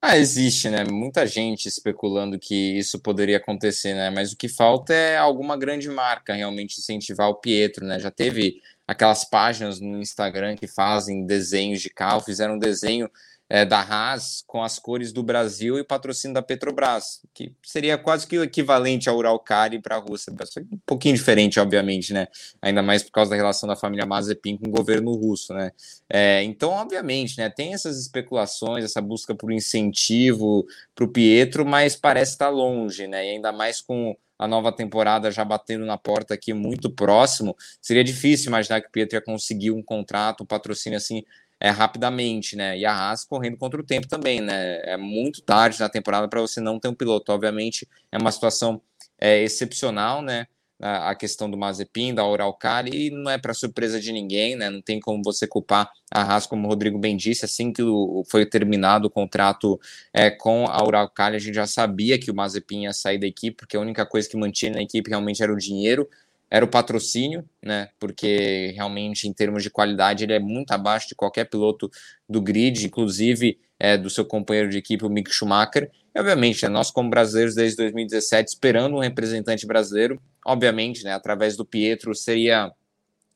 Ah, 0.00 0.16
existe, 0.16 0.68
né? 0.68 0.84
Muita 0.84 1.26
gente 1.26 1.66
especulando 1.66 2.38
que 2.38 2.78
isso 2.78 3.00
poderia 3.00 3.38
acontecer, 3.38 3.94
né? 3.94 4.10
Mas 4.10 4.32
o 4.32 4.36
que 4.36 4.48
falta 4.48 4.92
é 4.92 5.16
alguma 5.16 5.56
grande 5.56 5.88
marca 5.88 6.34
realmente 6.34 6.78
incentivar 6.78 7.28
o 7.28 7.34
Pietro, 7.34 7.84
né? 7.84 7.98
Já 7.98 8.10
teve 8.10 8.56
aquelas 8.88 9.22
páginas 9.22 9.78
no 9.78 10.00
Instagram 10.00 10.56
que 10.56 10.66
fazem 10.66 11.26
desenhos 11.26 11.82
de 11.82 11.90
carro, 11.90 12.22
fizeram 12.22 12.54
um 12.54 12.58
desenho 12.58 13.10
é, 13.50 13.64
da 13.64 13.80
Haas 13.80 14.42
com 14.46 14.62
as 14.62 14.78
cores 14.78 15.12
do 15.12 15.22
Brasil 15.22 15.78
e 15.78 15.84
patrocínio 15.84 16.34
da 16.34 16.42
Petrobras, 16.42 17.20
que 17.32 17.52
seria 17.62 17.96
quase 17.96 18.26
que 18.26 18.38
o 18.38 18.42
equivalente 18.42 19.08
ao 19.08 19.16
Uralcari 19.16 19.80
para 19.80 19.96
a 19.96 19.98
Rússia, 19.98 20.32
um 20.72 20.78
pouquinho 20.86 21.14
diferente, 21.14 21.60
obviamente, 21.60 22.12
né? 22.12 22.28
Ainda 22.60 22.82
mais 22.82 23.02
por 23.02 23.10
causa 23.10 23.30
da 23.30 23.36
relação 23.36 23.68
da 23.68 23.76
família 23.76 24.06
Mazepin 24.06 24.56
com 24.56 24.68
o 24.68 24.72
governo 24.72 25.12
russo, 25.12 25.54
né? 25.54 25.70
É, 26.08 26.42
então, 26.42 26.70
obviamente, 26.70 27.38
né? 27.38 27.48
Tem 27.48 27.72
essas 27.72 27.98
especulações, 27.98 28.84
essa 28.84 29.00
busca 29.00 29.34
por 29.34 29.50
incentivo 29.50 30.66
para 30.94 31.04
o 31.04 31.08
Pietro, 31.08 31.64
mas 31.64 31.96
parece 31.96 32.32
estar 32.32 32.50
longe, 32.50 33.06
né? 33.06 33.26
E 33.26 33.30
ainda 33.30 33.52
mais 33.52 33.80
com 33.80 34.16
a 34.38 34.46
nova 34.46 34.70
temporada 34.70 35.30
já 35.30 35.44
batendo 35.44 35.84
na 35.84 35.98
porta 35.98 36.34
aqui 36.34 36.52
muito 36.54 36.90
próximo, 36.90 37.56
seria 37.82 38.04
difícil 38.04 38.48
imaginar 38.48 38.80
que 38.80 38.88
o 38.88 38.90
Pietro 38.90 39.16
ia 39.16 39.22
conseguir 39.22 39.70
um 39.72 39.82
contrato, 39.82 40.44
um 40.44 40.46
patrocínio 40.46 40.96
assim 40.96 41.24
é, 41.60 41.70
rapidamente, 41.70 42.54
né? 42.54 42.78
E 42.78 42.86
a 42.86 42.92
Haas 42.92 43.24
correndo 43.24 43.56
contra 43.56 43.80
o 43.80 43.84
tempo 43.84 44.06
também, 44.06 44.40
né? 44.40 44.80
É 44.84 44.96
muito 44.96 45.42
tarde 45.42 45.80
na 45.80 45.88
temporada 45.88 46.28
para 46.28 46.40
você 46.40 46.60
não 46.60 46.78
ter 46.78 46.88
um 46.88 46.94
piloto. 46.94 47.32
Obviamente 47.32 47.88
é 48.12 48.18
uma 48.18 48.30
situação 48.30 48.80
é, 49.20 49.42
excepcional, 49.42 50.22
né? 50.22 50.46
A, 50.80 51.10
a 51.10 51.14
questão 51.14 51.50
do 51.50 51.56
Mazepin, 51.56 52.14
da 52.14 52.26
Uralcali, 52.26 53.06
e 53.06 53.10
não 53.10 53.30
é 53.30 53.36
para 53.38 53.52
surpresa 53.52 54.00
de 54.00 54.12
ninguém, 54.12 54.56
né? 54.56 54.70
Não 54.70 54.80
tem 54.80 55.00
como 55.00 55.22
você 55.24 55.46
culpar 55.46 55.90
a 56.10 56.22
Haas, 56.22 56.46
como 56.46 56.66
o 56.66 56.70
Rodrigo 56.70 56.98
bem 56.98 57.16
disse, 57.16 57.44
assim 57.44 57.72
que 57.72 57.82
o, 57.82 58.22
foi 58.30 58.46
terminado 58.46 59.08
o 59.08 59.10
contrato 59.10 59.78
é, 60.12 60.30
com 60.30 60.66
a 60.66 60.84
Uralcali, 60.84 61.36
a 61.36 61.40
gente 61.40 61.54
já 61.54 61.66
sabia 61.66 62.18
que 62.18 62.30
o 62.30 62.34
Mazepin 62.34 62.84
ia 62.84 62.92
sair 62.92 63.18
da 63.18 63.26
equipe, 63.26 63.56
porque 63.56 63.76
a 63.76 63.80
única 63.80 64.06
coisa 64.06 64.28
que 64.28 64.36
mantinha 64.36 64.72
na 64.72 64.82
equipe 64.82 65.10
realmente 65.10 65.42
era 65.42 65.52
o 65.52 65.56
dinheiro 65.56 66.08
era 66.50 66.64
o 66.64 66.68
patrocínio, 66.68 67.44
né? 67.62 67.90
Porque 67.98 68.72
realmente, 68.74 69.28
em 69.28 69.32
termos 69.32 69.62
de 69.62 69.70
qualidade, 69.70 70.24
ele 70.24 70.32
é 70.32 70.38
muito 70.38 70.70
abaixo 70.72 71.08
de 71.08 71.14
qualquer 71.14 71.44
piloto 71.44 71.90
do 72.28 72.40
grid, 72.40 72.86
inclusive 72.86 73.58
é, 73.78 73.96
do 73.96 74.08
seu 74.08 74.24
companheiro 74.24 74.70
de 74.70 74.78
equipe, 74.78 75.04
o 75.04 75.10
Mick 75.10 75.30
Schumacher. 75.30 75.90
E, 76.14 76.18
obviamente, 76.18 76.62
né, 76.62 76.68
nós, 76.68 76.90
como 76.90 77.10
brasileiros, 77.10 77.54
desde 77.54 77.76
2017, 77.76 78.48
esperando 78.48 78.96
um 78.96 79.00
representante 79.00 79.66
brasileiro, 79.66 80.20
obviamente, 80.46 81.04
né, 81.04 81.12
através 81.12 81.56
do 81.56 81.64
Pietro, 81.64 82.14
seria 82.14 82.72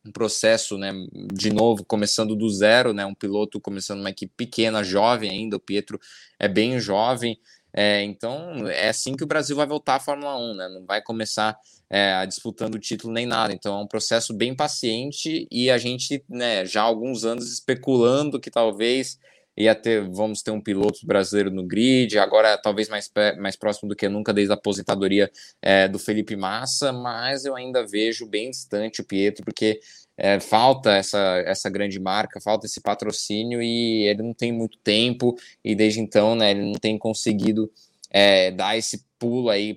um 0.04 0.10
processo, 0.10 0.76
né, 0.76 0.92
de 1.32 1.52
novo, 1.52 1.84
começando 1.84 2.34
do 2.34 2.48
zero, 2.48 2.92
né, 2.92 3.06
um 3.06 3.14
piloto 3.14 3.60
começando 3.60 4.00
uma 4.00 4.10
equipe 4.10 4.32
pequena, 4.36 4.82
jovem 4.82 5.30
ainda, 5.30 5.56
o 5.56 5.60
Pietro 5.60 6.00
é 6.38 6.48
bem 6.48 6.78
jovem, 6.80 7.38
é, 7.72 8.02
então 8.02 8.68
é 8.68 8.88
assim 8.88 9.16
que 9.16 9.24
o 9.24 9.26
Brasil 9.26 9.56
vai 9.56 9.66
voltar 9.66 9.94
à 9.94 10.00
Fórmula 10.00 10.36
1, 10.36 10.54
né, 10.54 10.68
não 10.68 10.84
vai 10.84 11.00
começar 11.00 11.56
é, 11.88 12.24
disputando 12.26 12.74
o 12.76 12.78
título 12.78 13.12
nem 13.12 13.26
nada. 13.26 13.52
Então 13.52 13.78
é 13.78 13.82
um 13.82 13.86
processo 13.86 14.32
bem 14.32 14.56
paciente 14.56 15.46
e 15.50 15.70
a 15.70 15.76
gente, 15.76 16.24
né, 16.26 16.64
já 16.64 16.80
há 16.80 16.84
alguns 16.84 17.22
anos 17.24 17.52
especulando 17.52 18.40
que 18.40 18.50
talvez 18.50 19.18
ia 19.56 19.74
ter, 19.74 20.08
vamos 20.08 20.42
ter 20.42 20.50
um 20.50 20.60
piloto 20.60 21.06
brasileiro 21.06 21.50
no 21.50 21.66
grid, 21.66 22.18
agora 22.18 22.56
talvez 22.56 22.88
mais, 22.88 23.10
mais 23.38 23.56
próximo 23.56 23.88
do 23.88 23.96
que 23.96 24.08
nunca 24.08 24.32
desde 24.32 24.52
a 24.52 24.54
aposentadoria 24.54 25.30
é, 25.60 25.86
do 25.88 25.98
Felipe 25.98 26.36
Massa, 26.36 26.92
mas 26.92 27.44
eu 27.44 27.54
ainda 27.54 27.86
vejo 27.86 28.26
bem 28.26 28.50
distante 28.50 29.00
o 29.00 29.04
Pietro, 29.04 29.44
porque 29.44 29.80
é, 30.16 30.40
falta 30.40 30.92
essa, 30.92 31.42
essa 31.46 31.68
grande 31.70 31.98
marca, 31.98 32.40
falta 32.40 32.66
esse 32.66 32.80
patrocínio 32.80 33.62
e 33.62 34.04
ele 34.04 34.22
não 34.22 34.34
tem 34.34 34.52
muito 34.52 34.78
tempo 34.78 35.36
e 35.64 35.74
desde 35.74 36.00
então 36.00 36.34
né, 36.34 36.50
ele 36.50 36.62
não 36.62 36.74
tem 36.74 36.98
conseguido 36.98 37.70
é, 38.10 38.50
dar 38.50 38.76
esse 38.76 39.04
pulo 39.18 39.48
aí 39.48 39.74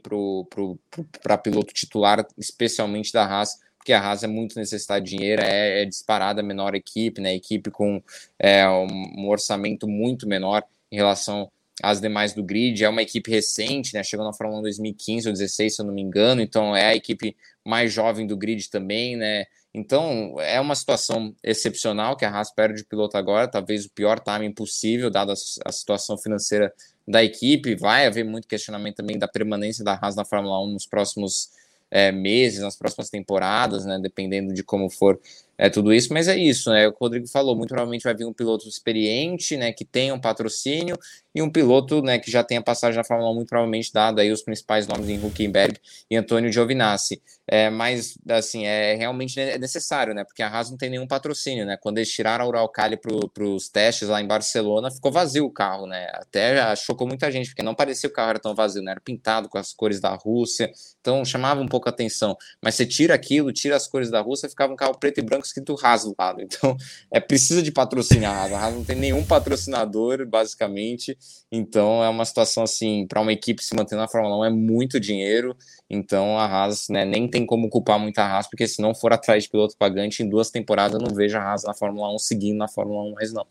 para 1.22 1.38
piloto 1.38 1.74
titular, 1.74 2.26
especialmente 2.38 3.14
da 3.14 3.26
Haas, 3.26 3.60
porque 3.86 3.94
a 3.94 4.02
Haas 4.02 4.24
é 4.24 4.28
muito 4.28 4.58
necessitada 4.58 5.00
de 5.00 5.16
dinheiro, 5.16 5.44
é, 5.44 5.84
é 5.84 5.86
disparada 5.86 6.42
a 6.42 6.44
menor 6.44 6.74
equipe, 6.74 7.22
né? 7.22 7.36
Equipe 7.36 7.70
com 7.70 8.02
é, 8.40 8.68
um, 8.68 9.30
orçamento 9.30 9.88
muito 9.88 10.28
menor 10.28 10.64
em 10.92 10.96
relação 10.96 11.52
às 11.84 12.02
demais 12.02 12.34
do 12.34 12.44
grid. 12.44 12.84
É 12.84 12.90
uma 12.90 13.04
equipe 13.04 13.30
recente, 13.30 13.94
né? 13.94 14.04
Chegou 14.04 14.26
na 14.26 14.34
Fórmula 14.34 14.60
1 14.62 14.64
2015 14.64 15.28
ou 15.28 15.34
2016, 15.34 15.76
se 15.76 15.82
eu 15.84 15.86
não 15.86 15.94
me 15.94 16.02
engano, 16.02 16.42
então 16.42 16.76
é 16.76 16.88
a 16.88 16.96
equipe 16.96 17.38
mais 17.64 17.94
jovem 17.94 18.26
do 18.26 18.36
grid 18.36 18.72
também, 18.72 19.16
né? 19.16 19.46
Então 19.72 20.36
é 20.40 20.60
uma 20.60 20.74
situação 20.74 21.36
excepcional 21.44 22.18
que 22.18 22.26
a 22.26 22.32
Haas 22.32 22.52
perde 22.52 22.80
de 22.80 22.86
piloto 22.86 23.18
agora, 23.18 23.48
talvez 23.48 23.86
o 23.86 23.92
pior 23.92 24.20
timing 24.20 24.52
possível, 24.52 25.12
dada 25.12 25.34
a 25.64 25.72
situação 25.72 26.18
financeira 26.18 26.74
da 27.08 27.24
equipe. 27.24 27.76
Vai 27.76 28.08
haver 28.08 28.26
muito 28.26 28.48
questionamento 28.48 28.96
também 28.96 29.20
da 29.20 29.28
permanência 29.28 29.84
da 29.84 29.94
Haas 29.94 30.16
na 30.16 30.26
Fórmula 30.26 30.60
1 30.64 30.74
nos 30.74 30.88
próximos 30.88 31.52
é, 31.92 32.12
meses, 32.12 32.60
nas 32.62 32.76
próximas 32.76 33.10
temporadas, 33.10 33.86
né? 33.86 34.00
Dependendo 34.02 34.54
de 34.54 34.64
como 34.64 34.90
for 34.90 35.20
é 35.58 35.70
tudo 35.70 35.94
isso, 35.94 36.14
mas 36.14 36.28
é 36.28 36.38
isso, 36.38 36.70
né? 36.70 36.88
O 36.88 36.96
Rodrigo 37.00 37.28
falou, 37.28 37.56
muito 37.56 37.70
provavelmente 37.70 38.04
vai 38.04 38.14
vir 38.14 38.26
um 38.26 38.34
piloto 38.34 38.68
experiente, 38.68 39.56
né, 39.58 39.72
que 39.72 39.86
tenha 39.86 40.14
um 40.14 40.20
patrocínio 40.20 40.98
e 41.34 41.42
um 41.42 41.50
piloto, 41.50 42.02
né, 42.02 42.18
que 42.20 42.32
já 42.32 42.44
tenha 42.44 42.62
passagem 42.62 42.98
na 42.98 43.04
Fórmula 43.04 43.30
1, 43.32 43.36
muito 43.36 43.50
provavelmente 43.50 43.92
dado 43.92 44.20
aí 44.20 44.32
os 44.32 44.42
principais 44.42 44.88
nomes 44.88 45.10
em 45.10 45.24
Huckenberg 45.24 45.80
e 46.10 46.16
Antônio 46.16 46.52
Giovinazzi. 46.52 47.22
É, 47.48 47.70
mas, 47.70 48.18
assim, 48.28 48.66
é 48.66 48.96
realmente 48.96 49.36
necessário, 49.58 50.14
né, 50.14 50.24
porque 50.24 50.42
a 50.42 50.48
Haas 50.48 50.70
não 50.72 50.78
tem 50.78 50.90
nenhum 50.90 51.06
patrocínio, 51.06 51.66
né? 51.66 51.78
Quando 51.78 52.00
eles 52.00 52.12
tiraram 52.12 52.46
a 52.46 52.48
Uralcali 52.48 52.98
para 52.98 53.44
os 53.44 53.70
testes 53.70 54.08
lá 54.08 54.22
em 54.22 54.28
Barcelona, 54.28 54.90
ficou 54.90 55.12
vazio 55.12 55.46
o 55.46 55.52
carro, 55.52 55.86
né? 55.86 56.08
Até 56.14 56.76
chocou 56.76 57.08
muita 57.08 57.32
gente, 57.32 57.50
porque 57.50 57.62
não 57.62 57.76
parecia 57.76 58.10
que 58.10 58.14
o 58.14 58.16
carro 58.16 58.32
era 58.32 58.40
tão 58.40 58.56
vazio, 58.56 58.82
né? 58.82 58.92
Era 58.92 59.02
pintado 59.02 59.48
com 59.48 59.58
as 59.58 59.74
cores 59.74 60.00
da 60.00 60.16
Rússia, 60.16 60.72
então 61.02 61.24
chamava 61.24 61.62
um 61.62 61.68
pouco 61.68 61.88
a 61.88 61.92
atenção. 61.92 62.36
Mas 62.62 62.76
você 62.76 62.86
tira 62.86 63.14
aquilo, 63.14 63.52
tira 63.52 63.76
as 63.76 63.88
cores 63.88 64.10
da 64.10 64.22
Rússia, 64.22 64.50
ficava 64.50 64.74
um 64.74 64.76
carro 64.76 64.98
preto 64.98 65.20
e 65.20 65.22
branco 65.22 65.45
escrito 65.46 65.76
Haas 65.82 66.04
do 66.04 66.16
lado. 66.18 66.42
Então, 66.42 66.76
é 67.12 67.20
precisa 67.20 67.62
de 67.62 67.72
patrocinar 67.72 68.36
a 68.36 68.42
Haas. 68.44 68.54
A 68.54 68.72
não 68.72 68.84
tem 68.84 68.96
nenhum 68.96 69.24
patrocinador, 69.24 70.26
basicamente. 70.28 71.18
Então, 71.52 72.04
é 72.04 72.10
uma 72.10 72.26
situação 72.26 72.64
assim, 72.64 73.06
para 73.08 73.22
uma 73.22 73.34
equipe 73.34 73.64
se 73.64 73.76
manter 73.76 73.96
na 73.96 74.08
Fórmula 74.08 74.40
1 74.40 74.46
é 74.46 74.50
muito 74.50 75.00
dinheiro. 75.00 75.56
Então, 75.90 76.38
a 76.38 76.46
Haas 76.46 76.88
né, 76.90 77.06
nem 77.06 77.28
tem 77.30 77.46
como 77.46 77.70
culpar 77.70 78.00
muito 78.00 78.20
a 78.20 78.26
Haas, 78.26 78.48
porque 78.48 78.68
se 78.68 78.82
não 78.82 78.96
for 78.96 79.14
atrás 79.14 79.44
de 79.44 79.50
piloto 79.50 79.78
pagante, 79.78 80.24
em 80.24 80.30
duas 80.30 80.50
temporadas 80.50 81.00
eu 81.00 81.08
não 81.08 81.16
vejo 81.16 81.38
a 81.38 81.42
Haas 81.42 81.64
na 81.64 81.74
Fórmula 81.74 82.14
1 82.16 82.20
seguindo 82.20 82.58
na 82.58 82.68
Fórmula 82.68 83.04
1 83.04 83.14
mais 83.14 83.34
não. 83.34 83.46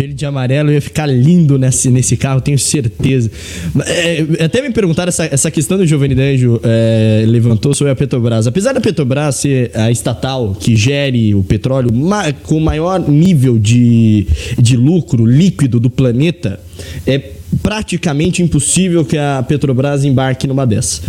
Verde 0.00 0.24
e 0.24 0.26
amarelo 0.26 0.72
ia 0.72 0.80
ficar 0.80 1.04
lindo 1.04 1.58
nesse, 1.58 1.90
nesse 1.90 2.16
carro, 2.16 2.40
tenho 2.40 2.58
certeza. 2.58 3.30
É, 3.86 4.44
até 4.44 4.62
me 4.62 4.70
perguntaram 4.70 5.10
essa, 5.10 5.26
essa 5.26 5.50
questão 5.50 5.76
do 5.76 5.86
Giovanni 5.86 6.14
D'Angelo 6.14 6.58
é, 6.64 7.22
levantou 7.26 7.74
sobre 7.74 7.92
a 7.92 7.96
Petrobras. 7.96 8.46
Apesar 8.46 8.72
da 8.72 8.80
Petrobras 8.80 9.36
ser 9.36 9.70
a 9.74 9.90
estatal 9.90 10.56
que 10.58 10.74
gere 10.74 11.34
o 11.34 11.42
petróleo 11.42 11.90
com 12.44 12.56
o 12.56 12.60
maior 12.62 13.06
nível 13.06 13.58
de, 13.58 14.26
de 14.58 14.74
lucro 14.74 15.26
líquido 15.26 15.78
do 15.78 15.90
planeta, 15.90 16.58
é 17.06 17.18
praticamente 17.62 18.42
impossível 18.42 19.04
que 19.04 19.18
a 19.18 19.44
Petrobras 19.46 20.04
embarque 20.04 20.46
numa 20.46 20.66
dessa. 20.66 21.02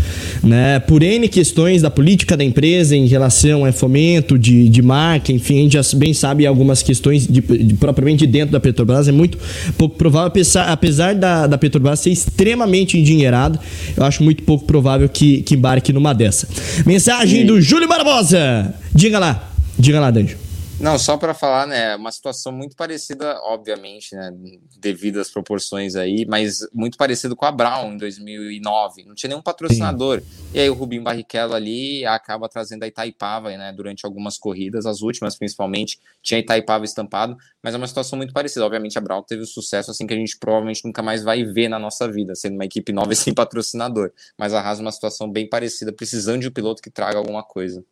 Né? 0.43 0.79
Por 0.79 1.03
N 1.03 1.27
questões 1.27 1.81
da 1.81 1.89
política 1.89 2.35
da 2.35 2.43
empresa 2.43 2.95
em 2.95 3.05
relação 3.05 3.63
a 3.65 3.71
fomento 3.71 4.37
de, 4.37 4.67
de 4.67 4.81
marca, 4.81 5.31
enfim, 5.31 5.59
a 5.59 5.61
gente 5.63 5.73
já 5.73 5.97
bem 5.97 6.13
sabe 6.13 6.45
algumas 6.45 6.81
questões 6.81 7.27
de, 7.27 7.41
de, 7.41 7.73
propriamente 7.75 8.25
dentro 8.25 8.51
da 8.51 8.59
Petrobras, 8.59 9.07
é 9.07 9.11
muito 9.11 9.37
pouco 9.77 9.95
provável, 9.95 10.27
apesar, 10.27 10.69
apesar 10.69 11.15
da, 11.15 11.47
da 11.47 11.57
Petrobras 11.57 11.99
ser 11.99 12.09
extremamente 12.09 12.97
endinheirada, 12.97 13.59
eu 13.95 14.03
acho 14.03 14.23
muito 14.23 14.43
pouco 14.43 14.65
provável 14.65 15.07
que, 15.07 15.41
que 15.41 15.55
embarque 15.55 15.93
numa 15.93 16.13
dessa. 16.13 16.47
Mensagem 16.85 17.45
do 17.45 17.61
Júlio 17.61 17.87
Barbosa! 17.87 18.73
Diga 18.93 19.19
lá, 19.19 19.51
diga 19.77 19.99
lá, 19.99 20.11
Danjo. 20.11 20.40
Não, 20.81 20.97
só 20.97 21.15
para 21.15 21.35
falar, 21.35 21.67
né, 21.67 21.95
uma 21.95 22.11
situação 22.11 22.51
muito 22.51 22.75
parecida, 22.75 23.39
obviamente, 23.43 24.15
né, 24.15 24.31
devido 24.79 25.19
às 25.19 25.29
proporções 25.29 25.95
aí, 25.95 26.25
mas 26.27 26.67
muito 26.73 26.97
parecido 26.97 27.35
com 27.35 27.45
a 27.45 27.51
Brown 27.51 27.93
em 27.93 27.97
2009. 27.97 29.03
Não 29.05 29.13
tinha 29.13 29.29
nenhum 29.29 29.43
patrocinador. 29.43 30.21
Sim. 30.21 30.27
E 30.55 30.59
aí 30.59 30.67
o 30.71 30.73
Rubinho 30.73 31.03
Barrichello 31.03 31.53
ali 31.53 32.03
acaba 32.03 32.49
trazendo 32.49 32.81
a 32.81 32.87
Itaipava, 32.87 33.55
né, 33.55 33.71
durante 33.71 34.07
algumas 34.07 34.39
corridas, 34.39 34.87
as 34.87 35.03
últimas 35.03 35.37
principalmente, 35.37 35.99
tinha 36.23 36.39
a 36.39 36.41
Itaipava 36.41 36.83
estampado, 36.83 37.37
mas 37.61 37.75
é 37.75 37.77
uma 37.77 37.87
situação 37.87 38.17
muito 38.17 38.33
parecida. 38.33 38.65
Obviamente 38.65 38.97
a 38.97 39.01
Brown 39.01 39.21
teve 39.21 39.43
o 39.43 39.47
sucesso 39.47 39.91
assim 39.91 40.07
que 40.07 40.15
a 40.15 40.17
gente 40.17 40.35
provavelmente 40.39 40.83
nunca 40.83 41.03
mais 41.03 41.23
vai 41.23 41.43
ver 41.43 41.69
na 41.69 41.77
nossa 41.77 42.11
vida, 42.11 42.33
sendo 42.33 42.55
uma 42.55 42.65
equipe 42.65 42.91
nova 42.91 43.13
e 43.13 43.15
sem 43.15 43.35
patrocinador. 43.35 44.11
Mas 44.35 44.51
a 44.51 44.59
Haas 44.59 44.79
é 44.79 44.81
uma 44.81 44.91
situação 44.91 45.31
bem 45.31 45.47
parecida, 45.47 45.93
precisando 45.93 46.41
de 46.41 46.47
um 46.47 46.51
piloto 46.51 46.81
que 46.81 46.89
traga 46.89 47.19
alguma 47.19 47.43
coisa. 47.43 47.83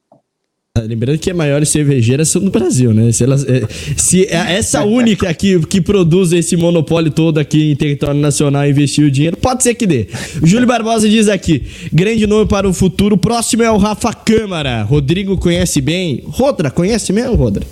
Lembrando 0.81 1.19
que 1.19 1.29
as 1.29 1.35
maiores 1.35 1.69
cervejeiras 1.69 2.29
são 2.29 2.41
do 2.41 2.51
Brasil, 2.51 2.93
né? 2.93 3.11
Se, 3.11 3.23
elas, 3.23 3.45
é, 3.47 3.67
se 3.97 4.25
é 4.25 4.55
essa 4.57 4.83
única 4.83 5.29
aqui 5.29 5.59
que 5.67 5.81
produz 5.81 6.31
esse 6.31 6.55
monopólio 6.55 7.11
todo 7.11 7.37
aqui 7.37 7.71
em 7.71 7.75
território 7.75 8.19
nacional 8.19 8.67
investir 8.67 9.05
o 9.05 9.11
dinheiro, 9.11 9.37
pode 9.37 9.63
ser 9.63 9.75
que 9.75 9.85
dê. 9.85 10.07
O 10.41 10.47
Júlio 10.47 10.67
Barbosa 10.67 11.07
diz 11.07 11.27
aqui: 11.27 11.65
grande 11.91 12.25
nome 12.27 12.47
para 12.47 12.67
o 12.67 12.73
futuro. 12.73 13.17
próximo 13.17 13.63
é 13.63 13.71
o 13.71 13.77
Rafa 13.77 14.13
Câmara. 14.13 14.83
Rodrigo 14.83 15.37
conhece 15.37 15.81
bem. 15.81 16.23
Rodra, 16.25 16.69
conhece 16.71 17.11
mesmo, 17.11 17.35
Rodra? 17.35 17.65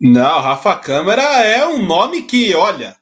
Não, 0.00 0.40
Rafa 0.40 0.76
Câmara 0.76 1.22
é 1.22 1.66
um 1.66 1.86
nome 1.86 2.22
que, 2.22 2.54
olha, 2.54 2.96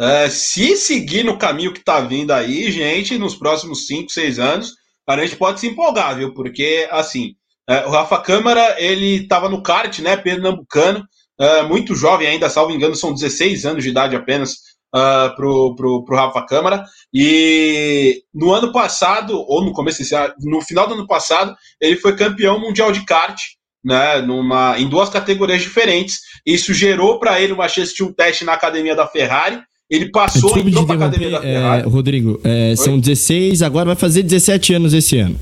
é, 0.00 0.30
se 0.30 0.76
seguir 0.76 1.24
no 1.24 1.36
caminho 1.36 1.74
que 1.74 1.84
tá 1.84 2.00
vindo 2.00 2.30
aí, 2.30 2.70
gente, 2.70 3.18
nos 3.18 3.34
próximos 3.34 3.86
5, 3.86 4.10
6 4.10 4.38
anos, 4.38 4.74
a 5.06 5.16
gente 5.18 5.36
pode 5.36 5.60
se 5.60 5.66
empolgar, 5.66 6.16
viu? 6.16 6.32
Porque, 6.32 6.88
assim, 6.90 7.34
é, 7.70 7.86
o 7.86 7.90
Rafa 7.90 8.18
Câmara, 8.18 8.74
ele 8.78 9.22
estava 9.22 9.48
no 9.48 9.62
kart, 9.62 10.00
né, 10.00 10.16
pernambucano, 10.16 11.04
é, 11.38 11.62
muito 11.62 11.94
jovem 11.94 12.26
ainda, 12.26 12.50
salvo 12.50 12.72
engano, 12.72 12.96
são 12.96 13.14
16 13.14 13.64
anos 13.64 13.84
de 13.84 13.90
idade 13.90 14.16
apenas 14.16 14.54
uh, 14.94 15.34
pro, 15.36 15.76
pro, 15.76 16.04
pro 16.04 16.16
Rafa 16.16 16.44
Câmara. 16.44 16.84
E 17.14 18.22
no 18.34 18.52
ano 18.52 18.72
passado, 18.72 19.38
ou 19.48 19.64
no 19.64 19.72
começo 19.72 19.98
desse 19.98 20.14
ano, 20.14 20.34
no 20.40 20.60
final 20.60 20.88
do 20.88 20.94
ano 20.94 21.06
passado, 21.06 21.54
ele 21.80 21.96
foi 21.96 22.16
campeão 22.16 22.60
mundial 22.60 22.90
de 22.90 23.04
kart, 23.04 23.38
né, 23.84 24.20
numa, 24.20 24.78
em 24.78 24.88
duas 24.88 25.08
categorias 25.08 25.62
diferentes. 25.62 26.18
Isso 26.44 26.74
gerou 26.74 27.20
para 27.20 27.40
ele 27.40 27.52
uma 27.52 27.68
chance 27.68 27.94
de 27.94 28.02
um 28.02 28.12
teste 28.12 28.44
na 28.44 28.54
academia 28.54 28.96
da 28.96 29.06
Ferrari. 29.06 29.60
Ele 29.88 30.10
passou, 30.10 30.52
Desculpa 30.54 30.68
entrou 30.68 30.86
para 30.86 30.96
academia 30.96 31.30
da 31.30 31.40
Ferrari. 31.40 31.82
É, 31.82 31.86
Rodrigo, 31.86 32.40
é, 32.44 32.74
são 32.76 32.98
16, 32.98 33.62
agora 33.62 33.86
vai 33.86 33.96
fazer 33.96 34.22
17 34.22 34.74
anos 34.74 34.92
esse 34.92 35.18
ano. 35.18 35.38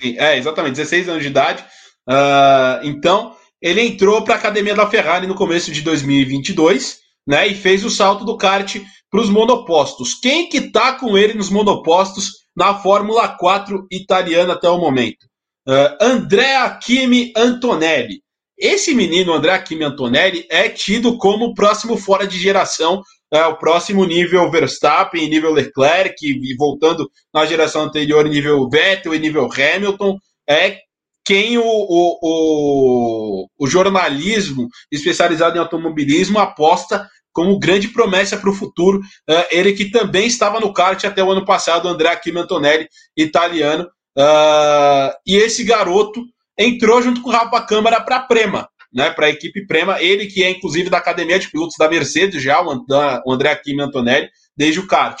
Sim, 0.00 0.16
é, 0.18 0.36
exatamente, 0.36 0.76
16 0.76 1.08
anos 1.08 1.22
de 1.22 1.28
idade. 1.28 1.64
Uh, 2.08 2.84
então, 2.84 3.36
ele 3.60 3.80
entrou 3.80 4.22
para 4.22 4.34
a 4.34 4.38
academia 4.38 4.74
da 4.74 4.88
Ferrari 4.88 5.26
no 5.26 5.34
começo 5.34 5.72
de 5.72 5.82
2022, 5.82 6.98
né? 7.26 7.46
E 7.46 7.54
fez 7.54 7.84
o 7.84 7.90
salto 7.90 8.24
do 8.24 8.36
kart 8.36 8.76
para 9.10 9.20
os 9.20 9.30
monopostos. 9.30 10.14
Quem 10.14 10.48
que 10.48 10.70
tá 10.70 10.92
com 10.92 11.16
ele 11.16 11.34
nos 11.34 11.50
monopostos 11.50 12.32
na 12.54 12.74
Fórmula 12.74 13.28
4 13.28 13.86
italiana 13.90 14.52
até 14.52 14.68
o 14.68 14.78
momento? 14.78 15.26
Uh, 15.66 15.96
Andrea 16.00 16.70
Kimi 16.82 17.32
Antonelli. 17.36 18.22
Esse 18.58 18.94
menino, 18.94 19.34
Andrea 19.34 19.60
Kimi 19.60 19.84
Antonelli, 19.84 20.46
é 20.48 20.68
tido 20.68 21.18
como 21.18 21.46
o 21.46 21.54
próximo 21.54 21.96
fora 21.96 22.26
de 22.26 22.38
geração, 22.38 23.02
é, 23.32 23.44
o 23.46 23.56
próximo 23.56 24.04
nível 24.04 24.50
Verstappen, 24.50 25.28
nível 25.28 25.52
Leclerc, 25.52 26.14
e 26.22 26.56
voltando 26.56 27.10
na 27.32 27.44
geração 27.44 27.82
anterior, 27.82 28.28
nível 28.28 28.68
Vettel 28.68 29.14
e 29.14 29.18
nível 29.18 29.48
Hamilton. 29.52 30.16
É 30.48 30.78
quem 31.24 31.58
o, 31.58 31.64
o, 31.64 32.18
o, 32.22 33.46
o 33.58 33.66
jornalismo 33.66 34.68
especializado 34.92 35.56
em 35.56 35.60
automobilismo 35.60 36.38
aposta 36.38 37.08
como 37.32 37.58
grande 37.58 37.88
promessa 37.88 38.36
para 38.36 38.48
o 38.48 38.54
futuro. 38.54 39.00
Uh, 39.28 39.44
ele 39.50 39.72
que 39.72 39.90
também 39.90 40.26
estava 40.26 40.60
no 40.60 40.72
kart 40.72 41.04
até 41.04 41.22
o 41.22 41.30
ano 41.30 41.44
passado, 41.44 41.88
André 41.88 42.14
Kimi 42.16 42.38
Antonelli, 42.38 42.88
italiano. 43.16 43.84
Uh, 44.16 45.12
e 45.26 45.36
esse 45.36 45.64
garoto 45.64 46.22
entrou 46.58 47.02
junto 47.02 47.20
com 47.20 47.28
o 47.28 47.32
Rafa 47.32 47.60
Câmara 47.66 48.00
para 48.00 48.16
a 48.16 48.22
Prema, 48.22 48.68
né, 48.96 49.10
para 49.10 49.26
a 49.26 49.30
equipe 49.30 49.66
Prema. 49.66 50.00
Ele 50.00 50.26
que 50.26 50.42
é 50.42 50.50
inclusive 50.50 50.88
da 50.88 50.96
academia 50.96 51.38
de 51.38 51.50
pilotos 51.50 51.76
da 51.78 51.88
Mercedes 51.88 52.42
já, 52.42 52.60
o 52.62 53.32
André 53.32 53.54
Kimi 53.56 53.82
Antonelli, 53.82 54.28
desde 54.56 54.80
o 54.80 54.86
kart. 54.86 55.20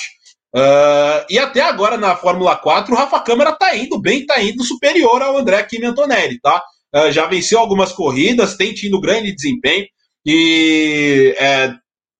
Uh, 0.54 1.20
e 1.28 1.38
até 1.38 1.60
agora 1.60 1.98
na 1.98 2.16
Fórmula 2.16 2.56
4, 2.56 2.94
o 2.94 2.96
Rafa 2.96 3.20
Câmara 3.20 3.50
está 3.50 3.76
indo 3.76 4.00
bem, 4.00 4.20
está 4.20 4.40
indo 4.40 4.64
superior 4.64 5.20
ao 5.20 5.36
André 5.36 5.62
Kimi 5.64 5.84
Antonelli, 5.84 6.40
tá? 6.40 6.62
Uh, 6.94 7.12
já 7.12 7.26
venceu 7.26 7.58
algumas 7.58 7.92
corridas, 7.92 8.56
tem 8.56 8.72
tido 8.72 8.98
grande 8.98 9.34
desempenho 9.34 9.86
e 10.24 11.34
é, 11.38 11.74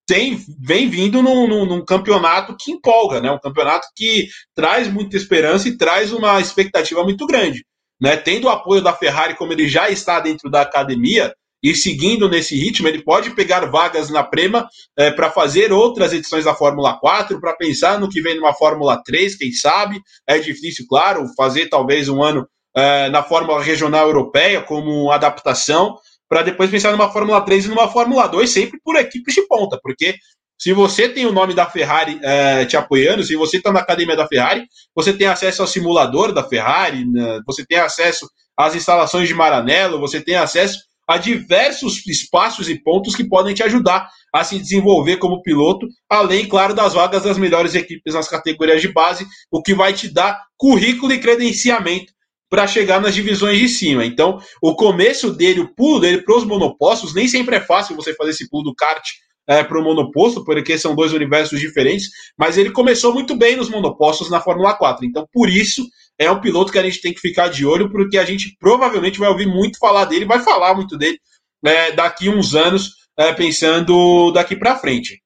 tem, 0.06 0.38
vem 0.60 0.90
vindo 0.90 1.22
num, 1.22 1.48
num, 1.48 1.64
num, 1.64 1.84
campeonato 1.84 2.54
que 2.56 2.70
empolga, 2.70 3.20
né? 3.20 3.30
Um 3.30 3.38
campeonato 3.38 3.88
que 3.96 4.28
traz 4.54 4.92
muita 4.92 5.16
esperança 5.16 5.68
e 5.68 5.76
traz 5.78 6.12
uma 6.12 6.38
expectativa 6.38 7.02
muito 7.02 7.26
grande. 7.26 7.64
Né? 8.00 8.16
Tendo 8.16 8.44
o 8.44 8.50
apoio 8.50 8.82
da 8.82 8.92
Ferrari, 8.92 9.34
como 9.36 9.52
ele 9.52 9.66
já 9.68 9.88
está 9.88 10.20
dentro 10.20 10.50
da 10.50 10.60
academia, 10.60 11.34
e 11.62 11.74
seguindo 11.74 12.28
nesse 12.28 12.54
ritmo, 12.54 12.86
ele 12.86 13.02
pode 13.02 13.30
pegar 13.30 13.66
vagas 13.66 14.10
na 14.10 14.22
Prema 14.22 14.68
é, 14.96 15.10
para 15.10 15.30
fazer 15.30 15.72
outras 15.72 16.12
edições 16.12 16.44
da 16.44 16.54
Fórmula 16.54 16.98
4, 16.98 17.40
para 17.40 17.54
pensar 17.54 17.98
no 17.98 18.08
que 18.08 18.20
vem 18.20 18.36
numa 18.36 18.54
Fórmula 18.54 19.02
3, 19.04 19.36
quem 19.36 19.52
sabe. 19.52 20.00
É 20.28 20.38
difícil, 20.38 20.84
claro, 20.88 21.26
fazer 21.36 21.68
talvez 21.68 22.08
um 22.08 22.22
ano 22.22 22.46
é, 22.76 23.08
na 23.08 23.22
Fórmula 23.22 23.62
Regional 23.62 24.06
Europeia 24.06 24.60
como 24.60 25.10
adaptação, 25.10 25.96
para 26.28 26.42
depois 26.42 26.70
pensar 26.70 26.92
numa 26.92 27.10
Fórmula 27.10 27.40
3 27.40 27.64
e 27.64 27.68
numa 27.68 27.88
Fórmula 27.88 28.26
2, 28.26 28.50
sempre 28.50 28.78
por 28.84 28.96
equipes 28.96 29.34
de 29.34 29.42
ponta, 29.46 29.78
porque 29.82 30.14
se 30.58 30.72
você 30.72 31.08
tem 31.08 31.26
o 31.26 31.32
nome 31.32 31.54
da 31.54 31.66
Ferrari 31.66 32.18
é, 32.22 32.64
te 32.64 32.76
apoiando, 32.76 33.22
se 33.22 33.36
você 33.36 33.58
está 33.58 33.70
na 33.70 33.80
academia 33.80 34.16
da 34.16 34.26
Ferrari, 34.26 34.66
você 34.94 35.12
tem 35.12 35.26
acesso 35.26 35.62
ao 35.62 35.68
simulador 35.68 36.32
da 36.32 36.42
Ferrari, 36.42 37.04
né, 37.06 37.40
você 37.46 37.64
tem 37.64 37.78
acesso 37.78 38.26
às 38.56 38.74
instalações 38.74 39.28
de 39.28 39.34
Maranello, 39.34 40.00
você 40.00 40.20
tem 40.20 40.34
acesso 40.34 40.78
a 41.06 41.16
diversos 41.16 42.04
espaços 42.06 42.68
e 42.68 42.82
pontos 42.82 43.14
que 43.14 43.24
podem 43.24 43.54
te 43.54 43.62
ajudar 43.62 44.08
a 44.34 44.42
se 44.44 44.58
desenvolver 44.58 45.18
como 45.18 45.42
piloto, 45.42 45.86
além, 46.10 46.48
claro, 46.48 46.74
das 46.74 46.94
vagas 46.94 47.22
das 47.22 47.38
melhores 47.38 47.74
equipes 47.74 48.14
nas 48.14 48.28
categorias 48.28 48.82
de 48.82 48.88
base, 48.88 49.26
o 49.50 49.62
que 49.62 49.74
vai 49.74 49.92
te 49.92 50.08
dar 50.08 50.42
currículo 50.56 51.12
e 51.12 51.20
credenciamento 51.20 52.12
para 52.48 52.66
chegar 52.66 53.00
nas 53.00 53.14
divisões 53.14 53.58
de 53.58 53.68
cima. 53.68 54.04
Então, 54.04 54.40
o 54.62 54.74
começo 54.74 55.32
dele, 55.32 55.60
o 55.60 55.74
pulo 55.74 56.00
dele 56.00 56.22
para 56.22 56.36
os 56.36 56.44
monopostos, 56.44 57.14
nem 57.14 57.26
sempre 57.26 57.56
é 57.56 57.60
fácil 57.60 57.96
você 57.96 58.14
fazer 58.14 58.30
esse 58.30 58.48
pulo 58.48 58.64
do 58.64 58.74
kart 58.74 59.04
é, 59.48 59.62
para 59.62 59.78
o 59.78 59.82
monoposto, 59.82 60.44
porque 60.44 60.76
são 60.76 60.94
dois 60.94 61.12
universos 61.12 61.60
diferentes, 61.60 62.10
mas 62.36 62.58
ele 62.58 62.70
começou 62.70 63.12
muito 63.12 63.36
bem 63.36 63.56
nos 63.56 63.68
monopostos 63.68 64.30
na 64.30 64.40
Fórmula 64.40 64.74
4. 64.74 65.04
Então, 65.06 65.26
por 65.32 65.48
isso, 65.48 65.86
é 66.18 66.30
um 66.30 66.40
piloto 66.40 66.72
que 66.72 66.78
a 66.78 66.82
gente 66.82 67.00
tem 67.00 67.12
que 67.12 67.20
ficar 67.20 67.48
de 67.48 67.66
olho, 67.66 67.90
porque 67.90 68.18
a 68.18 68.24
gente 68.24 68.56
provavelmente 68.58 69.18
vai 69.18 69.28
ouvir 69.28 69.46
muito 69.46 69.78
falar 69.78 70.04
dele, 70.06 70.24
vai 70.24 70.40
falar 70.40 70.74
muito 70.74 70.96
dele 70.96 71.18
é, 71.64 71.92
daqui 71.92 72.28
uns 72.28 72.54
anos, 72.54 72.92
é, 73.18 73.32
pensando 73.32 74.30
daqui 74.32 74.56
para 74.56 74.76
frente. 74.76 75.20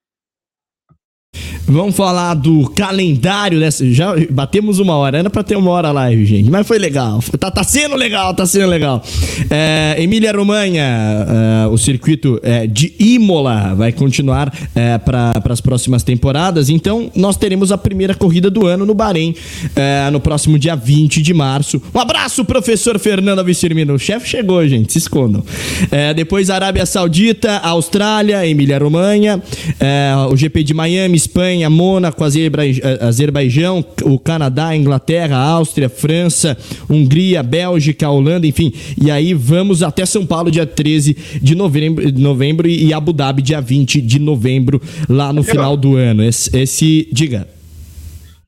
Vamos 1.70 1.94
falar 1.94 2.34
do 2.34 2.68
calendário 2.70 3.60
dessa. 3.60 3.88
Já 3.92 4.12
batemos 4.28 4.80
uma 4.80 4.96
hora, 4.96 5.18
era 5.18 5.30
pra 5.30 5.44
ter 5.44 5.54
uma 5.56 5.70
hora 5.70 5.92
live, 5.92 6.26
gente. 6.26 6.50
Mas 6.50 6.66
foi 6.66 6.80
legal. 6.80 7.22
Tá, 7.38 7.48
tá 7.48 7.62
sendo 7.62 7.94
legal, 7.94 8.34
tá 8.34 8.44
sendo 8.44 8.66
legal. 8.66 9.00
É, 9.48 9.94
Emília 9.96 10.32
Romanha, 10.32 10.82
é, 10.82 11.66
o 11.68 11.78
circuito 11.78 12.40
é, 12.42 12.66
de 12.66 12.92
Imola 12.98 13.72
vai 13.76 13.92
continuar 13.92 14.52
é, 14.74 14.98
para 14.98 15.40
as 15.48 15.60
próximas 15.60 16.02
temporadas. 16.02 16.68
Então, 16.68 17.08
nós 17.14 17.36
teremos 17.36 17.70
a 17.70 17.78
primeira 17.78 18.16
corrida 18.16 18.50
do 18.50 18.66
ano 18.66 18.84
no 18.84 18.92
Bahrein, 18.94 19.36
é, 19.76 20.10
no 20.10 20.18
próximo 20.18 20.58
dia 20.58 20.74
20 20.74 21.22
de 21.22 21.32
março. 21.32 21.80
Um 21.94 22.00
abraço, 22.00 22.44
professor 22.44 22.98
Fernando 22.98 23.44
Vicirmino. 23.44 23.94
O 23.94 23.98
chefe 23.98 24.28
chegou, 24.28 24.66
gente, 24.66 24.92
se 24.92 24.98
escondam. 24.98 25.44
É, 25.92 26.12
depois, 26.12 26.50
Arábia 26.50 26.84
Saudita, 26.84 27.58
Austrália, 27.58 28.44
Emília 28.44 28.76
Romanha, 28.76 29.40
é, 29.78 30.12
o 30.28 30.36
GP 30.36 30.64
de 30.64 30.74
Miami, 30.74 31.16
Espanha. 31.16 31.59
Espanha, 31.60 31.70
Mônaco, 31.70 32.24
Azerbaijão, 32.24 33.84
o 34.04 34.18
Canadá, 34.18 34.74
Inglaterra, 34.74 35.36
Áustria, 35.36 35.88
França, 35.88 36.56
Hungria, 36.88 37.42
Bélgica, 37.42 38.08
Holanda, 38.08 38.46
enfim. 38.46 38.72
E 39.00 39.10
aí 39.10 39.34
vamos 39.34 39.82
até 39.82 40.06
São 40.06 40.24
Paulo, 40.24 40.50
dia 40.50 40.66
13 40.66 41.14
de 41.42 41.54
novembro, 41.54 42.10
novembro 42.12 42.68
e 42.68 42.92
Abu 42.94 43.12
Dhabi, 43.12 43.42
dia 43.42 43.60
20 43.60 44.00
de 44.00 44.18
novembro, 44.18 44.80
lá 45.08 45.32
no 45.32 45.42
final 45.42 45.76
do 45.76 45.96
ano. 45.96 46.22
Esse, 46.22 46.56
esse 46.56 47.08
diga. 47.12 47.46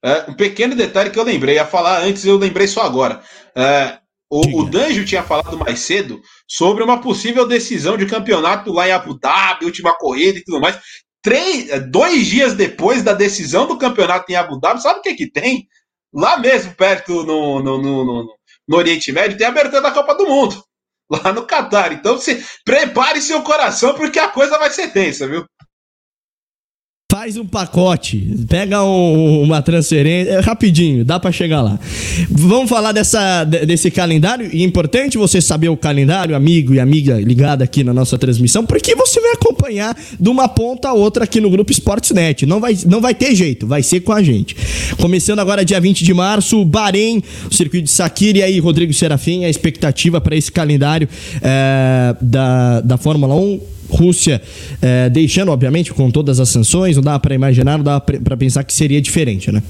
É, 0.04 0.30
um 0.30 0.34
pequeno 0.34 0.74
detalhe 0.74 1.10
que 1.10 1.18
eu 1.18 1.24
lembrei, 1.24 1.58
a 1.58 1.66
falar 1.66 2.02
antes, 2.02 2.24
eu 2.24 2.36
lembrei 2.36 2.66
só 2.66 2.82
agora. 2.82 3.20
É, 3.54 3.98
o, 4.30 4.62
o 4.62 4.64
Danjo 4.64 5.04
tinha 5.04 5.22
falado 5.22 5.58
mais 5.58 5.80
cedo 5.80 6.20
sobre 6.48 6.82
uma 6.82 7.00
possível 7.00 7.46
decisão 7.46 7.96
de 7.96 8.06
campeonato 8.06 8.72
lá 8.72 8.88
em 8.88 8.92
Abu 8.92 9.18
Dhabi, 9.18 9.66
última 9.66 9.94
corrida 9.96 10.38
e 10.38 10.44
tudo 10.44 10.60
mais 10.60 10.78
três, 11.22 11.70
é, 11.70 11.80
dois 11.80 12.26
dias 12.26 12.54
depois 12.54 13.02
da 13.02 13.12
decisão 13.12 13.66
do 13.66 13.78
campeonato 13.78 14.30
em 14.30 14.34
Abu 14.34 14.58
Dhabi, 14.60 14.82
sabe 14.82 14.98
o 14.98 15.02
que 15.02 15.14
que 15.14 15.30
tem? 15.30 15.68
Lá 16.12 16.36
mesmo, 16.36 16.74
perto 16.74 17.24
no, 17.24 17.62
no, 17.62 17.78
no, 17.78 18.04
no, 18.04 18.36
no 18.68 18.76
Oriente 18.76 19.10
Médio, 19.12 19.38
tem 19.38 19.46
a 19.46 19.50
abertura 19.50 19.80
da 19.80 19.92
Copa 19.92 20.14
do 20.14 20.26
Mundo. 20.26 20.62
Lá 21.10 21.32
no 21.32 21.46
Catar. 21.46 21.92
Então, 21.92 22.18
se, 22.18 22.44
prepare 22.64 23.20
seu 23.20 23.42
coração, 23.42 23.94
porque 23.94 24.18
a 24.18 24.28
coisa 24.28 24.58
vai 24.58 24.70
ser 24.70 24.92
tensa, 24.92 25.26
viu? 25.26 25.46
Faz 27.22 27.36
um 27.36 27.46
pacote, 27.46 28.18
pega 28.48 28.82
um, 28.82 29.42
uma 29.44 29.62
transferência, 29.62 30.28
é 30.32 30.40
rapidinho, 30.40 31.04
dá 31.04 31.20
para 31.20 31.30
chegar 31.30 31.62
lá. 31.62 31.78
Vamos 32.28 32.68
falar 32.68 32.90
dessa, 32.90 33.44
desse 33.44 33.92
calendário. 33.92 34.50
E 34.52 34.60
é 34.60 34.64
importante 34.64 35.16
você 35.16 35.40
saber 35.40 35.68
o 35.68 35.76
calendário, 35.76 36.34
amigo 36.34 36.74
e 36.74 36.80
amiga 36.80 37.20
ligada 37.20 37.62
aqui 37.62 37.84
na 37.84 37.94
nossa 37.94 38.18
transmissão, 38.18 38.66
porque 38.66 38.96
você 38.96 39.20
vai 39.20 39.34
acompanhar 39.34 39.96
de 40.18 40.28
uma 40.28 40.48
ponta 40.48 40.88
a 40.88 40.94
outra 40.94 41.22
aqui 41.22 41.40
no 41.40 41.48
Grupo 41.48 41.70
Sportsnet. 41.70 42.44
Não 42.44 42.58
vai, 42.58 42.76
não 42.86 43.00
vai 43.00 43.14
ter 43.14 43.36
jeito, 43.36 43.68
vai 43.68 43.84
ser 43.84 44.00
com 44.00 44.10
a 44.10 44.20
gente. 44.20 44.56
Começando 45.00 45.38
agora 45.38 45.64
dia 45.64 45.80
20 45.80 46.02
de 46.02 46.12
março, 46.12 46.64
Bahrein, 46.64 47.22
o 47.48 47.54
circuito 47.54 47.84
de 47.84 47.92
Sakir 47.92 48.34
e 48.34 48.42
aí 48.42 48.58
Rodrigo 48.58 48.92
Serafim, 48.92 49.44
a 49.44 49.48
expectativa 49.48 50.20
para 50.20 50.34
esse 50.34 50.50
calendário 50.50 51.08
é, 51.40 52.16
da, 52.20 52.80
da 52.80 52.96
Fórmula 52.96 53.36
1 53.36 53.60
Rússia 53.92 54.42
é, 54.80 55.08
deixando, 55.10 55.50
obviamente, 55.50 55.92
com 55.92 56.10
todas 56.10 56.40
as 56.40 56.48
sanções, 56.48 56.96
não 56.96 57.02
dá 57.02 57.18
para 57.18 57.34
imaginar, 57.34 57.76
não 57.76 57.84
dá 57.84 58.00
para 58.00 58.36
pensar 58.36 58.64
que 58.64 58.72
seria 58.72 59.00
diferente, 59.00 59.52
né? 59.52 59.62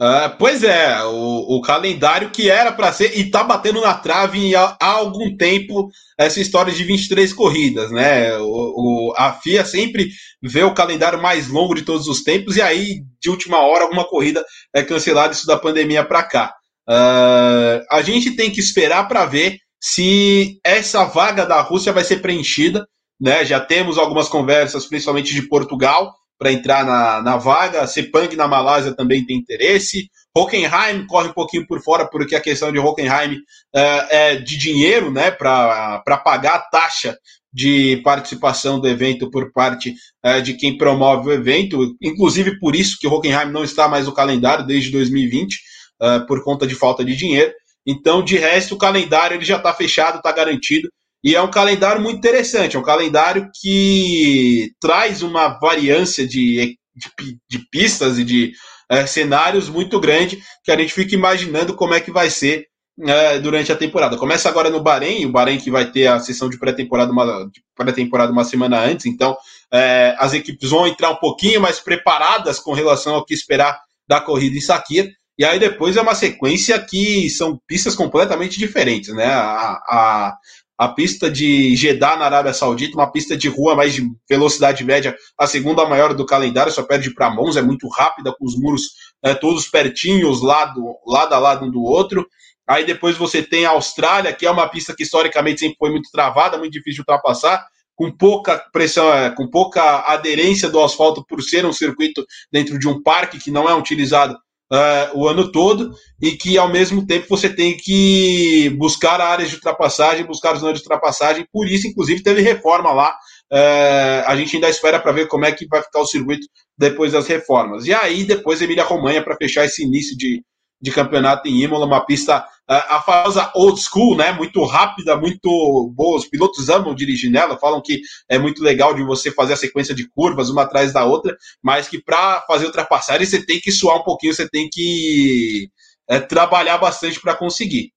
Uh, 0.00 0.32
pois 0.38 0.62
é, 0.62 1.04
o, 1.04 1.58
o, 1.58 1.60
calendário 1.60 2.30
que 2.30 2.48
era 2.48 2.72
para 2.72 2.90
ser, 2.90 3.18
e 3.18 3.30
tá 3.30 3.44
batendo 3.44 3.82
na 3.82 3.92
trave 3.92 4.56
há, 4.56 4.74
há, 4.80 4.92
algum 4.92 5.36
tempo 5.36 5.90
essa 6.16 6.40
história 6.40 6.72
de 6.72 6.82
23 6.84 7.30
corridas, 7.34 7.90
né? 7.90 8.34
O, 8.38 9.10
o, 9.10 9.14
a 9.14 9.34
FIA 9.34 9.62
sempre 9.62 10.08
vê 10.42 10.62
o 10.62 10.72
calendário 10.72 11.20
mais 11.20 11.48
longo 11.48 11.74
de 11.74 11.82
todos 11.82 12.06
os 12.06 12.22
tempos, 12.22 12.56
e 12.56 12.62
aí, 12.62 13.02
de 13.20 13.28
última 13.28 13.58
hora, 13.58 13.84
alguma 13.84 14.08
corrida 14.08 14.42
é 14.74 14.82
cancelada, 14.82 15.34
isso 15.34 15.46
da 15.46 15.58
pandemia 15.58 16.02
para 16.02 16.22
cá. 16.22 16.54
Uh, 16.88 17.84
a 17.90 18.00
gente 18.00 18.30
tem 18.30 18.50
que 18.50 18.58
esperar 18.58 19.06
para 19.06 19.26
ver 19.26 19.58
se 19.80 20.60
essa 20.64 21.04
vaga 21.04 21.46
da 21.46 21.60
Rússia 21.60 21.92
vai 21.92 22.04
ser 22.04 22.20
preenchida. 22.20 22.86
Né? 23.20 23.44
Já 23.44 23.60
temos 23.60 23.98
algumas 23.98 24.28
conversas, 24.28 24.86
principalmente 24.86 25.34
de 25.34 25.42
Portugal, 25.42 26.14
para 26.38 26.52
entrar 26.52 26.84
na, 26.84 27.22
na 27.22 27.36
vaga. 27.36 27.86
Sepang 27.86 28.34
na 28.36 28.48
Malásia 28.48 28.94
também 28.94 29.24
tem 29.24 29.36
interesse. 29.36 30.08
Hockenheim 30.36 31.06
corre 31.06 31.28
um 31.28 31.32
pouquinho 31.34 31.66
por 31.66 31.82
fora, 31.82 32.08
porque 32.08 32.34
a 32.34 32.40
questão 32.40 32.72
de 32.72 32.78
Hockenheim 32.78 33.36
é, 33.74 34.06
é 34.10 34.36
de 34.36 34.56
dinheiro, 34.56 35.10
né, 35.10 35.30
para 35.30 36.02
pagar 36.24 36.54
a 36.54 36.60
taxa 36.60 37.16
de 37.52 38.00
participação 38.04 38.78
do 38.78 38.88
evento 38.88 39.28
por 39.30 39.52
parte 39.52 39.94
uh, 40.24 40.40
de 40.40 40.54
quem 40.54 40.78
promove 40.78 41.28
o 41.28 41.32
evento, 41.32 41.96
inclusive 42.00 42.58
por 42.60 42.76
isso 42.76 42.96
que 43.00 43.08
Hockenheim 43.08 43.50
não 43.50 43.64
está 43.64 43.88
mais 43.88 44.06
no 44.06 44.14
calendário 44.14 44.64
desde 44.64 44.92
2020, 44.92 45.56
uh, 46.00 46.26
por 46.26 46.44
conta 46.44 46.66
de 46.66 46.74
falta 46.74 47.04
de 47.04 47.16
dinheiro. 47.16 47.52
Então, 47.86 48.22
de 48.22 48.36
resto, 48.36 48.74
o 48.74 48.78
calendário 48.78 49.36
ele 49.36 49.44
já 49.44 49.56
está 49.56 49.72
fechado, 49.72 50.18
está 50.18 50.32
garantido, 50.32 50.88
e 51.22 51.34
é 51.34 51.42
um 51.42 51.50
calendário 51.50 52.00
muito 52.00 52.18
interessante, 52.18 52.76
é 52.76 52.78
um 52.78 52.84
calendário 52.84 53.50
que 53.60 54.70
traz 54.80 55.22
uma 55.22 55.48
variância 55.58 56.26
de, 56.26 56.76
de, 56.94 57.38
de 57.48 57.58
pistas 57.70 58.18
e 58.18 58.24
de 58.24 58.52
uh, 58.90 59.06
cenários 59.06 59.68
muito 59.68 60.00
grande, 60.00 60.38
que 60.64 60.70
a 60.72 60.76
gente 60.78 60.92
fica 60.92 61.14
imaginando 61.14 61.74
como 61.74 61.94
é 61.94 62.00
que 62.00 62.10
vai 62.10 62.30
ser 62.30 62.66
é, 63.06 63.38
durante 63.38 63.72
a 63.72 63.76
temporada. 63.76 64.16
Começa 64.16 64.48
agora 64.48 64.68
no 64.68 64.82
Bahrein, 64.82 65.24
o 65.24 65.32
Bahrein 65.32 65.58
que 65.58 65.70
vai 65.70 65.90
ter 65.90 66.06
a 66.06 66.18
sessão 66.18 66.48
de 66.48 66.58
pré-temporada 66.58 67.10
uma, 67.10 67.50
pré-temporada 67.74 68.32
uma 68.32 68.44
semana 68.44 68.80
antes, 68.80 69.06
então 69.06 69.36
é, 69.72 70.14
as 70.18 70.34
equipes 70.34 70.70
vão 70.70 70.86
entrar 70.86 71.10
um 71.10 71.16
pouquinho 71.16 71.60
mais 71.60 71.80
preparadas 71.80 72.58
com 72.58 72.72
relação 72.72 73.14
ao 73.14 73.24
que 73.24 73.34
esperar 73.34 73.80
da 74.08 74.20
corrida 74.20 74.56
em 74.56 74.60
Sakir. 74.60 75.12
E 75.40 75.44
aí 75.46 75.58
depois 75.58 75.96
é 75.96 76.02
uma 76.02 76.14
sequência 76.14 76.78
que 76.78 77.30
são 77.30 77.58
pistas 77.66 77.94
completamente 77.94 78.58
diferentes, 78.58 79.14
né? 79.14 79.24
A, 79.24 79.80
a, 79.88 80.36
a 80.76 80.88
pista 80.88 81.30
de 81.30 81.74
Jeddah 81.74 82.14
na 82.18 82.26
Arábia 82.26 82.52
Saudita, 82.52 82.94
uma 82.94 83.10
pista 83.10 83.34
de 83.34 83.48
rua 83.48 83.74
mais 83.74 83.94
de 83.94 84.06
velocidade 84.28 84.84
média, 84.84 85.16
a 85.38 85.46
segunda 85.46 85.88
maior 85.88 86.12
do 86.12 86.26
calendário, 86.26 86.70
só 86.70 86.82
perde 86.82 87.14
para 87.14 87.30
Mons, 87.30 87.56
é 87.56 87.62
muito 87.62 87.88
rápida, 87.88 88.34
com 88.38 88.44
os 88.44 88.54
muros 88.54 88.82
é, 89.24 89.32
todos 89.32 89.66
pertinhos, 89.66 90.42
lado, 90.42 90.94
lado 91.06 91.34
a 91.34 91.38
lado 91.38 91.64
um 91.64 91.70
do 91.70 91.82
outro. 91.82 92.28
Aí 92.68 92.84
depois 92.84 93.16
você 93.16 93.42
tem 93.42 93.64
a 93.64 93.70
Austrália, 93.70 94.34
que 94.34 94.44
é 94.44 94.50
uma 94.50 94.68
pista 94.68 94.94
que 94.94 95.04
historicamente 95.04 95.60
sempre 95.60 95.78
foi 95.78 95.90
muito 95.90 96.10
travada, 96.12 96.58
muito 96.58 96.74
difícil 96.74 96.96
de 96.96 97.00
ultrapassar, 97.00 97.66
com 97.96 98.14
pouca 98.14 98.62
pressão, 98.70 99.10
é, 99.10 99.30
com 99.30 99.48
pouca 99.48 100.00
aderência 100.00 100.68
do 100.68 100.84
asfalto 100.84 101.24
por 101.26 101.42
ser 101.42 101.64
um 101.64 101.72
circuito 101.72 102.26
dentro 102.52 102.78
de 102.78 102.86
um 102.86 103.02
parque 103.02 103.38
que 103.38 103.50
não 103.50 103.66
é 103.66 103.74
utilizado 103.74 104.36
uh, 104.72 105.18
o 105.18 105.28
ano 105.28 105.50
todo 105.50 105.92
e 106.20 106.32
que 106.32 106.56
ao 106.56 106.68
mesmo 106.68 107.06
tempo 107.06 107.26
você 107.28 107.48
tem 107.48 107.76
que 107.76 108.70
buscar 108.78 109.20
áreas 109.20 109.50
de 109.50 109.56
ultrapassagem, 109.56 110.24
buscar 110.24 110.54
zonas 110.54 110.78
de 110.78 110.84
ultrapassagem. 110.84 111.46
Por 111.52 111.68
isso, 111.68 111.88
inclusive, 111.88 112.22
teve 112.22 112.40
reforma 112.40 112.92
lá. 112.92 113.14
Uh, 113.52 114.22
a 114.26 114.36
gente 114.36 114.54
ainda 114.54 114.68
espera 114.68 115.00
para 115.00 115.12
ver 115.12 115.26
como 115.26 115.44
é 115.44 115.52
que 115.52 115.66
vai 115.66 115.82
ficar 115.82 116.00
o 116.00 116.06
circuito 116.06 116.46
depois 116.78 117.12
das 117.12 117.26
reformas. 117.26 117.86
E 117.86 117.92
aí, 117.92 118.24
depois, 118.24 118.62
Emília 118.62 118.84
Romanha 118.84 119.22
para 119.22 119.36
fechar 119.36 119.64
esse 119.64 119.82
início 119.82 120.16
de, 120.16 120.42
de 120.80 120.90
campeonato 120.92 121.48
em 121.48 121.62
Imola, 121.62 121.86
uma 121.86 122.06
pista, 122.06 122.44
a 122.70 123.02
famosa 123.02 123.50
old 123.54 123.80
school, 123.80 124.16
né? 124.16 124.30
Muito 124.32 124.64
rápida, 124.64 125.16
muito 125.16 125.92
boa. 125.94 126.18
Os 126.18 126.26
pilotos 126.26 126.68
amam 126.68 126.94
dirigir 126.94 127.30
nela, 127.30 127.58
falam 127.58 127.82
que 127.82 128.00
é 128.28 128.38
muito 128.38 128.62
legal 128.62 128.94
de 128.94 129.02
você 129.02 129.32
fazer 129.32 129.54
a 129.54 129.56
sequência 129.56 129.94
de 129.94 130.08
curvas 130.08 130.50
uma 130.50 130.62
atrás 130.62 130.92
da 130.92 131.04
outra, 131.04 131.36
mas 131.60 131.88
que 131.88 132.00
para 132.00 132.42
fazer 132.42 132.66
ultrapassagem 132.66 133.26
você 133.26 133.44
tem 133.44 133.58
que 133.60 133.72
suar 133.72 133.98
um 133.98 134.04
pouquinho, 134.04 134.32
você 134.32 134.48
tem 134.48 134.68
que 134.70 135.68
é, 136.08 136.20
trabalhar 136.20 136.78
bastante 136.78 137.20
para 137.20 137.34
conseguir. 137.34 137.92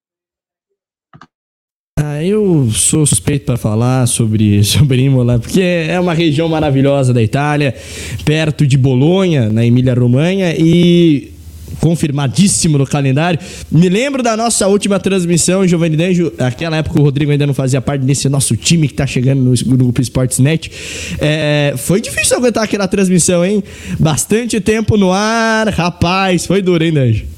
Ah, 2.00 2.24
eu 2.24 2.70
sou 2.72 3.06
suspeito 3.06 3.46
para 3.46 3.58
falar 3.58 4.08
sobre, 4.08 4.64
sobre 4.66 5.04
Imola, 5.04 5.38
porque 5.38 5.62
é 5.62 6.00
uma 6.00 6.14
região 6.14 6.50
maravilhosa 6.50 7.14
da 7.14 7.22
Itália, 7.22 7.76
perto 8.26 8.66
de 8.66 8.78
Bolonha, 8.78 9.50
na 9.50 9.64
Emília-Romanha, 9.66 10.56
e 10.58 11.33
confirmadíssimo 11.80 12.78
no 12.78 12.86
calendário. 12.86 13.40
Me 13.72 13.90
lembro 13.90 14.24
da 14.24 14.36
nossa 14.36 14.68
última 14.68 15.00
transmissão, 15.00 15.68
Giovanni 15.68 15.98
Danjo, 15.98 16.34
naquela 16.38 16.78
época 16.78 17.00
o 17.00 17.04
Rodrigo 17.04 17.32
ainda 17.32 17.48
não 17.48 17.54
fazia 17.54 17.82
parte 17.82 18.04
desse 18.04 18.28
nosso 18.30 18.56
time 18.56 18.88
que 18.88 18.94
tá 18.94 19.06
chegando 19.06 19.42
no, 19.42 19.78
grupo 19.78 20.02
Sportsnet. 20.02 20.72
É, 21.20 21.74
foi 21.78 22.02
difícil 22.02 22.38
aguentar 22.38 22.64
aquela 22.64 22.88
transmissão, 22.88 23.44
hein? 23.46 23.64
Bastante 24.00 24.60
tempo 24.60 24.98
no 24.98 25.12
ar, 25.12 25.68
rapaz, 25.70 26.46
foi 26.46 26.62
duro, 26.62 26.84
hein, 26.84 26.94
Danjo? 26.94 27.34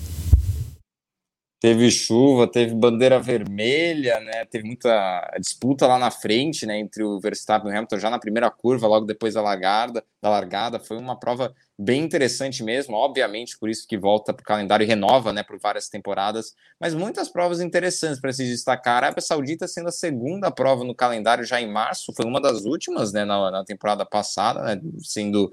Teve 1.66 1.90
chuva, 1.90 2.46
teve 2.48 2.76
bandeira 2.76 3.20
vermelha, 3.20 4.20
né? 4.20 4.46
Teve 4.46 4.68
muita 4.68 5.36
disputa 5.40 5.88
lá 5.88 5.98
na 5.98 6.12
frente, 6.12 6.64
né? 6.64 6.78
Entre 6.78 7.04
o 7.04 7.20
Verstappen 7.20 7.72
e 7.72 7.74
o 7.74 7.76
Hamilton 7.76 7.98
já 7.98 8.10
na 8.12 8.20
primeira 8.20 8.52
curva, 8.52 8.88
logo 8.88 9.06
depois 9.06 9.34
da 9.34 9.42
largada. 9.42 10.04
Da 10.22 10.30
largada, 10.30 10.80
foi 10.80 10.96
uma 10.96 11.18
prova 11.18 11.52
bem 11.78 12.04
interessante 12.04 12.64
mesmo. 12.64 12.96
Obviamente, 12.96 13.58
por 13.58 13.70
isso 13.70 13.88
que 13.88 13.98
volta 13.98 14.34
para 14.34 14.42
o 14.42 14.46
calendário 14.46 14.84
e 14.84 14.88
renova, 14.88 15.34
né? 15.34 15.44
Por 15.44 15.60
várias 15.60 15.90
temporadas. 15.90 16.56
Mas 16.80 16.94
muitas 16.94 17.30
provas 17.30 17.60
interessantes 17.60 18.20
para 18.20 18.32
se 18.32 18.46
destacar. 18.46 18.94
A 18.94 18.98
Arábia 18.98 19.22
Saudita 19.22 19.68
sendo 19.68 19.90
a 19.90 19.92
segunda 19.92 20.50
prova 20.50 20.84
no 20.84 20.96
calendário 20.96 21.44
já 21.44 21.62
em 21.62 21.72
março, 21.72 22.14
foi 22.14 22.26
uma 22.26 22.42
das 22.42 22.64
últimas, 22.64 23.12
né? 23.12 23.26
Na, 23.26 23.52
na 23.52 23.66
temporada 23.66 24.06
passada, 24.06 24.62
né, 24.64 24.82
sendo 25.00 25.52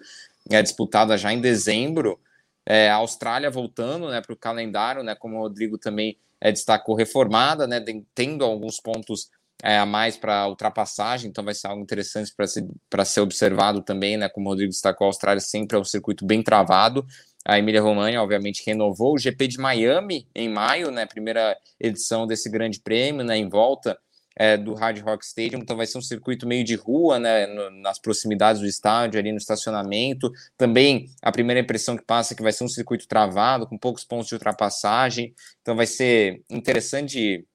é, 0.50 0.62
disputada 0.62 1.16
já 1.18 1.32
em 1.32 1.40
dezembro. 1.40 2.20
É, 2.64 2.88
a 2.90 2.96
Austrália 2.96 3.50
voltando 3.50 4.08
né, 4.08 4.20
para 4.20 4.32
o 4.32 4.36
calendário, 4.36 5.02
né, 5.02 5.16
como 5.16 5.36
o 5.36 5.40
Rodrigo 5.40 5.76
também 5.76 6.16
é, 6.40 6.52
destacou, 6.52 6.94
reformada, 6.94 7.66
né, 7.66 7.84
tendo 8.14 8.44
alguns 8.44 8.78
pontos 8.78 9.30
é, 9.62 9.78
a 9.78 9.86
mais 9.86 10.16
para 10.16 10.48
ultrapassagem, 10.48 11.30
então 11.30 11.44
vai 11.44 11.54
ser 11.54 11.68
algo 11.68 11.82
interessante 11.82 12.32
para 12.36 12.46
ser, 12.46 12.66
ser 13.06 13.20
observado 13.20 13.80
também, 13.80 14.16
né, 14.16 14.28
como 14.28 14.48
o 14.48 14.50
Rodrigo 14.50 14.70
destacou, 14.70 15.06
a 15.06 15.08
Austrália 15.08 15.40
sempre 15.40 15.76
é 15.76 15.80
um 15.80 15.84
circuito 15.84 16.26
bem 16.26 16.42
travado. 16.42 17.06
A 17.44 17.58
Emília 17.58 17.80
Romagna, 17.80 18.22
obviamente, 18.22 18.62
renovou 18.66 19.14
o 19.14 19.18
GP 19.18 19.48
de 19.48 19.58
Miami 19.58 20.26
em 20.34 20.48
maio, 20.48 20.90
né, 20.90 21.06
primeira 21.06 21.56
edição 21.78 22.26
desse 22.26 22.50
grande 22.50 22.80
prêmio, 22.80 23.24
né, 23.24 23.36
em 23.36 23.48
volta 23.48 23.96
é, 24.34 24.56
do 24.56 24.74
Hard 24.74 24.98
Rock 25.00 25.24
Stadium, 25.24 25.60
então 25.60 25.76
vai 25.76 25.86
ser 25.86 25.98
um 25.98 26.02
circuito 26.02 26.46
meio 26.46 26.64
de 26.64 26.74
rua, 26.74 27.18
né, 27.18 27.46
no, 27.46 27.70
nas 27.82 28.00
proximidades 28.00 28.60
do 28.60 28.66
estádio, 28.66 29.20
ali 29.20 29.30
no 29.30 29.38
estacionamento. 29.38 30.32
Também 30.56 31.06
a 31.20 31.30
primeira 31.30 31.60
impressão 31.60 31.96
que 31.96 32.04
passa 32.04 32.32
é 32.32 32.36
que 32.36 32.42
vai 32.42 32.52
ser 32.52 32.64
um 32.64 32.68
circuito 32.68 33.06
travado, 33.06 33.66
com 33.66 33.78
poucos 33.78 34.04
pontos 34.04 34.28
de 34.28 34.34
ultrapassagem, 34.34 35.34
então 35.60 35.76
vai 35.76 35.86
ser 35.86 36.42
interessante 36.50 37.46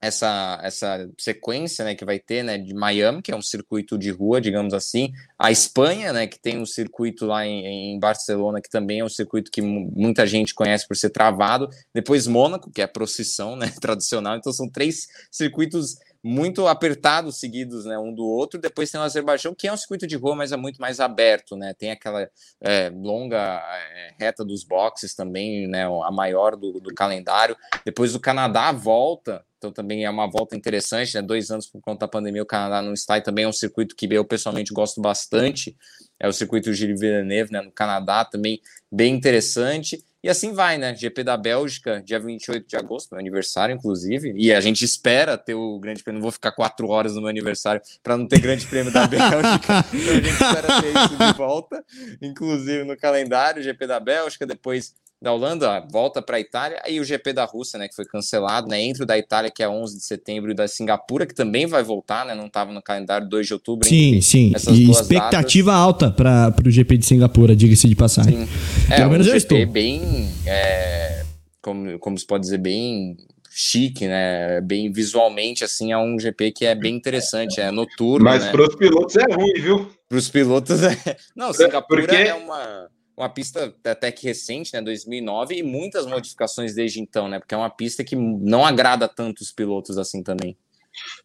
essa, 0.00 0.58
essa 0.62 1.10
sequência 1.18 1.84
né, 1.84 1.94
que 1.94 2.04
vai 2.04 2.18
ter 2.18 2.42
né, 2.42 2.56
de 2.56 2.72
Miami, 2.72 3.20
que 3.20 3.30
é 3.30 3.36
um 3.36 3.42
circuito 3.42 3.98
de 3.98 4.10
rua, 4.10 4.40
digamos 4.40 4.72
assim, 4.72 5.12
a 5.38 5.50
Espanha, 5.50 6.12
né, 6.12 6.26
que 6.26 6.38
tem 6.38 6.58
um 6.58 6.64
circuito 6.64 7.26
lá 7.26 7.46
em, 7.46 7.94
em 7.94 7.98
Barcelona, 7.98 8.60
que 8.62 8.70
também 8.70 9.00
é 9.00 9.04
um 9.04 9.08
circuito 9.10 9.50
que 9.50 9.60
muita 9.60 10.26
gente 10.26 10.54
conhece 10.54 10.88
por 10.88 10.96
ser 10.96 11.10
travado, 11.10 11.68
depois 11.92 12.26
Mônaco, 12.26 12.70
que 12.70 12.80
é 12.80 12.84
a 12.84 12.88
procissão 12.88 13.56
né, 13.56 13.70
tradicional, 13.80 14.36
então 14.36 14.52
são 14.52 14.68
três 14.68 15.06
circuitos 15.30 15.96
muito 16.22 16.66
apertados 16.66 17.38
seguidos, 17.38 17.84
né, 17.84 17.98
um 17.98 18.14
do 18.14 18.26
outro. 18.26 18.60
Depois 18.60 18.90
tem 18.90 19.00
o 19.00 19.04
Azerbaijão, 19.04 19.54
que 19.54 19.66
é 19.66 19.72
um 19.72 19.76
circuito 19.76 20.06
de 20.06 20.16
rua, 20.16 20.36
mas 20.36 20.52
é 20.52 20.56
muito 20.56 20.80
mais 20.80 21.00
aberto, 21.00 21.56
né? 21.56 21.72
Tem 21.74 21.90
aquela 21.90 22.28
é, 22.60 22.90
longa 22.90 23.38
é, 23.38 24.14
reta 24.18 24.44
dos 24.44 24.62
boxes 24.62 25.14
também, 25.14 25.66
né, 25.66 25.84
a 25.86 26.10
maior 26.10 26.56
do, 26.56 26.80
do 26.80 26.94
calendário. 26.94 27.56
Depois 27.84 28.14
o 28.14 28.20
Canadá 28.20 28.70
volta, 28.72 29.44
então 29.56 29.72
também 29.72 30.04
é 30.04 30.10
uma 30.10 30.28
volta 30.28 30.56
interessante, 30.56 31.14
né? 31.14 31.22
Dois 31.22 31.50
anos 31.50 31.66
por 31.66 31.80
conta 31.80 32.00
da 32.00 32.08
pandemia, 32.08 32.42
o 32.42 32.46
Canadá 32.46 32.82
não 32.82 32.92
está, 32.92 33.18
e 33.18 33.22
também 33.22 33.44
é 33.44 33.48
um 33.48 33.52
circuito 33.52 33.96
que 33.96 34.06
eu 34.10 34.24
pessoalmente 34.24 34.72
gosto 34.72 35.00
bastante. 35.00 35.76
É 36.18 36.28
o 36.28 36.32
circuito 36.32 36.72
Gilles 36.72 37.00
Villeneuve, 37.00 37.52
né, 37.52 37.62
no 37.62 37.72
Canadá, 37.72 38.24
também 38.24 38.60
bem 38.92 39.14
interessante. 39.14 40.04
E 40.22 40.28
assim 40.28 40.52
vai, 40.52 40.76
né? 40.76 40.94
GP 40.94 41.24
da 41.24 41.36
Bélgica, 41.36 42.02
dia 42.04 42.20
28 42.20 42.68
de 42.68 42.76
agosto, 42.76 43.10
meu 43.12 43.20
aniversário, 43.20 43.74
inclusive. 43.74 44.34
E 44.36 44.52
a 44.52 44.60
gente 44.60 44.84
espera 44.84 45.38
ter 45.38 45.54
o 45.54 45.78
Grande 45.78 46.02
Prêmio. 46.02 46.18
Não 46.18 46.22
vou 46.22 46.32
ficar 46.32 46.52
quatro 46.52 46.88
horas 46.88 47.14
no 47.14 47.22
meu 47.22 47.30
aniversário 47.30 47.80
para 48.02 48.16
não 48.16 48.26
ter 48.28 48.38
Grande 48.38 48.66
Prêmio 48.66 48.92
da 48.92 49.06
Bélgica. 49.08 49.84
então 49.92 50.12
a 50.12 50.20
gente 50.20 50.30
espera 50.30 50.82
ter 50.82 50.94
isso 50.94 51.16
de 51.16 51.38
volta, 51.38 51.84
inclusive 52.20 52.84
no 52.84 52.96
calendário, 52.96 53.62
GP 53.62 53.86
da 53.86 53.98
Bélgica, 53.98 54.46
depois 54.46 54.94
da 55.22 55.34
Holanda, 55.34 55.86
volta 55.92 56.22
para 56.22 56.38
a 56.38 56.40
Itália, 56.40 56.80
aí 56.82 56.98
o 56.98 57.04
GP 57.04 57.34
da 57.34 57.44
Rússia, 57.44 57.78
né, 57.78 57.86
que 57.86 57.94
foi 57.94 58.06
cancelado, 58.06 58.68
né, 58.68 58.80
entre 58.80 59.02
o 59.02 59.06
da 59.06 59.18
Itália, 59.18 59.50
que 59.50 59.62
é 59.62 59.68
11 59.68 59.98
de 59.98 60.04
setembro, 60.04 60.50
e 60.50 60.54
da 60.54 60.66
Singapura, 60.66 61.26
que 61.26 61.34
também 61.34 61.66
vai 61.66 61.82
voltar, 61.82 62.24
né, 62.24 62.34
não 62.34 62.46
estava 62.46 62.72
no 62.72 62.80
calendário 62.80 63.28
2 63.28 63.46
de 63.46 63.52
outubro. 63.52 63.86
Sim, 63.86 64.22
sim, 64.22 64.52
e 64.70 64.90
expectativa 64.90 65.72
datas. 65.72 65.84
alta 65.84 66.10
para 66.10 66.54
o 66.66 66.70
GP 66.70 66.96
de 66.96 67.04
Singapura, 67.04 67.54
diga-se 67.54 67.86
de 67.86 67.94
passagem. 67.94 68.46
Sim. 68.46 68.48
Pelo 68.88 69.02
é, 69.02 69.08
menos 69.08 69.26
um 69.26 69.30
eu 69.30 69.40
GP 69.40 69.54
estou. 69.54 69.72
bem, 69.72 70.30
é, 70.46 71.22
como, 71.60 71.98
como 71.98 72.16
se 72.16 72.26
pode 72.26 72.44
dizer, 72.44 72.58
bem 72.58 73.14
chique, 73.50 74.06
né, 74.06 74.62
bem 74.62 74.90
visualmente, 74.90 75.64
assim, 75.64 75.92
é 75.92 75.98
um 75.98 76.18
GP 76.18 76.52
que 76.52 76.64
é 76.64 76.74
bem 76.74 76.96
interessante, 76.96 77.60
é 77.60 77.70
noturno, 77.70 78.24
Mas 78.24 78.44
né? 78.44 78.52
para 78.52 78.62
os 78.62 78.74
pilotos 78.74 79.16
é 79.16 79.34
ruim, 79.34 79.52
viu? 79.60 79.90
Para 80.08 80.16
os 80.16 80.30
pilotos 80.30 80.82
é... 80.82 80.96
Não, 81.36 81.52
Singapura 81.52 82.06
Porque... 82.06 82.16
é 82.16 82.32
uma 82.32 82.88
uma 83.22 83.28
pista 83.28 83.74
até 83.84 84.10
que 84.10 84.26
recente, 84.26 84.72
né, 84.74 84.82
2009, 84.82 85.56
e 85.56 85.62
muitas 85.62 86.06
modificações 86.06 86.74
desde 86.74 87.00
então, 87.00 87.28
né, 87.28 87.38
porque 87.38 87.54
é 87.54 87.58
uma 87.58 87.70
pista 87.70 88.02
que 88.02 88.16
não 88.16 88.64
agrada 88.64 89.08
tanto 89.08 89.40
os 89.40 89.52
pilotos 89.52 89.98
assim 89.98 90.22
também. 90.22 90.56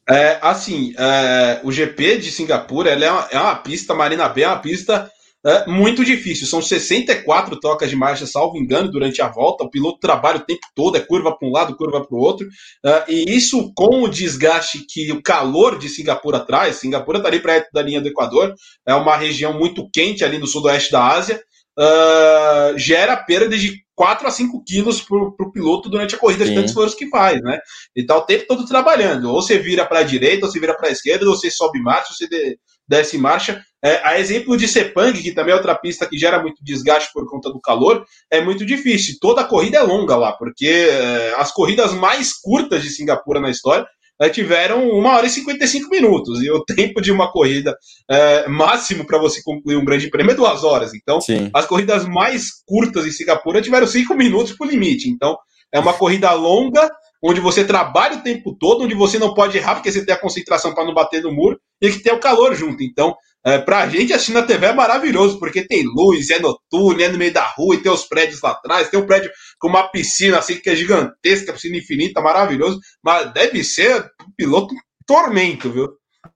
É, 0.07 0.37
assim, 0.41 0.93
é, 0.97 1.59
o 1.63 1.71
GP 1.71 2.17
de 2.17 2.31
Singapura 2.31 2.91
é, 2.91 3.11
uma, 3.11 3.27
é 3.31 3.39
uma 3.39 3.55
pista, 3.55 3.93
Marina 3.93 4.29
Bay 4.29 4.43
é 4.43 4.47
uma 4.47 4.59
pista 4.59 5.11
é 5.45 5.67
muito 5.67 6.03
difícil. 6.03 6.47
São 6.47 6.59
64 6.59 7.59
trocas 7.59 7.87
de 7.87 7.95
marcha, 7.95 8.25
salvo 8.25 8.57
engano, 8.57 8.89
durante 8.89 9.21
a 9.21 9.27
volta. 9.27 9.63
O 9.63 9.69
piloto 9.69 9.99
trabalha 9.99 10.37
o 10.37 10.43
tempo 10.43 10.65
todo, 10.73 10.97
é 10.97 10.99
curva 10.99 11.37
para 11.37 11.47
um 11.47 11.51
lado, 11.51 11.75
curva 11.75 12.03
para 12.03 12.17
o 12.17 12.19
outro. 12.19 12.47
Uh, 12.47 13.11
e 13.11 13.37
isso 13.37 13.71
com 13.75 14.01
o 14.01 14.07
desgaste 14.07 14.83
que 14.89 15.11
o 15.11 15.21
calor 15.21 15.77
de 15.77 15.87
Singapura 15.87 16.39
traz. 16.39 16.77
Singapura 16.77 17.19
está 17.19 17.29
ali 17.29 17.39
perto 17.39 17.69
da 17.71 17.83
linha 17.83 18.01
do 18.01 18.07
Equador, 18.07 18.55
é 18.87 18.95
uma 18.95 19.15
região 19.15 19.53
muito 19.53 19.87
quente 19.93 20.25
ali 20.25 20.39
no 20.39 20.47
sudoeste 20.47 20.91
da 20.91 21.05
Ásia. 21.05 21.39
Uh, 21.77 22.77
gera 22.77 23.17
perda 23.17 23.57
de 23.57 23.83
4 23.95 24.27
a 24.27 24.31
5 24.31 24.63
quilos 24.63 25.01
para 25.01 25.17
o 25.17 25.51
piloto 25.51 25.89
durante 25.89 26.15
a 26.15 26.17
corrida 26.17 26.45
Sim. 26.45 26.51
de 26.51 26.55
tanto 26.55 26.67
esforço 26.67 26.97
que 26.97 27.09
faz, 27.09 27.41
né? 27.41 27.59
E 27.95 28.05
tá 28.05 28.17
o 28.17 28.21
tempo 28.21 28.45
todo 28.47 28.65
trabalhando. 28.65 29.31
Ou 29.31 29.41
você 29.41 29.57
vira 29.57 29.85
para 29.85 29.99
a 29.99 30.03
direita, 30.03 30.45
ou 30.45 30.51
você 30.51 30.59
vira 30.59 30.75
para 30.75 30.89
a 30.89 30.91
esquerda, 30.91 31.25
ou 31.25 31.35
você 31.35 31.49
sobe 31.49 31.81
marcha, 31.81 32.09
ou 32.11 32.15
você 32.15 32.57
desce 32.87 33.17
marcha. 33.17 33.61
É, 33.83 34.01
a 34.03 34.19
exemplo 34.19 34.57
de 34.57 34.67
Sepang, 34.67 35.21
que 35.21 35.31
também 35.31 35.53
é 35.53 35.55
outra 35.55 35.75
pista 35.75 36.05
que 36.05 36.17
gera 36.17 36.41
muito 36.41 36.63
desgaste 36.63 37.09
por 37.13 37.25
conta 37.29 37.49
do 37.49 37.61
calor, 37.61 38.05
é 38.31 38.41
muito 38.41 38.65
difícil. 38.65 39.15
Toda 39.19 39.41
a 39.41 39.45
corrida 39.45 39.77
é 39.77 39.81
longa 39.81 40.15
lá, 40.15 40.33
porque 40.33 40.67
é, 40.67 41.33
as 41.37 41.51
corridas 41.51 41.93
mais 41.93 42.33
curtas 42.33 42.83
de 42.83 42.89
Singapura 42.89 43.39
na 43.39 43.49
história 43.49 43.85
tiveram 44.31 44.89
1 44.89 45.05
hora 45.05 45.25
e 45.25 45.29
55 45.29 45.89
minutos. 45.89 46.41
E 46.41 46.49
o 46.49 46.63
tempo 46.65 47.01
de 47.01 47.11
uma 47.11 47.31
corrida 47.31 47.77
é, 48.09 48.47
máximo 48.47 49.05
para 49.05 49.17
você 49.17 49.41
concluir 49.43 49.75
um 49.75 49.85
grande 49.85 50.09
prêmio 50.09 50.31
é 50.31 50.35
duas 50.35 50.63
horas. 50.63 50.93
Então, 50.93 51.19
Sim. 51.21 51.49
as 51.53 51.65
corridas 51.65 52.05
mais 52.05 52.63
curtas 52.65 53.05
em 53.05 53.11
Singapura 53.11 53.61
tiveram 53.61 53.87
5 53.87 54.15
minutos 54.15 54.53
por 54.53 54.67
limite. 54.67 55.09
Então, 55.09 55.37
é 55.71 55.79
uma 55.79 55.93
corrida 55.93 56.31
longa, 56.31 56.89
onde 57.23 57.41
você 57.41 57.65
trabalha 57.65 58.17
o 58.17 58.21
tempo 58.21 58.55
todo, 58.57 58.83
onde 58.83 58.95
você 58.95 59.19
não 59.19 59.33
pode 59.33 59.57
errar 59.57 59.75
porque 59.75 59.91
você 59.91 60.05
tem 60.05 60.13
a 60.13 60.19
concentração 60.19 60.73
para 60.73 60.85
não 60.85 60.93
bater 60.93 61.21
no 61.21 61.33
muro 61.33 61.59
e 61.81 61.89
que 61.89 62.01
tem 62.01 62.13
o 62.13 62.19
calor 62.19 62.55
junto. 62.55 62.83
Então, 62.83 63.15
é, 63.45 63.59
pra 63.59 63.87
gente, 63.87 64.11
assistir 64.11 64.33
na 64.33 64.41
TV 64.41 64.65
é 64.65 64.73
maravilhoso, 64.73 65.37
porque 65.37 65.67
tem 65.67 65.83
luz, 65.85 66.31
é 66.31 66.39
noturno, 66.39 67.01
é 67.01 67.07
no 67.07 67.17
meio 67.17 67.31
da 67.31 67.45
rua, 67.45 67.75
e 67.75 67.77
tem 67.81 67.91
os 67.91 68.03
prédios 68.05 68.41
lá 68.41 68.51
atrás, 68.51 68.89
tem 68.89 68.99
um 68.99 69.05
prédio 69.05 69.29
com 69.59 69.67
uma 69.67 69.87
piscina 69.87 70.39
assim 70.39 70.55
que 70.55 70.69
é 70.69 70.75
gigantesca, 70.75 71.53
piscina 71.53 71.77
infinita, 71.77 72.21
maravilhoso, 72.21 72.79
mas 73.03 73.31
deve 73.33 73.63
ser 73.63 74.03
piloto 74.35 74.73
tormento, 75.05 75.71
viu? 75.71 75.89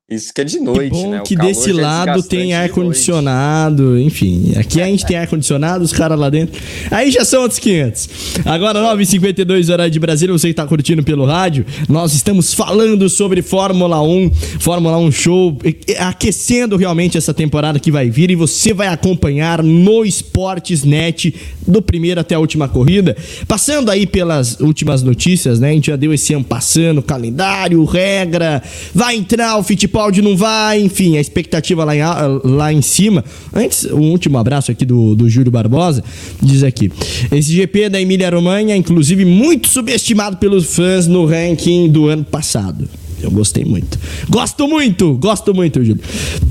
Isso 0.09 0.33
que 0.33 0.41
é 0.41 0.43
de 0.43 0.59
noite, 0.59 0.85
que 0.85 0.89
bom 0.89 1.11
né? 1.11 1.21
que 1.23 1.35
desse 1.35 1.69
é 1.69 1.73
lado 1.73 2.23
tem 2.23 2.51
ar-condicionado, 2.55 3.95
enfim. 3.99 4.53
Aqui 4.57 4.81
a 4.81 4.87
gente 4.87 5.05
tem 5.05 5.15
ar-condicionado, 5.15 5.83
os 5.83 5.93
caras 5.93 6.17
lá 6.17 6.31
dentro. 6.31 6.59
Aí 6.89 7.11
já 7.11 7.23
são 7.23 7.43
outros 7.43 7.59
500. 7.59 8.09
Agora, 8.43 8.79
9h52, 8.79 9.71
horário 9.71 9.91
de 9.91 9.99
Brasília, 9.99 10.33
você 10.33 10.47
que 10.47 10.55
tá 10.55 10.65
curtindo 10.65 11.03
pelo 11.03 11.25
rádio, 11.25 11.63
nós 11.87 12.15
estamos 12.15 12.55
falando 12.55 13.07
sobre 13.07 13.43
Fórmula 13.43 14.01
1, 14.01 14.31
Fórmula 14.59 14.97
1 14.97 15.11
Show, 15.11 15.59
aquecendo 15.99 16.75
realmente 16.75 17.15
essa 17.15 17.31
temporada 17.31 17.79
que 17.79 17.91
vai 17.91 18.09
vir 18.09 18.31
e 18.31 18.35
você 18.35 18.73
vai 18.73 18.87
acompanhar 18.87 19.61
no 19.61 20.03
Esportes 20.03 20.83
Net, 20.83 21.35
do 21.67 21.83
primeiro 21.83 22.19
até 22.19 22.33
a 22.33 22.39
última 22.39 22.67
corrida. 22.67 23.15
Passando 23.47 23.91
aí 23.91 24.07
pelas 24.07 24.59
últimas 24.59 25.03
notícias, 25.03 25.59
né? 25.59 25.69
A 25.69 25.73
gente 25.73 25.91
já 25.91 25.95
deu 25.95 26.11
esse 26.11 26.33
ano 26.33 26.43
passando, 26.43 27.03
calendário, 27.03 27.85
regra, 27.85 28.63
vai 28.91 29.15
entrar 29.15 29.55
o 29.57 29.63
Fittipaldi 29.99 30.09
Fittipaldi 30.09 30.21
não 30.21 30.37
vai, 30.37 30.79
enfim, 30.79 31.17
a 31.17 31.21
expectativa 31.21 31.83
lá 31.83 31.95
em, 31.95 31.99
lá 32.43 32.71
em 32.71 32.81
cima. 32.81 33.23
Antes, 33.53 33.85
um 33.85 34.11
último 34.11 34.37
abraço 34.37 34.71
aqui 34.71 34.85
do, 34.85 35.15
do 35.15 35.29
Júlio 35.29 35.51
Barbosa, 35.51 36.03
diz 36.41 36.63
aqui. 36.63 36.91
Esse 37.31 37.51
GP 37.51 37.89
da 37.89 37.99
Emília-Romanha, 37.99 38.75
inclusive, 38.75 39.25
muito 39.25 39.67
subestimado 39.67 40.37
pelos 40.37 40.73
fãs 40.75 41.07
no 41.07 41.25
ranking 41.25 41.89
do 41.89 42.07
ano 42.07 42.23
passado. 42.23 42.87
Eu 43.21 43.31
gostei 43.31 43.65
muito. 43.65 43.99
Gosto 44.29 44.67
muito, 44.67 45.15
gosto 45.15 45.53
muito, 45.53 45.83
Júlio. 45.83 46.01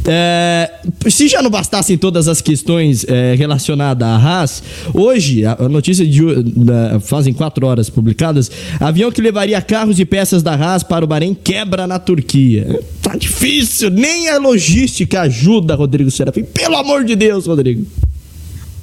É, 0.07 0.71
se 1.09 1.29
já 1.29 1.43
não 1.43 1.51
bastassem 1.51 1.97
todas 1.97 2.29
as 2.29 2.41
questões 2.41 3.05
é, 3.09 3.35
relacionadas 3.35 4.07
à 4.07 4.17
Haas, 4.17 4.63
hoje, 4.93 5.45
a, 5.45 5.57
a 5.59 5.69
notícia 5.69 6.07
de 6.07 6.43
da, 6.43 7.01
fazem 7.01 7.33
quatro 7.33 7.67
horas 7.67 7.89
publicadas, 7.89 8.51
avião 8.81 9.11
que 9.11 9.21
levaria 9.21 9.61
carros 9.63 9.99
e 9.99 10.05
peças 10.05 10.43
da 10.43 10.55
Haas 10.55 10.83
para 10.83 11.05
o 11.05 11.09
Bahrein 11.09 11.35
quebra 11.35 11.87
na 11.87 11.99
Turquia. 11.99 12.81
Tá 13.03 13.17
difícil, 13.17 13.91
nem 13.91 14.29
a 14.29 14.39
logística 14.39 15.23
ajuda, 15.23 15.75
Rodrigo 15.75 16.11
Serafim. 16.11 16.45
Pelo 16.45 16.77
amor 16.77 17.05
de 17.05 17.17
Deus, 17.17 17.47
Rodrigo. 17.47 17.87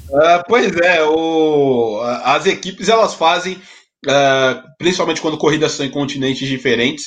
Uh, 0.10 0.41
pois 0.48 0.76
é, 0.78 1.03
o, 1.03 1.99
as 2.24 2.45
equipes 2.45 2.88
elas 2.88 3.14
fazem, 3.14 3.53
uh, 4.07 4.62
principalmente 4.78 5.20
quando 5.20 5.38
corridas 5.38 5.74
são 5.74 5.86
em 5.86 5.90
continentes 5.90 6.48
diferentes, 6.48 7.06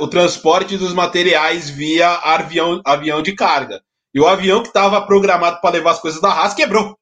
o 0.00 0.06
transporte 0.06 0.76
dos 0.76 0.92
materiais 0.92 1.68
via 1.68 2.08
avião, 2.08 2.80
avião 2.84 3.22
de 3.22 3.34
carga. 3.34 3.82
E 4.14 4.20
o 4.20 4.26
avião 4.26 4.62
que 4.62 4.68
estava 4.68 5.04
programado 5.04 5.60
para 5.60 5.70
levar 5.70 5.90
as 5.90 6.00
coisas 6.00 6.20
da 6.20 6.30
Haas 6.30 6.54
quebrou. 6.54 6.96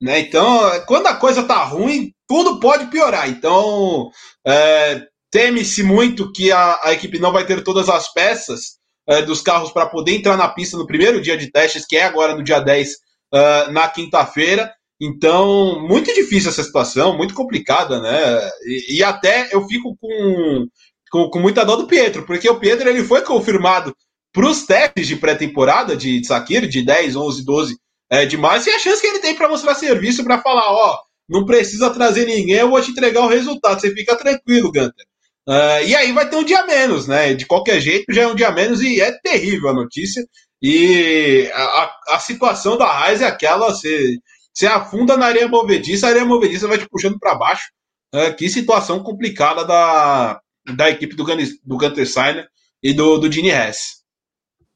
Né? 0.00 0.20
Então, 0.20 0.60
quando 0.86 1.06
a 1.06 1.16
coisa 1.16 1.42
tá 1.42 1.64
ruim, 1.64 2.12
tudo 2.28 2.60
pode 2.60 2.86
piorar. 2.86 3.28
Então, 3.28 4.10
é, 4.46 5.02
teme-se 5.30 5.82
muito 5.82 6.30
que 6.32 6.52
a, 6.52 6.78
a, 6.82 6.92
equipe 6.92 7.18
não 7.18 7.32
vai 7.32 7.44
ter 7.44 7.62
todas 7.64 7.88
as 7.88 8.12
peças 8.12 8.78
é, 9.08 9.22
dos 9.22 9.40
carros 9.40 9.72
para 9.72 9.86
poder 9.86 10.14
entrar 10.14 10.36
na 10.36 10.48
pista 10.48 10.76
no 10.76 10.86
primeiro 10.86 11.20
dia 11.20 11.36
de 11.36 11.50
testes, 11.50 11.86
que 11.86 11.96
é 11.96 12.04
agora 12.04 12.36
no 12.36 12.44
dia 12.44 12.60
10, 12.60 12.90
é, 13.32 13.70
na 13.70 13.88
quinta-feira. 13.88 14.72
Então, 15.00 15.86
muito 15.88 16.14
difícil 16.14 16.50
essa 16.50 16.62
situação, 16.62 17.16
muito 17.16 17.34
complicada, 17.34 18.00
né? 18.00 18.48
E, 18.64 18.98
e 18.98 19.02
até 19.02 19.48
eu 19.52 19.66
fico 19.66 19.96
com, 20.00 20.66
com, 21.14 21.30
com, 21.30 21.38
muita 21.38 21.64
dó 21.64 21.76
do 21.76 21.86
Pietro, 21.86 22.26
porque 22.26 22.50
o 22.50 22.58
Pietro 22.58 22.88
ele 22.88 23.04
foi 23.04 23.22
confirmado 23.22 23.94
para 24.32 24.48
os 24.48 24.66
testes 24.66 25.06
de 25.06 25.14
pré-temporada 25.14 25.96
de 25.96 26.26
Sakir, 26.26 26.66
de 26.66 26.82
10, 26.82 27.14
11, 27.14 27.44
12 27.44 27.76
é, 28.10 28.26
de 28.26 28.36
março, 28.36 28.68
e 28.68 28.72
a 28.72 28.80
chance 28.80 29.00
que 29.00 29.06
ele 29.06 29.20
tem 29.20 29.32
para 29.32 29.48
mostrar 29.48 29.76
serviço 29.76 30.24
para 30.24 30.42
falar: 30.42 30.72
ó, 30.72 30.98
não 31.28 31.44
precisa 31.46 31.88
trazer 31.90 32.26
ninguém, 32.26 32.56
eu 32.56 32.68
vou 32.68 32.82
te 32.82 32.90
entregar 32.90 33.20
o 33.20 33.28
resultado, 33.28 33.80
você 33.80 33.92
fica 33.92 34.16
tranquilo, 34.16 34.72
Gunter. 34.72 35.06
Uh, 35.48 35.86
e 35.86 35.94
aí 35.94 36.10
vai 36.10 36.28
ter 36.28 36.34
um 36.34 36.42
dia 36.42 36.66
menos, 36.66 37.06
né? 37.06 37.32
De 37.32 37.46
qualquer 37.46 37.80
jeito, 37.80 38.12
já 38.12 38.22
é 38.22 38.26
um 38.26 38.34
dia 38.34 38.50
menos 38.50 38.82
e 38.82 39.00
é 39.00 39.12
terrível 39.20 39.68
a 39.68 39.74
notícia. 39.74 40.26
E 40.60 41.48
a, 41.54 41.90
a 42.08 42.18
situação 42.18 42.76
da 42.76 42.90
Raiz 42.90 43.20
é 43.20 43.26
aquela: 43.26 43.68
você, 43.70 44.16
você 44.52 44.66
afunda 44.66 45.16
na 45.16 45.26
areia 45.26 45.46
movediça, 45.46 46.06
a 46.06 46.10
areia 46.10 46.24
movediça 46.24 46.66
vai 46.66 46.78
te 46.78 46.88
puxando 46.88 47.20
para 47.20 47.36
baixo. 47.36 47.68
Uh, 48.12 48.34
que 48.36 48.48
situação 48.48 49.00
complicada 49.00 49.64
da, 49.64 50.40
da 50.76 50.90
equipe 50.90 51.14
do, 51.14 51.24
do 51.24 51.76
Gunter 51.76 52.06
Steiner 52.06 52.46
e 52.82 52.92
do, 52.92 53.18
do 53.18 53.30
Gene 53.30 53.50
Hess. 53.50 54.04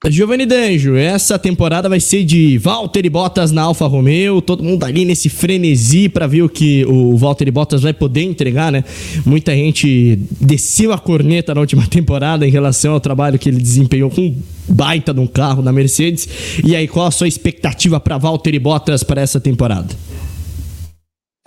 Giovanni 0.07 0.47
Danjo, 0.47 0.95
essa 0.95 1.37
temporada 1.41 1.89
vai 1.89 1.99
ser 1.99 2.23
de 2.23 2.57
Valtteri 2.57 3.11
Bottas 3.11 3.51
na 3.51 3.63
Alfa 3.63 3.85
Romeo, 3.89 4.41
todo 4.41 4.63
mundo 4.63 4.85
ali 4.85 5.05
nesse 5.05 5.29
frenesi 5.29 6.09
para 6.09 6.25
ver 6.25 6.43
o 6.43 6.49
que 6.49 6.85
o 6.87 7.17
Valtteri 7.17 7.51
Bottas 7.51 7.83
vai 7.83 7.93
poder 7.93 8.23
entregar, 8.23 8.71
né? 8.71 8.85
Muita 9.27 9.53
gente 9.53 10.21
desceu 10.41 10.93
a 10.93 10.99
corneta 10.99 11.53
na 11.53 11.61
última 11.61 11.85
temporada 11.91 12.47
em 12.47 12.51
relação 12.51 12.93
ao 12.93 13.01
trabalho 13.01 13.41
que 13.41 13.49
ele 13.49 13.61
desempenhou 13.61 14.09
com 14.09 14.37
baita 14.69 15.13
de 15.13 15.19
um 15.19 15.27
carro 15.27 15.63
na 15.63 15.73
Mercedes. 15.73 16.29
E 16.65 16.77
aí, 16.77 16.87
qual 16.87 17.07
a 17.07 17.11
sua 17.11 17.27
expectativa 17.27 17.99
para 17.99 18.19
Valtteri 18.19 18.61
Bottas 18.61 19.03
para 19.03 19.21
essa 19.21 19.41
temporada? 19.41 19.89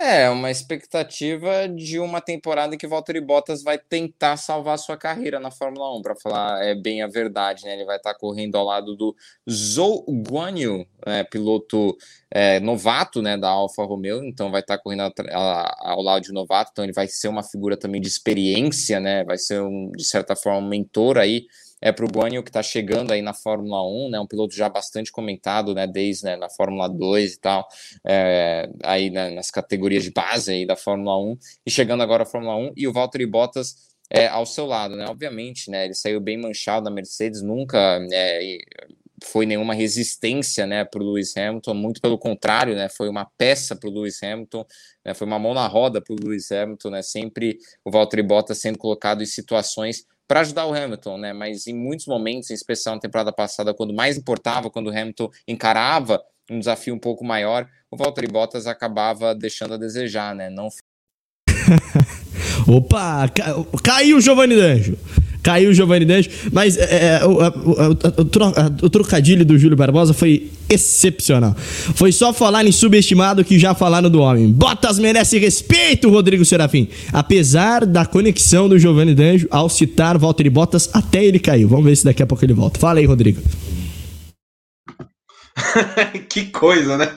É, 0.04 0.28
uma 0.28 0.50
expectativa 0.50 1.68
de 1.68 2.00
uma 2.00 2.20
temporada 2.20 2.74
em 2.74 2.78
que 2.78 2.88
Valtteri 2.88 3.20
Bottas 3.20 3.62
vai 3.62 3.78
tentar 3.78 4.36
salvar 4.36 4.76
sua 4.76 4.96
carreira 4.96 5.38
na 5.38 5.52
Fórmula 5.52 5.96
1, 5.96 6.02
para 6.02 6.16
falar 6.16 6.60
é, 6.60 6.74
bem 6.74 7.02
a 7.02 7.06
verdade, 7.06 7.64
né? 7.64 7.74
Ele 7.74 7.84
vai 7.84 7.98
estar 7.98 8.12
tá 8.12 8.18
correndo 8.18 8.56
ao 8.56 8.64
lado 8.64 8.96
do 8.96 9.14
Zhou 9.48 10.04
Guanyu, 10.28 10.84
é, 11.06 11.22
piloto 11.22 11.96
é, 12.32 12.58
novato, 12.58 13.22
né, 13.22 13.38
da 13.38 13.48
Alfa 13.48 13.84
Romeo, 13.84 14.24
então 14.24 14.50
vai 14.50 14.60
estar 14.60 14.76
tá 14.76 14.82
correndo 14.82 15.12
ao 15.30 16.02
lado 16.02 16.22
de 16.24 16.32
novato, 16.32 16.70
então 16.72 16.84
ele 16.84 16.92
vai 16.92 17.06
ser 17.06 17.28
uma 17.28 17.44
figura 17.44 17.76
também 17.76 18.00
de 18.00 18.08
experiência, 18.08 18.98
né? 18.98 19.22
Vai 19.22 19.38
ser 19.38 19.62
um, 19.62 19.92
de 19.92 20.04
certa 20.04 20.34
forma 20.34 20.66
um 20.66 20.68
mentor 20.68 21.16
aí 21.16 21.46
é 21.82 21.90
para 21.90 22.04
o 22.04 22.08
Guanyu, 22.08 22.44
que 22.44 22.48
está 22.48 22.62
chegando 22.62 23.10
aí 23.10 23.20
na 23.20 23.34
Fórmula 23.34 23.84
1, 23.84 24.10
né, 24.10 24.20
um 24.20 24.26
piloto 24.26 24.54
já 24.54 24.68
bastante 24.68 25.10
comentado, 25.10 25.74
né, 25.74 25.84
desde 25.84 26.24
né, 26.24 26.36
na 26.36 26.48
Fórmula 26.48 26.88
2 26.88 27.34
e 27.34 27.40
tal, 27.40 27.66
é, 28.06 28.70
aí 28.84 29.10
né, 29.10 29.30
nas 29.30 29.50
categorias 29.50 30.04
de 30.04 30.12
base 30.12 30.52
aí 30.52 30.64
da 30.64 30.76
Fórmula 30.76 31.18
1, 31.18 31.36
e 31.66 31.70
chegando 31.70 32.02
agora 32.02 32.22
à 32.22 32.26
Fórmula 32.26 32.54
1, 32.54 32.72
e 32.76 32.86
o 32.86 32.92
Valtteri 32.92 33.26
Bottas 33.26 33.90
é, 34.08 34.28
ao 34.28 34.46
seu 34.46 34.64
lado, 34.64 34.94
né, 34.94 35.06
obviamente, 35.08 35.68
né, 35.70 35.86
ele 35.86 35.94
saiu 35.94 36.20
bem 36.20 36.40
manchado 36.40 36.84
da 36.84 36.90
Mercedes, 36.90 37.42
nunca 37.42 37.98
é, 38.12 38.58
foi 39.24 39.44
nenhuma 39.44 39.74
resistência, 39.74 40.64
né, 40.68 40.84
para 40.84 41.02
o 41.02 41.04
Lewis 41.04 41.36
Hamilton, 41.36 41.74
muito 41.74 42.00
pelo 42.00 42.16
contrário, 42.16 42.76
né, 42.76 42.88
foi 42.88 43.08
uma 43.08 43.24
peça 43.36 43.74
para 43.74 43.88
o 43.88 43.92
Lewis 43.92 44.22
Hamilton, 44.22 44.64
né, 45.04 45.14
foi 45.14 45.26
uma 45.26 45.38
mão 45.38 45.52
na 45.52 45.66
roda 45.66 46.00
para 46.00 46.14
o 46.14 46.16
Lewis 46.16 46.52
Hamilton, 46.52 46.90
né, 46.90 47.02
sempre 47.02 47.58
o 47.84 47.90
Valtteri 47.90 48.22
Bottas 48.22 48.58
sendo 48.58 48.78
colocado 48.78 49.20
em 49.20 49.26
situações 49.26 50.06
para 50.26 50.40
ajudar 50.40 50.66
o 50.66 50.74
Hamilton, 50.74 51.18
né? 51.18 51.32
Mas 51.32 51.66
em 51.66 51.74
muitos 51.74 52.06
momentos, 52.06 52.50
em 52.50 52.54
especial 52.54 52.94
na 52.94 53.00
temporada 53.00 53.32
passada, 53.32 53.74
quando 53.74 53.92
mais 53.92 54.16
importava, 54.16 54.70
quando 54.70 54.88
o 54.88 54.90
Hamilton 54.90 55.30
encarava 55.46 56.22
um 56.50 56.58
desafio 56.58 56.94
um 56.94 56.98
pouco 56.98 57.24
maior, 57.24 57.68
o 57.90 57.96
Valtteri 57.96 58.26
Bottas 58.26 58.66
acabava 58.66 59.34
deixando 59.34 59.74
a 59.74 59.76
desejar, 59.76 60.34
né? 60.34 60.50
Não 60.50 60.68
Opa, 62.68 63.28
caiu 63.82 64.16
o 64.16 64.20
Giovanni 64.20 64.56
D'Angelo. 64.56 64.98
Caiu 65.42 65.70
o 65.70 65.74
Giovanni 65.74 66.04
Danjo. 66.04 66.30
Mas 66.52 66.76
é, 66.76 67.18
é 67.20 67.24
o, 67.24 67.38
o, 67.40 68.84
o, 68.84 68.90
trocadilho 68.90 69.44
do 69.44 69.58
Júlio 69.58 69.76
Barbosa 69.76 70.14
foi 70.14 70.50
excepcional. 70.68 71.54
Foi 71.56 72.12
só 72.12 72.32
falar 72.32 72.64
em 72.64 72.72
subestimado 72.72 73.44
que 73.44 73.58
já 73.58 73.74
falaram 73.74 74.08
do 74.08 74.20
homem. 74.20 74.50
Bottas 74.50 74.98
merece 74.98 75.38
respeito, 75.38 76.08
Rodrigo 76.08 76.44
Serafim. 76.44 76.88
Apesar 77.12 77.84
da 77.84 78.06
conexão 78.06 78.68
do 78.68 78.78
Giovanni 78.78 79.14
Danjo, 79.14 79.48
ao 79.50 79.68
citar 79.68 80.16
Walter 80.16 80.48
Bottas, 80.50 80.88
até 80.92 81.24
ele 81.24 81.38
caiu. 81.38 81.68
Vamos 81.68 81.84
ver 81.84 81.96
se 81.96 82.04
daqui 82.04 82.22
a 82.22 82.26
pouco 82.26 82.44
ele 82.44 82.54
volta. 82.54 82.78
Fala 82.78 83.00
aí, 83.00 83.04
Rodrigo. 83.04 83.40
que 86.28 86.46
coisa, 86.46 86.96
né? 86.96 87.12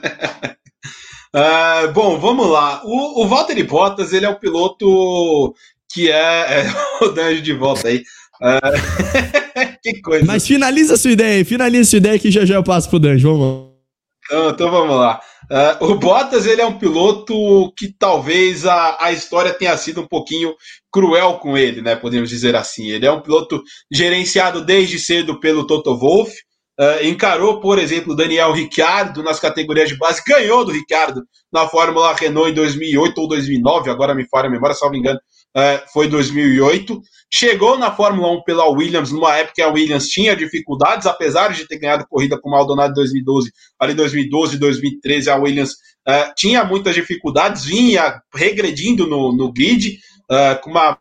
Uh, 1.34 1.92
bom, 1.92 2.18
vamos 2.18 2.48
lá. 2.48 2.82
O, 2.84 3.24
o 3.24 3.28
Valtteri 3.28 3.62
Bottas, 3.62 4.12
ele 4.12 4.26
é 4.26 4.28
o 4.28 4.38
piloto 4.38 5.54
que 5.96 6.10
é, 6.10 6.14
é 6.14 6.66
o 7.02 7.08
Danjo 7.08 7.40
de 7.40 7.54
volta 7.54 7.88
aí. 7.88 8.02
Uh, 8.42 9.80
que 9.82 10.02
coisa. 10.02 10.26
Mas 10.26 10.46
finaliza 10.46 10.94
a 10.94 10.98
sua 10.98 11.10
ideia, 11.10 11.42
finaliza 11.42 11.82
a 11.82 11.90
sua 11.90 11.96
ideia 11.96 12.18
que 12.18 12.30
já 12.30 12.44
já 12.44 12.56
eu 12.56 12.62
passo 12.62 12.90
pro 12.90 12.98
Danjo, 12.98 13.32
vamos 13.32 13.76
então, 14.26 14.50
então 14.50 14.70
vamos 14.70 14.96
lá. 14.96 15.20
Uh, 15.80 15.84
o 15.84 15.94
Bottas 15.94 16.46
ele 16.46 16.60
é 16.60 16.66
um 16.66 16.78
piloto 16.78 17.72
que 17.78 17.94
talvez 17.96 18.66
a, 18.66 18.96
a 19.00 19.12
história 19.12 19.54
tenha 19.54 19.76
sido 19.76 20.00
um 20.02 20.06
pouquinho 20.06 20.52
cruel 20.92 21.34
com 21.34 21.56
ele, 21.56 21.80
né? 21.80 21.94
Podemos 21.94 22.28
dizer 22.28 22.56
assim. 22.56 22.90
Ele 22.90 23.06
é 23.06 23.12
um 23.12 23.20
piloto 23.20 23.62
gerenciado 23.90 24.64
desde 24.64 24.98
cedo 24.98 25.38
pelo 25.38 25.66
Toto 25.66 25.96
Wolff, 25.96 26.34
Uh, 26.78 27.06
encarou, 27.06 27.58
por 27.58 27.78
exemplo, 27.78 28.14
Daniel 28.14 28.52
Ricciardo 28.52 29.22
nas 29.22 29.40
categorias 29.40 29.88
de 29.88 29.96
base, 29.96 30.22
ganhou 30.26 30.62
do 30.62 30.72
Ricciardo 30.72 31.22
na 31.50 31.66
Fórmula 31.66 32.14
Renault 32.14 32.50
em 32.50 32.54
2008 32.54 33.18
ou 33.18 33.26
2009, 33.28 33.88
agora 33.88 34.14
me 34.14 34.28
falha 34.28 34.48
a 34.48 34.50
memória, 34.50 34.76
se 34.76 34.84
não 34.84 34.90
me 34.90 34.98
engano, 34.98 35.18
uh, 35.56 35.92
foi 35.92 36.08
2008. 36.08 37.00
Chegou 37.32 37.78
na 37.78 37.90
Fórmula 37.90 38.30
1 38.32 38.42
pela 38.44 38.68
Williams, 38.68 39.10
numa 39.10 39.34
época 39.36 39.54
que 39.56 39.62
a 39.62 39.68
Williams 39.68 40.08
tinha 40.08 40.36
dificuldades, 40.36 41.06
apesar 41.06 41.52
de 41.52 41.66
ter 41.66 41.78
ganhado 41.78 42.06
corrida 42.08 42.38
com 42.40 42.48
o 42.48 42.52
Maldonado 42.52 42.92
em 42.92 42.94
2012, 42.94 43.50
ali 43.80 43.94
2012 43.94 44.58
2013 44.58 45.30
a 45.30 45.36
Williams 45.36 45.72
uh, 45.72 46.32
tinha 46.36 46.64
muitas 46.64 46.94
dificuldades, 46.94 47.64
vinha 47.64 48.20
regredindo 48.34 49.06
no, 49.06 49.32
no 49.32 49.52
grid, 49.52 49.98
com 50.60 50.70
uma 50.70 50.98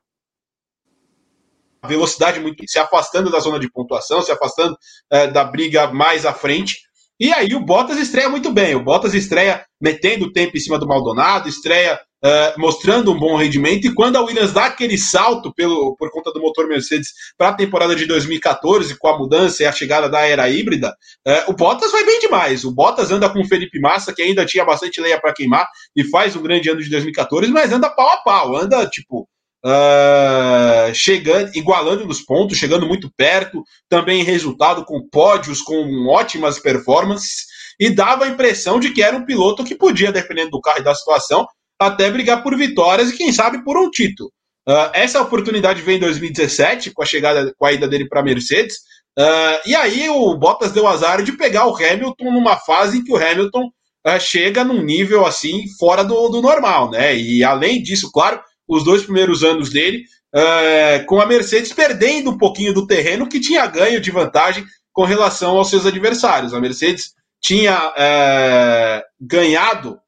velocidade 1.85 2.39
muito, 2.39 2.63
se 2.67 2.79
afastando 2.79 3.31
da 3.31 3.39
zona 3.39 3.59
de 3.59 3.71
pontuação, 3.71 4.21
se 4.21 4.31
afastando 4.31 4.75
é, 5.11 5.27
da 5.27 5.43
briga 5.43 5.87
mais 5.87 6.25
à 6.25 6.33
frente. 6.33 6.77
E 7.19 7.31
aí 7.31 7.55
o 7.55 7.61
Bottas 7.61 7.97
estreia 7.97 8.29
muito 8.29 8.51
bem. 8.51 8.75
O 8.75 8.83
Bottas 8.83 9.13
estreia 9.13 9.65
metendo 9.81 10.31
tempo 10.33 10.57
em 10.57 10.59
cima 10.59 10.77
do 10.77 10.87
Maldonado, 10.87 11.47
estreia 11.47 11.97
uh, 12.25 12.59
mostrando 12.59 13.11
um 13.11 13.17
bom 13.17 13.37
rendimento. 13.37 13.87
E 13.87 13.93
quando 13.93 14.17
a 14.17 14.21
Williams 14.21 14.51
dá 14.51 14.65
aquele 14.65 14.97
salto 14.97 15.53
pelo, 15.53 15.95
por 15.95 16.11
conta 16.11 16.33
do 16.33 16.41
motor 16.41 16.67
Mercedes 16.67 17.13
para 17.37 17.49
a 17.49 17.53
temporada 17.53 17.95
de 17.95 18.05
2014, 18.05 18.97
com 18.97 19.07
a 19.07 19.17
mudança 19.17 19.63
e 19.63 19.65
a 19.65 19.71
chegada 19.71 20.09
da 20.09 20.21
era 20.21 20.49
híbrida, 20.49 20.89
uh, 21.25 21.51
o 21.51 21.53
Bottas 21.53 21.91
vai 21.91 22.03
bem 22.03 22.19
demais. 22.19 22.65
O 22.65 22.71
Bottas 22.73 23.11
anda 23.11 23.29
com 23.29 23.39
o 23.39 23.47
Felipe 23.47 23.79
Massa, 23.79 24.13
que 24.13 24.21
ainda 24.21 24.45
tinha 24.45 24.65
bastante 24.65 24.99
leia 24.99 25.19
para 25.19 25.33
queimar, 25.33 25.67
e 25.95 26.03
faz 26.03 26.35
um 26.35 26.41
grande 26.41 26.69
ano 26.69 26.81
de 26.81 26.89
2014, 26.89 27.49
mas 27.51 27.71
anda 27.71 27.89
pau 27.89 28.09
a 28.09 28.17
pau, 28.17 28.57
anda 28.57 28.85
tipo 28.87 29.25
Uh, 29.65 30.93
chegando, 30.93 31.49
igualando 31.55 32.05
nos 32.05 32.21
pontos, 32.21 32.55
chegando 32.55 32.85
muito 32.85 33.11
perto, 33.17 33.63
também 33.89 34.23
resultado 34.23 34.85
com 34.85 35.09
pódios, 35.09 35.59
com 35.59 36.07
ótimas 36.07 36.59
performances, 36.59 37.45
e 37.79 37.89
dava 37.89 38.25
a 38.25 38.27
impressão 38.27 38.79
de 38.79 38.93
que 38.93 39.01
era 39.01 39.17
um 39.17 39.25
piloto 39.25 39.63
que 39.63 39.73
podia, 39.73 40.11
dependendo 40.11 40.51
do 40.51 40.61
carro 40.61 40.81
e 40.81 40.83
da 40.83 40.93
situação, 40.93 41.47
até 41.79 42.11
brigar 42.11 42.43
por 42.43 42.55
vitórias 42.55 43.09
e 43.09 43.17
quem 43.17 43.33
sabe 43.33 43.63
por 43.63 43.75
um 43.75 43.89
título. 43.89 44.29
Uh, 44.69 44.91
essa 44.93 45.19
oportunidade 45.19 45.81
veio 45.81 45.97
em 45.97 46.01
2017, 46.01 46.91
com 46.91 47.01
a 47.01 47.05
chegada, 47.05 47.51
com 47.57 47.65
a 47.65 47.73
ida 47.73 47.87
dele 47.87 48.07
para 48.07 48.19
a 48.19 48.23
Mercedes, 48.23 48.75
uh, 49.17 49.67
e 49.67 49.75
aí 49.75 50.07
o 50.09 50.37
Bottas 50.37 50.73
deu 50.73 50.87
azar 50.87 51.23
de 51.23 51.31
pegar 51.31 51.65
o 51.65 51.75
Hamilton 51.75 52.31
numa 52.31 52.55
fase 52.55 52.99
em 52.99 53.03
que 53.03 53.11
o 53.11 53.17
Hamilton 53.17 53.71
chega 54.19 54.63
num 54.63 54.83
nível 54.83 55.25
assim 55.25 55.63
fora 55.79 56.03
do, 56.03 56.29
do 56.29 56.39
normal, 56.39 56.91
né? 56.91 57.17
E 57.17 57.43
além 57.43 57.81
disso, 57.81 58.11
claro, 58.11 58.39
os 58.67 58.83
dois 58.83 59.03
primeiros 59.03 59.43
anos 59.43 59.69
dele, 59.69 60.03
é, 60.33 60.99
com 60.99 61.21
a 61.21 61.25
Mercedes 61.25 61.71
perdendo 61.71 62.31
um 62.31 62.37
pouquinho 62.37 62.73
do 62.73 62.87
terreno 62.87 63.29
que 63.29 63.39
tinha 63.39 63.65
ganho 63.67 64.01
de 64.01 64.11
vantagem 64.11 64.65
com 64.91 65.03
relação 65.03 65.57
aos 65.57 65.69
seus 65.69 65.85
adversários. 65.85 66.53
A 66.53 66.59
Mercedes 66.59 67.13
tinha 67.41 67.93
é, 67.97 69.03
ganhado 69.19 69.99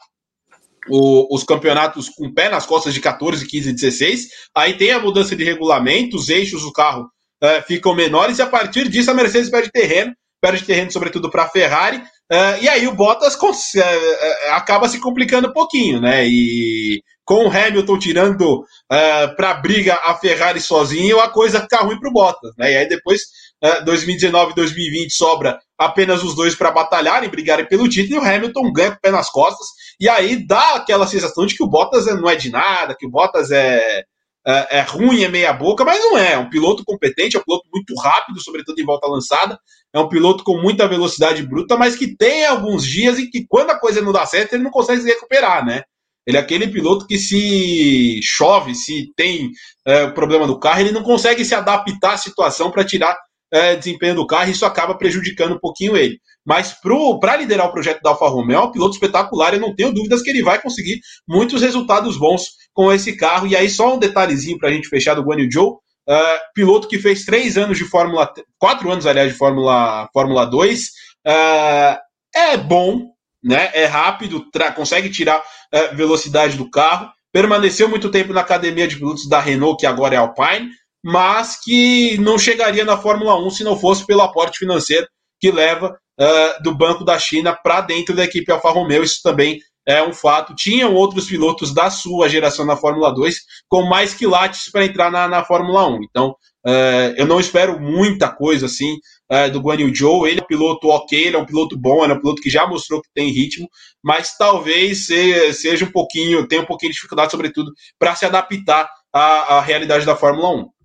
o, 0.89 1.35
os 1.35 1.43
campeonatos 1.43 2.09
com 2.09 2.33
pé 2.33 2.49
nas 2.49 2.65
costas 2.65 2.93
de 2.93 2.99
14, 2.99 3.45
15 3.45 3.69
e 3.69 3.73
16. 3.73 4.27
Aí 4.55 4.73
tem 4.77 4.91
a 4.91 4.99
mudança 4.99 5.35
de 5.35 5.43
regulamento, 5.43 6.17
os 6.17 6.29
eixos 6.29 6.63
do 6.63 6.71
carro 6.71 7.09
é, 7.41 7.61
ficam 7.61 7.93
menores, 7.93 8.39
e 8.39 8.41
a 8.41 8.47
partir 8.47 8.89
disso 8.89 9.11
a 9.11 9.13
Mercedes 9.13 9.49
perde 9.49 9.71
terreno, 9.71 10.13
perde 10.41 10.63
terreno 10.63 10.91
sobretudo 10.91 11.29
para 11.29 11.43
a 11.43 11.49
Ferrari. 11.49 12.01
É, 12.29 12.61
e 12.61 12.69
aí 12.69 12.87
o 12.87 12.93
Bottas 12.93 13.37
é, 13.75 14.49
acaba 14.51 14.89
se 14.89 14.99
complicando 14.99 15.47
um 15.47 15.53
pouquinho, 15.53 16.01
né? 16.01 16.27
E 16.27 17.01
com 17.27 17.45
o 17.45 17.51
Hamilton 17.51 17.99
tirando 17.99 18.59
uh, 18.61 19.35
para 19.35 19.51
a 19.51 19.53
briga 19.55 19.95
a 19.95 20.15
Ferrari 20.15 20.61
sozinho, 20.61 21.19
a 21.19 21.29
coisa 21.29 21.59
fica 21.59 21.79
ruim 21.79 21.99
para 21.99 22.09
o 22.09 22.13
Bottas. 22.13 22.53
Né? 22.57 22.71
E 22.71 22.77
aí 22.77 22.87
depois, 22.87 23.21
uh, 23.61 23.83
2019 23.83 24.53
e 24.53 24.55
2020, 24.55 25.11
sobra 25.11 25.59
apenas 25.77 26.23
os 26.23 26.33
dois 26.33 26.55
para 26.55 26.71
batalharem, 26.71 27.29
brigarem 27.29 27.67
pelo 27.67 27.89
título, 27.89 28.15
e 28.15 28.19
o 28.19 28.25
Hamilton 28.25 28.71
ganha 28.71 28.91
com 28.91 28.97
o 28.97 29.01
pé 29.01 29.11
nas 29.11 29.29
costas. 29.29 29.67
E 29.99 30.07
aí 30.07 30.47
dá 30.47 30.75
aquela 30.75 31.05
sensação 31.05 31.45
de 31.45 31.53
que 31.53 31.63
o 31.63 31.67
Bottas 31.67 32.05
não 32.05 32.29
é 32.29 32.35
de 32.37 32.49
nada, 32.49 32.95
que 32.97 33.05
o 33.05 33.09
Bottas 33.09 33.51
é, 33.51 34.05
é, 34.47 34.77
é 34.77 34.81
ruim, 34.81 35.23
é 35.23 35.27
meia 35.27 35.51
boca, 35.51 35.83
mas 35.83 35.99
não 35.99 36.17
é. 36.17 36.33
É 36.33 36.37
um 36.37 36.49
piloto 36.49 36.83
competente, 36.85 37.35
é 37.35 37.39
um 37.39 37.43
piloto 37.43 37.67
muito 37.73 37.93
rápido, 37.95 38.41
sobretudo 38.41 38.79
em 38.79 38.85
volta 38.85 39.07
lançada. 39.07 39.59
É 39.93 39.99
um 39.99 40.07
piloto 40.07 40.43
com 40.43 40.61
muita 40.61 40.87
velocidade 40.87 41.43
bruta, 41.43 41.75
mas 41.75 41.95
que 41.95 42.15
tem 42.15 42.45
alguns 42.45 42.85
dias 42.85 43.19
em 43.19 43.29
que, 43.29 43.45
quando 43.45 43.71
a 43.71 43.79
coisa 43.79 44.01
não 44.01 44.13
dá 44.13 44.25
certo, 44.25 44.53
ele 44.53 44.63
não 44.63 44.71
consegue 44.71 45.01
se 45.01 45.07
recuperar, 45.07 45.65
né? 45.65 45.83
Ele 46.25 46.37
é 46.37 46.39
aquele 46.39 46.67
piloto 46.67 47.07
que 47.07 47.17
se 47.17 48.19
chove, 48.21 48.73
se 48.75 49.11
tem 49.15 49.49
é, 49.85 50.07
problema 50.07 50.47
no 50.47 50.59
carro, 50.59 50.81
ele 50.81 50.91
não 50.91 51.03
consegue 51.03 51.43
se 51.43 51.55
adaptar 51.55 52.13
à 52.13 52.17
situação 52.17 52.71
para 52.71 52.85
tirar 52.85 53.17
é, 53.51 53.75
desempenho 53.75 54.15
do 54.15 54.27
carro, 54.27 54.49
e 54.49 54.51
isso 54.51 54.65
acaba 54.65 54.97
prejudicando 54.97 55.55
um 55.55 55.59
pouquinho 55.59 55.95
ele. 55.95 56.19
Mas 56.47 56.73
para 57.19 57.35
liderar 57.35 57.67
o 57.67 57.73
projeto 57.73 58.01
da 58.01 58.11
Alfa 58.11 58.29
Romeo, 58.29 58.59
é 58.59 58.61
um 58.61 58.71
piloto 58.71 58.93
espetacular, 58.93 59.53
eu 59.53 59.59
não 59.59 59.75
tenho 59.75 59.91
dúvidas 59.91 60.21
que 60.21 60.29
ele 60.29 60.41
vai 60.41 60.61
conseguir 60.61 61.01
muitos 61.27 61.61
resultados 61.61 62.17
bons 62.17 62.43
com 62.73 62.89
esse 62.89 63.17
carro. 63.17 63.47
E 63.47 63.53
aí, 63.53 63.69
só 63.69 63.95
um 63.95 63.99
detalhezinho 63.99 64.57
para 64.57 64.69
a 64.69 64.71
gente 64.71 64.87
fechar 64.87 65.13
do 65.13 65.23
Guan 65.23 65.41
Yu 65.41 65.51
Zhou, 65.51 65.73
uh, 66.09 66.39
piloto 66.55 66.87
que 66.87 66.97
fez 66.97 67.25
três 67.25 67.57
anos 67.57 67.77
de 67.77 67.83
Fórmula, 67.83 68.31
quatro 68.57 68.89
anos, 68.89 69.05
aliás, 69.05 69.33
de 69.33 69.37
Fórmula, 69.37 70.07
Fórmula 70.13 70.45
2, 70.45 70.83
uh, 71.27 71.97
é 72.33 72.55
bom, 72.55 73.09
né? 73.43 73.69
É 73.73 73.83
rápido, 73.83 74.45
consegue 74.73 75.09
tirar 75.09 75.39
uh, 75.39 75.95
velocidade 75.97 76.55
do 76.55 76.71
carro. 76.71 77.11
Permaneceu 77.29 77.89
muito 77.89 78.09
tempo 78.09 78.31
na 78.31 78.39
academia 78.39 78.87
de 78.87 78.95
pilotos 78.95 79.27
da 79.27 79.41
Renault, 79.41 79.77
que 79.77 79.85
agora 79.85 80.15
é 80.15 80.17
Alpine, 80.17 80.69
mas 81.03 81.59
que 81.61 82.17
não 82.19 82.39
chegaria 82.39 82.85
na 82.85 82.97
Fórmula 82.97 83.37
1 83.37 83.49
se 83.49 83.63
não 83.65 83.77
fosse 83.77 84.05
pelo 84.05 84.21
aporte 84.21 84.59
financeiro 84.59 85.05
que 85.41 85.51
leva 85.51 85.93
uh, 86.19 86.63
do 86.63 86.75
Banco 86.75 87.03
da 87.03 87.17
China 87.19 87.53
para 87.53 87.81
dentro 87.81 88.15
da 88.15 88.23
equipe 88.23 88.51
Alfa 88.51 88.69
Romeo. 88.69 89.03
Isso 89.03 89.21
também 89.23 89.59
é 89.87 90.03
um 90.03 90.13
fato. 90.13 90.53
Tinham 90.53 90.93
outros 90.93 91.27
pilotos 91.27 91.73
da 91.73 91.89
sua 91.89 92.27
geração 92.27 92.65
na 92.65 92.75
Fórmula 92.75 93.13
2 93.13 93.35
com 93.69 93.83
mais 93.83 94.13
quilates 94.13 94.69
para 94.69 94.85
entrar 94.85 95.09
na, 95.09 95.27
na 95.27 95.45
Fórmula 95.45 95.87
1. 95.87 96.03
Então, 96.03 96.35
uh, 96.65 97.13
eu 97.15 97.25
não 97.25 97.39
espero 97.39 97.79
muita 97.79 98.29
coisa 98.29 98.65
assim 98.65 98.97
uh, 99.31 99.49
do 99.49 99.61
Guan 99.61 99.75
Yu 99.75 99.95
Zhou. 99.95 100.27
Ele 100.27 100.41
é 100.41 100.43
um 100.43 100.47
piloto 100.47 100.89
ok, 100.89 101.27
ele 101.27 101.37
é 101.37 101.39
um 101.39 101.45
piloto 101.45 101.77
bom, 101.77 102.03
ele 102.03 102.13
é 102.13 102.15
um 102.15 102.19
piloto 102.19 102.41
que 102.41 102.49
já 102.49 102.67
mostrou 102.67 103.01
que 103.01 103.09
tem 103.15 103.31
ritmo, 103.31 103.69
mas 104.03 104.35
talvez 104.37 105.07
seja 105.53 105.85
um 105.85 105.91
pouquinho, 105.91 106.45
tenha 106.47 106.61
um 106.61 106.65
pouquinho 106.65 106.91
de 106.91 106.95
dificuldade, 106.95 107.31
sobretudo, 107.31 107.71
para 107.97 108.15
se 108.15 108.25
adaptar 108.25 108.89
à, 109.13 109.57
à 109.57 109.61
realidade 109.61 110.05
da 110.05 110.15
Fórmula 110.15 110.49
1. 110.49 110.76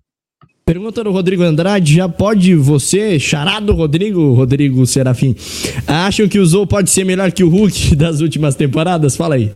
Pergunta 0.65 1.03
do 1.03 1.11
Rodrigo 1.11 1.43
Andrade, 1.43 1.95
já 1.95 2.07
pode 2.07 2.55
você, 2.55 3.19
charado 3.19 3.73
Rodrigo, 3.73 4.33
Rodrigo 4.33 4.85
Serafim, 4.85 5.35
acham 5.85 6.27
que 6.27 6.39
o 6.39 6.45
Zou 6.45 6.65
pode 6.65 6.89
ser 6.89 7.03
melhor 7.03 7.33
que 7.33 7.43
o 7.43 7.49
Hulk 7.49 7.95
das 7.97 8.21
últimas 8.21 8.55
temporadas? 8.55 9.17
Fala 9.17 9.35
aí. 9.35 9.53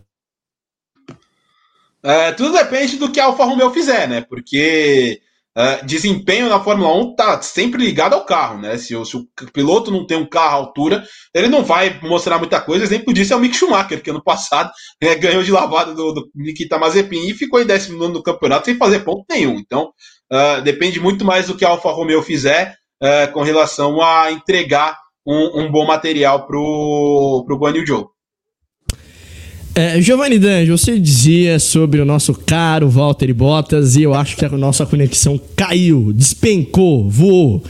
É, 2.02 2.32
tudo 2.32 2.52
depende 2.52 2.96
do 2.96 3.10
que 3.10 3.18
a 3.18 3.24
Alfa 3.24 3.44
Romeo 3.44 3.70
fizer, 3.70 4.06
né? 4.06 4.20
Porque 4.20 5.20
é, 5.56 5.82
desempenho 5.84 6.48
na 6.48 6.62
Fórmula 6.62 6.94
1 6.94 7.16
tá 7.16 7.42
sempre 7.42 7.82
ligado 7.82 8.12
ao 8.12 8.24
carro, 8.24 8.60
né? 8.60 8.76
Se 8.76 8.88
se 9.04 9.16
o, 9.16 9.26
piloto 9.52 9.90
não 9.90 10.06
tem 10.06 10.16
um 10.16 10.28
carro 10.28 10.50
à 10.50 10.58
altura, 10.58 11.04
ele 11.34 11.48
não 11.48 11.64
vai 11.64 11.98
mostrar 12.02 12.38
muita 12.38 12.60
coisa. 12.60 12.84
Exemplo 12.84 13.12
disso 13.12 13.32
é 13.32 13.36
o 13.36 13.40
Mick 13.40 13.56
Schumacher, 13.56 14.02
que 14.02 14.10
ano 14.10 14.22
passado 14.22 14.70
é, 15.02 15.14
ganhou 15.16 15.42
de 15.42 15.50
lavada 15.50 15.94
do, 15.94 16.12
do 16.12 16.30
Nikita 16.34 16.78
Mazepin 16.78 17.26
e 17.26 17.34
ficou 17.34 17.60
em 17.60 17.66
décimo 17.66 17.98
nono 17.98 18.14
no 18.14 18.22
campeonato 18.22 18.66
sem 18.66 18.76
fazer 18.76 19.00
ponto 19.00 19.24
nenhum. 19.28 19.58
Então, 19.58 19.90
uh, 20.32 20.62
depende 20.62 21.00
muito 21.00 21.24
mais 21.24 21.46
do 21.46 21.56
que 21.56 21.64
a 21.64 21.68
Alfa 21.68 21.90
Romeo 21.90 22.22
fizer 22.22 22.76
uh, 23.02 23.32
com 23.32 23.42
relação 23.42 24.00
a 24.02 24.30
entregar 24.30 24.98
um, 25.26 25.62
um 25.62 25.70
bom 25.70 25.86
material 25.86 26.46
para 26.46 26.56
o 26.58 27.58
Guan 27.58 27.76
Yu 27.76 27.86
Zhou. 27.86 28.10
É, 29.74 30.00
Giovanni 30.00 30.40
Danjo, 30.40 30.76
você 30.76 30.98
dizia 30.98 31.60
sobre 31.60 32.00
o 32.00 32.04
nosso 32.04 32.34
caro 32.34 32.90
Walter 32.90 33.32
Bottas 33.32 33.94
e 33.94 34.02
eu 34.02 34.12
acho 34.12 34.36
que 34.36 34.44
a 34.44 34.48
nossa 34.48 34.84
conexão 34.84 35.40
caiu, 35.54 36.12
despencou, 36.12 37.08
voou. 37.08 37.62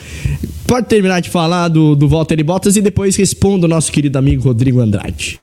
Pode 0.67 0.87
terminar 0.87 1.21
de 1.21 1.29
falar 1.29 1.69
do, 1.69 1.95
do 1.95 2.09
Walter 2.09 2.43
Bottas 2.43 2.77
e 2.77 2.81
depois 2.81 3.15
responda 3.15 3.67
o 3.67 3.69
nosso 3.69 3.93
querido 3.93 4.17
amigo 4.17 4.43
Rodrigo 4.43 4.81
Andrade. 4.81 5.39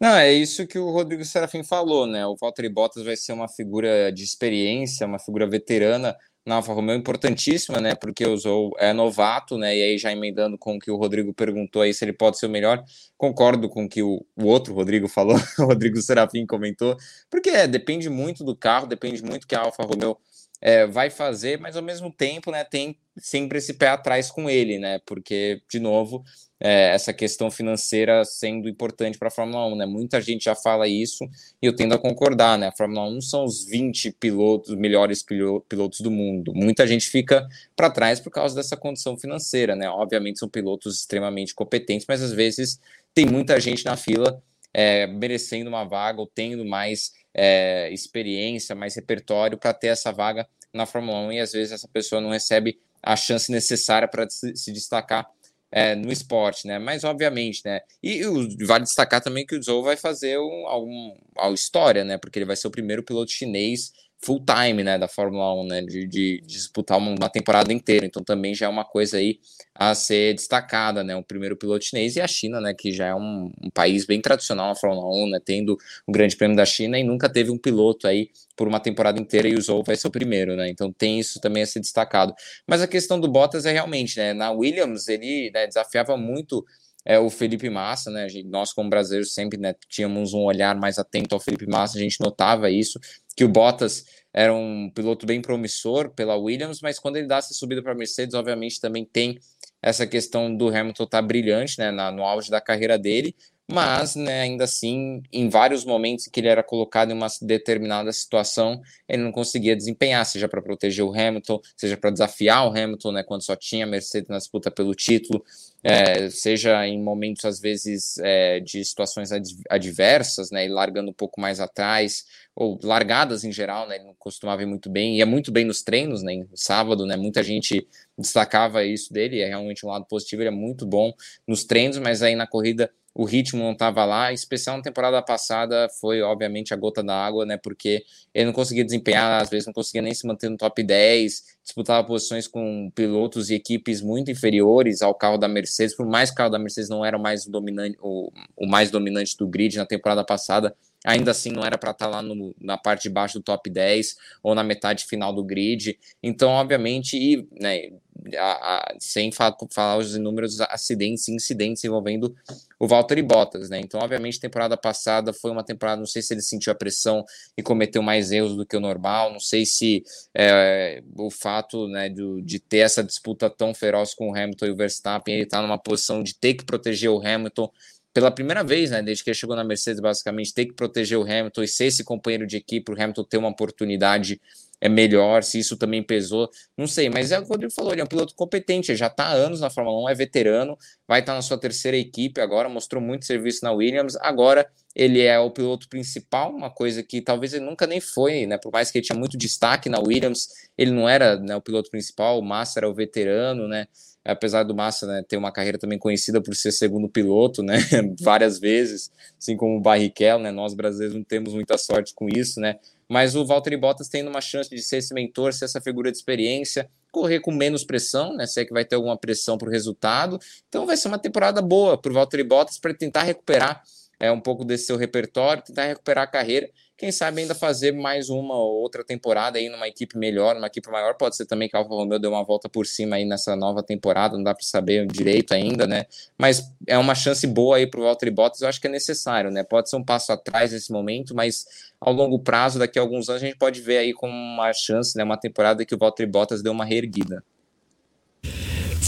Não, 0.00 0.16
é 0.16 0.32
isso 0.32 0.66
que 0.66 0.78
o 0.78 0.90
Rodrigo 0.90 1.22
Serafim 1.26 1.62
falou, 1.62 2.06
né? 2.06 2.26
O 2.26 2.34
Valtteri 2.34 2.70
Bottas 2.70 3.04
vai 3.04 3.16
ser 3.16 3.34
uma 3.34 3.46
figura 3.46 4.10
de 4.10 4.24
experiência, 4.24 5.06
uma 5.06 5.18
figura 5.18 5.46
veterana 5.46 6.16
na 6.46 6.54
Alfa 6.56 6.72
Romeo, 6.72 6.96
importantíssima, 6.96 7.80
né? 7.82 7.94
Porque 7.94 8.26
o 8.26 8.34
Zou 8.34 8.70
é 8.78 8.94
novato, 8.94 9.58
né? 9.58 9.76
E 9.76 9.82
aí 9.82 9.98
já 9.98 10.10
emendando 10.10 10.56
com 10.56 10.76
o 10.76 10.78
que 10.78 10.90
o 10.90 10.96
Rodrigo 10.96 11.34
perguntou 11.34 11.82
aí 11.82 11.92
se 11.92 12.02
ele 12.02 12.14
pode 12.14 12.38
ser 12.38 12.46
o 12.46 12.50
melhor, 12.50 12.82
concordo 13.18 13.68
com 13.68 13.84
o 13.84 13.88
que 13.88 14.02
o, 14.02 14.24
o 14.36 14.46
outro 14.46 14.72
Rodrigo 14.72 15.06
falou, 15.06 15.36
o 15.60 15.64
Rodrigo 15.64 16.00
Serafim 16.00 16.46
comentou, 16.46 16.96
porque 17.28 17.50
é, 17.50 17.66
depende 17.66 18.08
muito 18.08 18.42
do 18.42 18.56
carro, 18.56 18.86
depende 18.86 19.22
muito 19.22 19.46
que 19.46 19.54
a 19.54 19.60
Alfa 19.60 19.82
Romeo 19.82 20.16
é, 20.62 20.86
vai 20.86 21.10
fazer, 21.10 21.58
mas 21.60 21.76
ao 21.76 21.82
mesmo 21.82 22.10
tempo, 22.10 22.50
né, 22.50 22.64
tem 22.64 22.98
sempre 23.18 23.58
esse 23.58 23.74
pé 23.74 23.88
atrás 23.88 24.30
com 24.30 24.48
ele, 24.48 24.78
né? 24.78 24.98
Porque, 25.04 25.62
de 25.70 25.78
novo, 25.78 26.24
é, 26.60 26.90
essa 26.94 27.12
questão 27.12 27.50
financeira 27.50 28.22
sendo 28.24 28.68
importante 28.68 29.18
para 29.18 29.28
a 29.28 29.30
Fórmula 29.30 29.66
1, 29.68 29.76
né? 29.76 29.86
Muita 29.86 30.20
gente 30.20 30.44
já 30.44 30.54
fala 30.54 30.86
isso 30.86 31.24
e 31.62 31.66
eu 31.66 31.74
tendo 31.74 31.94
a 31.94 31.98
concordar, 31.98 32.58
né? 32.58 32.68
A 32.68 32.72
Fórmula 32.72 33.08
1 33.08 33.22
são 33.22 33.44
os 33.44 33.64
20 33.64 34.12
pilotos, 34.12 34.76
melhores 34.76 35.22
pilotos 35.22 36.00
do 36.00 36.10
mundo. 36.10 36.52
Muita 36.54 36.86
gente 36.86 37.08
fica 37.08 37.48
para 37.74 37.88
trás 37.88 38.20
por 38.20 38.30
causa 38.30 38.54
dessa 38.54 38.76
condição 38.76 39.16
financeira, 39.16 39.74
né? 39.74 39.88
Obviamente 39.88 40.38
são 40.38 40.48
pilotos 40.48 41.00
extremamente 41.00 41.54
competentes, 41.54 42.04
mas 42.06 42.22
às 42.22 42.32
vezes 42.32 42.78
tem 43.14 43.24
muita 43.24 43.58
gente 43.58 43.84
na 43.84 43.96
fila 43.96 44.42
é, 44.72 45.06
merecendo 45.06 45.70
uma 45.70 45.84
vaga 45.84 46.20
ou 46.20 46.26
tendo 46.26 46.64
mais 46.64 47.12
é, 47.32 47.90
experiência, 47.90 48.74
mais 48.74 48.94
repertório 48.94 49.56
para 49.56 49.72
ter 49.72 49.88
essa 49.88 50.12
vaga 50.12 50.46
na 50.72 50.84
Fórmula 50.84 51.20
1 51.28 51.32
e 51.32 51.40
às 51.40 51.52
vezes 51.52 51.72
essa 51.72 51.88
pessoa 51.88 52.20
não 52.20 52.30
recebe 52.30 52.78
a 53.02 53.16
chance 53.16 53.50
necessária 53.50 54.06
para 54.06 54.28
se, 54.28 54.54
se 54.54 54.70
destacar 54.70 55.26
é, 55.72 55.94
no 55.94 56.10
esporte, 56.10 56.66
né? 56.66 56.78
Mas 56.78 57.04
obviamente, 57.04 57.62
né? 57.64 57.80
E, 58.02 58.22
e 58.22 58.64
vale 58.64 58.84
destacar 58.84 59.20
também 59.20 59.46
que 59.46 59.56
o 59.56 59.62
Zhou 59.62 59.82
vai 59.82 59.96
fazer 59.96 60.38
um, 60.38 60.66
algum, 60.66 61.16
alguma 61.36 61.54
história, 61.54 62.04
né? 62.04 62.18
Porque 62.18 62.38
ele 62.38 62.46
vai 62.46 62.56
ser 62.56 62.68
o 62.68 62.70
primeiro 62.70 63.02
piloto 63.02 63.30
chinês 63.30 63.92
full 64.22 64.44
time, 64.44 64.84
né, 64.84 64.98
da 64.98 65.08
Fórmula 65.08 65.54
1, 65.62 65.66
né, 65.66 65.82
de, 65.82 66.06
de, 66.06 66.42
disputar 66.44 66.98
uma, 66.98 67.28
temporada 67.30 67.72
inteira. 67.72 68.04
Então 68.04 68.22
também 68.22 68.54
já 68.54 68.66
é 68.66 68.68
uma 68.68 68.84
coisa 68.84 69.16
aí 69.16 69.40
a 69.74 69.94
ser 69.94 70.34
destacada, 70.34 71.02
né, 71.02 71.16
o 71.16 71.22
primeiro 71.22 71.56
piloto 71.56 71.84
chinês 71.84 72.16
e 72.16 72.20
a 72.20 72.26
China, 72.26 72.60
né, 72.60 72.74
que 72.74 72.92
já 72.92 73.06
é 73.06 73.14
um, 73.14 73.50
um, 73.62 73.70
país 73.70 74.04
bem 74.04 74.20
tradicional 74.20 74.68
na 74.68 74.74
Fórmula 74.74 75.08
1, 75.24 75.30
né, 75.30 75.40
tendo 75.42 75.78
o 76.06 76.12
Grande 76.12 76.36
Prêmio 76.36 76.56
da 76.56 76.66
China 76.66 76.98
e 76.98 77.02
nunca 77.02 77.30
teve 77.30 77.50
um 77.50 77.56
piloto 77.56 78.06
aí 78.06 78.30
por 78.54 78.68
uma 78.68 78.78
temporada 78.78 79.18
inteira 79.18 79.48
e 79.48 79.54
o 79.54 79.62
Zhou 79.62 79.82
vai 79.82 79.96
ser 79.96 80.08
o 80.08 80.10
primeiro, 80.10 80.54
né, 80.54 80.68
então 80.68 80.92
tem 80.92 81.18
isso 81.18 81.40
também 81.40 81.62
a 81.62 81.66
ser 81.66 81.80
destacado. 81.80 82.34
Mas 82.66 82.82
a 82.82 82.86
questão 82.86 83.18
do 83.18 83.26
Bottas 83.26 83.64
é 83.64 83.72
realmente, 83.72 84.18
né, 84.18 84.34
na 84.34 84.50
Williams 84.50 85.08
ele 85.08 85.50
né, 85.54 85.66
desafiava 85.66 86.14
muito 86.16 86.64
é 87.04 87.18
o 87.18 87.30
Felipe 87.30 87.70
Massa, 87.70 88.10
né? 88.10 88.26
Nós, 88.46 88.72
como 88.72 88.90
brasileiros, 88.90 89.32
sempre 89.32 89.58
né, 89.58 89.74
tínhamos 89.88 90.34
um 90.34 90.40
olhar 90.40 90.76
mais 90.76 90.98
atento 90.98 91.34
ao 91.34 91.40
Felipe 91.40 91.66
Massa, 91.66 91.98
a 91.98 92.00
gente 92.00 92.20
notava 92.20 92.70
isso 92.70 92.98
que 93.36 93.44
o 93.44 93.48
Bottas 93.48 94.04
era 94.32 94.52
um 94.52 94.90
piloto 94.94 95.26
bem 95.26 95.40
promissor 95.40 96.10
pela 96.10 96.36
Williams, 96.36 96.80
mas 96.82 96.98
quando 96.98 97.16
ele 97.16 97.26
dá 97.26 97.38
essa 97.38 97.54
subida 97.54 97.82
para 97.82 97.92
a 97.92 97.94
Mercedes, 97.94 98.34
obviamente 98.34 98.80
também 98.80 99.04
tem 99.04 99.38
essa 99.82 100.06
questão 100.06 100.54
do 100.54 100.68
Hamilton 100.68 101.04
estar 101.04 101.22
tá 101.22 101.26
brilhante, 101.26 101.78
né, 101.78 101.90
na, 101.90 102.12
no 102.12 102.22
auge 102.22 102.50
da 102.50 102.60
carreira 102.60 102.98
dele, 102.98 103.34
mas 103.72 104.14
né, 104.16 104.42
ainda 104.42 104.64
assim, 104.64 105.22
em 105.32 105.48
vários 105.48 105.84
momentos 105.84 106.26
que 106.26 106.40
ele 106.40 106.48
era 106.48 106.62
colocado 106.62 107.10
em 107.10 107.14
uma 107.14 107.28
determinada 107.42 108.12
situação, 108.12 108.80
ele 109.08 109.22
não 109.22 109.32
conseguia 109.32 109.76
desempenhar, 109.76 110.24
seja 110.26 110.48
para 110.48 110.62
proteger 110.62 111.04
o 111.04 111.12
Hamilton, 111.12 111.60
seja 111.76 111.96
para 111.96 112.10
desafiar 112.10 112.66
o 112.66 112.70
Hamilton, 112.70 113.12
né, 113.12 113.22
quando 113.22 113.42
só 113.42 113.54
tinha 113.54 113.86
Mercedes 113.86 114.28
na 114.28 114.38
disputa 114.38 114.70
pelo 114.70 114.94
título, 114.94 115.44
é, 115.82 116.28
seja 116.28 116.86
em 116.86 117.02
momentos, 117.02 117.44
às 117.44 117.60
vezes, 117.60 118.18
é, 118.18 118.60
de 118.60 118.84
situações 118.84 119.30
adversas, 119.68 120.50
né, 120.50 120.66
e 120.66 120.68
largando 120.68 121.10
um 121.10 121.14
pouco 121.14 121.40
mais 121.40 121.60
atrás, 121.60 122.26
ou 122.54 122.78
largadas 122.82 123.44
em 123.44 123.52
geral, 123.52 123.88
né, 123.88 123.96
ele 123.96 124.04
não 124.04 124.14
costumava 124.18 124.62
ir 124.62 124.66
muito 124.66 124.90
bem, 124.90 125.16
ia 125.16 125.26
muito 125.26 125.50
bem 125.50 125.64
nos 125.64 125.82
treinos, 125.82 126.22
né, 126.22 126.34
no 126.50 126.56
sábado, 126.56 127.06
né, 127.06 127.16
muita 127.16 127.42
gente 127.42 127.86
destacava 128.18 128.84
isso 128.84 129.12
dele, 129.12 129.40
é 129.40 129.48
realmente 129.48 129.86
um 129.86 129.88
lado 129.88 130.04
positivo, 130.04 130.42
ele 130.42 130.48
é 130.48 130.52
muito 130.52 130.84
bom 130.84 131.12
nos 131.46 131.64
treinos, 131.64 131.98
mas 131.98 132.22
aí 132.22 132.34
na 132.34 132.46
corrida 132.46 132.90
o 133.14 133.24
ritmo 133.24 133.62
não 133.62 133.72
estava 133.72 134.04
lá, 134.04 134.32
especial 134.32 134.76
na 134.76 134.82
temporada 134.82 135.20
passada 135.20 135.88
foi 136.00 136.22
obviamente 136.22 136.72
a 136.72 136.76
gota 136.76 137.02
da 137.02 137.14
água, 137.14 137.44
né, 137.44 137.56
porque 137.56 138.04
ele 138.32 138.46
não 138.46 138.52
conseguia 138.52 138.84
desempenhar, 138.84 139.42
às 139.42 139.50
vezes 139.50 139.66
não 139.66 139.72
conseguia 139.72 140.02
nem 140.02 140.14
se 140.14 140.26
manter 140.26 140.48
no 140.48 140.56
top 140.56 140.82
10, 140.82 141.58
disputava 141.62 142.06
posições 142.06 142.46
com 142.46 142.90
pilotos 142.94 143.50
e 143.50 143.54
equipes 143.54 144.00
muito 144.00 144.30
inferiores 144.30 145.02
ao 145.02 145.14
carro 145.14 145.38
da 145.38 145.48
Mercedes, 145.48 145.96
por 145.96 146.06
mais 146.06 146.30
que 146.30 146.34
o 146.34 146.36
carro 146.36 146.50
da 146.50 146.58
Mercedes 146.58 146.88
não 146.88 147.04
era 147.04 147.16
o 147.16 147.20
mais 147.20 147.46
dominante, 147.46 147.96
o, 148.00 148.30
o 148.56 148.66
mais 148.66 148.90
dominante 148.90 149.36
do 149.36 149.46
grid 149.46 149.76
na 149.76 149.86
temporada 149.86 150.24
passada, 150.24 150.74
ainda 151.04 151.30
assim 151.30 151.50
não 151.50 151.64
era 151.64 151.78
para 151.78 151.92
estar 151.92 152.06
tá 152.06 152.10
lá 152.10 152.22
no, 152.22 152.54
na 152.60 152.76
parte 152.76 153.04
de 153.04 153.10
baixo 153.10 153.38
do 153.38 153.42
top 153.42 153.70
10 153.70 154.16
ou 154.42 154.54
na 154.54 154.62
metade 154.62 155.04
final 155.04 155.32
do 155.32 155.42
grid. 155.42 155.98
Então, 156.22 156.50
obviamente, 156.50 157.16
e, 157.16 157.48
né, 157.60 157.90
a, 158.36 158.76
a, 158.76 158.94
sem 158.98 159.32
fa 159.32 159.56
falar 159.70 159.96
os 159.96 160.14
inúmeros 160.14 160.60
acidentes 160.60 161.26
e 161.28 161.32
incidentes 161.32 161.82
envolvendo 161.84 162.34
o 162.78 162.86
Valtteri 162.86 163.22
Bottas, 163.22 163.70
né? 163.70 163.80
Então, 163.80 164.00
obviamente, 164.00 164.38
temporada 164.38 164.76
passada 164.76 165.32
foi 165.32 165.50
uma 165.50 165.64
temporada, 165.64 165.98
não 165.98 166.06
sei 166.06 166.20
se 166.22 166.34
ele 166.34 166.42
sentiu 166.42 166.72
a 166.72 166.76
pressão 166.76 167.24
e 167.56 167.62
cometeu 167.62 168.02
mais 168.02 168.30
erros 168.30 168.56
do 168.56 168.66
que 168.66 168.76
o 168.76 168.80
normal, 168.80 169.32
não 169.32 169.40
sei 169.40 169.64
se 169.64 170.04
é, 170.34 171.02
o 171.16 171.30
fato 171.30 171.88
né, 171.88 172.08
de 172.08 172.58
ter 172.58 172.78
essa 172.78 173.02
disputa 173.02 173.48
tão 173.48 173.72
feroz 173.74 174.14
com 174.14 174.30
o 174.30 174.34
Hamilton 174.34 174.66
e 174.66 174.70
o 174.70 174.76
Verstappen, 174.76 175.34
ele 175.34 175.44
está 175.44 175.62
numa 175.62 175.78
posição 175.78 176.22
de 176.22 176.34
ter 176.34 176.54
que 176.54 176.64
proteger 176.64 177.10
o 177.10 177.26
Hamilton 177.26 177.70
pela 178.12 178.30
primeira 178.30 178.64
vez, 178.64 178.90
né, 178.90 179.02
desde 179.02 179.22
que 179.22 179.30
ele 179.30 179.36
chegou 179.36 179.54
na 179.54 179.64
Mercedes, 179.64 180.00
basicamente, 180.00 180.52
ter 180.52 180.66
que 180.66 180.72
proteger 180.72 181.18
o 181.18 181.22
Hamilton 181.22 181.62
e 181.62 181.68
ser 181.68 181.86
esse 181.86 182.02
companheiro 182.02 182.46
de 182.46 182.56
equipe, 182.56 182.90
o 182.90 182.94
Hamilton 183.00 183.24
ter 183.24 183.36
uma 183.36 183.48
oportunidade 183.48 184.40
é 184.80 184.88
melhor, 184.88 185.42
se 185.42 185.58
isso 185.58 185.76
também 185.76 186.02
pesou, 186.02 186.48
não 186.76 186.86
sei, 186.86 187.10
mas 187.10 187.30
é 187.30 187.38
o 187.38 187.42
que 187.42 187.48
o 187.48 187.50
Rodrigo 187.50 187.72
falou, 187.72 187.92
ele 187.92 188.00
é 188.00 188.04
um 188.04 188.06
piloto 188.06 188.34
competente, 188.34 188.96
já 188.96 189.08
está 189.08 189.24
há 189.24 189.32
anos 189.32 189.60
na 189.60 189.68
Fórmula 189.68 190.04
1, 190.04 190.08
é 190.08 190.14
veterano, 190.14 190.76
vai 191.06 191.20
estar 191.20 191.32
tá 191.32 191.36
na 191.36 191.42
sua 191.42 191.58
terceira 191.58 191.98
equipe 191.98 192.40
agora, 192.40 192.68
mostrou 192.68 193.02
muito 193.02 193.26
serviço 193.26 193.62
na 193.62 193.72
Williams, 193.72 194.16
agora 194.16 194.66
ele 194.96 195.20
é 195.20 195.38
o 195.38 195.50
piloto 195.50 195.86
principal, 195.86 196.50
uma 196.50 196.70
coisa 196.70 197.02
que 197.02 197.20
talvez 197.20 197.52
ele 197.52 197.64
nunca 197.64 197.86
nem 197.86 198.00
foi, 198.00 198.46
né, 198.46 198.56
por 198.56 198.72
mais 198.72 198.90
que 198.90 198.98
ele 198.98 199.04
tinha 199.04 199.18
muito 199.18 199.36
destaque 199.36 199.90
na 199.90 200.00
Williams, 200.00 200.48
ele 200.78 200.92
não 200.92 201.06
era 201.06 201.38
né, 201.38 201.54
o 201.54 201.60
piloto 201.60 201.90
principal, 201.90 202.38
o 202.38 202.42
Massa 202.42 202.80
era 202.80 202.88
o 202.88 202.94
veterano, 202.94 203.68
né, 203.68 203.86
apesar 204.24 204.62
do 204.64 204.74
Massa 204.74 205.06
né, 205.06 205.24
ter 205.26 205.36
uma 205.36 205.52
carreira 205.52 205.78
também 205.78 205.98
conhecida 205.98 206.40
por 206.40 206.54
ser 206.54 206.72
segundo 206.72 207.08
piloto, 207.08 207.62
né, 207.62 207.78
várias 208.20 208.58
vezes, 208.58 209.10
assim 209.38 209.56
como 209.56 209.76
o 209.76 209.80
Barrichello, 209.80 210.42
né, 210.42 210.50
nós 210.50 210.74
brasileiros 210.74 211.16
não 211.16 211.24
temos 211.24 211.54
muita 211.54 211.78
sorte 211.78 212.14
com 212.14 212.28
isso, 212.28 212.60
né, 212.60 212.78
mas 213.08 213.34
o 213.34 213.44
Valtteri 213.44 213.76
Bottas 213.76 214.08
tendo 214.08 214.28
uma 214.28 214.40
chance 214.40 214.68
de 214.70 214.82
ser 214.82 214.98
esse 214.98 215.14
mentor, 215.14 215.52
ser 215.52 215.64
essa 215.64 215.80
figura 215.80 216.10
de 216.10 216.18
experiência, 216.18 216.88
correr 217.10 217.40
com 217.40 217.50
menos 217.50 217.84
pressão, 217.84 218.36
né, 218.36 218.46
se 218.46 218.60
é 218.60 218.64
que 218.64 218.72
vai 218.72 218.84
ter 218.84 218.96
alguma 218.96 219.16
pressão 219.16 219.56
para 219.56 219.68
o 219.68 219.72
resultado, 219.72 220.38
então 220.68 220.86
vai 220.86 220.96
ser 220.96 221.08
uma 221.08 221.18
temporada 221.18 221.62
boa 221.62 222.00
para 222.00 222.10
o 222.10 222.14
Valtteri 222.14 222.44
Bottas 222.44 222.78
para 222.78 222.94
tentar 222.94 223.22
recuperar 223.22 223.82
é, 224.20 224.30
um 224.30 224.40
pouco 224.40 224.64
desse 224.64 224.84
seu 224.84 224.98
repertório, 224.98 225.64
tentar 225.64 225.86
recuperar 225.86 226.24
a 226.24 226.26
carreira 226.26 226.68
quem 227.00 227.10
sabe 227.10 227.40
ainda 227.40 227.54
fazer 227.54 227.92
mais 227.92 228.28
uma 228.28 228.54
ou 228.54 228.82
outra 228.82 229.02
temporada 229.02 229.58
aí 229.58 229.70
numa 229.70 229.88
equipe 229.88 230.18
melhor, 230.18 230.54
numa 230.54 230.66
equipe 230.66 230.90
maior. 230.90 231.14
Pode 231.14 231.34
ser 231.34 231.46
também 231.46 231.66
que 231.66 231.74
a 231.74 231.78
Alfa 231.78 231.94
Romeo 231.94 232.18
deu 232.18 232.30
uma 232.30 232.44
volta 232.44 232.68
por 232.68 232.86
cima 232.86 233.16
aí 233.16 233.24
nessa 233.24 233.56
nova 233.56 233.82
temporada, 233.82 234.36
não 234.36 234.44
dá 234.44 234.54
para 234.54 234.62
saber 234.62 235.06
direito 235.06 235.54
ainda, 235.54 235.86
né? 235.86 236.04
Mas 236.36 236.70
é 236.86 236.98
uma 236.98 237.14
chance 237.14 237.46
boa 237.46 237.78
aí 237.78 237.86
para 237.86 238.00
o 238.00 238.02
Valtteri 238.02 238.30
Bottas, 238.30 238.60
eu 238.60 238.68
acho 238.68 238.78
que 238.78 238.86
é 238.86 238.90
necessário, 238.90 239.50
né? 239.50 239.64
Pode 239.64 239.88
ser 239.88 239.96
um 239.96 240.04
passo 240.04 240.30
atrás 240.30 240.72
nesse 240.72 240.92
momento, 240.92 241.34
mas 241.34 241.64
ao 241.98 242.12
longo 242.12 242.38
prazo, 242.38 242.78
daqui 242.78 242.98
a 242.98 243.02
alguns 243.02 243.30
anos, 243.30 243.42
a 243.42 243.46
gente 243.46 243.56
pode 243.56 243.80
ver 243.80 243.96
aí 243.96 244.12
como 244.12 244.34
uma 244.34 244.70
chance, 244.74 245.16
né? 245.16 245.24
Uma 245.24 245.38
temporada 245.38 245.86
que 245.86 245.94
o 245.94 245.98
Valtteri 245.98 246.30
Bottas 246.30 246.62
deu 246.62 246.70
uma 246.70 246.84
reerguida. 246.84 247.42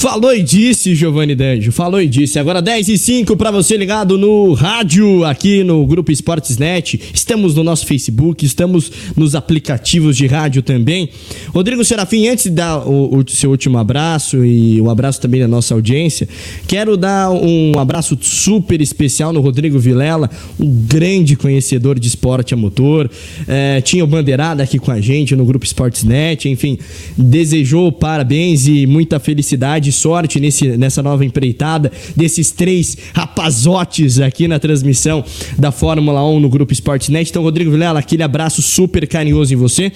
Falou 0.02 0.34
e 0.34 0.42
disse, 0.42 0.96
Giovanni 0.96 1.32
Danjo. 1.32 1.70
Falou 1.70 2.02
e 2.02 2.08
disse. 2.08 2.36
Agora 2.36 2.60
10 2.60 2.88
e 2.88 2.98
5 2.98 3.36
para 3.36 3.52
você 3.52 3.76
ligado 3.76 4.18
no 4.18 4.52
rádio, 4.52 5.24
aqui 5.24 5.62
no 5.62 5.86
Grupo 5.86 6.10
Esportes 6.10 6.58
Net. 6.58 7.00
Estamos 7.14 7.54
no 7.54 7.62
nosso 7.62 7.86
Facebook, 7.86 8.44
estamos 8.44 8.90
nos 9.16 9.36
aplicativos 9.36 10.16
de 10.16 10.26
rádio 10.26 10.60
também. 10.60 11.08
Rodrigo 11.50 11.84
Serafim, 11.84 12.26
antes 12.26 12.46
de 12.46 12.50
dar 12.50 12.78
o, 12.78 13.16
o 13.16 13.30
seu 13.30 13.52
último 13.52 13.78
abraço 13.78 14.44
e 14.44 14.80
um 14.80 14.90
abraço 14.90 15.20
também 15.20 15.38
da 15.38 15.46
nossa 15.46 15.72
audiência, 15.72 16.28
quero 16.66 16.96
dar 16.96 17.30
um 17.30 17.78
abraço 17.78 18.18
super 18.20 18.80
especial 18.80 19.32
no 19.32 19.40
Rodrigo 19.40 19.78
Vilela, 19.78 20.28
um 20.58 20.68
grande 20.68 21.36
conhecedor 21.36 22.00
de 22.00 22.08
esporte 22.08 22.52
a 22.52 22.56
motor. 22.56 23.08
É, 23.46 23.80
tinha 23.80 24.02
o 24.02 24.08
Bandeirada 24.08 24.64
aqui 24.64 24.80
com 24.80 24.90
a 24.90 25.00
gente 25.00 25.36
no 25.36 25.44
Grupo 25.44 25.64
Esportes 25.64 26.02
Net. 26.02 26.48
Enfim, 26.48 26.76
desejou 27.16 27.92
parabéns 27.92 28.66
e 28.66 28.84
muita 28.84 29.20
felicidade 29.20 29.91
sorte 29.93 30.40
nesse, 30.40 30.77
nessa 30.77 31.02
nova 31.02 31.24
empreitada 31.24 31.93
desses 32.16 32.51
três 32.51 32.97
rapazotes 33.12 34.20
aqui 34.20 34.48
na 34.48 34.59
transmissão 34.59 35.24
da 35.59 35.70
Fórmula 35.70 36.24
1 36.27 36.40
no 36.40 36.48
Grupo 36.48 36.73
Sportsnet. 36.73 37.31
Então, 37.31 37.43
Rodrigo 37.43 37.70
Vilela, 37.70 37.98
aquele 37.98 38.23
abraço 38.23 38.62
super 38.62 39.06
carinhoso 39.06 39.52
em 39.52 39.56
você. 39.56 39.93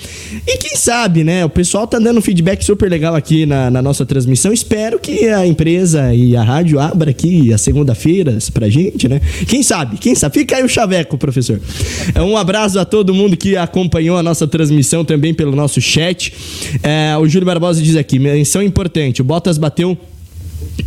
E 0.46 0.58
quem 0.58 0.76
sabe, 0.76 1.24
né? 1.24 1.44
O 1.44 1.50
pessoal 1.50 1.86
tá 1.86 1.98
dando 1.98 2.18
um 2.18 2.22
feedback 2.22 2.64
super 2.64 2.90
legal 2.90 3.14
aqui 3.14 3.46
na, 3.46 3.70
na 3.70 3.82
nossa 3.82 4.04
transmissão. 4.04 4.52
Espero 4.52 4.98
que 4.98 5.28
a 5.28 5.46
empresa 5.46 6.14
e 6.14 6.36
a 6.36 6.42
rádio 6.42 6.78
abra 6.78 7.10
aqui 7.10 7.52
as 7.52 7.60
segunda-feiras 7.60 8.50
pra 8.50 8.68
gente, 8.68 9.08
né? 9.08 9.20
Quem 9.48 9.62
sabe? 9.62 9.96
Quem 9.98 10.14
sabe? 10.14 10.38
Fica 10.38 10.56
aí 10.56 10.64
o 10.64 10.68
chaveco, 10.68 11.16
professor. 11.16 11.60
É 12.14 12.22
um 12.22 12.36
abraço 12.36 12.78
a 12.78 12.84
todo 12.84 13.14
mundo 13.14 13.36
que 13.36 13.56
acompanhou 13.56 14.16
a 14.16 14.22
nossa 14.22 14.46
transmissão 14.46 15.04
também 15.04 15.32
pelo 15.32 15.54
nosso 15.54 15.80
chat. 15.80 16.32
É, 16.82 17.16
o 17.16 17.26
Júlio 17.28 17.46
Barbosa 17.46 17.82
diz 17.82 17.96
aqui: 17.96 18.18
menção 18.18 18.62
importante, 18.62 19.20
o 19.20 19.24
Bottas 19.24 19.58
bateu 19.58 19.85
Brasil 19.86 20.15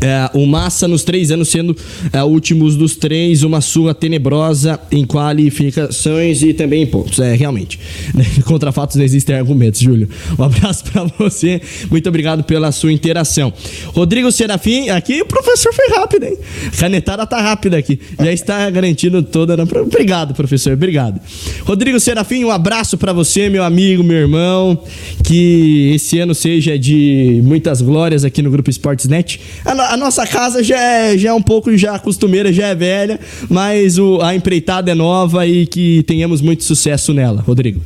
é, 0.02 0.30
o 0.34 0.46
Massa 0.46 0.88
nos 0.88 1.04
três 1.04 1.32
anos 1.32 1.50
sendo 1.50 1.76
é, 2.14 2.24
últimos 2.24 2.76
dos 2.76 2.96
três, 2.96 3.44
uma 3.44 3.60
sua 3.62 3.94
tenebrosa 3.94 4.80
em 4.92 5.06
qualificações 5.06 6.42
e 6.42 6.54
também 6.54 6.84
em 6.84 6.88
pontos. 6.88 7.20
É, 7.20 7.36
realmente. 7.36 7.80
Contra 8.46 8.72
fatos 8.72 8.96
não 8.96 9.04
existem 9.04 9.36
argumentos, 9.36 9.82
Júlio. 9.82 10.08
Um 10.38 10.44
abraço 10.44 10.84
para 10.92 11.06
você. 11.18 11.62
Muito 11.90 12.08
obrigado 12.08 12.44
pela 12.44 12.72
sua 12.72 12.92
interação. 12.92 13.52
Rodrigo 13.88 14.32
Serafim, 14.32 14.90
aqui 14.90 15.22
o 15.22 15.26
professor 15.26 15.74
foi 15.74 15.90
rápido, 15.90 16.26
hein? 16.26 16.38
Canetada 16.78 17.26
tá 17.26 17.42
rápida 17.42 17.78
aqui. 17.78 18.00
Já 18.18 18.32
está 18.32 18.70
garantindo 18.70 19.22
toda. 19.24 19.58
Na... 19.58 19.64
Obrigado, 19.64 20.34
professor. 20.34 20.74
Obrigado. 20.74 21.20
Rodrigo 21.64 22.00
Serafim, 22.00 22.44
um 22.44 22.52
abraço 22.52 22.98
para 22.98 23.12
você, 23.12 23.50
meu 23.50 23.64
amigo, 23.64 24.04
meu 24.04 24.18
irmão. 24.18 24.84
Que 25.24 25.92
esse 25.96 26.20
ano 26.20 26.34
seja 26.34 26.78
de 26.78 27.42
muitas 27.44 27.82
glórias 27.82 28.24
aqui 28.24 28.42
no 28.42 28.50
Grupo 28.50 28.70
Esportes.net. 28.70 29.42
A, 29.66 29.79
a, 29.80 29.98
nossa 29.98 30.26
casa 30.26 30.64
já 30.64 30.80
é, 30.80 31.18
já 31.18 31.30
é 31.30 31.34
um 31.34 31.42
pouco 31.42 31.76
já 31.78 31.98
costumeira, 32.00 32.52
já 32.52 32.68
é 32.68 32.76
velha, 32.76 33.20
mas 33.50 33.98
o, 33.98 34.22
a 34.22 34.36
empreitada 34.36 34.92
é 34.92 34.96
nova 34.96 35.46
e 35.46 35.66
que 35.66 36.04
tenhamos 36.04 36.42
muito 36.42 36.64
sucesso 36.64 37.14
nela. 37.14 37.42
Rodrigo. 37.42 37.82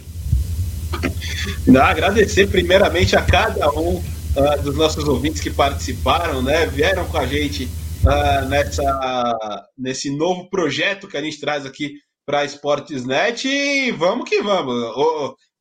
Agradecer 1.82 2.48
primeiramente 2.48 3.16
a 3.16 3.22
cada 3.22 3.70
um 3.72 3.96
uh, 3.98 4.62
dos 4.64 4.76
nossos 4.76 5.08
ouvintes 5.08 5.42
que 5.42 5.50
participaram, 5.50 6.42
né? 6.42 6.66
Vieram 6.66 7.06
com 7.06 7.18
a 7.18 7.26
gente 7.26 7.66
uh, 8.04 8.48
nessa, 8.48 9.68
nesse 9.78 10.16
novo 10.16 10.50
projeto 10.50 11.08
que 11.08 11.18
a 11.18 11.22
gente 11.22 11.40
traz 11.40 11.66
aqui 11.66 11.94
para 12.26 12.46
Esportesnet 12.46 13.48
e 13.48 13.92
vamos 13.92 14.30
que 14.30 14.42
vamos. 14.42 14.76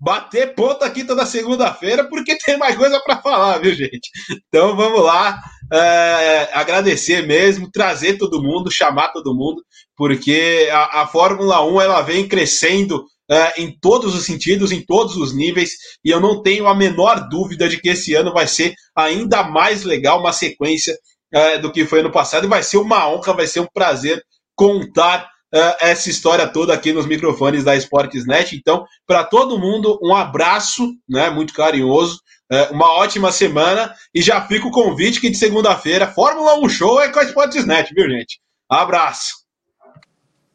Bater 0.00 0.54
ponto 0.54 0.84
aqui 0.84 1.04
toda 1.04 1.24
segunda-feira 1.24 2.04
porque 2.08 2.36
tem 2.44 2.58
mais 2.58 2.76
coisa 2.76 3.00
para 3.00 3.22
falar, 3.22 3.58
viu, 3.58 3.74
gente? 3.74 4.10
Então 4.48 4.76
vamos 4.76 5.02
lá 5.02 5.40
é, 5.72 6.50
agradecer 6.52 7.26
mesmo, 7.26 7.70
trazer 7.70 8.18
todo 8.18 8.42
mundo, 8.42 8.70
chamar 8.70 9.08
todo 9.08 9.34
mundo, 9.34 9.62
porque 9.96 10.68
a, 10.70 11.02
a 11.02 11.06
Fórmula 11.06 11.64
1 11.64 11.80
ela 11.80 12.02
vem 12.02 12.28
crescendo 12.28 13.04
é, 13.30 13.62
em 13.62 13.74
todos 13.80 14.14
os 14.14 14.24
sentidos, 14.24 14.70
em 14.70 14.84
todos 14.84 15.16
os 15.16 15.34
níveis, 15.34 15.70
e 16.04 16.10
eu 16.10 16.20
não 16.20 16.42
tenho 16.42 16.66
a 16.66 16.74
menor 16.74 17.28
dúvida 17.28 17.68
de 17.68 17.80
que 17.80 17.88
esse 17.88 18.14
ano 18.14 18.32
vai 18.32 18.46
ser 18.46 18.74
ainda 18.94 19.42
mais 19.42 19.84
legal, 19.84 20.20
uma 20.20 20.32
sequência 20.32 20.94
é, 21.32 21.56
do 21.56 21.72
que 21.72 21.86
foi 21.86 22.00
ano 22.00 22.12
passado, 22.12 22.44
e 22.44 22.50
vai 22.50 22.62
ser 22.62 22.76
uma 22.76 23.08
honra, 23.08 23.32
vai 23.32 23.46
ser 23.46 23.60
um 23.60 23.68
prazer 23.72 24.22
contar 24.54 25.31
é, 25.52 25.90
essa 25.90 26.08
história 26.08 26.46
toda 26.46 26.72
aqui 26.72 26.92
nos 26.92 27.06
microfones 27.06 27.64
da 27.64 27.76
Sportsnet. 27.76 28.56
Então, 28.56 28.86
para 29.06 29.24
todo 29.24 29.58
mundo, 29.58 29.98
um 30.02 30.14
abraço, 30.14 30.94
né, 31.08 31.28
muito 31.30 31.52
carinhoso, 31.52 32.20
é, 32.50 32.64
uma 32.70 32.90
ótima 32.92 33.32
semana 33.32 33.94
e 34.14 34.22
já 34.22 34.40
fica 34.46 34.66
o 34.66 34.70
convite 34.70 35.20
que 35.20 35.30
de 35.30 35.36
segunda-feira, 35.36 36.12
Fórmula 36.12 36.58
1 36.60 36.68
Show 36.68 37.00
é 37.00 37.08
com 37.10 37.18
a 37.18 37.24
Sportsnet, 37.24 37.92
viu, 37.94 38.08
gente? 38.08 38.40
Abraço! 38.68 39.41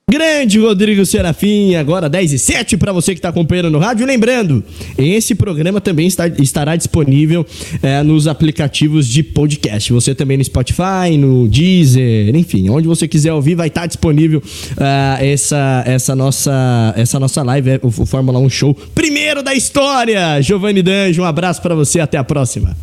Grande 0.10 0.58
Rodrigo 0.58 1.06
Serafim, 1.06 1.76
agora 1.76 2.08
10 2.08 2.32
e 2.32 2.40
7 2.40 2.78
para 2.78 2.94
você 2.94 3.12
que 3.12 3.20
está 3.20 3.28
acompanhando 3.28 3.70
no 3.70 3.78
rádio. 3.78 4.08
Lembrando, 4.08 4.64
esse 4.98 5.36
programa 5.36 5.82
também 5.82 6.08
está, 6.08 6.30
estará 6.30 6.78
disponível 6.78 7.46
é, 7.84 8.02
nos 8.04 8.26
aplicativos 8.26 9.06
de 9.06 9.22
podcast. 9.22 9.92
Você 9.92 10.16
também 10.16 10.38
no 10.38 10.46
Spotify, 10.46 11.18
no 11.20 11.46
Deezer, 11.50 12.34
enfim, 12.34 12.70
onde 12.70 12.88
você 12.88 13.06
quiser 13.06 13.34
ouvir, 13.34 13.56
vai 13.56 13.68
estar 13.68 13.86
disponível 13.86 14.40
uh, 14.40 15.22
essa, 15.22 15.84
essa, 15.86 16.16
nossa, 16.16 16.94
essa 16.96 17.20
nossa 17.20 17.44
live, 17.44 17.72
é, 17.72 17.80
o, 17.84 17.92
Fórmula 17.92 18.40
1 18.40 18.50
Show, 18.50 18.74
primeiro 18.96 19.44
da 19.44 19.54
história. 19.54 20.42
Giovanni 20.42 20.82
Danjo, 20.82 21.22
um 21.22 21.26
abraço 21.26 21.62
para 21.62 21.76
você, 21.76 22.00
até 22.00 22.18
a 22.18 22.24
próxima. 22.24 22.78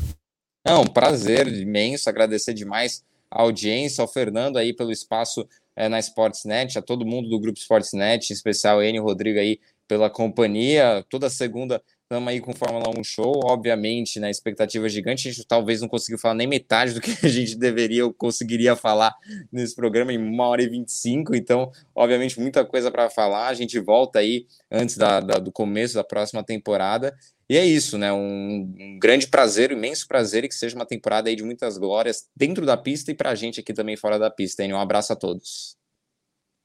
É 0.63 0.75
um 0.75 0.87
prazer 0.87 1.49
imenso, 1.49 2.07
agradecer 2.11 2.53
demais 2.53 3.03
a 3.31 3.41
audiência, 3.41 4.03
ao 4.03 4.09
Fernando 4.09 4.59
aí 4.59 4.75
pelo 4.75 4.93
espaço 4.93 5.47
é, 5.77 5.89
na 5.89 5.99
Sportsnet, 5.99 6.79
a 6.79 6.83
todo 6.83 7.07
mundo 7.07 7.29
do 7.29 7.41
grupo 7.41 7.59
Sportsnet, 7.59 8.31
em 8.31 8.35
especial 8.35 8.83
Enio 8.83 9.03
Rodrigo 9.03 9.39
aí 9.39 9.59
pela 9.87 10.09
companhia. 10.09 11.05
Toda 11.09 11.29
segunda 11.29 11.83
estamos 12.03 12.29
aí 12.29 12.41
com 12.41 12.53
Fórmula 12.53 12.91
1 12.97 13.03
Show, 13.03 13.41
obviamente, 13.45 14.21
na 14.21 14.27
né, 14.27 14.31
expectativa 14.31 14.89
gigante. 14.89 15.29
A 15.29 15.33
gente 15.33 15.47
talvez 15.47 15.81
não 15.81 15.89
conseguiu 15.89 16.19
falar 16.19 16.35
nem 16.35 16.47
metade 16.47 16.93
do 16.95 17.01
que 17.01 17.11
a 17.27 17.29
gente 17.29 17.57
deveria 17.57 18.05
ou 18.05 18.13
conseguiria 18.13 18.77
falar 18.77 19.15
nesse 19.51 19.75
programa 19.75 20.13
em 20.13 20.19
uma 20.19 20.47
hora 20.47 20.63
e 20.63 20.69
25. 20.69 21.35
Então, 21.35 21.71
obviamente, 21.95 22.39
muita 22.39 22.65
coisa 22.65 22.91
para 22.91 23.11
falar. 23.11 23.49
A 23.49 23.55
gente 23.55 23.79
volta 23.81 24.21
aí 24.21 24.47
antes 24.71 24.97
da, 24.97 25.21
da, 25.21 25.39
do 25.39 25.51
começo 25.51 25.95
da 25.95 26.05
próxima 26.05 26.45
temporada. 26.45 27.17
E 27.49 27.59
é 27.59 27.65
isso, 27.65 27.99
né? 27.99 28.13
Um, 28.13 28.75
um, 28.79 28.99
grande 28.99 29.27
prazer, 29.27 29.73
um 29.73 29.77
imenso 29.77 30.09
prazer 30.09 30.45
e 30.45 30.49
que 30.49 30.55
seja 30.55 30.75
uma 30.75 30.87
temporada 30.87 31.29
aí 31.29 31.37
de 31.37 31.43
muitas 31.43 31.77
glórias 31.77 32.29
dentro 32.35 32.65
da 32.65 32.77
pista 32.77 33.11
e 33.11 33.15
pra 33.15 33.35
gente 33.35 33.61
aqui 33.61 33.75
também 33.75 33.97
fora 33.97 34.19
da 34.19 34.31
pista. 34.31 34.63
Hein? 34.65 34.73
Um 34.73 34.81
abraço 34.81 35.13
a 35.13 35.17
todos. 35.17 35.77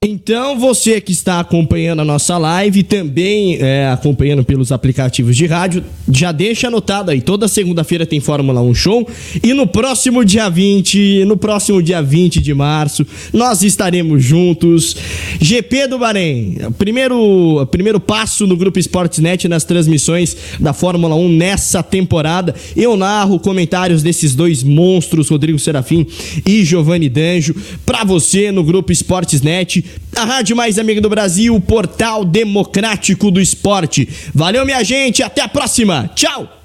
Então, 0.02 0.58
você 0.58 0.98
que 0.98 1.12
está 1.12 1.40
acompanhando 1.40 2.00
a 2.00 2.04
nossa 2.06 2.38
live, 2.38 2.82
também 2.82 3.58
é, 3.60 3.86
acompanhando 3.88 4.42
pelos 4.42 4.72
aplicativos 4.72 5.36
de 5.36 5.44
rádio, 5.44 5.84
já 6.10 6.32
deixa 6.32 6.68
anotado 6.68 7.10
aí, 7.10 7.20
toda 7.20 7.46
segunda-feira 7.46 8.06
tem 8.06 8.18
Fórmula 8.18 8.62
1 8.62 8.74
Show 8.74 9.06
e 9.44 9.52
no 9.52 9.66
próximo 9.66 10.24
dia 10.24 10.48
20, 10.48 11.26
no 11.26 11.36
próximo 11.36 11.82
dia 11.82 12.00
20 12.00 12.40
de 12.40 12.54
março, 12.54 13.06
nós 13.30 13.62
estaremos 13.62 14.24
juntos. 14.24 14.96
GP 15.38 15.88
do 15.88 15.98
Bahrein, 15.98 16.56
primeiro, 16.78 17.68
primeiro 17.70 18.00
passo 18.00 18.46
no 18.46 18.56
Grupo 18.56 18.78
Sportsnet 18.78 19.48
nas 19.48 19.64
transmissões 19.64 20.34
da 20.58 20.72
Fórmula 20.72 21.14
1 21.14 21.28
nessa 21.28 21.82
temporada. 21.82 22.54
Eu 22.74 22.96
narro 22.96 23.38
comentários 23.38 24.02
desses 24.02 24.34
dois 24.34 24.62
monstros, 24.62 25.28
Rodrigo 25.28 25.58
Serafim 25.58 26.06
e 26.46 26.64
Giovanni 26.64 27.10
Danjo, 27.10 27.54
para 27.84 28.02
você 28.02 28.50
no 28.50 28.64
Grupo 28.64 28.92
Sportsnet 28.92 29.89
a 30.16 30.24
rádio 30.24 30.56
mais 30.56 30.78
amiga 30.78 31.00
do 31.00 31.08
Brasil, 31.08 31.54
o 31.54 31.60
portal 31.60 32.24
democrático 32.24 33.30
do 33.30 33.40
esporte. 33.40 34.08
Valeu, 34.34 34.66
minha 34.66 34.82
gente, 34.82 35.22
até 35.22 35.42
a 35.42 35.48
próxima. 35.48 36.10
Tchau! 36.14 36.59